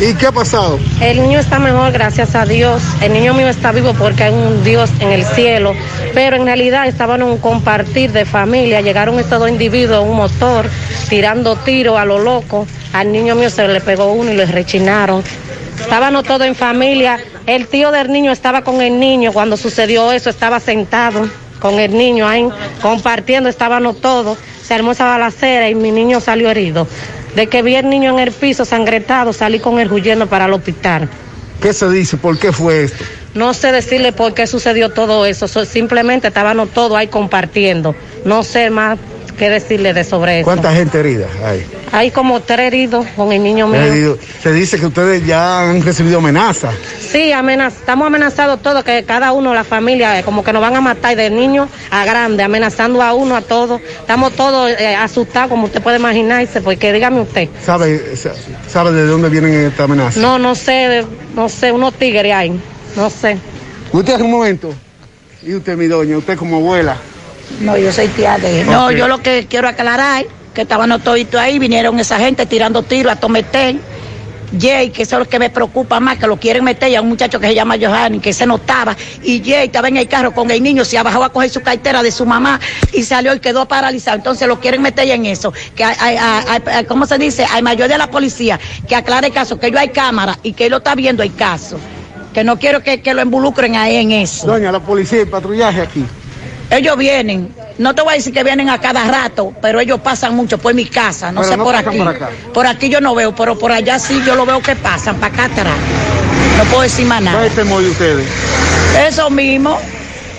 y 0.09 0.13
qué 0.15 0.27
ha 0.27 0.31
pasado 0.31 0.79
El 1.01 1.21
niño 1.21 1.39
está 1.39 1.59
mejor, 1.59 1.91
gracias 1.91 2.35
a 2.35 2.45
Dios. 2.45 2.81
El 3.01 3.13
niño 3.13 3.33
mío 3.33 3.47
está 3.47 3.71
vivo 3.71 3.93
porque 3.93 4.23
hay 4.23 4.33
un 4.33 4.63
Dios 4.63 4.89
en 4.99 5.09
el 5.09 5.23
cielo. 5.23 5.73
Pero 6.13 6.35
en 6.35 6.45
realidad 6.45 6.87
estaban 6.87 7.21
en 7.21 7.27
un 7.27 7.37
compartir 7.37 8.11
de 8.11 8.25
familia. 8.25 8.81
Llegaron 8.81 9.19
estos 9.19 9.39
dos 9.39 9.49
individuos 9.49 10.03
un 10.03 10.15
motor 10.15 10.67
tirando 11.09 11.55
tiros 11.55 11.97
a 11.97 12.05
lo 12.05 12.19
loco. 12.19 12.67
Al 12.91 13.11
niño 13.11 13.35
mío 13.35 13.49
se 13.49 13.67
le 13.67 13.79
pegó 13.81 14.11
uno 14.11 14.31
y 14.31 14.35
le 14.35 14.45
rechinaron. 14.45 15.23
Estábamos 15.79 16.23
todos 16.23 16.47
en 16.47 16.55
familia. 16.55 17.19
El 17.45 17.67
tío 17.67 17.91
del 17.91 18.11
niño 18.11 18.31
estaba 18.31 18.61
con 18.61 18.81
el 18.81 18.99
niño 18.99 19.31
cuando 19.31 19.55
sucedió 19.55 20.11
eso. 20.11 20.29
Estaba 20.29 20.59
sentado 20.59 21.29
con 21.59 21.79
el 21.79 21.97
niño 21.97 22.27
ahí 22.27 22.47
compartiendo. 22.81 23.47
Estábamos 23.47 24.01
todos. 24.01 24.37
Se 24.63 24.75
esa 24.75 25.05
balacera 25.05 25.69
y 25.69 25.75
mi 25.75 25.91
niño 25.91 26.19
salió 26.19 26.49
herido. 26.49 26.87
De 27.35 27.47
que 27.47 27.61
vi 27.61 27.75
el 27.75 27.89
niño 27.89 28.11
en 28.11 28.19
el 28.19 28.31
piso 28.31 28.63
sangretado, 28.65 29.33
salí 29.33 29.59
con 29.59 29.79
él 29.79 29.91
huyendo 29.91 30.27
para 30.27 30.45
el 30.45 30.53
hospital. 30.53 31.09
¿Qué 31.61 31.73
se 31.73 31.89
dice? 31.89 32.17
¿Por 32.17 32.37
qué 32.37 32.51
fue 32.51 32.83
esto? 32.83 33.03
No 33.33 33.53
sé 33.55 33.71
decirle 33.71 34.11
por 34.11 34.33
qué 34.35 34.45
sucedió 34.45 34.89
todo 34.89 35.25
eso, 35.25 35.47
so- 35.47 35.65
simplemente 35.65 36.27
estábamos 36.27 36.69
todos 36.69 36.95
ahí 36.95 37.07
compartiendo. 37.07 37.95
No 38.25 38.43
sé 38.43 38.69
más 38.69 38.99
qué 39.33 39.49
decirle 39.49 39.93
de 39.93 40.03
sobre 40.03 40.39
eso. 40.39 40.45
¿Cuánta 40.45 40.73
gente 40.73 40.99
herida 40.99 41.27
hay? 41.45 41.65
Hay 41.91 42.11
como 42.11 42.39
tres 42.41 42.67
heridos 42.67 43.05
con 43.15 43.31
el 43.31 43.43
niño 43.43 43.67
mío. 43.67 43.81
Herido. 43.81 44.17
Se 44.41 44.51
dice 44.51 44.79
que 44.79 44.87
ustedes 44.87 45.25
ya 45.25 45.61
han 45.69 45.81
recibido 45.83 46.17
amenazas. 46.19 46.73
Sí, 46.99 47.31
amenaz 47.31 47.73
estamos 47.75 48.07
amenazados 48.07 48.61
todos, 48.61 48.83
que 48.83 49.03
cada 49.03 49.31
uno, 49.31 49.53
la 49.53 49.63
familia, 49.63 50.17
eh, 50.19 50.23
como 50.23 50.43
que 50.43 50.51
nos 50.51 50.61
van 50.61 50.75
a 50.75 50.81
matar 50.81 51.15
de 51.15 51.29
niño 51.29 51.69
a 51.91 52.05
grande, 52.05 52.41
amenazando 52.43 53.01
a 53.03 53.13
uno, 53.13 53.35
a 53.35 53.41
todos. 53.41 53.81
Estamos 53.81 54.33
todos 54.33 54.71
eh, 54.71 54.95
asustados, 54.95 55.49
como 55.49 55.65
usted 55.65 55.81
puede 55.81 55.97
imaginarse, 55.97 56.61
porque 56.61 56.91
dígame 56.91 57.21
usted. 57.21 57.49
¿Sabe, 57.63 58.15
sa- 58.15 58.33
sabe 58.67 58.91
de 58.93 59.05
dónde 59.05 59.29
vienen 59.29 59.53
estas 59.53 59.81
amenazas? 59.85 60.17
No, 60.17 60.39
no 60.39 60.55
sé, 60.55 61.05
no 61.35 61.47
sé, 61.49 61.71
unos 61.71 61.93
tigres 61.93 62.33
hay, 62.33 62.59
no 62.95 63.09
sé. 63.09 63.37
Usted 63.91 64.13
hace 64.13 64.23
un 64.23 64.31
momento. 64.31 64.73
Y 65.43 65.53
usted, 65.55 65.75
mi 65.77 65.87
doña, 65.87 66.17
usted 66.17 66.37
como 66.37 66.55
abuela. 66.57 66.97
No, 67.59 67.77
yo 67.77 67.91
soy 67.91 68.07
tía 68.09 68.37
de 68.37 68.61
él. 68.61 68.67
No, 68.69 68.91
yo 68.91 69.07
lo 69.07 69.19
que 69.21 69.47
quiero 69.49 69.67
aclarar 69.67 70.25
que 70.53 70.61
estaban 70.61 71.01
toditos 71.01 71.39
ahí, 71.39 71.57
vinieron 71.59 71.99
esa 71.99 72.19
gente 72.19 72.45
tirando 72.45 72.83
tiros 72.83 73.11
a 73.13 73.15
tometer. 73.15 73.75
Jay, 74.59 74.91
que 74.91 75.01
eso 75.01 75.15
es 75.15 75.19
lo 75.19 75.27
que 75.27 75.39
me 75.39 75.49
preocupa 75.49 75.99
más, 75.99 76.19
que 76.19 76.27
lo 76.27 76.37
quieren 76.37 76.63
meter, 76.63 76.87
y 76.89 76.95
a 76.95 77.01
un 77.01 77.09
muchacho 77.09 77.39
que 77.39 77.47
se 77.47 77.55
llama 77.55 77.75
Johanny, 77.81 78.19
que 78.19 78.33
se 78.33 78.45
notaba, 78.45 78.95
y 79.23 79.39
Jay 79.43 79.65
estaba 79.65 79.87
en 79.87 79.97
el 79.97 80.07
carro 80.07 80.31
con 80.31 80.51
el 80.51 80.61
niño, 80.61 80.85
se 80.85 81.01
bajó 81.01 81.23
a 81.23 81.29
coger 81.33 81.49
su 81.49 81.61
cartera 81.61 82.03
de 82.03 82.11
su 82.11 82.23
mamá 82.23 82.59
y 82.93 83.01
salió 83.01 83.33
y 83.33 83.39
quedó 83.39 83.67
paralizado. 83.67 84.15
Entonces 84.17 84.47
lo 84.47 84.59
quieren 84.59 84.83
meter 84.83 85.09
en 85.09 85.25
eso. 85.25 85.51
Que 85.75 85.83
hay, 85.83 85.95
hay- 85.99 86.17
hay- 86.47 86.61
hay- 86.71 86.85
¿cómo 86.85 87.07
se 87.07 87.17
dice? 87.17 87.47
Hay 87.51 87.63
mayor 87.63 87.89
de 87.89 87.97
la 87.97 88.11
policía 88.11 88.59
que 88.87 88.95
aclare 88.95 89.25
el 89.27 89.33
caso, 89.33 89.59
que 89.59 89.71
yo 89.71 89.79
hay 89.79 89.89
cámara 89.89 90.37
y 90.43 90.53
que 90.53 90.65
él 90.65 90.71
lo 90.71 90.77
está 90.77 90.93
viendo 90.93 91.23
el 91.23 91.33
caso. 91.33 91.79
Que 92.31 92.43
no 92.43 92.59
quiero 92.59 92.83
que, 92.83 93.01
que 93.01 93.11
lo 93.15 93.23
involucren 93.23 93.75
ahí 93.75 93.95
en 93.95 94.11
eso. 94.11 94.45
Doña, 94.45 94.71
la 94.71 94.79
policía 94.81 95.21
y 95.21 95.25
patrullaje 95.25 95.81
aquí. 95.81 96.05
Ellos 96.73 96.97
vienen, 96.97 97.53
no 97.77 97.93
te 97.93 98.01
voy 98.01 98.13
a 98.13 98.15
decir 98.17 98.33
que 98.33 98.43
vienen 98.43 98.67
a 98.69 98.79
cada 98.79 99.03
rato, 99.05 99.53
pero 99.61 99.79
ellos 99.79 99.99
pasan 100.01 100.35
mucho 100.35 100.57
por 100.57 100.73
mi 100.73 100.85
casa, 100.85 101.31
no 101.31 101.41
Pero 101.41 101.51
sé 101.51 101.57
no 101.57 101.63
por 101.63 101.75
aquí. 101.75 101.97
por 101.97 102.07
acá. 102.07 102.29
Por 102.51 102.65
aquí 102.67 102.89
yo 102.89 102.99
no 102.99 103.13
veo, 103.13 103.35
pero 103.35 103.57
por 103.59 103.71
allá 103.71 103.99
sí 103.99 104.21
yo 104.25 104.35
lo 104.35 104.43
veo 104.45 104.59
que 104.59 104.75
pasan, 104.75 105.17
para 105.17 105.33
acá 105.33 105.45
atrás. 105.45 105.77
No 106.57 106.63
puedo 106.65 106.81
decir 106.81 107.05
más 107.05 107.21
nada. 107.21 107.37
¿Cuál 107.37 107.45
es 107.51 107.57
el 107.57 107.63
temor 107.63 107.83
de 107.83 107.89
ustedes? 107.91 108.27
Eso 109.07 109.29
mismo, 109.29 109.77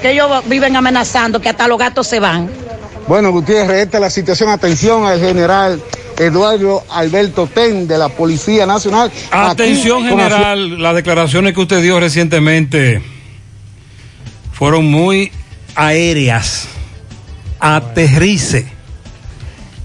que 0.02 0.10
ellos 0.10 0.28
viven 0.46 0.74
amenazando, 0.74 1.40
que 1.40 1.50
hasta 1.50 1.68
los 1.68 1.78
gatos 1.78 2.06
se 2.08 2.18
van. 2.18 2.50
Bueno, 3.06 3.30
Gutiérrez, 3.30 3.84
esta 3.84 3.98
es 3.98 4.00
la 4.00 4.10
situación. 4.10 4.48
Atención 4.48 5.06
al 5.06 5.20
general 5.20 5.80
Eduardo 6.18 6.82
Alberto 6.90 7.46
Ten 7.46 7.86
de 7.86 7.96
la 7.96 8.08
Policía 8.08 8.66
Nacional. 8.66 9.12
Atención 9.30 10.04
general, 10.04 10.82
las 10.82 10.94
declaraciones 10.96 11.54
que 11.54 11.60
usted 11.60 11.80
dio 11.80 12.00
recientemente 12.00 13.02
fueron 14.52 14.86
muy 14.86 15.30
aéreas. 15.74 16.68
Aterrice. 17.60 18.66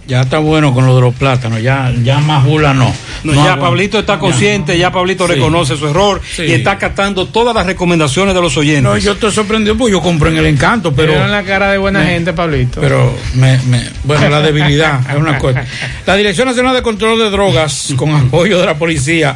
Ya 0.07 0.21
está 0.21 0.39
bueno 0.39 0.73
con 0.73 0.87
lo 0.87 0.95
de 0.95 1.01
los 1.01 1.13
plátanos, 1.13 1.61
ya, 1.61 1.93
ya 2.03 2.17
más 2.19 2.43
bula 2.43 2.73
no. 2.73 2.91
No, 3.23 3.33
No 3.33 3.45
ya. 3.45 3.59
Pablito 3.59 3.99
está 3.99 4.17
consciente, 4.17 4.75
ya 4.75 4.91
Pablito 4.91 5.27
Sí. 5.27 5.33
reconoce 5.35 5.77
su 5.77 5.87
error 5.87 6.19
Sí. 6.35 6.43
y 6.43 6.51
está 6.53 6.71
acatando 6.71 7.27
todas 7.27 7.53
las 7.53 7.67
recomendaciones 7.67 8.33
de 8.33 8.41
los 8.41 8.57
oyentes. 8.57 8.81
No, 8.83 8.97
yo 8.97 9.11
estoy 9.11 9.31
sorprendido 9.31 9.77
porque 9.77 9.91
yo 9.91 10.01
compré 10.01 10.31
en 10.31 10.37
el 10.37 10.47
encanto, 10.47 10.91
pero. 10.95 11.11
Vieron 11.11 11.29
la 11.29 11.43
cara 11.43 11.71
de 11.71 11.77
buena 11.77 11.99
Me- 11.99 12.05
gente, 12.07 12.33
Pablito. 12.33 12.81
Pero, 12.81 13.15
me, 13.35 13.59
me- 13.67 13.87
bueno, 14.03 14.29
la 14.29 14.41
debilidad 14.41 14.99
es 15.07 15.15
una 15.15 15.37
cosa. 15.37 15.63
La 16.07 16.15
Dirección 16.15 16.47
Nacional 16.47 16.73
de 16.73 16.81
Control 16.81 17.19
de 17.19 17.29
Drogas, 17.29 17.93
con 17.95 18.09
apoyo 18.11 18.59
de 18.59 18.65
la 18.65 18.79
Policía 18.79 19.35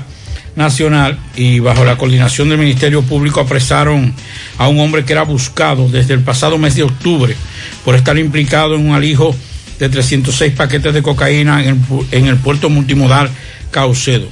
Nacional 0.55 1.17
y 1.35 1.59
bajo 1.59 1.83
la 1.83 1.97
coordinación 1.97 2.49
del 2.49 2.59
Ministerio 2.59 3.01
Público, 3.01 3.39
apresaron 3.39 4.13
a 4.57 4.67
un 4.67 4.79
hombre 4.79 5.03
que 5.03 5.13
era 5.13 5.23
buscado 5.23 5.89
desde 5.89 6.13
el 6.13 6.21
pasado 6.21 6.57
mes 6.57 6.75
de 6.75 6.83
octubre 6.83 7.35
por 7.83 7.95
estar 7.95 8.17
implicado 8.17 8.75
en 8.75 8.87
un 8.87 8.95
alijo 8.95 9.35
de 9.79 9.89
306 9.89 10.53
paquetes 10.53 10.93
de 10.93 11.01
cocaína 11.01 11.63
en 11.63 11.69
el, 11.69 11.77
en 12.11 12.27
el 12.27 12.37
puerto 12.37 12.69
multimodal 12.69 13.29
Caucedo. 13.71 14.27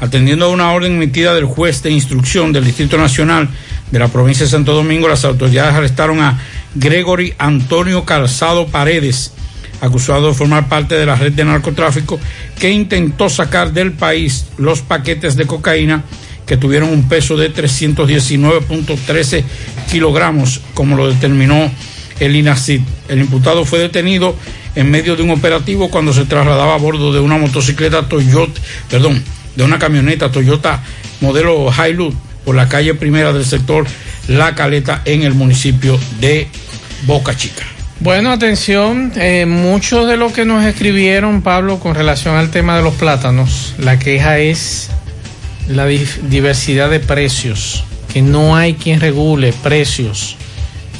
Atendiendo 0.00 0.46
a 0.46 0.48
una 0.48 0.72
orden 0.72 0.96
emitida 0.96 1.34
del 1.34 1.46
juez 1.46 1.82
de 1.82 1.90
instrucción 1.90 2.52
del 2.52 2.64
Distrito 2.64 2.98
Nacional 2.98 3.48
de 3.90 3.98
la 3.98 4.08
provincia 4.08 4.44
de 4.44 4.50
Santo 4.50 4.74
Domingo, 4.74 5.08
las 5.08 5.24
autoridades 5.24 5.74
arrestaron 5.74 6.20
a 6.20 6.38
Gregory 6.74 7.34
Antonio 7.38 8.04
Calzado 8.04 8.66
Paredes, 8.66 9.32
acusado 9.84 10.28
de 10.28 10.34
formar 10.34 10.68
parte 10.68 10.94
de 10.94 11.06
la 11.06 11.16
red 11.16 11.32
de 11.32 11.44
narcotráfico 11.44 12.18
que 12.58 12.70
intentó 12.70 13.28
sacar 13.28 13.72
del 13.72 13.92
país 13.92 14.46
los 14.56 14.80
paquetes 14.80 15.36
de 15.36 15.46
cocaína 15.46 16.04
que 16.46 16.56
tuvieron 16.56 16.90
un 16.90 17.08
peso 17.08 17.36
de 17.36 17.52
319.13 17.52 19.44
kilogramos, 19.90 20.60
como 20.74 20.96
lo 20.96 21.08
determinó 21.08 21.70
el 22.20 22.36
INACID. 22.36 22.80
El 23.08 23.20
imputado 23.20 23.64
fue 23.64 23.78
detenido 23.78 24.36
en 24.74 24.90
medio 24.90 25.16
de 25.16 25.22
un 25.22 25.30
operativo 25.30 25.90
cuando 25.90 26.12
se 26.12 26.24
trasladaba 26.24 26.74
a 26.74 26.78
bordo 26.78 27.12
de 27.12 27.20
una 27.20 27.38
motocicleta 27.38 28.08
Toyota, 28.08 28.60
perdón, 28.90 29.22
de 29.56 29.64
una 29.64 29.78
camioneta 29.78 30.30
Toyota 30.30 30.82
modelo 31.20 31.70
Hilux 31.72 32.14
por 32.44 32.54
la 32.54 32.68
calle 32.68 32.94
primera 32.94 33.32
del 33.32 33.44
sector 33.44 33.86
La 34.28 34.54
Caleta 34.54 35.02
en 35.04 35.22
el 35.22 35.34
municipio 35.34 35.98
de 36.20 36.48
Boca 37.06 37.36
Chica. 37.36 37.73
Bueno, 38.00 38.32
atención, 38.32 39.12
eh, 39.16 39.46
mucho 39.46 40.06
de 40.06 40.16
lo 40.16 40.32
que 40.32 40.44
nos 40.44 40.64
escribieron, 40.64 41.42
Pablo, 41.42 41.78
con 41.78 41.94
relación 41.94 42.36
al 42.36 42.50
tema 42.50 42.76
de 42.76 42.82
los 42.82 42.94
plátanos, 42.94 43.74
la 43.78 43.98
queja 43.98 44.38
es 44.38 44.90
la 45.68 45.86
diversidad 45.86 46.90
de 46.90 47.00
precios, 47.00 47.84
que 48.12 48.20
no 48.20 48.56
hay 48.56 48.74
quien 48.74 49.00
regule 49.00 49.52
precios, 49.52 50.36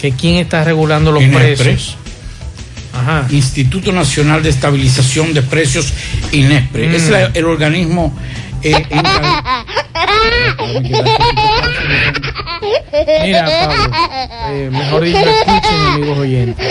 que 0.00 0.12
quién 0.12 0.36
está 0.36 0.64
regulando 0.64 1.12
los 1.12 1.22
Inespre. 1.22 1.54
precios. 1.56 1.96
Ajá. 2.94 3.26
Instituto 3.30 3.92
Nacional 3.92 4.42
de 4.42 4.50
Estabilización 4.50 5.34
de 5.34 5.42
Precios, 5.42 5.92
INESPRE. 6.30 6.88
Mm. 6.88 6.94
Es 6.94 7.10
el 7.34 7.44
organismo 7.44 8.16
eh, 8.64 8.86
encargado- 8.90 9.64
Mira, 13.24 13.44
Pablo, 13.44 13.94
eh, 14.50 14.70
mejor 14.72 15.04
dicho, 15.04 15.18
escuchen, 15.18 15.80
amigos 15.92 16.18
oyentes. 16.18 16.66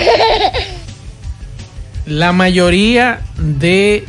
La 2.05 2.31
mayoría 2.33 3.21
de 3.37 4.05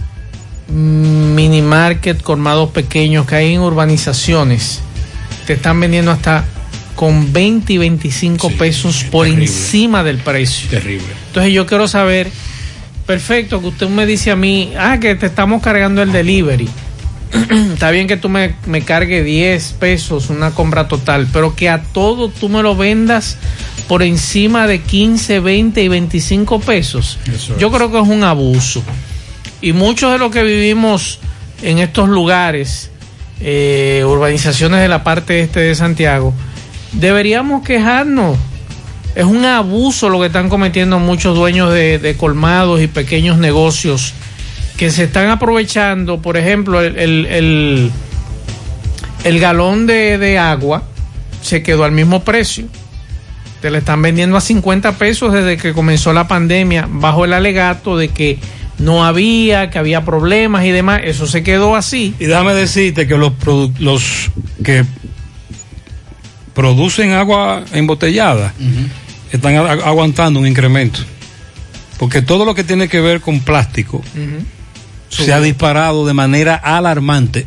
mini 0.69 1.63
market, 1.63 2.21
colmados 2.23 2.71
pequeños 2.71 3.27
que 3.27 3.35
hay 3.37 3.55
en 3.55 3.61
urbanizaciones, 3.61 4.81
te 5.47 5.53
están 5.55 5.79
vendiendo 5.81 6.11
hasta 6.11 6.45
con 6.97 7.33
20 7.33 7.73
y 7.75 7.79
25 7.79 8.51
pesos 8.51 9.05
por 9.11 9.27
terrible. 9.27 9.47
encima 9.47 10.03
del 10.05 10.19
precio. 10.19 10.71
Terrible. 10.71 11.07
Entonces 11.29 11.53
yo 11.53 11.67
quiero 11.67 11.87
saber, 11.89 12.31
perfecto, 13.07 13.61
que 13.61 13.67
usted 13.69 13.89
me 13.89 14.07
dice 14.07 14.31
a 14.31 14.37
mí, 14.37 14.73
ah, 14.79 14.99
que 15.01 15.15
te 15.17 15.27
estamos 15.27 15.61
cargando 15.63 16.03
el 16.03 16.13
delivery. 16.13 16.69
Está 17.73 17.91
bien 17.91 18.07
que 18.07 18.17
tú 18.17 18.29
me, 18.29 18.55
me 18.67 18.83
cargue 18.83 19.23
10 19.23 19.73
pesos 19.75 20.31
una 20.31 20.53
compra 20.53 20.89
total, 20.89 21.27
pero 21.33 21.55
que 21.55 21.69
a 21.69 21.83
todo 21.83 22.29
tú 22.29 22.49
me 22.49 22.63
lo 22.63 22.77
vendas 22.77 23.37
por 23.89 24.03
encima 24.03 24.67
de 24.67 24.81
15, 24.81 25.41
20 25.41 25.83
y 25.83 25.89
25 25.89 26.61
pesos. 26.61 27.19
Eso 27.33 27.57
Yo 27.59 27.71
creo 27.71 27.91
que 27.91 28.01
es 28.01 28.09
un 28.09 28.25
abuso. 28.25 28.83
Y 29.61 29.73
muchos 29.73 30.13
de 30.13 30.19
los 30.19 30.31
que 30.31 30.43
vivimos 30.43 31.19
en 31.63 31.79
estos 31.79 32.09
lugares, 32.09 32.91
eh, 33.41 34.05
urbanizaciones 34.07 34.81
de 34.81 34.89
la 34.89 35.03
parte 35.03 35.41
este 35.41 35.61
de 35.61 35.75
Santiago, 35.75 36.35
deberíamos 36.93 37.65
quejarnos. 37.65 38.39
Es 39.15 39.25
un 39.25 39.45
abuso 39.45 40.09
lo 40.09 40.21
que 40.21 40.27
están 40.27 40.49
cometiendo 40.49 40.99
muchos 40.99 41.37
dueños 41.37 41.73
de, 41.73 41.99
de 41.99 42.17
colmados 42.17 42.81
y 42.83 42.89
pequeños 42.89 43.39
negocios 43.39 44.13
que 44.77 44.91
se 44.91 45.05
están 45.05 45.29
aprovechando, 45.29 46.21
por 46.21 46.37
ejemplo, 46.37 46.81
el, 46.81 46.97
el, 46.99 47.27
el- 47.27 47.91
el 49.25 49.41
galón 49.41 49.87
de, 49.87 50.19
de 50.19 50.39
agua 50.39 50.83
se 51.41 51.63
quedó 51.63 51.85
al 51.85 51.93
mismo 51.93 52.23
precio. 52.25 52.67
Te 53.63 53.71
le 53.71 53.79
están 53.79 54.03
vendiendo 54.03 54.37
a 54.37 54.41
50 54.43 54.99
pesos 54.99 55.33
desde 55.33 55.57
que 55.57 55.73
comenzó 55.73 56.13
la 56.13 56.29
pandemia, 56.29 56.87
bajo 56.91 57.25
el 57.25 57.33
alegato 57.33 57.97
de 57.97 58.09
que 58.09 58.39
no 58.79 59.05
había, 59.07 59.71
que 59.71 59.79
había 59.79 60.05
problemas 60.05 60.67
y 60.67 60.71
demás. 60.73 61.01
Eso 61.05 61.27
se 61.27 61.43
quedó 61.43 61.75
así. 61.75 62.15
Y 62.19 62.27
déjame 62.27 62.53
decirte 62.53 63.07
que 63.07 63.17
los, 63.17 63.33
produ- 63.33 63.73
los 63.79 64.31
que 64.63 64.85
producen 66.55 67.13
agua 67.13 67.65
embotellada 67.73 68.53
están 69.33 69.57
aguantando 69.57 70.39
un 70.41 70.47
incremento. 70.47 71.01
Porque 71.99 72.23
todo 72.23 72.45
lo 72.45 72.55
que 72.55 72.65
tiene 72.65 72.89
que 72.89 73.01
ver 73.01 73.21
con 73.21 73.41
plástico 73.41 74.03
se 75.23 75.33
ha 75.33 75.41
disparado 75.41 76.07
de 76.07 76.15
manera 76.15 76.55
alarmante. 76.55 77.47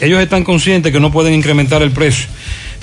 Ellos 0.00 0.20
están 0.20 0.44
conscientes 0.44 0.92
que 0.92 1.00
no 1.00 1.12
pueden 1.12 1.34
incrementar 1.34 1.82
el 1.82 1.90
precio. 1.90 2.26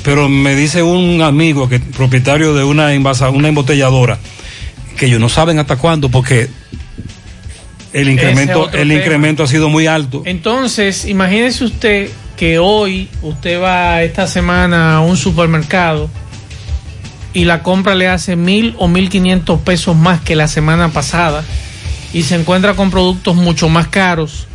Pero 0.04 0.30
me 0.30 0.56
dice 0.56 0.84
un 0.84 1.22
amigo 1.22 1.68
que 1.68 1.80
propietario 1.80 2.54
de 2.54 2.64
una 2.64 2.94
envasa, 2.94 3.30
una 3.30 3.48
embotelladora, 3.48 4.20
que 4.98 5.08
ellos 5.08 5.20
no 5.20 5.30
saben 5.30 5.60
hasta 5.60 5.78
cuándo 5.78 6.10
porque 6.10 6.48
el 7.94 8.10
incremento, 8.10 8.70
el 8.72 8.90
tema. 8.90 8.94
incremento 8.94 9.44
ha 9.44 9.48
sido 9.48 9.70
muy 9.70 9.88
alto. 9.88 10.22
Entonces, 10.26 11.06
imagínese 11.06 11.66
usted 11.66 12.10
que 12.38 12.60
hoy 12.60 13.10
usted 13.24 13.60
va 13.60 14.04
esta 14.04 14.28
semana 14.28 14.98
a 14.98 15.00
un 15.00 15.18
supermercado 15.18 16.10
y 17.34 17.46
la 17.46 17.64
compra 17.64 17.96
le 17.96 18.08
hace 18.08 18.36
mil 18.36 18.76
o 18.78 18.88
mil 18.88 19.10
quinientos 19.10 19.60
pesos 19.62 19.96
más 19.96 20.22
que 20.22 20.36
la 20.36 20.48
semana 20.48 20.90
pasada. 20.90 21.44
Y 22.14 22.24
se 22.24 22.36
encuentra 22.36 22.74
con 22.74 22.90
productos 22.92 23.36
mucho 23.36 23.70
más 23.70 23.88
caros, 23.88 24.48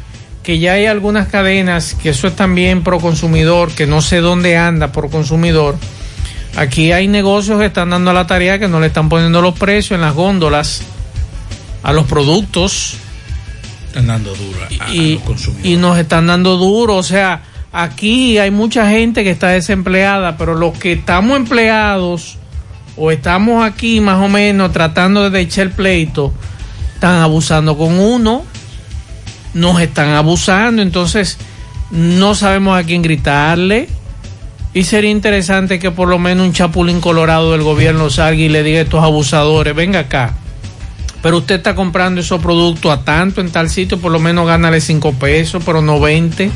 que 0.43 0.59
ya 0.59 0.73
hay 0.73 0.87
algunas 0.87 1.29
cadenas, 1.29 1.95
que 1.95 2.11
eso 2.11 2.27
es 2.27 2.35
también 2.35 2.83
pro 2.83 2.99
consumidor, 2.99 3.71
que 3.73 3.87
no 3.87 4.03
sé 4.03 4.21
dónde 4.21 4.57
anda 4.57 4.91
por 4.93 5.11
consumidor. 5.11 5.77
Aquí 6.57 6.93
hay 6.93 7.09
negocios 7.09 7.59
que 7.59 7.67
están 7.67 7.91
dando 7.91 8.13
la 8.13 8.27
tarea 8.27 8.59
que 8.59 8.69
no 8.69 8.81
le 8.81 8.89
están 8.89 9.09
poniendo 9.09 9.41
los 9.41 9.59
precios 9.59 9.93
en 9.93 10.03
las 10.03 10.15
góndolas 10.15 10.83
a 11.83 11.93
los 11.93 12.07
productos 12.07 12.97
Están 13.89 14.07
dando 14.07 14.35
duro 14.35 14.59
a, 14.81 14.85
a 14.87 14.95
y, 14.95 15.15
los 15.15 15.23
consumidores. 15.23 15.67
y 15.67 15.77
nos 15.77 15.99
están 15.99 16.27
dando 16.27 16.57
duro. 16.57 16.97
O 16.97 17.03
sea, 17.03 17.43
aquí 17.73 18.39
hay 18.39 18.51
mucha 18.51 18.89
gente 18.91 19.25
que 19.25 19.31
está 19.31 19.49
desempleada, 19.49 20.37
pero 20.37 20.55
los 20.55 20.77
que 20.77 20.93
estamos 20.93 21.37
empleados 21.37 22.37
o 22.97 23.11
estamos 23.11 23.65
aquí 23.65 24.01
más 24.01 24.23
o 24.23 24.29
menos 24.29 24.73
tratando 24.73 25.31
de 25.31 25.41
echar 25.41 25.69
el 25.69 25.73
pleito, 25.73 26.35
están 27.03 27.21
abusando 27.21 27.77
con 27.77 27.99
uno, 27.99 28.45
nos 29.55 29.81
están 29.81 30.11
abusando, 30.11 30.83
entonces 30.83 31.37
no 31.91 32.37
sabemos 32.37 32.79
a 32.79 32.85
quién 32.85 33.03
gritarle. 33.03 33.89
Y 34.73 34.85
sería 34.85 35.11
interesante 35.11 35.81
que 35.81 35.91
por 35.91 36.07
lo 36.07 36.21
menos 36.21 36.47
un 36.47 36.53
chapulín 36.53 37.01
colorado 37.01 37.51
del 37.51 37.65
gobierno 37.65 38.09
salga 38.09 38.41
y 38.41 38.49
le 38.49 38.63
diga 38.63 38.79
a 38.79 38.83
estos 38.83 39.03
abusadores, 39.03 39.75
venga 39.75 39.99
acá. 39.99 40.35
Pero 41.23 41.39
usted 41.39 41.57
está 41.57 41.75
comprando 41.75 42.21
esos 42.21 42.41
productos 42.41 42.93
a 42.93 43.03
tanto 43.03 43.41
en 43.41 43.51
tal 43.51 43.69
sitio, 43.69 43.99
por 43.99 44.13
lo 44.13 44.21
menos 44.21 44.47
gánale 44.47 44.81
5 44.81 45.15
pesos, 45.15 45.61
pero 45.67 45.83
no 45.83 45.99
20. 45.99 46.53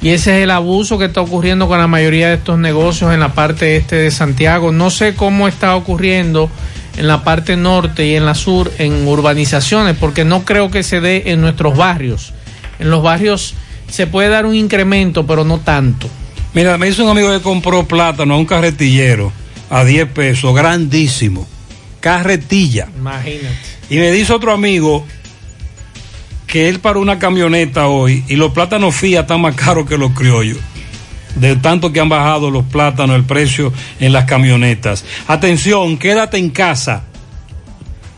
Y 0.00 0.08
ese 0.08 0.38
es 0.38 0.44
el 0.44 0.50
abuso 0.50 0.96
que 0.96 1.04
está 1.04 1.20
ocurriendo 1.20 1.68
con 1.68 1.78
la 1.78 1.86
mayoría 1.86 2.28
de 2.28 2.36
estos 2.36 2.58
negocios 2.58 3.12
en 3.12 3.20
la 3.20 3.34
parte 3.34 3.76
este 3.76 3.96
de 3.96 4.10
Santiago. 4.10 4.72
No 4.72 4.88
sé 4.88 5.14
cómo 5.14 5.48
está 5.48 5.76
ocurriendo 5.76 6.48
en 6.96 7.08
la 7.08 7.24
parte 7.24 7.56
norte 7.56 8.06
y 8.06 8.16
en 8.16 8.26
la 8.26 8.34
sur, 8.34 8.70
en 8.78 9.06
urbanizaciones, 9.06 9.96
porque 9.98 10.24
no 10.24 10.44
creo 10.44 10.70
que 10.70 10.82
se 10.82 11.00
dé 11.00 11.24
en 11.26 11.40
nuestros 11.40 11.76
barrios. 11.76 12.32
En 12.78 12.90
los 12.90 13.02
barrios 13.02 13.54
se 13.88 14.06
puede 14.06 14.28
dar 14.28 14.46
un 14.46 14.54
incremento, 14.54 15.26
pero 15.26 15.44
no 15.44 15.58
tanto. 15.58 16.08
Mira, 16.54 16.76
me 16.78 16.88
hizo 16.88 17.04
un 17.04 17.10
amigo 17.10 17.30
que 17.30 17.40
compró 17.40 17.86
plátano 17.86 18.34
a 18.34 18.36
un 18.38 18.46
carretillero 18.46 19.32
a 19.70 19.84
10 19.84 20.10
pesos, 20.10 20.54
grandísimo. 20.54 21.46
Carretilla. 22.00 22.88
Imagínate. 22.96 23.56
Y 23.88 23.96
me 23.96 24.10
dice 24.10 24.32
otro 24.32 24.52
amigo 24.52 25.06
que 26.46 26.68
él 26.68 26.80
paró 26.80 27.00
una 27.00 27.18
camioneta 27.18 27.88
hoy 27.88 28.24
y 28.28 28.36
los 28.36 28.52
plátanos 28.52 28.94
fía 28.94 29.20
están 29.20 29.40
más 29.40 29.54
caros 29.54 29.88
que 29.88 29.96
los 29.96 30.12
criollos. 30.12 30.58
De 31.36 31.56
tanto 31.56 31.92
que 31.92 32.00
han 32.00 32.08
bajado 32.08 32.50
los 32.50 32.64
plátanos, 32.64 33.16
el 33.16 33.24
precio 33.24 33.72
en 34.00 34.12
las 34.12 34.24
camionetas. 34.24 35.04
Atención, 35.26 35.96
quédate 35.96 36.38
en 36.38 36.50
casa. 36.50 37.04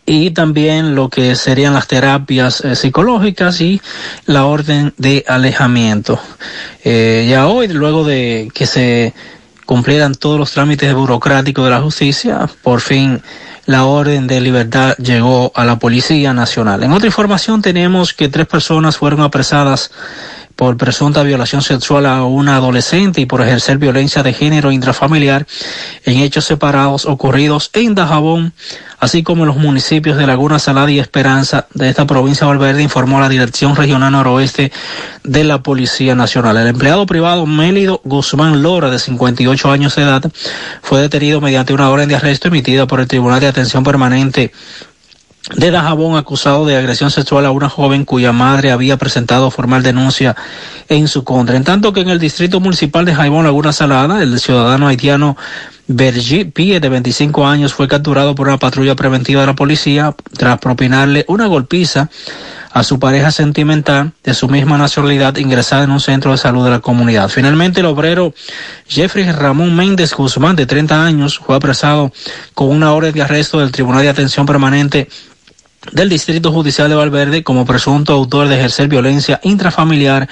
y 0.10 0.32
también 0.32 0.96
lo 0.96 1.10
que 1.10 1.36
serían 1.36 1.74
las 1.74 1.88
terapias 1.88 2.62
eh, 2.62 2.78
psicológicas 2.78 3.60
y 3.60 3.82
la 4.26 4.46
orden 4.46 4.94
de 4.98 5.26
alejamiento. 5.28 6.18
Eh, 6.84 7.28
ya 7.30 7.48
hoy, 7.48 7.68
luego 7.68 8.06
de 8.06 8.50
que 8.54 8.66
se 8.66 9.14
cumplieran 9.66 10.16
todos 10.16 10.40
los 10.40 10.52
trámites 10.52 10.94
burocráticos 10.94 11.66
de 11.66 11.72
la 11.72 11.82
justicia, 11.82 12.50
por 12.64 12.80
fin 12.80 13.22
la 13.66 13.84
orden 13.84 14.28
de 14.28 14.40
libertad 14.40 14.96
llegó 14.96 15.52
a 15.54 15.66
la 15.66 15.78
Policía 15.78 16.34
Nacional. 16.34 16.84
En 16.84 16.94
otra 16.94 17.08
información 17.08 17.62
tenemos 17.62 18.14
que 18.14 18.30
tres 18.30 18.48
personas 18.48 18.96
fueron 18.96 19.20
apresadas 19.20 19.92
por 20.58 20.76
presunta 20.76 21.22
violación 21.22 21.62
sexual 21.62 22.08
a 22.08 22.24
una 22.24 22.58
adolescente 22.58 23.22
y 23.22 23.28
por 23.28 23.42
ejercer 23.42 23.78
violencia 23.78 24.24
de 24.24 24.34
género 24.34 24.72
intrafamiliar 24.72 25.46
en 26.04 26.18
hechos 26.18 26.46
separados 26.46 27.06
ocurridos 27.06 27.70
en 27.74 27.94
Dajabón, 27.94 28.54
así 29.00 29.22
como 29.22 29.44
en 29.44 29.50
los 29.50 29.58
municipios 29.58 30.18
de 30.18 30.26
Laguna 30.26 30.58
Salada 30.58 30.90
y 30.90 31.00
Esperanza 31.00 31.68
de 31.76 31.90
esta 31.90 32.08
provincia 32.08 32.48
de 32.48 32.54
Valverde, 32.54 32.82
informó 32.82 33.20
la 33.20 33.30
Dirección 33.30 33.76
Regional 33.76 34.12
Noroeste 34.12 34.72
de 35.24 35.44
la 35.44 35.62
Policía 35.62 36.16
Nacional. 36.16 36.58
El 36.58 36.68
empleado 36.68 37.06
privado 37.06 37.46
Mélido 37.46 38.02
Guzmán 38.04 38.64
Lora, 38.64 38.90
de 38.90 38.98
58 38.98 39.72
años 39.72 39.96
de 39.96 40.02
edad, 40.02 40.24
fue 40.82 41.02
detenido 41.02 41.40
mediante 41.40 41.72
una 41.72 41.92
orden 41.92 42.10
de 42.10 42.16
arresto 42.16 42.48
emitida 42.48 42.88
por 42.88 43.00
el 43.00 43.08
Tribunal 43.08 43.40
de 43.40 43.48
Atención 43.48 43.84
Permanente 43.84 44.52
de 45.56 45.72
Dajabón 45.72 46.18
acusado 46.18 46.66
de 46.66 46.76
agresión 46.76 47.10
sexual 47.10 47.46
a 47.46 47.52
una 47.52 47.70
joven 47.70 48.06
cuya 48.06 48.32
madre 48.32 48.72
había 48.72 48.98
presentado 48.98 49.50
formal 49.50 49.84
denuncia 49.84 50.36
en 50.90 51.08
su 51.08 51.24
contra. 51.24 51.56
En 51.56 51.64
tanto 51.64 51.94
que 51.94 52.02
en 52.02 52.10
el 52.10 52.20
distrito 52.20 52.60
municipal 52.60 53.06
de 53.06 53.16
Jaibón 53.16 53.46
Laguna 53.46 53.72
Salada, 53.72 54.22
el 54.22 54.40
ciudadano 54.40 54.88
haitiano 54.88 55.38
Bergi 55.88 56.44
Pie, 56.44 56.82
de 56.82 56.90
25 56.90 57.48
años, 57.48 57.74
fue 57.74 57.88
capturado 57.88 58.36
por 58.36 58.50
una 58.50 58.58
patrulla 58.58 58.96
preventiva 58.96 59.42
de 59.42 59.48
la 59.48 59.56
policía 59.56 60.14
tras 60.36 60.60
propinarle 60.60 61.24
una 61.30 61.48
golpiza 61.48 62.10
a 62.72 62.84
su 62.84 63.00
pareja 63.00 63.32
sentimental 63.32 64.12
de 64.24 64.34
su 64.34 64.50
misma 64.50 64.78
nacionalidad 64.78 65.38
ingresada 65.38 65.86
en 65.86 65.92
un 65.92 66.02
centro 66.02 66.32
de 66.32 66.38
salud 66.38 66.66
de 66.66 66.72
la 66.72 66.80
comunidad. 66.80 67.30
Finalmente, 67.30 67.80
el 67.80 67.86
obrero 67.86 68.34
Jeffrey 68.88 69.32
Ramón 69.32 69.76
Méndez 69.76 70.14
Guzmán, 70.14 70.58
de 70.58 70.66
30 70.66 71.06
años, 71.06 71.40
fue 71.40 71.56
apresado 71.56 72.12
con 72.54 72.70
una 72.70 72.92
orden 72.94 73.14
de 73.14 73.22
arresto 73.22 73.60
del 73.60 73.72
Tribunal 73.72 74.04
de 74.04 74.10
Atención 74.10 74.46
Permanente 74.46 75.08
del 75.92 76.10
Distrito 76.10 76.52
Judicial 76.52 76.90
de 76.90 76.96
Valverde 76.96 77.44
como 77.44 77.66
presunto 77.66 78.14
autor 78.14 78.48
de 78.48 78.58
ejercer 78.58 78.88
violencia 78.88 79.40
intrafamiliar 79.44 80.28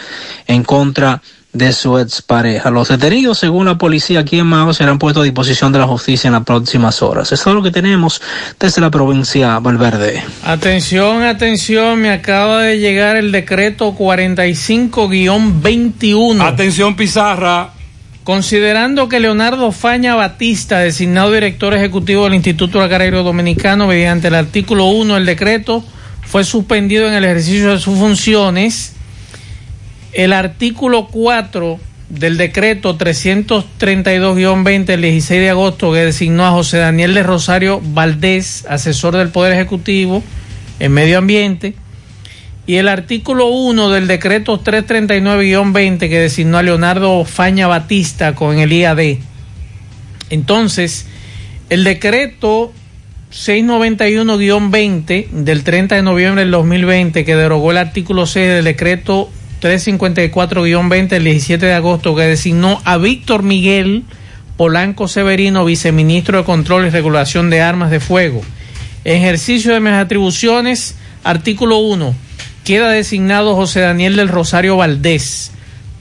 en 0.48 0.64
contra 0.64 1.22
de 1.56 1.72
su 1.72 1.98
expareja. 1.98 2.70
Los 2.70 2.90
detenidos, 2.90 3.40
según 3.40 3.66
la 3.66 3.78
policía 3.78 4.20
aquí 4.20 4.40
en 4.40 4.48
Mao, 4.48 4.74
serán 4.74 5.00
puestos 5.00 5.22
a 5.22 5.24
disposición 5.24 5.72
de 5.72 5.80
la 5.80 5.88
justicia 5.88 6.28
en 6.28 6.34
las 6.34 6.44
próximas 6.44 7.02
horas. 7.02 7.32
Eso 7.32 7.50
es 7.50 7.56
lo 7.56 7.64
que 7.64 7.72
tenemos 7.72 8.22
desde 8.60 8.82
la 8.82 8.92
provincia 8.92 9.58
Valverde. 9.60 10.22
Atención, 10.44 11.24
atención, 11.24 12.02
me 12.02 12.10
acaba 12.12 12.64
de 12.64 12.80
llegar 12.80 13.16
el 13.16 13.32
decreto 13.32 13.96
45-21. 13.96 16.42
Atención, 16.42 16.98
Pizarra. 16.98 17.70
Considerando 18.26 19.08
que 19.08 19.20
Leonardo 19.20 19.72
Faña 19.72 20.16
Batista, 20.16 20.80
designado 20.80 21.32
director 21.32 21.76
ejecutivo 21.76 22.24
del 22.24 22.34
Instituto 22.34 22.82
Agrario 22.82 23.22
Dominicano, 23.22 23.86
mediante 23.86 24.30
el 24.30 24.34
artículo 24.34 24.86
1 24.88 25.14
del 25.14 25.28
decreto, 25.28 25.86
fue 26.24 26.44
suspendido 26.44 27.08
en 27.08 27.14
el 27.14 27.24
ejercicio 27.24 27.70
de 27.70 27.78
sus 27.78 28.00
funciones, 28.00 28.94
el 30.12 30.34
artículo 30.34 31.06
4 31.06 31.80
del 32.10 32.38
decreto 32.38 32.98
332-20 32.98 34.86
del 34.86 35.02
16 35.04 35.42
de 35.42 35.50
agosto 35.52 35.94
que 35.94 36.00
designó 36.00 36.48
a 36.48 36.52
José 36.52 36.80
Daniel 36.80 37.14
de 37.14 37.22
Rosario 37.22 37.80
Valdés, 37.80 38.66
asesor 38.68 39.16
del 39.16 39.30
Poder 39.30 39.54
Ejecutivo 39.54 40.24
en 40.80 40.92
Medio 40.94 41.20
Ambiente, 41.20 41.76
y 42.68 42.76
el 42.76 42.88
artículo 42.88 43.48
1 43.48 43.90
del 43.90 44.08
decreto 44.08 44.64
339-20 44.64 46.00
que 46.00 46.20
designó 46.20 46.58
a 46.58 46.64
Leonardo 46.64 47.24
Faña 47.26 47.68
Batista 47.68 48.34
con 48.34 48.58
el 48.58 48.74
IAD. 48.74 49.18
Entonces, 50.30 51.06
el 51.70 51.84
decreto 51.84 52.74
691-20 53.32 55.30
del 55.30 55.64
30 55.64 55.96
de 55.96 56.02
noviembre 56.02 56.42
del 56.42 56.52
2020 56.52 57.26
que 57.26 57.36
derogó 57.36 57.72
el 57.72 57.78
artículo 57.78 58.26
6 58.26 58.48
del 58.48 58.64
decreto 58.66 59.30
354-20 59.62 61.08
del 61.08 61.24
17 61.24 61.66
de 61.66 61.74
agosto 61.74 62.16
que 62.16 62.24
designó 62.24 62.82
a 62.86 62.98
Víctor 62.98 63.44
Miguel 63.44 64.04
Polanco 64.58 65.08
Severino, 65.08 65.66
viceministro 65.66 66.38
de 66.38 66.44
Control 66.46 66.88
y 66.88 66.90
Regulación 66.90 67.50
de 67.50 67.62
Armas 67.62 67.92
de 67.92 68.00
Fuego. 68.00 68.42
Ejercicio 69.04 69.74
de 69.74 69.82
mis 69.82 69.92
atribuciones, 69.92 70.96
artículo 71.24 71.78
1. 71.78 72.16
Queda 72.66 72.90
designado 72.90 73.54
José 73.54 73.82
Daniel 73.82 74.16
del 74.16 74.28
Rosario 74.28 74.76
Valdés 74.76 75.52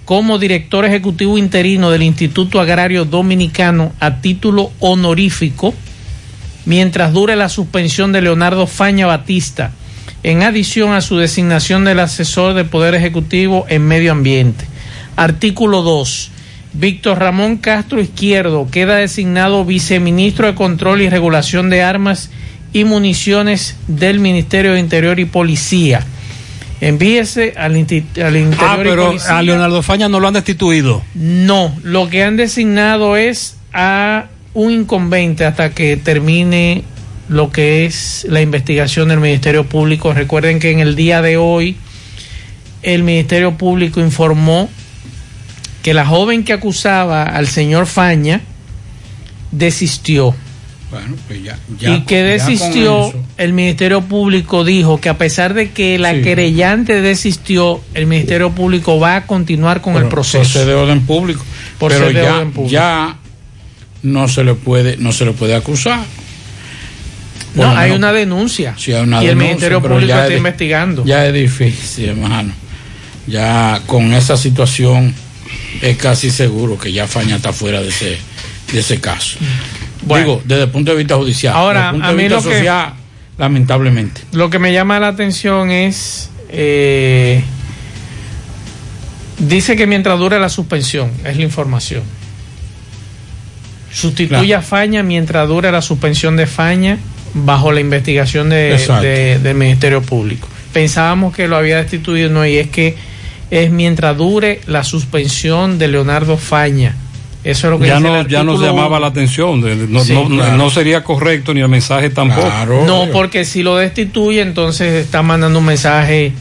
como 0.07 0.39
director 0.39 0.87
ejecutivo 0.87 1.37
interino 1.37 1.91
del 1.91 2.03
Instituto 2.03 2.59
Agrario 2.59 3.05
Dominicano 3.05 3.93
a 4.01 4.23
título 4.23 4.73
honorífico 4.81 5.75
mientras 6.65 7.13
dure 7.13 7.37
la 7.37 7.51
suspensión 7.51 8.13
de 8.13 8.23
Leonardo 8.23 8.67
Faña 8.67 9.07
Batista 9.07 9.73
en 10.23 10.43
adición 10.43 10.95
a 10.95 11.03
su 11.03 11.19
designación 11.19 11.85
del 11.85 12.01
asesor 12.01 12.55
del 12.55 12.65
Poder 12.65 12.95
Ejecutivo 12.95 13.67
en 13.69 13.87
Medio 13.87 14.13
Ambiente. 14.13 14.65
Artículo 15.17 15.83
2. 15.83 16.31
Víctor 16.73 17.19
Ramón 17.19 17.59
Castro 17.59 18.01
Izquierdo 18.01 18.69
queda 18.71 18.97
designado 18.97 19.67
viceministro 19.67 20.47
de 20.47 20.55
Control 20.55 21.03
y 21.03 21.11
Regulación 21.11 21.69
de 21.69 21.83
Armas 21.83 22.31
y 22.73 22.85
Municiones 22.85 23.77
del 23.87 24.19
Ministerio 24.19 24.73
de 24.73 24.81
Interior 24.81 25.21
y 25.21 25.27
Policía. 25.27 26.07
Envíese 26.85 27.55
al, 27.57 27.73
al 27.73 27.77
Interior 27.79 28.53
Ah, 28.59 28.79
pero 28.83 29.15
a 29.29 29.43
Leonardo 29.43 29.83
Faña 29.83 30.11
no 30.11 30.21
lo 30.21 30.29
han 30.29 30.35
destituido. 30.35 31.03
No, 31.15 31.75
lo 31.83 32.11
que 32.11 32.23
han 32.23 32.37
designado 32.37 33.17
es 33.17 33.57
a 33.73 34.27
un 34.53 34.71
incumbente 34.71 35.47
hasta 35.47 35.71
que 35.71 35.97
termine 35.97 36.85
lo 37.31 37.51
que 37.51 37.87
es 37.87 38.27
la 38.29 38.43
investigación 38.43 39.09
del 39.09 39.21
Ministerio 39.21 39.65
Público. 39.65 40.13
Recuerden 40.13 40.61
que 40.61 40.73
en 40.73 40.81
el 40.81 40.95
día 40.95 41.23
de 41.23 41.39
hoy 41.39 41.77
el 42.83 43.03
Ministerio 43.03 43.57
Público 43.57 44.01
informó 44.01 44.69
que 45.83 45.95
la 45.95 46.05
joven 46.05 46.45
que 46.45 46.53
acusaba 46.53 47.23
al 47.23 47.47
señor 47.47 47.87
Faña 47.87 48.43
desistió. 49.53 50.35
Bueno, 50.91 51.17
pues 51.27 51.43
ya, 51.43 51.59
ya- 51.81 51.91
y 51.97 52.03
que 52.03 52.23
desistió, 52.23 53.13
el 53.37 53.53
Ministerio 53.53 54.03
Público 54.03 54.63
dijo 54.65 55.01
que 55.01 55.09
a 55.09 55.19
pesar 55.19 55.53
de 55.55 55.71
que 55.73 55.99
la 55.99 56.13
Sí. 56.15 56.23
querellante 56.23 57.01
desistió, 57.01 57.81
el 57.95 58.07
Ministerio 58.07 58.51
Público 58.53 59.01
va 59.01 59.17
a 59.17 59.27
continuar 59.27 59.81
con 59.81 59.97
el 59.97 60.07
proceso. 60.09 60.59
Por 60.61 60.67
de 60.69 60.75
orden 60.75 61.01
público. 61.07 61.45
Por 61.79 61.91
pero 61.91 62.07
de 62.09 62.15
ya, 62.15 62.35
orden 62.37 62.53
público. 62.53 62.73
ya 62.73 63.17
no 64.03 64.29
se 64.29 64.45
le 64.45 64.55
puede, 64.55 64.97
no 64.99 65.11
se 65.13 65.25
le 65.25 65.33
puede 65.33 65.57
acusar. 65.57 66.05
No, 67.57 67.77
hay 67.77 67.93
una 67.93 68.13
denuncia. 68.13 68.75
Sí, 68.77 68.93
hay 68.93 69.03
una 69.03 69.23
y 69.23 69.29
el 69.29 69.37
Ministerio 69.37 69.81
Público 69.81 70.13
está 70.13 70.29
es- 70.29 70.37
investigando. 70.37 71.05
Ya 71.05 71.27
es 71.27 71.33
difícil, 71.35 72.11
hermano. 72.11 72.53
Ya 73.27 73.81
con 73.87 74.13
esa 74.13 74.37
situación 74.37 75.15
es 75.81 75.97
casi 75.97 76.31
seguro 76.31 76.79
que 76.79 76.93
ya 76.93 77.07
Faña 77.07 77.37
está 77.37 77.53
fuera 77.53 77.81
de 77.81 77.89
ese, 77.89 78.19
de 78.73 78.81
ese 78.81 79.01
caso. 79.01 79.39
Bueno. 80.07 80.25
Digo, 80.27 80.43
desde 80.45 80.63
el 80.65 80.71
punto 80.71 80.91
de 80.93 80.99
vista 80.99 81.17
judicial. 81.17 81.55
Ahora, 81.55 81.81
desde 81.81 81.89
el 81.89 81.93
punto 81.95 82.07
a 82.07 82.11
de 82.11 82.17
mí 82.17 82.23
vista 82.25 82.37
lo 82.37 82.43
que- 82.51 82.57
social, 82.59 82.93
lamentablemente. 83.39 84.21
Lo 84.33 84.51
que 84.51 84.59
me 84.59 84.73
llama 84.73 84.99
la 85.01 85.09
atención 85.09 85.71
es. 85.71 86.31
eh, 86.57 87.43
dice 89.39 89.75
que 89.77 89.87
mientras 89.87 90.19
dure 90.19 90.39
la 90.39 90.49
suspensión, 90.49 91.11
es 91.25 91.37
la 91.37 91.43
información. 91.43 92.03
Sustituye 93.93 94.55
a 94.55 94.63
Faña 94.63 95.03
mientras 95.03 95.49
dure 95.49 95.71
la 95.71 95.83
suspensión 95.83 96.37
de 96.37 96.47
Faña 96.47 96.99
bajo 97.35 97.73
la 97.73 97.81
investigación 97.81 98.51
de- 98.51 98.73
del 99.43 99.55
Ministerio 99.57 100.03
Público. 100.03 100.49
Pensábamos 100.73 101.35
que 101.35 101.47
lo 101.49 101.57
había 101.57 101.77
destituido, 101.79 102.29
no, 102.31 102.45
y 102.47 102.57
es 102.57 102.69
que 102.71 102.97
es 103.51 103.71
mientras 103.71 104.17
dure 104.17 104.61
la 104.67 104.83
suspensión 104.83 105.79
de 105.79 105.89
Leonardo 105.89 106.37
Faña. 106.37 106.97
Eso 107.45 107.67
es 107.67 107.71
lo 107.73 107.79
que 107.79 107.87
Ya 107.87 107.97
dice 107.99 108.09
no, 108.09 108.21
el 108.21 108.27
ya 108.29 108.43
no 108.43 108.53
artículo 108.53 108.73
llamaba 108.75 108.99
la 108.99 109.09
atención. 109.09 109.61
no, 109.93 110.01
Sí, 110.01 110.15
no- 110.15 110.29
claro. 110.29 110.57
no 110.57 110.71
sería 110.71 111.05
correcto 111.05 111.53
ni 111.53 111.61
el 111.61 111.69
mensaje 111.69 112.09
tampoco. 112.11 112.51
No, 112.87 113.09
porque 113.13 113.45
si 113.45 113.63
lo 113.63 113.77
destituye, 113.77 114.41
entonces 114.41 115.05
está 115.05 115.23
mandando 115.23 115.59
un 115.59 115.67
mensaje 115.67 116.33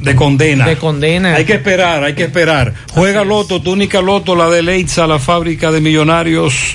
de 0.00 0.16
condena. 0.16 0.66
De 0.66 0.76
condena. 0.76 1.36
Hay 1.36 1.44
que 1.44 1.52
esperar, 1.54 2.02
hay 2.02 2.14
que 2.14 2.24
esperar. 2.24 2.74
Juega 2.90 3.22
Loto, 3.24 3.62
túnica 3.62 4.00
Loto, 4.00 4.34
la 4.34 4.50
de 4.50 4.62
Leitza, 4.64 5.06
la 5.06 5.20
fábrica 5.20 5.70
de 5.70 5.80
millonarios 5.80 6.74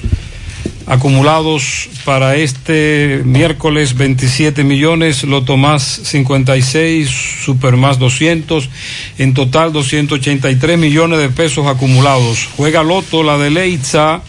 acumulados 0.87 1.89
para 2.05 2.37
este 2.37 3.21
miércoles 3.25 3.95
27 3.95 4.63
millones, 4.63 5.23
Loto 5.23 5.57
más 5.57 5.83
56, 5.83 7.09
Super 7.43 7.75
más 7.75 7.99
200, 7.99 8.69
en 9.17 9.33
total 9.33 9.73
283 9.73 10.79
millones 10.79 11.19
de 11.19 11.29
pesos 11.29 11.67
acumulados. 11.67 12.47
Juega 12.55 12.83
Loto, 12.83 13.21
la 13.21 13.37
de 13.37 13.49
Leitza, 13.49 14.21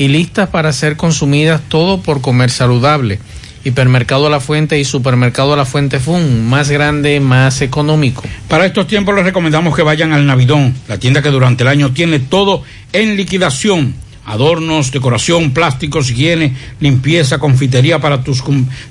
y 0.00 0.08
listas 0.08 0.48
para 0.48 0.72
ser 0.72 0.96
consumidas 0.96 1.60
todo 1.68 2.00
por 2.00 2.22
comer 2.22 2.50
saludable. 2.50 3.18
Hipermercado 3.64 4.30
la 4.30 4.40
Fuente 4.40 4.78
y 4.78 4.84
Supermercado 4.86 5.54
la 5.56 5.66
Fuente 5.66 6.00
Fund, 6.00 6.48
más 6.48 6.70
grande, 6.70 7.20
más 7.20 7.60
económico. 7.60 8.22
Para 8.48 8.64
estos 8.64 8.86
tiempos 8.86 9.14
les 9.14 9.24
recomendamos 9.24 9.76
que 9.76 9.82
vayan 9.82 10.14
al 10.14 10.24
Navidón, 10.24 10.74
la 10.88 10.96
tienda 10.96 11.20
que 11.20 11.28
durante 11.28 11.64
el 11.64 11.68
año 11.68 11.92
tiene 11.92 12.18
todo 12.18 12.62
en 12.94 13.14
liquidación. 13.18 13.94
Adornos, 14.24 14.90
decoración, 14.90 15.50
plásticos, 15.50 16.10
higiene, 16.10 16.56
limpieza, 16.80 17.38
confitería 17.38 17.98
para 17.98 18.24
tus, 18.24 18.42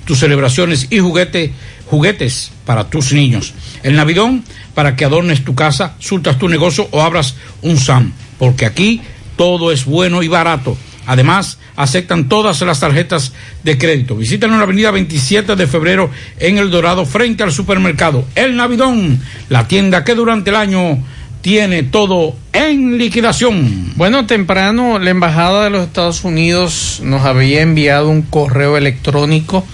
tus 0.04 0.16
celebraciones 0.16 0.86
y 0.90 1.00
juguete, 1.00 1.52
juguetes 1.86 2.52
para 2.64 2.88
tus 2.88 3.12
niños. 3.12 3.52
El 3.82 3.96
Navidón 3.96 4.44
para 4.76 4.94
que 4.94 5.06
adornes 5.06 5.44
tu 5.44 5.56
casa, 5.56 5.96
surtas 5.98 6.38
tu 6.38 6.48
negocio 6.48 6.86
o 6.92 7.02
abras 7.02 7.34
un 7.62 7.78
SAM. 7.78 8.12
Porque 8.38 8.64
aquí 8.64 9.00
todo 9.36 9.72
es 9.72 9.86
bueno 9.86 10.22
y 10.22 10.28
barato. 10.28 10.76
Además, 11.10 11.58
aceptan 11.74 12.28
todas 12.28 12.60
las 12.60 12.78
tarjetas 12.78 13.32
de 13.64 13.76
crédito. 13.76 14.14
Visítanos 14.14 14.54
en 14.54 14.58
la 14.58 14.64
avenida 14.64 14.92
27 14.92 15.56
de 15.56 15.66
febrero 15.66 16.08
en 16.38 16.58
El 16.58 16.70
Dorado, 16.70 17.04
frente 17.04 17.42
al 17.42 17.50
supermercado 17.50 18.24
El 18.36 18.54
Navidón, 18.54 19.20
la 19.48 19.66
tienda 19.66 20.04
que 20.04 20.14
durante 20.14 20.50
el 20.50 20.56
año 20.56 21.02
tiene 21.40 21.82
todo 21.82 22.36
en 22.52 22.96
liquidación. 22.96 23.92
Bueno, 23.96 24.26
temprano 24.26 25.00
la 25.00 25.10
Embajada 25.10 25.64
de 25.64 25.70
los 25.70 25.84
Estados 25.84 26.22
Unidos 26.22 27.00
nos 27.02 27.22
había 27.22 27.62
enviado 27.62 28.08
un 28.08 28.22
correo 28.22 28.76
electrónico 28.76 29.66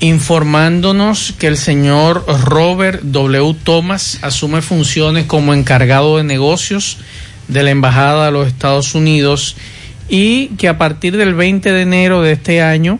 informándonos 0.00 1.32
que 1.38 1.46
el 1.46 1.56
señor 1.56 2.22
Robert 2.44 3.00
W. 3.02 3.56
Thomas 3.64 4.18
asume 4.20 4.60
funciones 4.60 5.24
como 5.24 5.54
encargado 5.54 6.18
de 6.18 6.24
negocios 6.24 6.98
de 7.48 7.62
la 7.62 7.70
Embajada 7.70 8.26
de 8.26 8.32
los 8.32 8.46
Estados 8.46 8.94
Unidos 8.94 9.56
y 10.08 10.48
que 10.58 10.68
a 10.68 10.78
partir 10.78 11.16
del 11.16 11.34
20 11.34 11.72
de 11.72 11.82
enero 11.82 12.22
de 12.22 12.32
este 12.32 12.62
año 12.62 12.98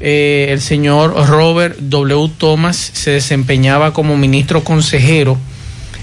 eh, 0.00 0.48
el 0.50 0.60
señor 0.60 1.14
Robert 1.28 1.78
W. 1.78 2.30
Thomas 2.36 2.76
se 2.76 3.12
desempeñaba 3.12 3.92
como 3.92 4.16
ministro 4.16 4.62
consejero 4.62 5.38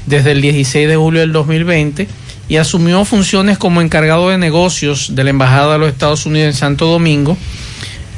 desde 0.08 0.32
el 0.32 0.42
16 0.42 0.88
de 0.88 0.96
julio 0.96 1.22
del 1.22 1.32
2020 1.32 2.08
y 2.50 2.58
asumió 2.58 3.06
funciones 3.06 3.58
como 3.58 3.82
encargado 3.82 4.30
de 4.30 4.38
negocios 4.38 5.16
de 5.16 5.24
la 5.24 5.30
Embajada 5.30 5.74
de 5.74 5.80
los 5.80 5.90
Estados 5.90 6.26
Unidos 6.26 6.48
en 6.48 6.54
Santo 6.54 6.88
Domingo. 6.88 7.38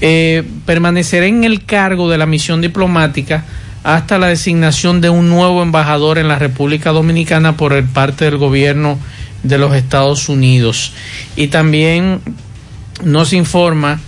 Eh, 0.01 0.43
permanecerá 0.65 1.25
en 1.25 1.43
el 1.43 1.63
cargo 1.63 2.09
de 2.09 2.17
la 2.17 2.25
misión 2.25 2.61
diplomática 2.61 3.45
hasta 3.83 4.17
la 4.17 4.27
designación 4.27 4.99
de 4.99 5.09
un 5.09 5.29
nuevo 5.29 5.61
embajador 5.61 6.17
en 6.17 6.27
la 6.27 6.39
República 6.39 6.91
Dominicana 6.91 7.55
por 7.55 7.83
parte 7.87 8.25
del 8.25 8.37
gobierno 8.37 8.97
de 9.47 9.57
los 9.57 9.75
Estados 9.75 10.29
Unidos. 10.29 10.93
Y 11.35 11.47
también 11.47 12.19
nos 13.03 13.33
informa 13.33 13.99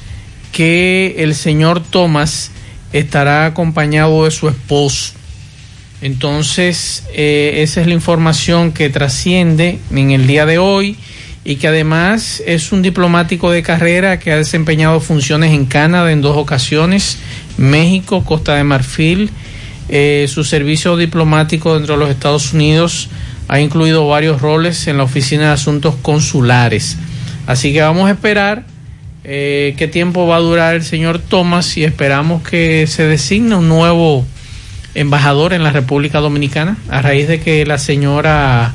que 0.52 1.16
el 1.20 1.36
señor 1.36 1.84
Thomas 1.84 2.52
estará 2.94 3.46
acompañado 3.46 4.26
de 4.26 4.32
su 4.32 4.48
esposo. 4.48 5.14
Entonces, 6.02 7.04
eh, 7.14 7.56
esa 7.58 7.82
es 7.82 7.88
la 7.88 7.94
información 7.94 8.72
que 8.72 8.90
trasciende 8.90 9.80
en 9.92 10.12
el 10.12 10.28
día 10.28 10.46
de 10.46 10.58
hoy 10.58 10.96
y 11.44 11.56
que 11.56 11.68
además 11.68 12.42
es 12.46 12.72
un 12.72 12.82
diplomático 12.82 13.52
de 13.52 13.64
carrera 13.64 14.20
que 14.20 14.32
ha 14.32 14.38
desempeñado 14.38 15.00
funciones 15.00 15.54
en 15.54 15.66
Canadá 15.66 16.12
en 16.12 16.22
dos 16.22 16.38
ocasiones, 16.38 17.18
México, 17.58 18.24
Costa 18.24 18.56
de 18.56 18.64
Marfil. 18.64 19.32
Eh, 19.90 20.28
su 20.28 20.44
servicio 20.44 20.98
diplomático 20.98 21.74
dentro 21.76 21.96
de 21.96 22.02
los 22.02 22.10
Estados 22.10 22.54
Unidos 22.54 23.10
ha 23.48 23.60
incluido 23.60 24.08
varios 24.08 24.42
roles 24.42 24.88
en 24.88 24.98
la 24.98 25.04
Oficina 25.04 25.48
de 25.48 25.52
Asuntos 25.52 25.96
Consulares. 26.02 26.98
Así 27.46 27.72
que 27.74 27.82
vamos 27.82 28.10
a 28.10 28.12
esperar 28.12 28.66
eh, 29.24 29.76
qué 29.78 29.88
tiempo 29.88 30.28
va 30.28 30.38
a 30.38 30.40
durar 30.40 30.76
el 30.76 30.84
señor 30.84 31.20
Thomas 31.20 31.78
y 31.78 31.84
esperamos 31.84 32.44
que 32.44 32.88
se 32.88 33.04
designe 33.04 33.56
un 33.56 33.70
nuevo 33.70 34.26
embajador 34.96 35.54
en 35.54 35.64
la 35.64 35.72
República 35.72 36.20
Dominicana 36.20 36.78
a 36.90 37.02
raíz 37.02 37.28
de 37.28 37.40
que 37.40 37.66
la 37.66 37.78
señora 37.78 38.74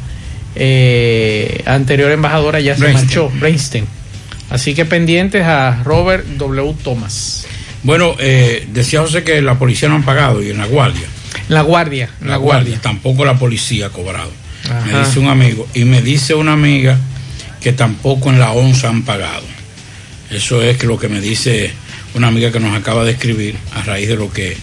eh, 0.55 1.63
anterior 1.67 2.11
embajadora 2.13 2.61
ya 2.61 2.77
se 2.77 2.93
marchó, 2.93 3.31
Breinstein. 3.41 3.87
Así 4.51 4.75
que 4.75 4.85
pendientes 4.85 5.45
a 5.45 5.83
Robert 5.85 6.27
W. 6.37 6.75
Thomas. 6.83 7.47
Bueno, 7.83 8.15
eh, 8.19 8.69
decía 8.73 9.01
José 9.01 9.25
que 9.25 9.41
la 9.43 9.59
policía 9.59 9.89
no 9.89 9.97
han 9.97 10.05
pagado 10.05 10.43
y 10.43 10.51
en 10.51 10.59
la 10.59 10.67
guardia. 10.67 11.07
La 11.49 11.63
guardia, 11.63 12.11
la, 12.21 12.37
guardia. 12.37 12.79
Tampoco 12.81 13.25
la 13.25 13.39
policía 13.39 13.87
ha 13.87 13.91
cobrado. 13.91 14.31
Me 14.87 14.99
dice 14.99 15.19
un 15.19 15.29
amigo 15.29 15.69
y 15.75 15.85
me 15.85 16.03
dice 16.03 16.35
una 16.35 16.53
amiga 16.53 16.99
que 17.61 17.73
tampoco 17.73 18.31
en 18.31 18.39
la 18.39 18.53
ONSA 18.53 18.89
han 18.89 19.03
pagado. 19.03 19.45
Eso 20.31 20.63
es 20.63 20.83
lo 20.85 20.99
que 20.99 21.09
me 21.09 21.21
dice 21.21 21.73
una 22.15 22.29
amiga 22.29 22.51
que 22.51 22.61
nos 22.61 22.77
acaba 22.77 23.05
de 23.05 23.13
escribir 23.13 23.57
a 23.75 23.83
raíz 23.83 24.09
de 24.09 24.17
lo 24.17 24.33
que 24.33 24.57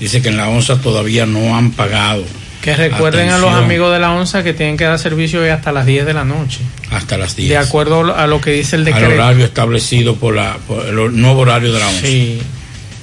dice 0.00 0.22
que 0.22 0.28
en 0.28 0.36
la 0.36 0.48
ONSA 0.48 0.80
todavía 0.80 1.26
no 1.26 1.56
han 1.56 1.72
pagado. 1.72 2.24
Que 2.62 2.74
recuerden 2.74 3.30
a 3.30 3.38
los 3.38 3.52
amigos 3.52 3.92
de 3.92 4.00
la 4.00 4.12
ONSA 4.12 4.42
que 4.42 4.52
tienen 4.52 4.76
que 4.76 4.84
dar 4.84 4.98
servicio 4.98 5.40
hoy 5.40 5.50
hasta 5.50 5.70
las 5.72 5.86
10 5.86 6.04
de 6.04 6.14
la 6.14 6.24
noche. 6.24 6.60
Hasta 6.90 7.16
las 7.16 7.36
10. 7.36 7.48
De 7.48 7.56
acuerdo 7.56 8.16
a 8.16 8.26
lo 8.26 8.40
que 8.40 8.50
dice 8.50 8.76
el 8.76 8.84
decreto. 8.84 9.06
Al 9.06 9.12
horario 9.12 9.44
establecido 9.44 10.16
por, 10.16 10.34
la, 10.34 10.56
por 10.66 10.84
el 10.84 11.20
nuevo 11.20 11.42
horario 11.42 11.72
de 11.72 11.78
la 11.78 11.88
ONSA. 11.88 12.06
Sí. 12.06 12.40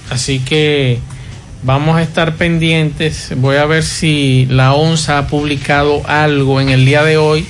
Así 0.09 0.39
que 0.39 0.99
vamos 1.63 1.97
a 1.97 2.01
estar 2.01 2.35
pendientes. 2.35 3.33
Voy 3.37 3.57
a 3.57 3.65
ver 3.65 3.83
si 3.83 4.47
la 4.49 4.73
ONSA 4.73 5.19
ha 5.19 5.27
publicado 5.27 6.01
algo 6.07 6.61
en 6.61 6.69
el 6.69 6.85
día 6.85 7.03
de 7.03 7.17
hoy. 7.17 7.45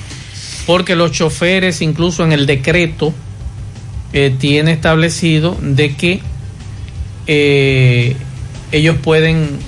Porque 0.66 0.96
los 0.96 1.12
choferes, 1.12 1.82
incluso 1.82 2.24
en 2.24 2.32
el 2.32 2.46
decreto, 2.46 3.14
eh, 4.14 4.34
tiene 4.40 4.72
establecido 4.72 5.58
de 5.62 5.96
que 5.96 6.22
eh, 7.28 8.16
ellos 8.72 8.96
pueden 9.02 9.60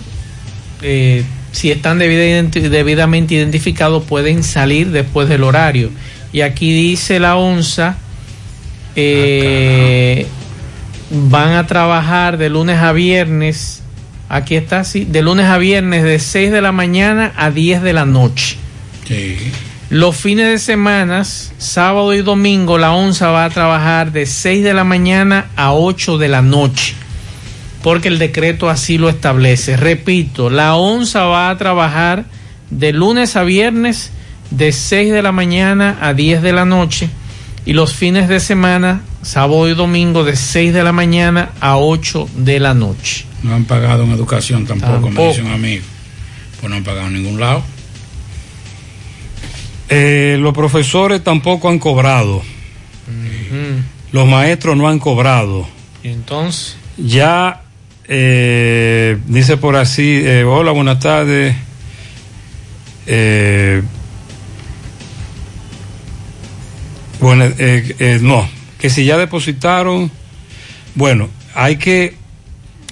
eh, 0.81 1.23
si 1.55 1.71
están 1.71 1.99
debidamente 1.99 3.35
identificados, 3.35 4.03
pueden 4.03 4.43
salir 4.43 4.91
después 4.91 5.29
del 5.29 5.43
horario. 5.43 5.89
Y 6.33 6.41
aquí 6.41 6.73
dice 6.73 7.17
la 7.17 7.37
ONSA, 7.37 7.97
eh, 8.97 10.27
van 11.09 11.53
a 11.53 11.65
trabajar 11.65 12.37
de 12.37 12.49
lunes 12.49 12.77
a 12.79 12.91
viernes, 12.91 13.81
aquí 14.29 14.55
está 14.55 14.81
así, 14.81 15.05
de 15.05 15.21
lunes 15.21 15.45
a 15.45 15.57
viernes 15.57 16.03
de 16.03 16.19
6 16.19 16.51
de 16.51 16.61
la 16.61 16.71
mañana 16.71 17.33
a 17.35 17.51
10 17.51 17.81
de 17.81 17.93
la 17.93 18.05
noche. 18.05 18.57
Los 19.89 20.15
fines 20.15 20.47
de 20.47 20.57
semana, 20.57 21.23
sábado 21.23 22.13
y 22.13 22.21
domingo, 22.21 22.77
la 22.77 22.93
ONSA 22.93 23.29
va 23.29 23.45
a 23.45 23.49
trabajar 23.49 24.11
de 24.11 24.25
6 24.25 24.63
de 24.63 24.73
la 24.73 24.83
mañana 24.83 25.47
a 25.55 25.73
8 25.73 26.17
de 26.17 26.27
la 26.27 26.41
noche 26.41 26.95
porque 27.85 28.07
el 28.07 28.17
decreto 28.17 28.67
así 28.67 28.97
lo 28.97 29.09
establece. 29.09 29.77
Repito, 29.77 30.49
la 30.49 30.75
ONSA 30.75 31.25
va 31.25 31.51
a 31.51 31.57
trabajar 31.59 32.25
de 32.71 32.91
lunes 32.93 33.35
a 33.35 33.43
viernes 33.43 34.09
de 34.49 34.71
6 34.71 35.11
de 35.11 35.21
la 35.21 35.31
mañana 35.31 35.95
a 36.01 36.15
10 36.15 36.41
de 36.41 36.51
la 36.51 36.65
noche 36.65 37.09
y 37.63 37.73
los 37.73 37.93
fines 37.93 38.27
de 38.27 38.39
semana, 38.39 39.01
sábado 39.21 39.69
y 39.69 39.75
domingo, 39.75 40.23
de 40.23 40.35
6 40.35 40.73
de 40.73 40.83
la 40.83 40.93
mañana 40.93 41.51
a 41.61 41.77
8 41.77 42.27
de 42.37 42.59
la 42.59 42.73
noche. 42.73 43.25
No 43.45 43.53
han 43.53 43.65
pagado 43.65 44.03
en 44.03 44.11
educación 44.11 44.65
tampoco, 44.65 45.11
me 45.11 45.27
dice 45.27 45.43
un 45.43 45.51
amigo. 45.51 45.83
Pues 46.59 46.69
no 46.69 46.77
han 46.77 46.83
pagado 46.83 47.07
en 47.07 47.13
ningún 47.13 47.39
lado. 47.39 47.63
Eh, 49.87 50.37
los 50.39 50.51
profesores 50.53 51.23
tampoco 51.23 51.69
han 51.69 51.77
cobrado. 51.77 52.41
Los 54.11 54.27
maestros 54.27 54.75
no 54.75 54.87
han 54.87 54.97
cobrado. 54.97 55.67
¿Y 56.03 56.07
entonces? 56.09 56.75
Ya 56.97 57.61
eh, 58.07 59.17
dice 59.27 59.57
por 59.57 59.75
así, 59.75 60.21
eh, 60.23 60.43
hola, 60.43 60.71
buenas 60.71 60.99
tardes. 60.99 61.55
Eh, 63.05 63.83
bueno, 67.19 67.45
eh, 67.45 67.95
eh, 67.99 68.19
no, 68.21 68.49
que 68.79 68.89
si 68.89 69.05
ya 69.05 69.17
depositaron, 69.17 70.09
bueno, 70.95 71.29
hay 71.53 71.77
que, 71.77 72.15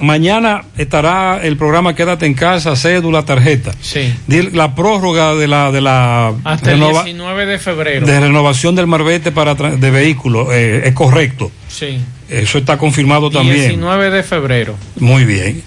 mañana 0.04 0.64
estará 0.78 1.40
el 1.42 1.58
programa 1.58 1.96
Quédate 1.96 2.26
en 2.26 2.34
casa, 2.34 2.76
cédula, 2.76 3.26
tarjeta. 3.26 3.72
Sí. 3.82 4.14
La 4.28 4.76
prórroga 4.76 5.34
de 5.36 5.48
la, 5.48 5.72
de 5.72 5.82
la 5.82 6.34
Hasta 6.44 6.74
el 6.74 6.80
19 6.80 7.46
de 7.46 7.58
febrero. 7.60 8.06
de 8.06 8.20
renovación 8.20 8.76
del 8.76 8.88
marbete 8.88 9.32
para 9.32 9.56
de 9.56 9.92
vehículos, 9.92 10.50
eh, 10.52 10.84
es 10.86 10.94
correcto. 10.94 11.52
Sí. 11.68 12.00
Eso 12.30 12.58
está 12.58 12.78
confirmado 12.78 13.30
también. 13.30 13.62
19 13.62 14.10
de 14.12 14.24
febrero. 14.24 14.76
Muy 15.00 15.26
bien. 15.26 15.64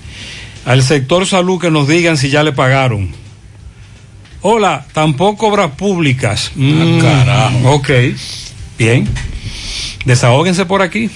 Al 0.65 0.83
sector 0.83 1.27
salud 1.27 1.61
que 1.61 1.71
nos 1.71 1.89
digan 1.89 2.17
si 2.17 2.29
ya 2.29 2.43
le 2.43 2.53
pagaron. 2.53 3.11
Hola, 4.43 4.85
tampoco 4.93 5.49
obras 5.49 5.73
públicas. 5.73 6.53
Mm, 6.55 7.01
carajo. 7.01 7.71
Ok, 7.73 7.91
bien. 8.79 9.09
Desahóguense 10.05 10.67
por 10.67 10.83
aquí. 10.83 11.11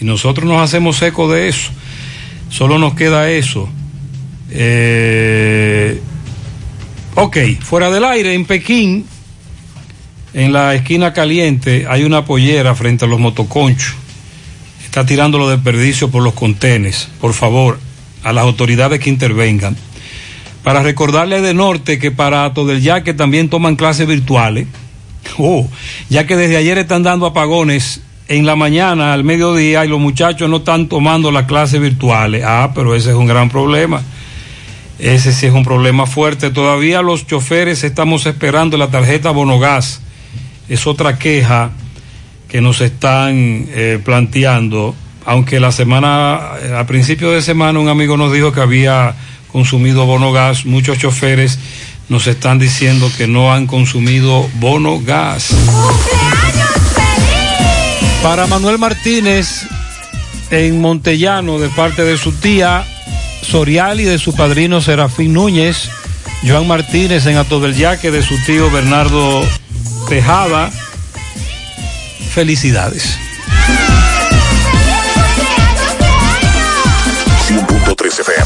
Y 0.00 0.04
nosotros 0.04 0.46
nos 0.46 0.62
hacemos 0.62 1.00
eco 1.02 1.30
de 1.30 1.48
eso. 1.48 1.70
Solo 2.48 2.78
nos 2.78 2.94
queda 2.94 3.30
eso. 3.30 3.68
Eh, 4.50 6.00
ok, 7.14 7.36
fuera 7.60 7.90
del 7.90 8.04
aire, 8.04 8.34
en 8.34 8.44
Pekín, 8.44 9.06
en 10.32 10.52
la 10.52 10.74
esquina 10.74 11.12
caliente, 11.12 11.86
hay 11.88 12.04
una 12.04 12.24
pollera 12.24 12.74
frente 12.74 13.04
a 13.04 13.08
los 13.08 13.20
motoconchos 13.20 13.96
está 14.96 15.04
tirando 15.04 15.36
los 15.36 15.50
desperdicios 15.50 16.10
por 16.10 16.22
los 16.22 16.32
contenes. 16.32 17.10
Por 17.20 17.34
favor, 17.34 17.78
a 18.22 18.32
las 18.32 18.44
autoridades 18.44 18.98
que 18.98 19.10
intervengan. 19.10 19.76
Para 20.62 20.82
recordarle 20.82 21.42
de 21.42 21.52
norte 21.52 21.98
que 21.98 22.10
para 22.10 22.48
del 22.48 22.80
Yaque 22.80 23.12
también 23.12 23.50
toman 23.50 23.76
clases 23.76 24.06
virtuales. 24.06 24.66
Oh, 25.36 25.68
ya 26.08 26.26
que 26.26 26.34
desde 26.34 26.56
ayer 26.56 26.78
están 26.78 27.02
dando 27.02 27.26
apagones 27.26 28.00
en 28.28 28.46
la 28.46 28.56
mañana, 28.56 29.12
al 29.12 29.24
mediodía, 29.24 29.84
y 29.84 29.88
los 29.88 30.00
muchachos 30.00 30.50
no 30.50 30.58
están 30.58 30.88
tomando 30.88 31.30
las 31.30 31.44
clases 31.44 31.80
virtuales. 31.80 32.42
Ah, 32.44 32.72
pero 32.74 32.94
ese 32.94 33.10
es 33.10 33.16
un 33.16 33.26
gran 33.26 33.48
problema. 33.48 34.02
Ese 34.98 35.32
sí 35.32 35.46
es 35.46 35.52
un 35.52 35.64
problema 35.64 36.06
fuerte. 36.06 36.50
Todavía 36.50 37.02
los 37.02 37.26
choferes 37.26 37.84
estamos 37.84 38.26
esperando 38.26 38.76
la 38.76 38.88
tarjeta 38.88 39.30
Bonogás. 39.30 40.00
Es 40.68 40.86
otra 40.86 41.18
queja 41.18 41.70
que 42.48 42.60
nos 42.60 42.80
están 42.80 43.66
eh, 43.70 44.00
planteando, 44.04 44.94
aunque 45.24 45.60
la 45.60 45.72
semana, 45.72 46.40
eh, 46.62 46.74
a 46.76 46.86
principio 46.86 47.30
de 47.30 47.42
semana 47.42 47.78
un 47.78 47.88
amigo 47.88 48.16
nos 48.16 48.32
dijo 48.32 48.52
que 48.52 48.60
había 48.60 49.14
consumido 49.52 50.06
bono 50.06 50.32
gas, 50.32 50.64
muchos 50.64 50.98
choferes 50.98 51.58
nos 52.08 52.26
están 52.26 52.58
diciendo 52.58 53.10
que 53.16 53.26
no 53.26 53.52
han 53.52 53.66
consumido 53.66 54.48
bono 54.54 55.00
gas. 55.00 55.54
Para 58.26 58.48
Manuel 58.48 58.76
Martínez 58.76 59.68
en 60.50 60.80
Montellano 60.80 61.60
de 61.60 61.68
parte 61.68 62.02
de 62.02 62.18
su 62.18 62.32
tía 62.32 62.84
Sorial 63.40 64.00
y 64.00 64.04
de 64.04 64.18
su 64.18 64.34
padrino 64.34 64.80
Serafín 64.80 65.32
Núñez, 65.32 65.88
Joan 66.44 66.66
Martínez 66.66 67.24
en 67.26 67.36
Ato 67.36 67.60
del 67.60 67.76
Yaque 67.76 68.10
de 68.10 68.22
su 68.22 68.34
tío 68.44 68.68
Bernardo 68.68 69.44
Tejada. 70.08 70.72
Felicidades. 72.34 73.16
100.3 77.48 78.20
FM. 78.22 78.45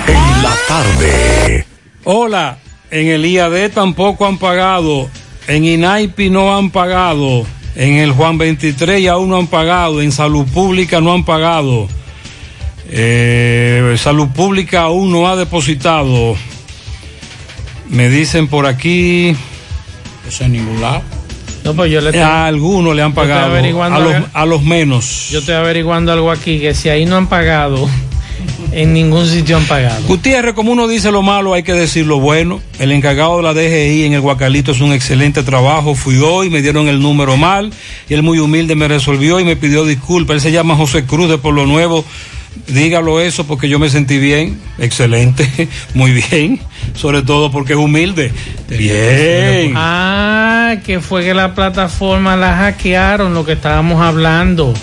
En 0.07 0.43
la 0.43 0.53
tarde. 0.67 1.65
Hola, 2.03 2.59
en 2.91 3.07
el 3.07 3.25
IAD 3.25 3.71
tampoco 3.71 4.27
han 4.27 4.37
pagado, 4.37 5.09
en 5.47 5.65
INAIPI 5.65 6.29
no 6.29 6.55
han 6.55 6.69
pagado, 6.69 7.47
en 7.75 7.95
el 7.95 8.11
Juan 8.13 8.37
23 8.37 9.01
ya 9.03 9.13
aún 9.13 9.29
no 9.29 9.37
han 9.37 9.47
pagado, 9.47 10.01
en 10.01 10.11
Salud 10.11 10.45
Pública 10.45 11.01
no 11.01 11.13
han 11.13 11.25
pagado, 11.25 11.87
eh, 12.89 13.95
Salud 13.97 14.27
Pública 14.29 14.83
aún 14.83 15.11
no 15.11 15.27
ha 15.27 15.35
depositado. 15.35 16.35
Me 17.89 18.09
dicen 18.09 18.47
por 18.47 18.65
aquí. 18.65 19.35
Eso 20.27 20.43
en 20.43 20.53
ningún 20.53 20.81
lado. 20.81 21.01
No, 21.63 21.73
pues 21.73 21.91
yo 21.91 21.99
le 22.01 22.09
estoy- 22.09 22.21
A 22.21 22.45
algunos 22.45 22.95
le 22.95 23.01
han 23.01 23.13
pagado, 23.13 23.55
a 23.55 23.99
los, 23.99 24.13
a 24.33 24.45
los 24.45 24.63
menos. 24.63 25.29
Yo 25.31 25.39
estoy 25.39 25.55
averiguando 25.55 26.11
algo 26.11 26.31
aquí, 26.31 26.59
que 26.59 26.73
si 26.75 26.89
ahí 26.89 27.05
no 27.05 27.15
han 27.17 27.27
pagado, 27.27 27.87
en 28.75 28.91
ningún 28.91 29.25
sitio 29.25 29.55
han 29.55 29.63
pagado. 29.63 30.05
Gutiérrez, 30.05 30.53
como 30.53 30.73
uno 30.73 30.89
dice 30.89 31.09
lo 31.09 31.21
malo, 31.21 31.53
hay 31.53 31.63
que 31.63 31.71
decir 31.71 32.05
lo 32.05 32.19
bueno. 32.19 32.61
El 32.77 32.91
encargado 32.91 33.37
de 33.37 33.43
la 33.43 33.53
DGI 33.53 34.03
en 34.03 34.11
el 34.11 34.19
Guacalito 34.19 34.73
es 34.73 34.81
un 34.81 34.91
excelente 34.91 35.43
trabajo. 35.43 35.95
Fui 35.95 36.17
hoy, 36.17 36.49
me 36.49 36.61
dieron 36.61 36.89
el 36.89 37.01
número 37.01 37.37
mal 37.37 37.71
y 38.09 38.13
él 38.13 38.21
muy 38.21 38.37
humilde 38.37 38.75
me 38.75 38.89
resolvió 38.89 39.39
y 39.39 39.45
me 39.45 39.55
pidió 39.55 39.85
disculpas. 39.85 40.35
Él 40.35 40.41
se 40.41 40.51
llama 40.51 40.75
José 40.75 41.05
Cruz 41.05 41.29
de 41.29 41.37
Por 41.37 41.53
lo 41.53 41.65
Nuevo. 41.65 42.03
Dígalo 42.67 43.21
eso 43.21 43.47
porque 43.47 43.69
yo 43.69 43.79
me 43.79 43.89
sentí 43.89 44.17
bien, 44.17 44.59
excelente, 44.77 45.69
muy 45.93 46.11
bien, 46.11 46.59
sobre 46.95 47.21
todo 47.21 47.51
porque 47.51 47.73
es 47.73 47.79
humilde. 47.79 48.33
Bien. 48.67 49.73
Ah, 49.75 50.75
que 50.85 50.99
fue 50.99 51.23
que 51.23 51.33
la 51.33 51.55
plataforma 51.55 52.35
la 52.35 52.57
hackearon, 52.57 53.33
lo 53.33 53.45
que 53.45 53.53
estábamos 53.53 54.01
hablando. 54.01 54.73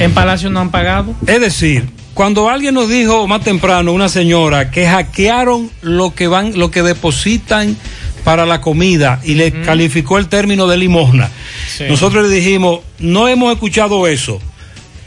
En 0.00 0.12
Palacio 0.12 0.50
no 0.50 0.60
han 0.60 0.70
pagado. 0.70 1.14
Es 1.26 1.40
decir, 1.40 1.88
cuando 2.14 2.48
alguien 2.48 2.74
nos 2.74 2.88
dijo 2.88 3.26
más 3.26 3.42
temprano, 3.42 3.92
una 3.92 4.08
señora, 4.08 4.70
que 4.70 4.86
hackearon 4.86 5.70
lo 5.80 6.14
que 6.14 6.28
van, 6.28 6.58
lo 6.58 6.70
que 6.70 6.82
depositan 6.82 7.76
para 8.24 8.46
la 8.46 8.60
comida 8.60 9.20
y 9.24 9.34
le 9.34 9.50
calificó 9.50 10.18
el 10.18 10.28
término 10.28 10.66
de 10.66 10.76
limosna. 10.76 11.30
Sí. 11.76 11.84
Nosotros 11.88 12.28
le 12.28 12.34
dijimos, 12.34 12.80
no 12.98 13.28
hemos 13.28 13.52
escuchado 13.52 14.06
eso. 14.06 14.40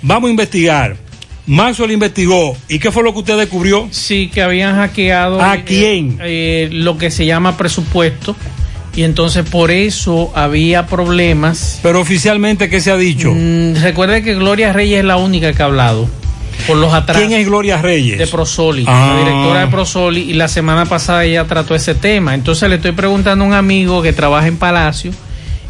Vamos 0.02 0.28
a 0.28 0.32
investigar. 0.32 0.98
Maxwell 1.48 1.92
investigó. 1.92 2.58
¿Y 2.68 2.80
qué 2.80 2.92
fue 2.92 3.04
lo 3.04 3.14
que 3.14 3.20
usted 3.20 3.38
descubrió? 3.38 3.88
Sí, 3.92 4.30
que 4.34 4.42
habían 4.42 4.76
hackeado. 4.76 5.42
¿A 5.42 5.56
eh, 5.56 5.64
quién? 5.66 6.18
eh, 6.22 6.70
lo 6.72 6.98
que 6.98 7.12
se 7.12 7.26
llama 7.26 7.56
presupuesto. 7.58 8.36
Y 8.96 9.04
entonces 9.04 9.48
por 9.48 9.72
eso 9.72 10.32
había 10.36 10.88
problemas. 10.88 11.80
Pero 11.84 12.00
oficialmente, 12.00 12.70
¿qué 12.70 12.80
se 12.80 12.92
ha 12.92 12.98
dicho? 12.98 13.32
Mm, 13.34 13.76
recuerde 13.82 14.24
que 14.24 14.36
Gloria 14.36 14.72
Reyes 14.74 15.00
es 15.00 15.06
la 15.06 15.18
única 15.18 15.54
que 15.54 15.62
ha 15.62 15.66
hablado. 15.66 16.10
Por 16.68 16.78
los 16.78 16.94
atrasos. 16.94 17.26
¿Quién 17.28 17.40
es 17.40 17.46
Gloria 17.46 17.82
Reyes? 17.82 18.18
De 18.18 18.28
Prosoli, 18.28 18.86
Ah. 18.88 19.14
la 19.14 19.20
directora 19.20 19.60
de 19.62 19.68
Prosoli, 19.68 20.22
y 20.22 20.34
la 20.34 20.48
semana 20.48 20.86
pasada 20.86 21.24
ella 21.26 21.46
trató 21.46 21.76
ese 21.76 21.96
tema. 21.96 22.34
Entonces 22.34 22.70
le 22.70 22.76
estoy 22.76 22.92
preguntando 22.94 23.44
a 23.46 23.48
un 23.48 23.54
amigo 23.54 24.02
que 24.02 24.14
trabaja 24.14 24.48
en 24.48 24.58
Palacio 24.58 25.12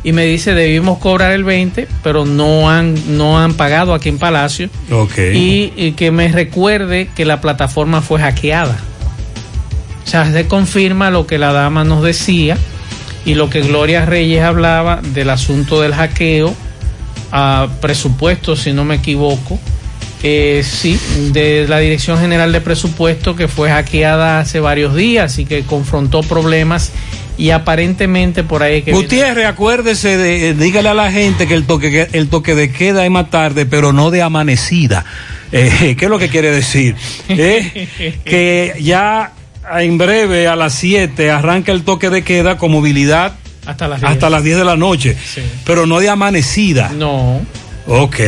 y 0.04 0.12
me 0.12 0.24
dice 0.26 0.54
debimos 0.54 1.00
cobrar 1.00 1.32
el 1.32 1.44
20, 1.44 1.88
pero 2.04 2.26
no 2.26 2.70
han, 2.70 3.18
no 3.18 3.40
han 3.40 3.54
pagado 3.56 3.94
aquí 3.94 4.10
en 4.10 4.20
Palacio. 4.20 4.70
Ok. 4.92 5.18
Y, 5.34 5.74
y 5.76 5.92
que 5.94 6.12
me 6.12 6.28
recuerde 6.28 7.10
que 7.16 7.26
la 7.26 7.42
plataforma 7.42 8.02
fue 8.02 8.20
hackeada. 8.22 8.78
O 10.06 10.08
sea, 10.08 10.32
se 10.32 10.48
confirma 10.48 11.10
lo 11.10 11.26
que 11.26 11.40
la 11.40 11.52
dama 11.52 11.84
nos 11.84 12.04
decía 12.04 12.58
y 13.26 13.34
lo 13.34 13.50
que 13.50 13.62
Gloria 13.62 14.06
Reyes 14.06 14.44
hablaba 14.44 15.00
del 15.02 15.32
asunto 15.32 15.82
del 15.82 15.96
hackeo 15.96 16.54
a 17.32 17.68
presupuesto, 17.82 18.56
si 18.56 18.72
no 18.72 18.86
me 18.86 18.96
equivoco. 18.96 19.60
Eh, 20.28 20.64
sí, 20.64 21.00
de 21.34 21.68
la 21.68 21.78
Dirección 21.78 22.20
General 22.20 22.52
de 22.52 22.60
Presupuesto 22.60 23.36
que 23.36 23.48
fue 23.48 23.70
hackeada 23.70 24.40
hace 24.40 24.60
varios 24.60 24.96
días 24.96 25.38
y 25.38 25.46
que 25.46 25.62
confrontó 25.64 26.22
problemas 26.22 26.92
y 27.38 27.52
aparentemente 27.52 28.44
por 28.44 28.64
ahí 28.64 28.82
que 28.82 28.90
viene- 28.92 29.04
Gutiérrez, 29.06 29.46
acuérdese 29.46 30.18
de, 30.18 30.50
eh, 30.50 30.54
dígale 30.56 30.90
a 30.90 30.94
la 30.96 31.12
gente 31.12 31.48
que 31.48 31.54
el 31.54 31.66
toque, 31.66 32.08
el 32.14 32.28
toque 32.30 32.56
de 32.56 32.72
queda 32.72 33.06
es 33.06 33.12
más 33.12 33.30
tarde, 33.30 33.68
pero 33.68 33.94
no 33.94 34.10
de 34.10 34.24
amanecida. 34.24 35.06
Eh, 35.52 35.96
¿Qué 36.00 36.06
es 36.06 36.10
lo 36.10 36.18
que 36.18 36.30
quiere 36.30 36.50
decir? 36.50 36.96
Eh, 37.30 38.18
que 38.26 38.74
ya 38.82 39.32
En 39.80 39.98
breve, 40.00 40.48
a 40.48 40.56
las 40.56 40.74
7, 40.74 41.30
arranca 41.30 41.72
el 41.72 41.84
toque 41.84 42.10
de 42.10 42.24
queda 42.24 42.58
con 42.58 42.72
movilidad 42.72 43.34
Hasta 43.68 43.88
las 43.88 44.00
10. 44.00 44.12
hasta 44.12 44.30
las 44.30 44.44
10 44.44 44.58
de 44.58 44.66
la 44.66 44.76
noche. 44.76 45.16
Sí. 45.16 45.42
Pero 45.66 45.86
no 45.86 46.00
de 46.00 46.10
amanecida. 46.10 46.90
No. 46.96 47.42
Ok. 47.88 48.20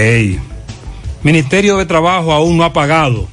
Ministerio 1.24 1.78
de 1.78 1.86
Trabajo 1.86 2.32
aún 2.32 2.58
no 2.58 2.64
ha 2.64 2.74
pagado. 2.74 3.28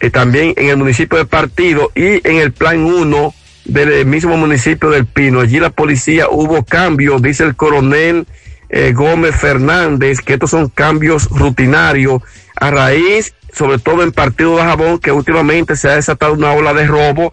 eh, 0.00 0.10
también 0.10 0.54
en 0.56 0.68
el 0.68 0.76
municipio 0.76 1.18
de 1.18 1.24
Partido 1.24 1.90
y 1.94 2.26
en 2.26 2.36
el 2.36 2.52
Plan 2.52 2.80
1 2.80 3.34
del 3.64 4.06
mismo 4.06 4.36
municipio 4.36 4.90
del 4.90 5.06
Pino. 5.06 5.40
Allí 5.40 5.58
la 5.58 5.70
policía 5.70 6.28
hubo 6.30 6.64
cambios, 6.64 7.22
dice 7.22 7.44
el 7.44 7.56
coronel 7.56 8.26
eh, 8.68 8.92
Gómez 8.92 9.34
Fernández, 9.36 10.20
que 10.20 10.34
estos 10.34 10.50
son 10.50 10.68
cambios 10.68 11.28
rutinarios 11.30 12.22
a 12.56 12.70
raíz, 12.70 13.34
sobre 13.52 13.78
todo 13.78 14.02
en 14.02 14.12
Partido 14.12 14.56
de 14.56 14.62
Jabón, 14.62 14.98
que 14.98 15.12
últimamente 15.12 15.76
se 15.76 15.88
ha 15.88 15.96
desatado 15.96 16.34
una 16.34 16.52
ola 16.52 16.74
de 16.74 16.86
robo. 16.86 17.32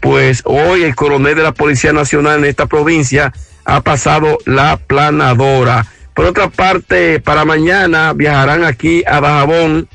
Pues 0.00 0.42
hoy 0.44 0.82
el 0.82 0.94
coronel 0.94 1.36
de 1.36 1.42
la 1.42 1.52
Policía 1.52 1.92
Nacional 1.92 2.38
en 2.38 2.46
esta 2.46 2.66
provincia 2.66 3.32
ha 3.64 3.80
pasado 3.80 4.38
la 4.46 4.76
planadora. 4.76 5.86
Por 6.14 6.26
otra 6.26 6.48
parte, 6.48 7.20
para 7.20 7.44
mañana 7.44 8.12
viajarán 8.12 8.64
aquí 8.64 9.02
a 9.06 9.20
Dajabón 9.20 9.88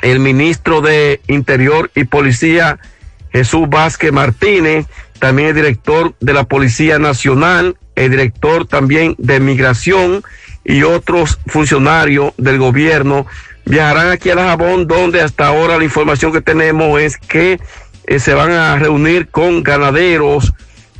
el 0.00 0.18
ministro 0.18 0.80
de 0.80 1.20
Interior 1.28 1.90
y 1.94 2.04
Policía, 2.04 2.78
Jesús 3.30 3.68
Vázquez 3.68 4.12
Martínez, 4.12 4.86
también 5.18 5.48
el 5.48 5.54
director 5.54 6.14
de 6.20 6.32
la 6.32 6.44
Policía 6.44 6.98
Nacional, 6.98 7.76
el 7.94 8.10
director 8.10 8.66
también 8.66 9.14
de 9.18 9.40
Migración 9.40 10.22
y 10.64 10.82
otros 10.82 11.38
funcionarios 11.46 12.32
del 12.36 12.58
gobierno 12.58 13.26
viajarán 13.64 14.10
aquí 14.10 14.30
a 14.30 14.34
Dajabón, 14.34 14.86
donde 14.86 15.20
hasta 15.20 15.46
ahora 15.46 15.78
la 15.78 15.84
información 15.84 16.32
que 16.32 16.40
tenemos 16.40 17.00
es 17.00 17.16
que 17.16 17.60
eh, 18.06 18.18
se 18.18 18.34
van 18.34 18.50
a 18.50 18.76
reunir 18.76 19.28
con 19.28 19.62
ganaderos, 19.62 20.52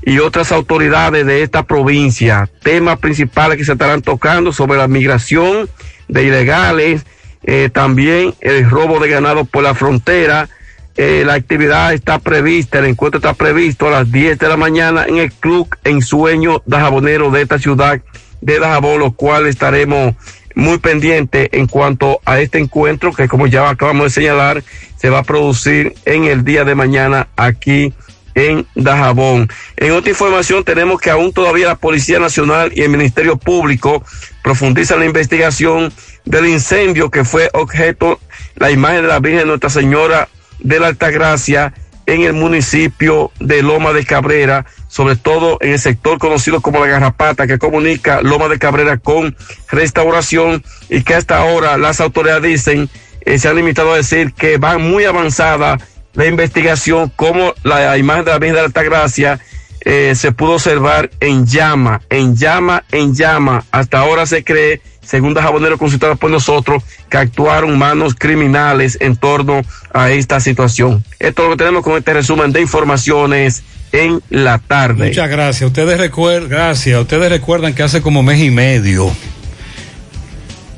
y 0.04 0.18
otras 0.18 0.52
autoridades 0.52 1.24
de 1.26 1.42
esta 1.42 1.62
provincia. 1.62 2.48
Temas 2.62 2.98
principales 2.98 3.56
que 3.56 3.64
se 3.64 3.72
estarán 3.72 4.02
tocando 4.02 4.52
sobre 4.52 4.78
la 4.78 4.88
migración 4.88 5.68
de 6.08 6.24
ilegales, 6.24 7.06
eh, 7.44 7.70
también 7.72 8.34
el 8.40 8.68
robo 8.68 9.00
de 9.00 9.08
ganado 9.08 9.44
por 9.44 9.62
la 9.62 9.74
frontera. 9.74 10.48
Eh, 10.96 11.22
la 11.24 11.34
actividad 11.34 11.94
está 11.94 12.18
prevista, 12.18 12.78
el 12.78 12.86
encuentro 12.86 13.18
está 13.18 13.32
previsto 13.32 13.88
a 13.88 13.92
las 13.92 14.12
10 14.12 14.38
de 14.38 14.48
la 14.48 14.56
mañana 14.56 15.06
en 15.06 15.16
el 15.16 15.32
Club 15.32 15.68
Ensueño 15.84 16.62
Dajabonero 16.66 17.30
de 17.30 17.42
esta 17.42 17.58
ciudad 17.58 18.00
de 18.40 18.58
Dajabón, 18.58 18.98
lo 18.98 19.12
cual 19.12 19.46
estaremos 19.46 20.14
muy 20.54 20.78
pendientes 20.78 21.48
en 21.52 21.66
cuanto 21.66 22.20
a 22.26 22.40
este 22.40 22.58
encuentro 22.58 23.12
que 23.12 23.28
como 23.28 23.46
ya 23.46 23.70
acabamos 23.70 24.04
de 24.04 24.10
señalar, 24.10 24.62
se 24.96 25.08
va 25.08 25.20
a 25.20 25.24
producir 25.24 25.94
en 26.04 26.24
el 26.24 26.44
día 26.44 26.64
de 26.64 26.74
mañana 26.74 27.28
aquí 27.36 27.94
en 28.34 28.66
Dajabón. 28.74 29.48
En 29.76 29.92
otra 29.92 30.10
información 30.10 30.64
tenemos 30.64 31.00
que 31.00 31.10
aún 31.10 31.32
todavía 31.32 31.66
la 31.66 31.76
Policía 31.76 32.18
Nacional 32.18 32.72
y 32.74 32.82
el 32.82 32.90
Ministerio 32.90 33.36
Público 33.36 34.04
profundizan 34.42 35.00
la 35.00 35.06
investigación 35.06 35.92
del 36.24 36.46
incendio 36.46 37.10
que 37.10 37.24
fue 37.24 37.50
objeto 37.52 38.20
la 38.56 38.70
imagen 38.70 39.02
de 39.02 39.08
la 39.08 39.20
Virgen 39.20 39.48
Nuestra 39.48 39.70
Señora 39.70 40.28
de 40.60 40.80
la 40.80 40.88
Altagracia 40.88 41.74
en 42.06 42.22
el 42.22 42.32
municipio 42.32 43.30
de 43.38 43.62
Loma 43.62 43.92
de 43.92 44.04
Cabrera, 44.04 44.66
sobre 44.88 45.16
todo 45.16 45.58
en 45.60 45.72
el 45.72 45.78
sector 45.78 46.18
conocido 46.18 46.60
como 46.60 46.80
la 46.80 46.90
Garrapata, 46.90 47.46
que 47.46 47.58
comunica 47.58 48.22
Loma 48.22 48.48
de 48.48 48.58
Cabrera 48.58 48.98
con 48.98 49.36
restauración 49.70 50.64
y 50.88 51.02
que 51.02 51.14
hasta 51.14 51.38
ahora 51.38 51.78
las 51.78 52.00
autoridades 52.00 52.42
dicen, 52.42 52.90
eh, 53.22 53.38
se 53.38 53.48
han 53.48 53.56
limitado 53.56 53.92
a 53.92 53.96
decir 53.96 54.32
que 54.32 54.58
van 54.58 54.82
muy 54.82 55.04
avanzada 55.04 55.78
la 56.14 56.26
investigación, 56.26 57.12
como 57.14 57.54
la 57.62 57.96
imagen 57.96 58.24
de 58.24 58.30
la 58.30 58.38
Virgen 58.38 58.54
de 58.54 58.60
la 58.60 58.66
Altagracia 58.66 59.40
eh, 59.84 60.14
se 60.14 60.30
pudo 60.32 60.52
observar 60.52 61.10
en 61.20 61.46
llama, 61.46 62.02
en 62.08 62.36
llama, 62.36 62.84
en 62.92 63.14
llama. 63.14 63.64
Hasta 63.72 63.98
ahora 63.98 64.26
se 64.26 64.44
cree, 64.44 64.80
según 65.04 65.34
Jabonero 65.34 65.76
consultado 65.76 66.14
por 66.16 66.30
nosotros, 66.30 66.84
que 67.10 67.16
actuaron 67.16 67.76
manos 67.78 68.14
criminales 68.14 68.96
en 69.00 69.16
torno 69.16 69.62
a 69.92 70.10
esta 70.10 70.38
situación. 70.38 71.04
Esto 71.18 71.42
es 71.42 71.48
lo 71.48 71.56
que 71.56 71.64
tenemos 71.64 71.82
con 71.82 71.98
este 71.98 72.14
resumen 72.14 72.52
de 72.52 72.60
informaciones 72.60 73.64
en 73.90 74.22
la 74.30 74.58
tarde. 74.58 75.08
Muchas 75.08 75.28
gracias. 75.28 75.66
Ustedes 75.66 75.98
recuerdan, 75.98 76.48
gracias. 76.48 77.00
Ustedes 77.00 77.30
recuerdan 77.30 77.74
que 77.74 77.82
hace 77.82 78.02
como 78.02 78.22
mes 78.22 78.38
y 78.40 78.50
medio, 78.50 79.10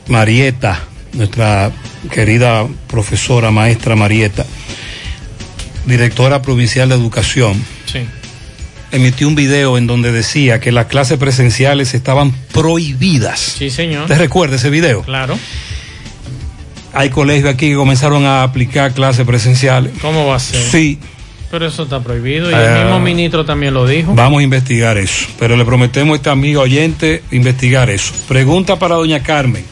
Marieta, 0.09 0.81
nuestra 1.13 1.71
querida 2.11 2.67
profesora, 2.89 3.51
maestra 3.51 3.97
Marieta, 3.97 4.47
directora 5.87 6.43
provincial 6.43 6.89
de 6.89 6.95
educación, 6.95 7.63
Sí. 7.87 8.01
emitió 8.93 9.29
un 9.29 9.35
video 9.35 9.77
en 9.79 9.87
donde 9.87 10.13
decía 10.13 10.61
que 10.61 10.73
las 10.73 10.87
clases 10.87 11.19
presenciales 11.19 11.95
estaban 11.95 12.33
prohibidas. 12.53 13.41
Sí, 13.59 13.71
señor. 13.71 14.03
¿Usted 14.03 14.19
recuerda 14.19 14.57
ese 14.57 14.71
video? 14.71 15.03
Claro. 15.03 15.39
Hay 16.93 17.11
colegios 17.11 17.53
aquí 17.53 17.71
que 17.71 17.75
comenzaron 17.75 18.25
a 18.25 18.43
aplicar 18.45 18.93
clases 18.93 19.27
presenciales. 19.27 19.93
¿Cómo 20.01 20.27
va 20.27 20.37
a 20.37 20.41
ser? 20.41 20.63
Sí. 20.63 20.99
Pero 21.51 21.67
eso 21.67 21.85
está 21.85 22.01
prohibido 22.01 22.51
y 22.51 22.55
Ah. 22.55 22.79
el 22.79 22.85
mismo 22.85 23.01
ministro 23.01 23.45
también 23.45 23.75
lo 23.75 23.87
dijo. 23.87 24.15
Vamos 24.15 24.41
a 24.41 24.43
investigar 24.43 24.97
eso. 24.99 25.27
Pero 25.39 25.57
le 25.57 25.65
prometemos 25.65 26.15
a 26.15 26.17
esta 26.17 26.31
amiga 26.33 26.61
oyente 26.61 27.23
investigar 27.31 27.91
eso. 27.91 28.13
Pregunta 28.29 28.79
para 28.79 28.95
doña 28.97 29.23
Carmen. 29.23 29.65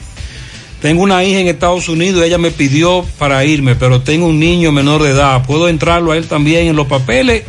Tengo 0.82 1.04
una 1.04 1.22
hija 1.22 1.38
en 1.38 1.46
Estados 1.46 1.88
Unidos 1.88 2.24
ella 2.24 2.38
me 2.38 2.50
pidió 2.50 3.06
para 3.16 3.44
irme, 3.44 3.76
pero 3.76 4.00
tengo 4.00 4.26
un 4.26 4.40
niño 4.40 4.72
menor 4.72 5.04
de 5.04 5.10
edad. 5.10 5.46
¿Puedo 5.46 5.68
entrarlo 5.68 6.10
a 6.10 6.16
él 6.16 6.26
también 6.26 6.66
en 6.66 6.74
los 6.74 6.88
papeles? 6.88 7.44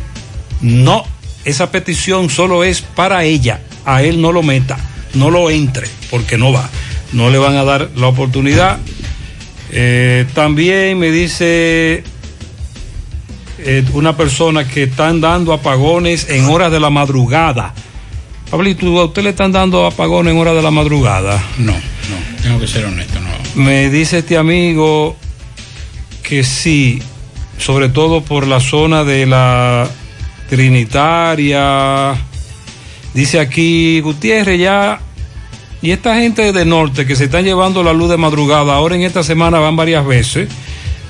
No. 0.60 1.04
Esa 1.44 1.72
petición 1.72 2.30
solo 2.30 2.62
es 2.62 2.80
para 2.80 3.24
ella. 3.24 3.60
A 3.84 4.04
él 4.04 4.22
no 4.22 4.30
lo 4.30 4.44
meta. 4.44 4.78
No 5.14 5.30
lo 5.30 5.50
entre, 5.50 5.88
porque 6.10 6.38
no 6.38 6.52
va. 6.52 6.70
No 7.12 7.28
le 7.28 7.38
van 7.38 7.56
a 7.56 7.64
dar 7.64 7.90
la 7.96 8.06
oportunidad. 8.06 8.78
Eh, 9.72 10.26
también 10.32 10.96
me 10.96 11.10
dice 11.10 12.04
eh, 13.58 13.84
una 13.94 14.16
persona 14.16 14.68
que 14.68 14.84
están 14.84 15.20
dando 15.20 15.52
apagones 15.52 16.30
en 16.30 16.44
horas 16.44 16.70
de 16.70 16.78
la 16.78 16.90
madrugada. 16.90 17.74
Pablito, 18.48 18.86
¿a 19.00 19.06
usted 19.06 19.24
le 19.24 19.30
están 19.30 19.50
dando 19.50 19.86
apagones 19.86 20.32
en 20.32 20.38
horas 20.38 20.54
de 20.54 20.62
la 20.62 20.70
madrugada? 20.70 21.42
No, 21.58 21.74
no, 22.10 22.42
tengo 22.42 22.60
que 22.60 22.66
ser 22.66 22.84
honesto, 22.84 23.20
no. 23.20 23.62
Me 23.62 23.90
dice 23.90 24.18
este 24.18 24.36
amigo 24.36 25.16
que 26.22 26.44
sí, 26.44 27.02
sobre 27.58 27.88
todo 27.88 28.22
por 28.22 28.46
la 28.46 28.60
zona 28.60 29.04
de 29.04 29.26
la 29.26 29.88
Trinitaria. 30.48 32.14
Dice 33.12 33.40
aquí 33.40 34.00
Gutiérrez 34.00 34.60
ya. 34.60 35.00
Y 35.82 35.90
esta 35.90 36.16
gente 36.16 36.52
de 36.52 36.64
norte 36.64 37.06
que 37.06 37.14
se 37.14 37.24
están 37.24 37.44
llevando 37.44 37.82
la 37.82 37.92
luz 37.92 38.08
de 38.08 38.16
madrugada, 38.16 38.74
ahora 38.74 38.94
en 38.94 39.02
esta 39.02 39.22
semana 39.22 39.58
van 39.58 39.76
varias 39.76 40.06
veces 40.06 40.48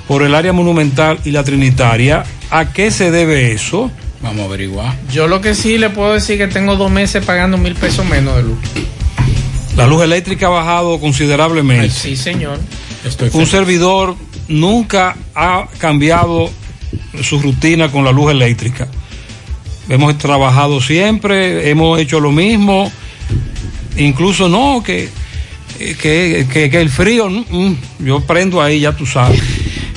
por 0.07 0.21
el 0.21 0.35
área 0.35 0.53
monumental 0.53 1.19
y 1.23 1.31
la 1.31 1.43
Trinitaria. 1.43 2.25
¿A 2.51 2.73
qué 2.73 2.91
se 2.91 3.09
debe 3.09 3.53
eso? 3.53 3.89
Vamos 4.21 4.41
a 4.41 4.45
averiguar. 4.45 4.95
Yo 5.11 5.27
lo 5.27 5.41
que 5.41 5.55
sí 5.55 5.77
le 5.77 5.89
puedo 5.89 6.13
decir 6.13 6.37
que 6.37 6.47
tengo 6.47 6.75
dos 6.75 6.91
meses 6.91 7.23
pagando 7.25 7.57
mil 7.57 7.75
pesos 7.75 8.05
menos 8.05 8.35
de 8.35 8.43
luz. 8.43 8.57
La 9.77 9.87
luz 9.87 10.03
eléctrica 10.03 10.47
ha 10.47 10.49
bajado 10.49 10.99
considerablemente. 10.99 11.89
Sí, 11.89 12.15
señor. 12.15 12.59
Un 13.33 13.45
servidor 13.45 14.15
nunca 14.47 15.15
ha 15.35 15.67
cambiado 15.77 16.49
su 17.21 17.39
rutina 17.39 17.91
con 17.91 18.03
la 18.05 18.11
luz 18.11 18.31
eléctrica. 18.31 18.87
Hemos 19.89 20.17
trabajado 20.17 20.81
siempre, 20.81 21.69
hemos 21.69 21.99
hecho 21.99 22.19
lo 22.19 22.31
mismo. 22.31 22.91
Incluso 23.97 24.49
no, 24.49 24.81
que, 24.83 25.09
que, 25.77 26.47
que- 26.51 26.69
que 26.69 26.81
el 26.81 26.89
frío, 26.89 27.29
mm, 27.29 27.45
mm, 27.49 27.77
yo 27.99 28.21
prendo 28.21 28.61
ahí, 28.61 28.79
ya 28.81 28.93
tú 28.95 29.05
sabes. 29.05 29.39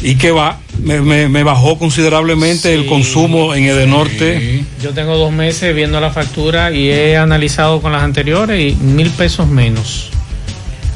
Y 0.02 0.16
que 0.16 0.30
va, 0.30 0.60
me, 0.82 1.00
me- 1.00 1.28
me 1.28 1.42
bajó 1.42 1.78
considerablemente 1.78 2.72
el 2.74 2.86
consumo 2.86 3.55
en 3.55 3.64
Edenorte. 3.64 4.64
Yo 4.82 4.90
tengo 4.90 5.16
dos 5.16 5.32
meses 5.32 5.74
viendo 5.74 6.00
la 6.00 6.10
factura 6.10 6.70
y 6.72 6.88
he 6.90 7.16
analizado 7.16 7.80
con 7.80 7.92
las 7.92 8.02
anteriores 8.02 8.72
y 8.72 8.76
mil 8.76 9.10
pesos 9.10 9.46
menos. 9.48 10.10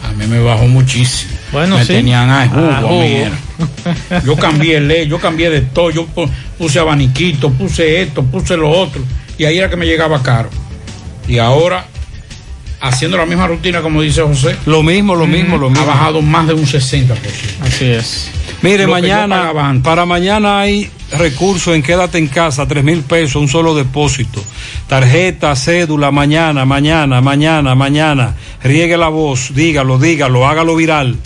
A 0.05 0.13
mí 0.13 0.27
me 0.27 0.41
bajó 0.41 0.67
muchísimo. 0.67 1.33
Bueno, 1.53 1.77
me 1.77 1.83
sí. 1.85 1.93
tenían 1.93 2.31
ah, 2.31 2.49
jugo, 2.49 2.69
Ah, 2.71 2.79
a 2.79 2.81
mí 2.83 2.87
jugo. 2.89 3.03
era. 3.03 4.23
Yo 4.25 4.37
cambié 4.37 4.81
ley, 4.81 5.07
yo 5.09 5.19
cambié 5.21 5.51
de 5.51 5.61
todo, 5.61 5.91
yo 5.91 6.07
pu- 6.09 6.29
puse 6.59 6.79
abaniquito, 6.79 7.51
puse 7.51 8.01
esto, 8.03 8.25
puse 8.25 8.57
lo 8.57 8.69
otro, 8.71 9.01
y 9.39 9.45
ahí 9.45 9.59
era 9.59 9.69
que 9.71 9.77
me 9.77 9.87
llegaba 9.87 10.23
caro. 10.23 10.49
Y 11.29 11.39
ahora, 11.39 11.87
haciendo 12.81 13.17
la 13.17 13.27
misma 13.27 13.47
rutina 13.47 13.81
como 13.83 14.03
dice 14.03 14.23
José. 14.23 14.57
Lo 14.67 14.83
mismo, 14.83 15.15
lo 15.15 15.27
mismo, 15.27 15.57
lo 15.59 15.69
mismo. 15.71 15.85
Ha 15.85 15.87
bajado 15.87 16.23
más 16.23 16.49
de 16.49 16.55
un 16.55 16.65
60%. 16.67 17.07
Así 17.61 17.85
es. 17.85 18.31
Mire, 18.63 18.87
Lo 18.87 18.93
mañana, 18.93 19.53
para 19.83 20.07
mañana 20.07 20.61
hay 20.61 20.89
recursos 21.19 21.75
en 21.75 21.83
Quédate 21.83 22.19
en 22.19 22.29
casa, 22.29 22.67
tres 22.67 22.85
mil 22.85 23.03
pesos, 23.03 23.37
un 23.37 23.49
solo 23.49 23.75
depósito. 23.75 24.43
Tarjeta, 24.87 25.57
cédula, 25.57 26.13
mañana, 26.13 26.65
mañana, 26.65 27.21
mañana, 27.21 27.75
mañana. 27.75 28.37
Riegue 28.63 28.97
la 28.97 29.09
voz, 29.09 29.53
dígalo, 29.53 29.99
dígalo, 29.99 30.47
hágalo 30.47 30.77
viral. 30.77 31.17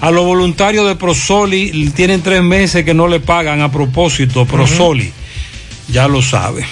A 0.00 0.12
los 0.12 0.24
voluntarios 0.24 0.86
de 0.86 0.94
Prosoli 0.94 1.90
tienen 1.90 2.22
tres 2.22 2.42
meses 2.42 2.84
que 2.84 2.94
no 2.94 3.08
le 3.08 3.18
pagan 3.18 3.60
a 3.60 3.72
propósito, 3.72 4.44
Prosoli. 4.46 5.12
Ya 5.88 6.06
lo 6.06 6.22
sabe. 6.22 6.64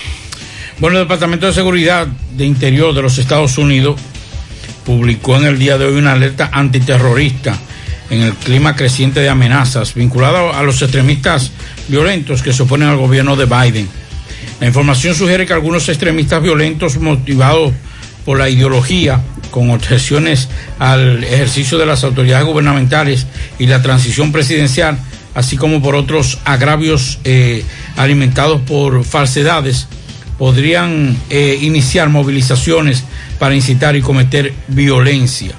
Bueno, 0.79 0.99
el 0.99 1.05
Departamento 1.05 1.47
de 1.47 1.53
Seguridad 1.53 2.07
de 2.07 2.45
Interior 2.45 2.95
de 2.95 3.03
los 3.03 3.19
Estados 3.19 3.59
Unidos 3.59 4.01
publicó 4.87 5.37
en 5.37 5.47
el 5.47 5.59
día 5.59 5.79
de 5.79 5.87
hoy 5.87 5.97
una 5.97 6.13
alerta 6.13 6.51
antiterrorista 6.53 7.59
en 8.11 8.21
el 8.21 8.35
clima 8.35 8.77
creciente 8.77 9.21
de 9.21 9.29
amenazas 9.29 9.95
vinculada 9.95 10.59
a 10.59 10.63
los 10.63 10.81
extremistas 10.83 11.53
violentos 11.89 12.43
que 12.43 12.53
se 12.53 12.63
oponen 12.63 12.89
al 12.89 12.97
gobierno 12.97 13.37
de 13.37 13.47
Biden. 13.47 13.89
La 14.61 14.67
información 14.67 15.15
sugiere 15.15 15.47
que 15.47 15.53
algunos 15.53 15.89
extremistas 15.89 16.43
violentos 16.43 16.97
motivados 16.99 17.73
por 18.25 18.39
la 18.39 18.49
ideología, 18.49 19.21
con 19.51 19.71
objeciones 19.71 20.49
al 20.79 21.23
ejercicio 21.25 21.79
de 21.79 21.87
las 21.87 22.05
autoridades 22.05 22.47
gubernamentales 22.47 23.27
y 23.59 23.67
la 23.67 23.83
transición 23.83 24.33
presidencial, 24.33 24.99
así 25.35 25.57
como 25.57 25.83
por 25.83 25.95
otros 25.95 26.39
agravios 26.45 27.19
eh, 27.25 27.65
alimentados 27.97 28.61
por 28.63 29.05
falsedades, 29.05 29.87
podrían 30.39 31.17
eh, 31.31 31.59
iniciar 31.61 32.09
movilizaciones 32.09 33.05
para 33.39 33.55
incitar 33.55 33.97
y 33.97 34.01
cometer 34.01 34.53
violencia. 34.69 35.55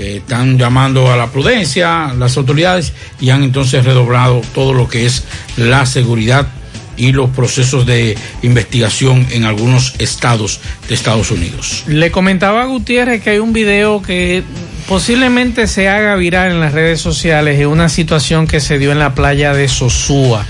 Eh, 0.00 0.16
están 0.16 0.56
llamando 0.58 1.12
a 1.12 1.16
la 1.18 1.26
prudencia 1.26 2.14
las 2.14 2.34
autoridades 2.38 2.94
y 3.20 3.28
han 3.28 3.42
entonces 3.42 3.84
redoblado 3.84 4.40
todo 4.54 4.72
lo 4.72 4.88
que 4.88 5.04
es 5.04 5.24
la 5.58 5.84
seguridad 5.84 6.48
y 6.96 7.12
los 7.12 7.28
procesos 7.28 7.84
de 7.84 8.16
investigación 8.40 9.26
en 9.30 9.44
algunos 9.44 9.94
estados 9.98 10.60
de 10.88 10.94
Estados 10.94 11.30
Unidos. 11.30 11.84
Le 11.86 12.10
comentaba 12.10 12.62
a 12.62 12.64
Gutiérrez 12.64 13.22
que 13.22 13.30
hay 13.30 13.38
un 13.40 13.52
video 13.52 14.00
que 14.00 14.42
posiblemente 14.88 15.66
se 15.66 15.90
haga 15.90 16.16
viral 16.16 16.52
en 16.52 16.60
las 16.60 16.72
redes 16.72 17.02
sociales 17.02 17.60
en 17.60 17.66
una 17.66 17.90
situación 17.90 18.46
que 18.46 18.60
se 18.60 18.78
dio 18.78 18.92
en 18.92 18.98
la 18.98 19.14
playa 19.14 19.52
de 19.52 19.68
Sosúa, 19.68 20.46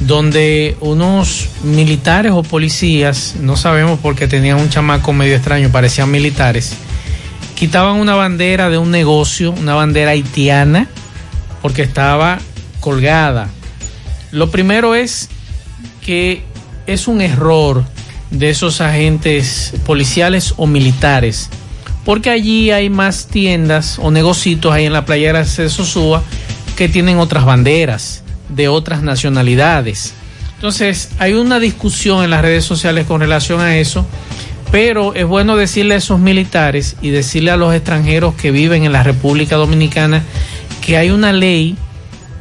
donde 0.00 0.76
unos 0.80 1.50
militares 1.62 2.32
o 2.32 2.42
policías, 2.42 3.36
no 3.40 3.56
sabemos 3.56 4.00
porque 4.02 4.26
tenían 4.26 4.58
un 4.58 4.70
chamaco 4.70 5.12
medio 5.12 5.36
extraño, 5.36 5.70
parecían 5.70 6.10
militares, 6.10 6.76
quitaban 7.56 7.96
una 7.96 8.14
bandera 8.14 8.70
de 8.70 8.78
un 8.78 8.92
negocio, 8.92 9.50
una 9.50 9.74
bandera 9.74 10.12
haitiana, 10.12 10.86
porque 11.62 11.82
estaba 11.82 12.38
colgada. 12.80 13.48
Lo 14.30 14.50
primero 14.50 14.94
es 14.94 15.28
que 16.04 16.44
es 16.86 17.08
un 17.08 17.20
error 17.20 17.82
de 18.30 18.50
esos 18.50 18.80
agentes 18.80 19.72
policiales 19.84 20.54
o 20.56 20.66
militares, 20.66 21.48
porque 22.04 22.30
allí 22.30 22.70
hay 22.70 22.90
más 22.90 23.26
tiendas 23.26 23.98
o 23.98 24.10
negocios 24.10 24.64
ahí 24.66 24.84
en 24.84 24.92
la 24.92 25.04
playera 25.04 25.42
de 25.42 25.68
Sosúa 25.68 26.22
que 26.76 26.88
tienen 26.88 27.18
otras 27.18 27.44
banderas 27.44 28.22
de 28.50 28.68
otras 28.68 29.02
nacionalidades. 29.02 30.12
Entonces, 30.56 31.10
hay 31.18 31.32
una 31.32 31.58
discusión 31.58 32.22
en 32.22 32.30
las 32.30 32.42
redes 32.42 32.64
sociales 32.64 33.06
con 33.06 33.20
relación 33.20 33.60
a 33.60 33.76
eso, 33.78 34.06
pero 34.70 35.14
es 35.14 35.26
bueno 35.26 35.56
decirle 35.56 35.94
a 35.94 35.98
esos 35.98 36.18
militares 36.18 36.96
y 37.00 37.10
decirle 37.10 37.50
a 37.50 37.56
los 37.56 37.74
extranjeros 37.74 38.34
que 38.34 38.50
viven 38.50 38.84
en 38.84 38.92
la 38.92 39.02
República 39.02 39.56
Dominicana 39.56 40.22
que 40.80 40.96
hay 40.96 41.10
una 41.10 41.32
ley 41.32 41.76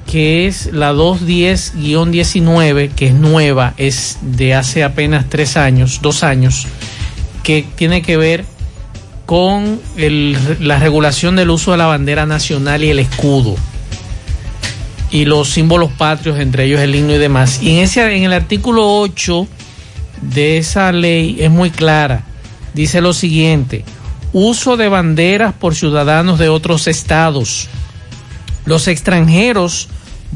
que 0.10 0.46
es 0.48 0.72
la 0.72 0.94
210-19, 0.94 2.92
que 2.92 3.08
es 3.08 3.14
nueva, 3.14 3.74
es 3.78 4.20
de 4.22 4.54
hace 4.54 4.84
apenas 4.84 5.26
tres 5.30 5.58
años, 5.58 6.00
dos 6.02 6.24
años, 6.24 6.68
que 7.44 7.66
tiene 7.76 8.04
que 8.04 8.16
ver 8.16 8.46
con 9.26 9.82
la 9.98 10.78
regulación 10.78 11.36
del 11.36 11.50
uso 11.50 11.72
de 11.72 11.78
la 11.78 11.88
bandera 11.88 12.28
nacional 12.28 12.84
y 12.84 12.90
el 12.90 13.00
escudo 13.00 13.56
y 15.12 15.26
los 15.26 15.50
símbolos 15.50 15.92
patrios, 15.92 16.40
entre 16.40 16.66
ellos 16.66 16.82
el 16.82 16.94
himno 16.94 17.14
y 17.14 17.18
demás. 17.18 17.62
Y 17.62 17.72
en, 17.72 17.84
ese, 17.84 18.16
en 18.16 18.24
el 18.24 18.34
artículo 18.34 19.00
8 19.00 19.48
de 20.22 20.58
esa 20.58 20.92
ley 20.92 21.38
es 21.40 21.52
muy 21.52 21.72
clara. 21.72 22.24
Dice 22.74 23.02
lo 23.02 23.14
siguiente, 23.14 23.86
uso 24.34 24.78
de 24.78 24.90
banderas 24.90 25.54
por 25.54 25.76
ciudadanos 25.76 26.40
de 26.40 26.50
otros 26.50 26.88
estados. 26.88 27.70
Los 28.66 28.88
extranjeros 28.88 29.90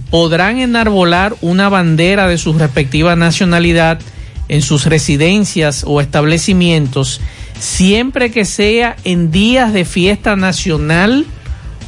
podrán 0.09 0.59
enarbolar 0.59 1.35
una 1.41 1.69
bandera 1.69 2.27
de 2.27 2.37
su 2.37 2.53
respectiva 2.53 3.15
nacionalidad 3.15 3.99
en 4.47 4.61
sus 4.61 4.85
residencias 4.85 5.83
o 5.85 6.01
establecimientos 6.01 7.21
siempre 7.59 8.31
que 8.31 8.45
sea 8.45 8.95
en 9.03 9.31
días 9.31 9.73
de 9.73 9.85
fiesta 9.85 10.35
nacional 10.35 11.25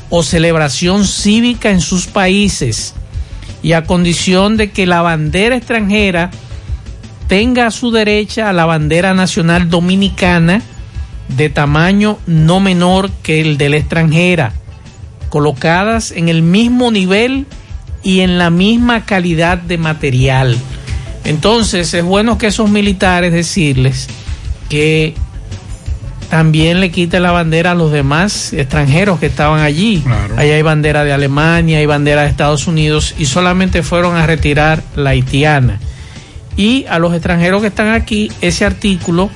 o 0.09 0.23
celebración 0.23 1.05
cívica 1.05 1.71
en 1.71 1.81
sus 1.81 2.07
países 2.07 2.93
y 3.63 3.71
a 3.73 3.85
condición 3.85 4.57
de 4.57 4.71
que 4.71 4.85
la 4.85 5.01
bandera 5.01 5.55
extranjera 5.55 6.31
tenga 7.31 7.67
a 7.67 7.71
su 7.71 7.91
derecha 7.91 8.49
a 8.49 8.53
la 8.53 8.65
bandera 8.65 9.13
nacional 9.13 9.69
dominicana 9.69 10.61
de 11.29 11.49
tamaño 11.49 12.19
no 12.27 12.59
menor 12.59 13.09
que 13.23 13.39
el 13.39 13.57
de 13.57 13.69
la 13.69 13.77
extranjera, 13.77 14.51
colocadas 15.29 16.11
en 16.11 16.27
el 16.27 16.41
mismo 16.41 16.91
nivel 16.91 17.45
y 18.03 18.19
en 18.19 18.37
la 18.37 18.49
misma 18.49 19.05
calidad 19.05 19.57
de 19.57 19.77
material. 19.77 20.57
Entonces 21.23 21.93
es 21.93 22.03
bueno 22.03 22.37
que 22.37 22.47
esos 22.47 22.69
militares 22.69 23.31
decirles 23.31 24.09
que 24.67 25.15
también 26.29 26.81
le 26.81 26.91
quite 26.91 27.21
la 27.21 27.31
bandera 27.31 27.71
a 27.71 27.75
los 27.75 27.93
demás 27.93 28.51
extranjeros 28.51 29.21
que 29.21 29.27
estaban 29.27 29.61
allí. 29.61 30.03
Allá 30.35 30.55
hay 30.55 30.61
bandera 30.63 31.05
de 31.05 31.13
Alemania, 31.13 31.77
hay 31.77 31.85
bandera 31.85 32.23
de 32.23 32.27
Estados 32.27 32.67
Unidos 32.67 33.15
y 33.17 33.25
solamente 33.25 33.83
fueron 33.83 34.17
a 34.17 34.27
retirar 34.27 34.83
la 34.97 35.11
haitiana. 35.11 35.79
Y 36.57 36.85
a 36.89 36.99
los 36.99 37.13
extranjeros 37.13 37.61
que 37.61 37.67
están 37.67 37.93
aquí, 37.93 38.31
ese 38.41 38.65
artículo, 38.65 39.29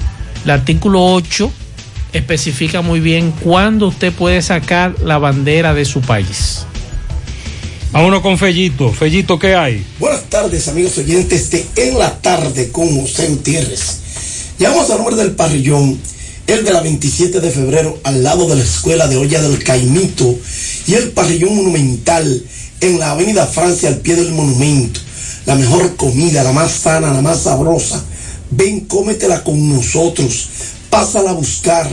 el 0.43 0.51
artículo 0.51 1.05
8, 1.05 1.51
especifica 2.13 2.81
muy 2.81 2.99
bien 2.99 3.31
cuándo 3.31 3.87
usted 3.87 4.13
puede 4.13 4.41
sacar 4.41 4.95
la 5.01 5.17
bandera 5.17 5.73
de 5.73 5.85
su 5.85 6.01
país. 6.01 6.65
Vámonos 7.91 8.21
con 8.21 8.37
Fellito. 8.37 8.91
Fellito, 8.91 9.39
¿qué 9.39 9.55
hay? 9.55 9.85
Buenas 9.99 10.23
tardes, 10.25 10.67
amigos 10.67 10.97
oyentes 10.97 11.49
de 11.51 11.65
En 11.77 11.97
la 11.97 12.19
Tarde 12.19 12.69
con 12.69 12.89
José 13.01 13.27
Gutiérrez. 13.27 13.99
Llegamos 14.57 14.89
al 14.89 14.97
nombre 14.97 15.15
del 15.15 15.31
parrillón, 15.31 15.97
el 16.47 16.65
de 16.65 16.73
la 16.73 16.81
27 16.81 17.39
de 17.39 17.51
febrero, 17.51 17.97
al 18.03 18.21
lado 18.23 18.47
de 18.49 18.55
la 18.55 18.63
Escuela 18.63 19.07
de 19.07 19.17
Olla 19.17 19.41
del 19.41 19.63
Caimito, 19.63 20.37
y 20.87 20.93
el 20.93 21.11
parrillón 21.11 21.55
monumental 21.55 22.43
en 22.81 22.99
la 22.99 23.11
Avenida 23.11 23.47
Francia, 23.47 23.89
al 23.89 23.99
pie 23.99 24.15
del 24.15 24.33
monumento. 24.33 24.99
La 25.45 25.55
mejor 25.55 25.95
comida, 25.95 26.43
la 26.43 26.51
más 26.51 26.71
sana, 26.71 27.13
la 27.13 27.21
más 27.21 27.43
sabrosa. 27.43 28.03
Ven, 28.51 28.81
cómetela 28.81 29.43
con 29.43 29.69
nosotros. 29.69 30.49
Pásala 30.89 31.31
a 31.31 31.33
buscar 31.33 31.89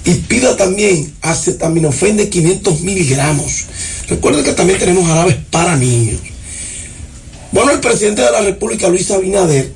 Y 0.07 0.15
pida 0.15 0.57
también 0.57 1.12
acetaminofén 1.20 2.16
de 2.16 2.28
500 2.28 2.81
miligramos. 2.83 3.65
Recuerden 4.09 4.45
que 4.45 4.53
también 4.53 4.78
tenemos 4.78 5.07
jarabes 5.07 5.37
para 5.51 5.77
niños. 5.77 6.20
Bueno, 7.51 7.73
el 7.73 7.81
presidente 7.81 8.23
de 8.23 8.31
la 8.31 8.41
República, 8.41 8.89
Luis 8.89 9.11
Abinader, 9.11 9.73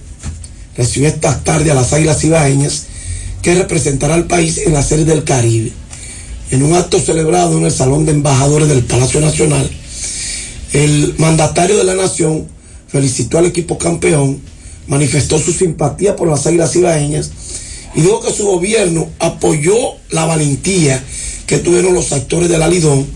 recibió 0.76 1.08
esta 1.08 1.42
tarde 1.42 1.72
a 1.72 1.74
las 1.74 1.92
Águilas 1.92 2.22
Ibaeñas 2.22 2.86
que 3.42 3.54
representará 3.54 4.14
al 4.14 4.26
país 4.26 4.58
en 4.58 4.72
la 4.72 4.82
Serie 4.82 5.04
del 5.04 5.24
Caribe. 5.24 5.72
En 6.52 6.62
un 6.62 6.74
acto 6.74 7.00
celebrado 7.00 7.58
en 7.58 7.64
el 7.64 7.72
Salón 7.72 8.04
de 8.04 8.12
Embajadores 8.12 8.68
del 8.68 8.84
Palacio 8.84 9.20
Nacional, 9.20 9.68
el 10.72 11.14
mandatario 11.18 11.76
de 11.76 11.84
la 11.84 11.94
Nación 11.94 12.46
felicitó 12.86 13.38
al 13.38 13.46
equipo 13.46 13.78
campeón, 13.78 14.40
manifestó 14.86 15.38
su 15.38 15.52
simpatía 15.52 16.14
por 16.14 16.28
las 16.28 16.46
Águilas 16.46 16.76
Ibaeñas 16.76 17.30
y 17.94 18.02
dijo 18.02 18.20
que 18.20 18.32
su 18.32 18.46
gobierno 18.46 19.08
apoyó 19.18 19.74
la 20.10 20.24
valentía 20.24 21.02
que 21.46 21.58
tuvieron 21.58 21.94
los 21.94 22.12
actores 22.12 22.48
del 22.48 22.62
Alidón 22.62 23.06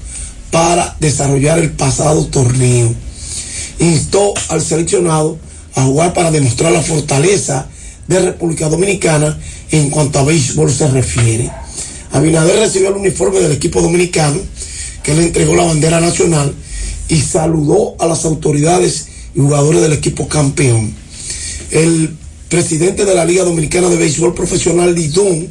para 0.50 0.96
desarrollar 1.00 1.58
el 1.58 1.70
pasado 1.72 2.26
torneo. 2.26 2.92
Instó 3.78 4.34
al 4.48 4.62
seleccionado 4.62 5.38
a 5.74 5.84
jugar 5.84 6.12
para 6.12 6.30
demostrar 6.30 6.72
la 6.72 6.82
fortaleza 6.82 7.68
de 8.06 8.20
República 8.20 8.68
Dominicana 8.68 9.38
en 9.70 9.90
cuanto 9.90 10.18
a 10.18 10.24
béisbol 10.24 10.72
se 10.72 10.88
refiere. 10.88 11.50
Abinader 12.12 12.60
recibió 12.60 12.88
el 12.90 12.96
uniforme 12.96 13.40
del 13.40 13.52
equipo 13.52 13.80
dominicano 13.80 14.38
que 15.02 15.14
le 15.14 15.24
entregó 15.24 15.54
la 15.54 15.64
bandera 15.64 16.00
nacional 16.00 16.54
y 17.08 17.20
saludó 17.20 17.96
a 17.98 18.06
las 18.06 18.24
autoridades 18.24 19.08
y 19.34 19.40
jugadores 19.40 19.82
del 19.82 19.92
equipo 19.92 20.28
campeón. 20.28 20.94
El 21.70 22.16
presidente 22.54 23.04
de 23.04 23.16
la 23.16 23.24
Liga 23.24 23.42
Dominicana 23.42 23.88
de 23.88 23.96
Béisbol 23.96 24.32
Profesional 24.32 24.94
Lidón, 24.94 25.48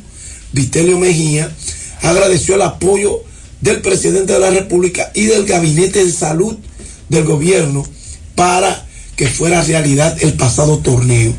Vitelio 0.54 0.98
Mejía, 0.98 1.54
agradeció 2.02 2.56
el 2.56 2.62
apoyo 2.62 3.22
del 3.60 3.82
presidente 3.82 4.32
de 4.32 4.40
la 4.40 4.52
República 4.52 5.12
y 5.14 5.26
del 5.26 5.44
gabinete 5.46 6.06
de 6.06 6.10
salud 6.14 6.56
del 7.10 7.26
gobierno 7.26 7.86
para 8.36 8.88
que 9.18 9.28
fuera 9.28 9.62
realidad 9.62 10.16
el 10.22 10.32
pasado 10.36 10.78
torneo. 10.78 11.34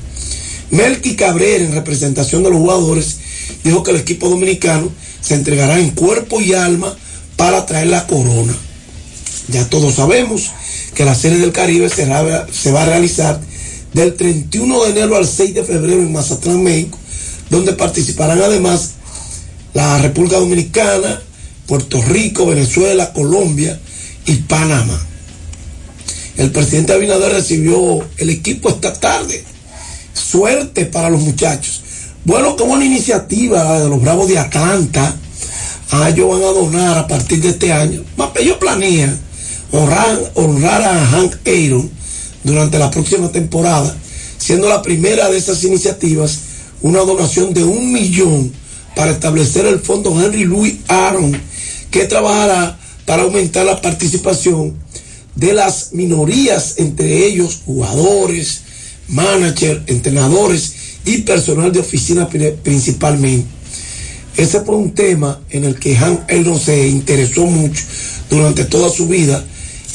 Melky 0.71 1.17
Cabrera, 1.17 1.65
en 1.65 1.73
representación 1.73 2.43
de 2.43 2.51
los 2.51 2.59
jugadores, 2.59 3.17
dijo 3.65 3.83
que 3.83 3.93
el 3.93 3.97
equipo 3.97 4.29
dominicano 4.29 4.93
se 5.23 5.33
entregará 5.33 5.79
en 5.79 5.93
cuerpo 5.93 6.43
y 6.43 6.53
alma 6.53 6.95
para 7.37 7.65
traer 7.65 7.87
la 7.87 8.07
corona. 8.07 8.55
Ya 9.49 9.67
todos 9.71 9.95
sabemos 9.95 10.51
que 10.95 11.07
la 11.07 11.15
Serie 11.15 11.39
del 11.39 11.53
Caribe 11.53 11.89
se 11.89 12.05
va 12.05 12.83
a 12.83 12.87
realizar 12.87 13.41
del 13.95 14.15
31 14.15 14.85
de 14.85 14.91
enero 14.91 15.17
al 15.17 15.27
6 15.27 15.55
de 15.55 15.65
febrero 15.65 16.03
en 16.03 16.13
Mazatlán, 16.13 16.63
México, 16.63 16.99
donde 17.49 17.73
participarán 17.73 18.41
además 18.43 18.91
la 19.73 19.99
República 19.99 20.37
Dominicana, 20.37 21.23
Puerto 21.67 22.03
Rico, 22.03 22.47
Venezuela, 22.47 23.13
Colombia 23.13 23.81
y 24.27 24.35
Panamá. 24.35 25.01
El 26.37 26.51
presidente 26.51 26.93
Abinader 26.93 27.33
recibió 27.33 28.05
el 28.19 28.31
equipo 28.31 28.69
esta 28.69 28.93
tarde. 28.93 29.45
Suerte 30.13 30.87
para 30.87 31.09
los 31.09 31.21
muchachos. 31.21 31.83
Bueno, 32.25 32.57
qué 32.57 32.65
buena 32.65 32.85
iniciativa 32.85 33.81
de 33.81 33.89
los 33.89 34.03
Bravos 34.03 34.29
de 34.29 34.39
Atlanta. 34.39 35.15
Ellos 36.09 36.29
van 36.29 36.43
a 36.43 36.53
donar 36.53 36.99
a 36.99 37.07
partir 37.07 37.41
de 37.41 37.51
este 37.51 37.73
año. 37.73 38.03
Ellos 38.37 38.57
planean 38.59 39.17
honrar, 39.71 40.33
honrar 40.35 40.83
a 40.83 41.07
Hank 41.07 41.37
Aaron 41.47 41.91
durante 42.45 42.79
la 42.79 42.91
próxima 42.91 43.33
temporada, 43.33 43.97
siendo 44.39 44.69
la 44.69 44.83
primera 44.83 45.29
de 45.31 45.39
esas 45.39 45.65
iniciativas 45.65 46.39
una 46.83 47.01
donación 47.01 47.55
de 47.55 47.65
un 47.65 47.93
millón 47.93 48.53
para 48.95 49.13
establecer 49.13 49.67
el 49.67 49.81
fondo 49.81 50.21
Henry 50.23 50.45
Louis 50.45 50.77
Aaron, 50.87 51.33
que 51.91 52.05
trabajará 52.05 52.79
para 53.07 53.23
aumentar 53.23 53.65
la 53.65 53.81
participación 53.81 54.75
de 55.35 55.55
las 55.55 55.93
minorías, 55.93 56.75
entre 56.77 57.27
ellos 57.27 57.63
jugadores, 57.65 58.61
managers, 59.09 59.81
entrenadores 59.87 60.75
y 61.05 61.19
personal 61.19 61.73
de 61.73 61.81
oficina 61.81 62.29
principalmente. 62.29 63.49
Ese 64.37 64.61
fue 64.61 64.77
un 64.77 64.93
tema 64.93 65.41
en 65.51 65.65
el 65.65 65.79
que 65.79 65.97
Han 65.97 66.27
Aaron 66.29 66.59
se 66.59 66.89
interesó 66.89 67.47
mucho 67.47 67.83
durante 68.29 68.65
toda 68.65 68.91
su 68.91 69.07
vida 69.07 69.45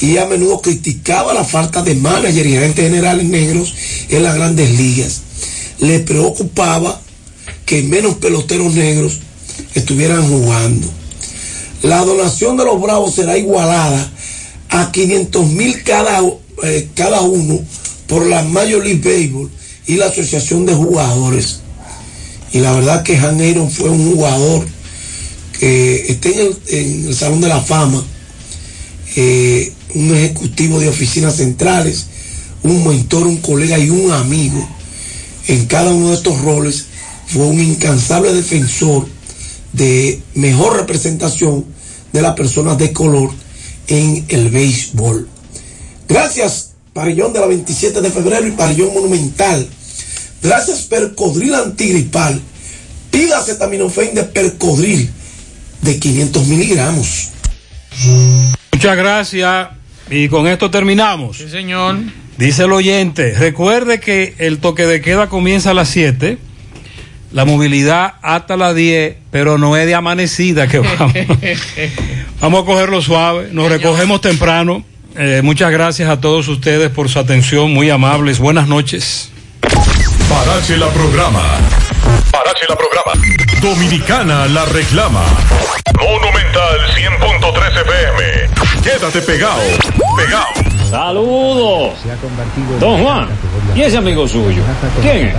y 0.02 0.18
a 0.18 0.26
menudo 0.26 0.62
criticaba 0.62 1.34
la 1.34 1.44
falta 1.44 1.82
de 1.82 1.96
manager 1.96 2.46
y 2.46 2.52
gerentes 2.52 2.86
generales 2.86 3.26
negros 3.26 3.74
en 4.10 4.24
las 4.24 4.36
grandes 4.36 4.72
ligas. 4.78 5.22
Le 5.80 6.00
preocupaba 6.00 7.02
que 7.66 7.84
menos 7.84 8.16
peloteros 8.16 8.74
negros 8.74 9.20
estuvieran 9.76 10.28
jugando. 10.28 10.88
La 11.82 12.04
donación 12.04 12.58
de 12.58 12.66
los 12.66 12.82
Bravos 12.82 13.16
será 13.16 13.38
igualada 13.38 14.12
a 14.70 14.92
500 14.92 15.48
mil 15.48 15.84
cada, 15.84 16.22
eh, 16.64 16.88
cada 16.96 17.22
uno 17.22 17.60
por 18.08 18.26
la 18.26 18.44
Major 18.44 18.84
League 18.84 19.02
Baseball 19.04 19.50
y 19.88 19.96
la 19.96 20.08
Asociación 20.08 20.66
de 20.66 20.74
Jugadores. 20.74 21.62
Y 22.52 22.60
la 22.60 22.74
verdad 22.74 23.04
que 23.04 23.18
Han 23.18 23.40
Aaron 23.40 23.70
fue 23.70 23.90
un 23.90 24.14
jugador 24.14 24.68
que 25.60 26.12
está 26.12 26.30
en 26.30 26.58
el, 27.08 27.16
Salón 27.16 27.42
de 27.42 27.48
la 27.48 27.62
Fama, 27.62 28.04
eh, 29.16 29.72
un 29.96 30.16
ejecutivo 30.16 30.80
de 30.80 30.90
oficinas 30.90 31.36
centrales, 31.38 32.08
un 32.64 32.88
mentor, 32.88 33.28
un 33.28 33.38
colega 33.38 33.78
y 33.78 33.90
un 33.90 34.12
amigo. 34.12 34.68
En 35.48 35.66
cada 35.66 35.92
uno 35.92 36.10
de 36.10 36.16
estos 36.16 36.42
roles 36.42 36.86
fue 37.28 37.46
un 37.46 37.60
incansable 37.60 38.34
defensor 38.34 39.08
de 39.74 40.22
mejor 40.36 40.78
representación 40.78 41.66
de 42.12 42.22
las 42.22 42.36
personas 42.36 42.78
de 42.78 42.92
color 42.92 43.32
en 43.88 44.26
el 44.30 44.50
béisbol. 44.50 45.28
Gracias, 46.08 46.72
Parillón 46.94 47.34
de 47.34 47.40
la 47.40 47.48
27 47.48 48.02
de 48.02 48.12
febrero 48.12 48.48
y 48.48 48.52
Parillón 48.52 48.94
Monumental. 48.94 49.68
Gracias, 50.42 50.82
Percodril 50.82 51.54
Antigripal. 51.54 52.42
Pida 53.12 53.40
acetaminofén 53.40 54.14
de 54.16 54.24
Percodril 54.24 55.10
de 55.82 56.00
500 56.00 56.48
miligramos. 56.48 57.30
Muchas 58.72 58.98
gracias. 58.98 59.79
Y 60.10 60.28
con 60.28 60.48
esto 60.48 60.72
terminamos. 60.72 61.38
Sí, 61.38 61.50
señor. 61.50 61.98
Dice 62.38 62.64
el 62.64 62.72
oyente, 62.72 63.36
recuerde 63.38 64.00
que 64.00 64.34
el 64.38 64.60
toque 64.60 64.86
de 64.86 65.02
queda 65.02 65.28
comienza 65.28 65.72
a 65.72 65.74
las 65.74 65.90
7, 65.90 66.38
la 67.34 67.44
movilidad 67.44 68.14
hasta 68.22 68.56
las 68.56 68.74
10, 68.76 69.18
pero 69.30 69.58
no 69.58 69.76
es 69.76 69.86
de 69.86 69.94
amanecida 69.94 70.68
que 70.68 70.80
vamos. 70.80 71.14
vamos 72.42 72.64
a 72.64 72.66
cogerlo 72.66 73.02
suave, 73.02 73.50
nos 73.52 73.70
recogemos 73.70 74.22
temprano. 74.22 74.86
Eh, 75.18 75.42
muchas 75.44 75.70
gracias 75.72 76.10
a 76.10 76.22
todos 76.22 76.48
ustedes 76.48 76.90
por 76.90 77.10
su 77.10 77.20
atención, 77.20 77.74
muy 77.74 77.90
amables. 77.90 78.40
Buenas 78.40 78.70
noches. 78.70 79.32
Parache 80.30 80.78
la 80.78 80.88
programa. 80.90 81.44
Parache 82.32 82.66
la 82.68 82.76
programa. 82.76 83.12
Dominicana 83.62 84.48
la 84.48 84.66
reclama. 84.66 85.24
Monumental 86.00 86.80
100.13 86.96 87.82
FM. 87.82 88.50
Quédate 88.84 89.22
pegado. 89.22 89.62
Pegado. 90.16 90.88
Saludos. 90.90 91.94
Don 92.80 93.04
Juan. 93.04 93.28
¿Y 93.76 93.82
ese 93.82 93.98
amigo 93.98 94.28
suyo? 94.28 94.62
¿Quién 95.02 95.28
es? 95.28 95.36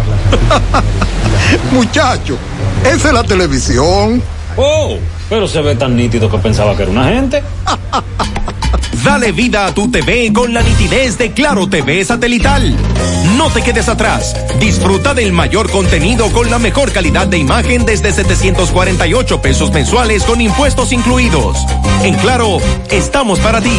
Muchacho, 1.72 2.38
esa 2.84 3.08
es 3.08 3.14
la 3.14 3.24
televisión. 3.24 4.22
Oh, 4.56 4.96
pero 5.28 5.46
se 5.48 5.60
ve 5.60 5.74
tan 5.76 5.96
nítido 5.96 6.30
que 6.30 6.38
pensaba 6.38 6.76
que 6.76 6.82
era 6.82 6.92
una 6.92 7.04
gente. 7.08 7.42
Dale 9.04 9.32
vida 9.32 9.66
a 9.66 9.74
tu 9.74 9.90
TV 9.90 10.32
con 10.32 10.52
la 10.52 10.62
nitidez 10.62 11.18
de 11.18 11.32
Claro 11.32 11.68
TV 11.68 12.04
satelital. 12.04 12.76
No 13.36 13.50
te 13.50 13.62
quedes 13.62 13.88
atrás. 13.88 14.34
Disfruta 14.58 15.14
del 15.14 15.32
mayor 15.32 15.70
contenido 15.70 16.30
con 16.32 16.50
la 16.50 16.58
mejor 16.58 16.92
calidad 16.92 17.26
de 17.26 17.38
imagen 17.38 17.86
desde 17.86 18.12
748 18.12 19.42
pesos 19.42 19.72
mensuales 19.72 20.24
con 20.24 20.40
impuestos 20.40 20.92
incluidos. 20.92 21.56
En 22.02 22.14
Claro, 22.14 22.58
estamos 22.90 23.38
para 23.40 23.60
ti. 23.60 23.78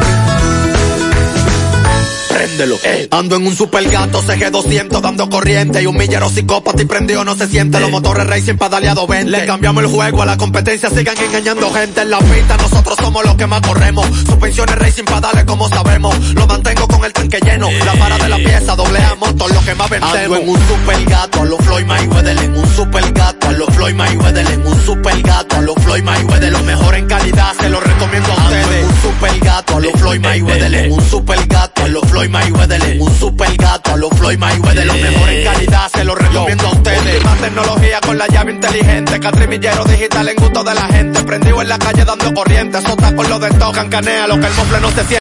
Préndelo. 2.51 2.77
Ando 3.11 3.35
en 3.37 3.47
un 3.47 3.55
super 3.55 3.89
gato 3.89 4.21
CG200 4.21 4.99
dando 4.99 5.29
corriente 5.29 5.81
y 5.81 5.85
un 5.85 5.95
millero 5.95 6.29
psicópata 6.29 6.81
y 6.81 6.85
prendido 6.85 7.23
no 7.23 7.35
se 7.35 7.47
siente. 7.47 7.79
Los 7.79 7.89
motores 7.89 8.27
racing 8.27 8.55
pedaleado 8.55 9.07
20. 9.07 9.31
Le 9.31 9.45
cambiamos 9.45 9.83
el 9.83 9.89
juego 9.89 10.21
a 10.21 10.25
la 10.25 10.37
competencia, 10.37 10.89
sigan 10.89 11.17
engañando 11.17 11.71
gente 11.71 12.01
en 12.01 12.09
la 12.09 12.19
pista. 12.19 12.57
Nosotros 12.57 12.97
somos 12.99 13.23
los 13.23 13.35
que 13.35 13.47
más 13.47 13.61
corremos. 13.61 14.05
Suspensiones 14.25 14.75
racing 14.75 15.05
pedales 15.05 15.45
como 15.45 15.69
sabemos. 15.69 16.33
Lo 16.33 16.45
mantengo 16.45 16.87
con 16.87 17.05
el 17.05 17.13
tanque 17.13 17.39
lleno. 17.41 17.69
La 17.85 17.93
para 17.93 18.17
de 18.17 18.27
la 18.29 18.37
pieza, 18.37 18.75
doble 18.75 18.99
A 18.99 19.15
motor, 19.15 19.53
lo 19.53 19.61
que 19.63 19.75
más 19.75 19.89
vendemos. 19.89 20.17
Ando 20.17 20.35
en 20.35 20.49
un 20.49 20.67
super 20.67 21.05
gato 21.05 21.41
a 21.41 21.45
los 21.45 21.59
Floyd 21.61 21.85
Mayweather. 21.85 22.37
En 22.37 22.57
un 22.57 22.75
super 22.75 23.11
gato 23.13 23.47
a 23.47 23.51
los 23.53 23.69
Floyd 23.75 23.93
Mayweather. 23.93 24.51
En 24.51 24.67
un 24.67 24.85
super 24.85 25.21
gato 25.21 25.55
a 25.55 25.61
los 25.61 25.75
Floyd 25.75 26.03
Mayweather. 26.03 26.51
Lo 26.51 26.63
mejor 26.63 26.95
en 26.95 27.07
calidad, 27.07 27.53
se 27.59 27.69
lo 27.69 27.79
recomiendo 27.79 28.33
a 28.33 28.35
ustedes. 28.35 28.85
un 28.85 29.01
super 29.01 29.39
gato 29.39 29.77
a 29.77 29.79
los 29.79 29.93
Floyd 29.93 30.19
Mayweather. 30.19 30.73
En 30.73 30.91
un 30.91 31.09
super 31.09 31.39
gato 31.47 31.83
a 31.83 31.87
los 31.87 32.03
Floyd 32.09 32.29
Mayweather. 32.29 32.50
Un 32.99 33.19
super 33.19 33.55
gato 33.57 33.93
a 33.93 33.97
los 33.97 34.09
Floyd 34.17 34.37
Mayweather. 34.37 34.85
Lo 34.85 34.93
mejor 34.93 35.29
en 35.29 35.43
calidad, 35.43 35.89
se 35.91 36.03
lo 36.03 36.15
recomiendo 36.15 36.67
a 36.67 36.71
ustedes. 36.71 37.15
Última 37.15 37.35
tecnología 37.37 37.99
con 38.01 38.17
la 38.17 38.27
llave 38.27 38.51
inteligente. 38.51 39.19
Catrimillero 39.19 39.83
digital 39.85 40.29
en 40.29 40.35
gusto 40.35 40.63
de 40.63 40.73
la 40.73 40.87
gente. 40.87 41.23
Prendido 41.23 41.61
en 41.61 41.69
la 41.69 41.79
calle 41.79 42.05
dando 42.05 42.33
corriente. 42.33 42.81
Sota 42.81 43.15
con 43.15 43.29
lo 43.29 43.39
de 43.39 43.49
tocan, 43.51 43.89
canea 43.89 44.27
lo 44.27 44.39
que 44.39 44.47
el 44.47 44.53
mofle 44.53 44.79
no 44.81 44.89
se 44.89 44.95
siente. 44.95 45.09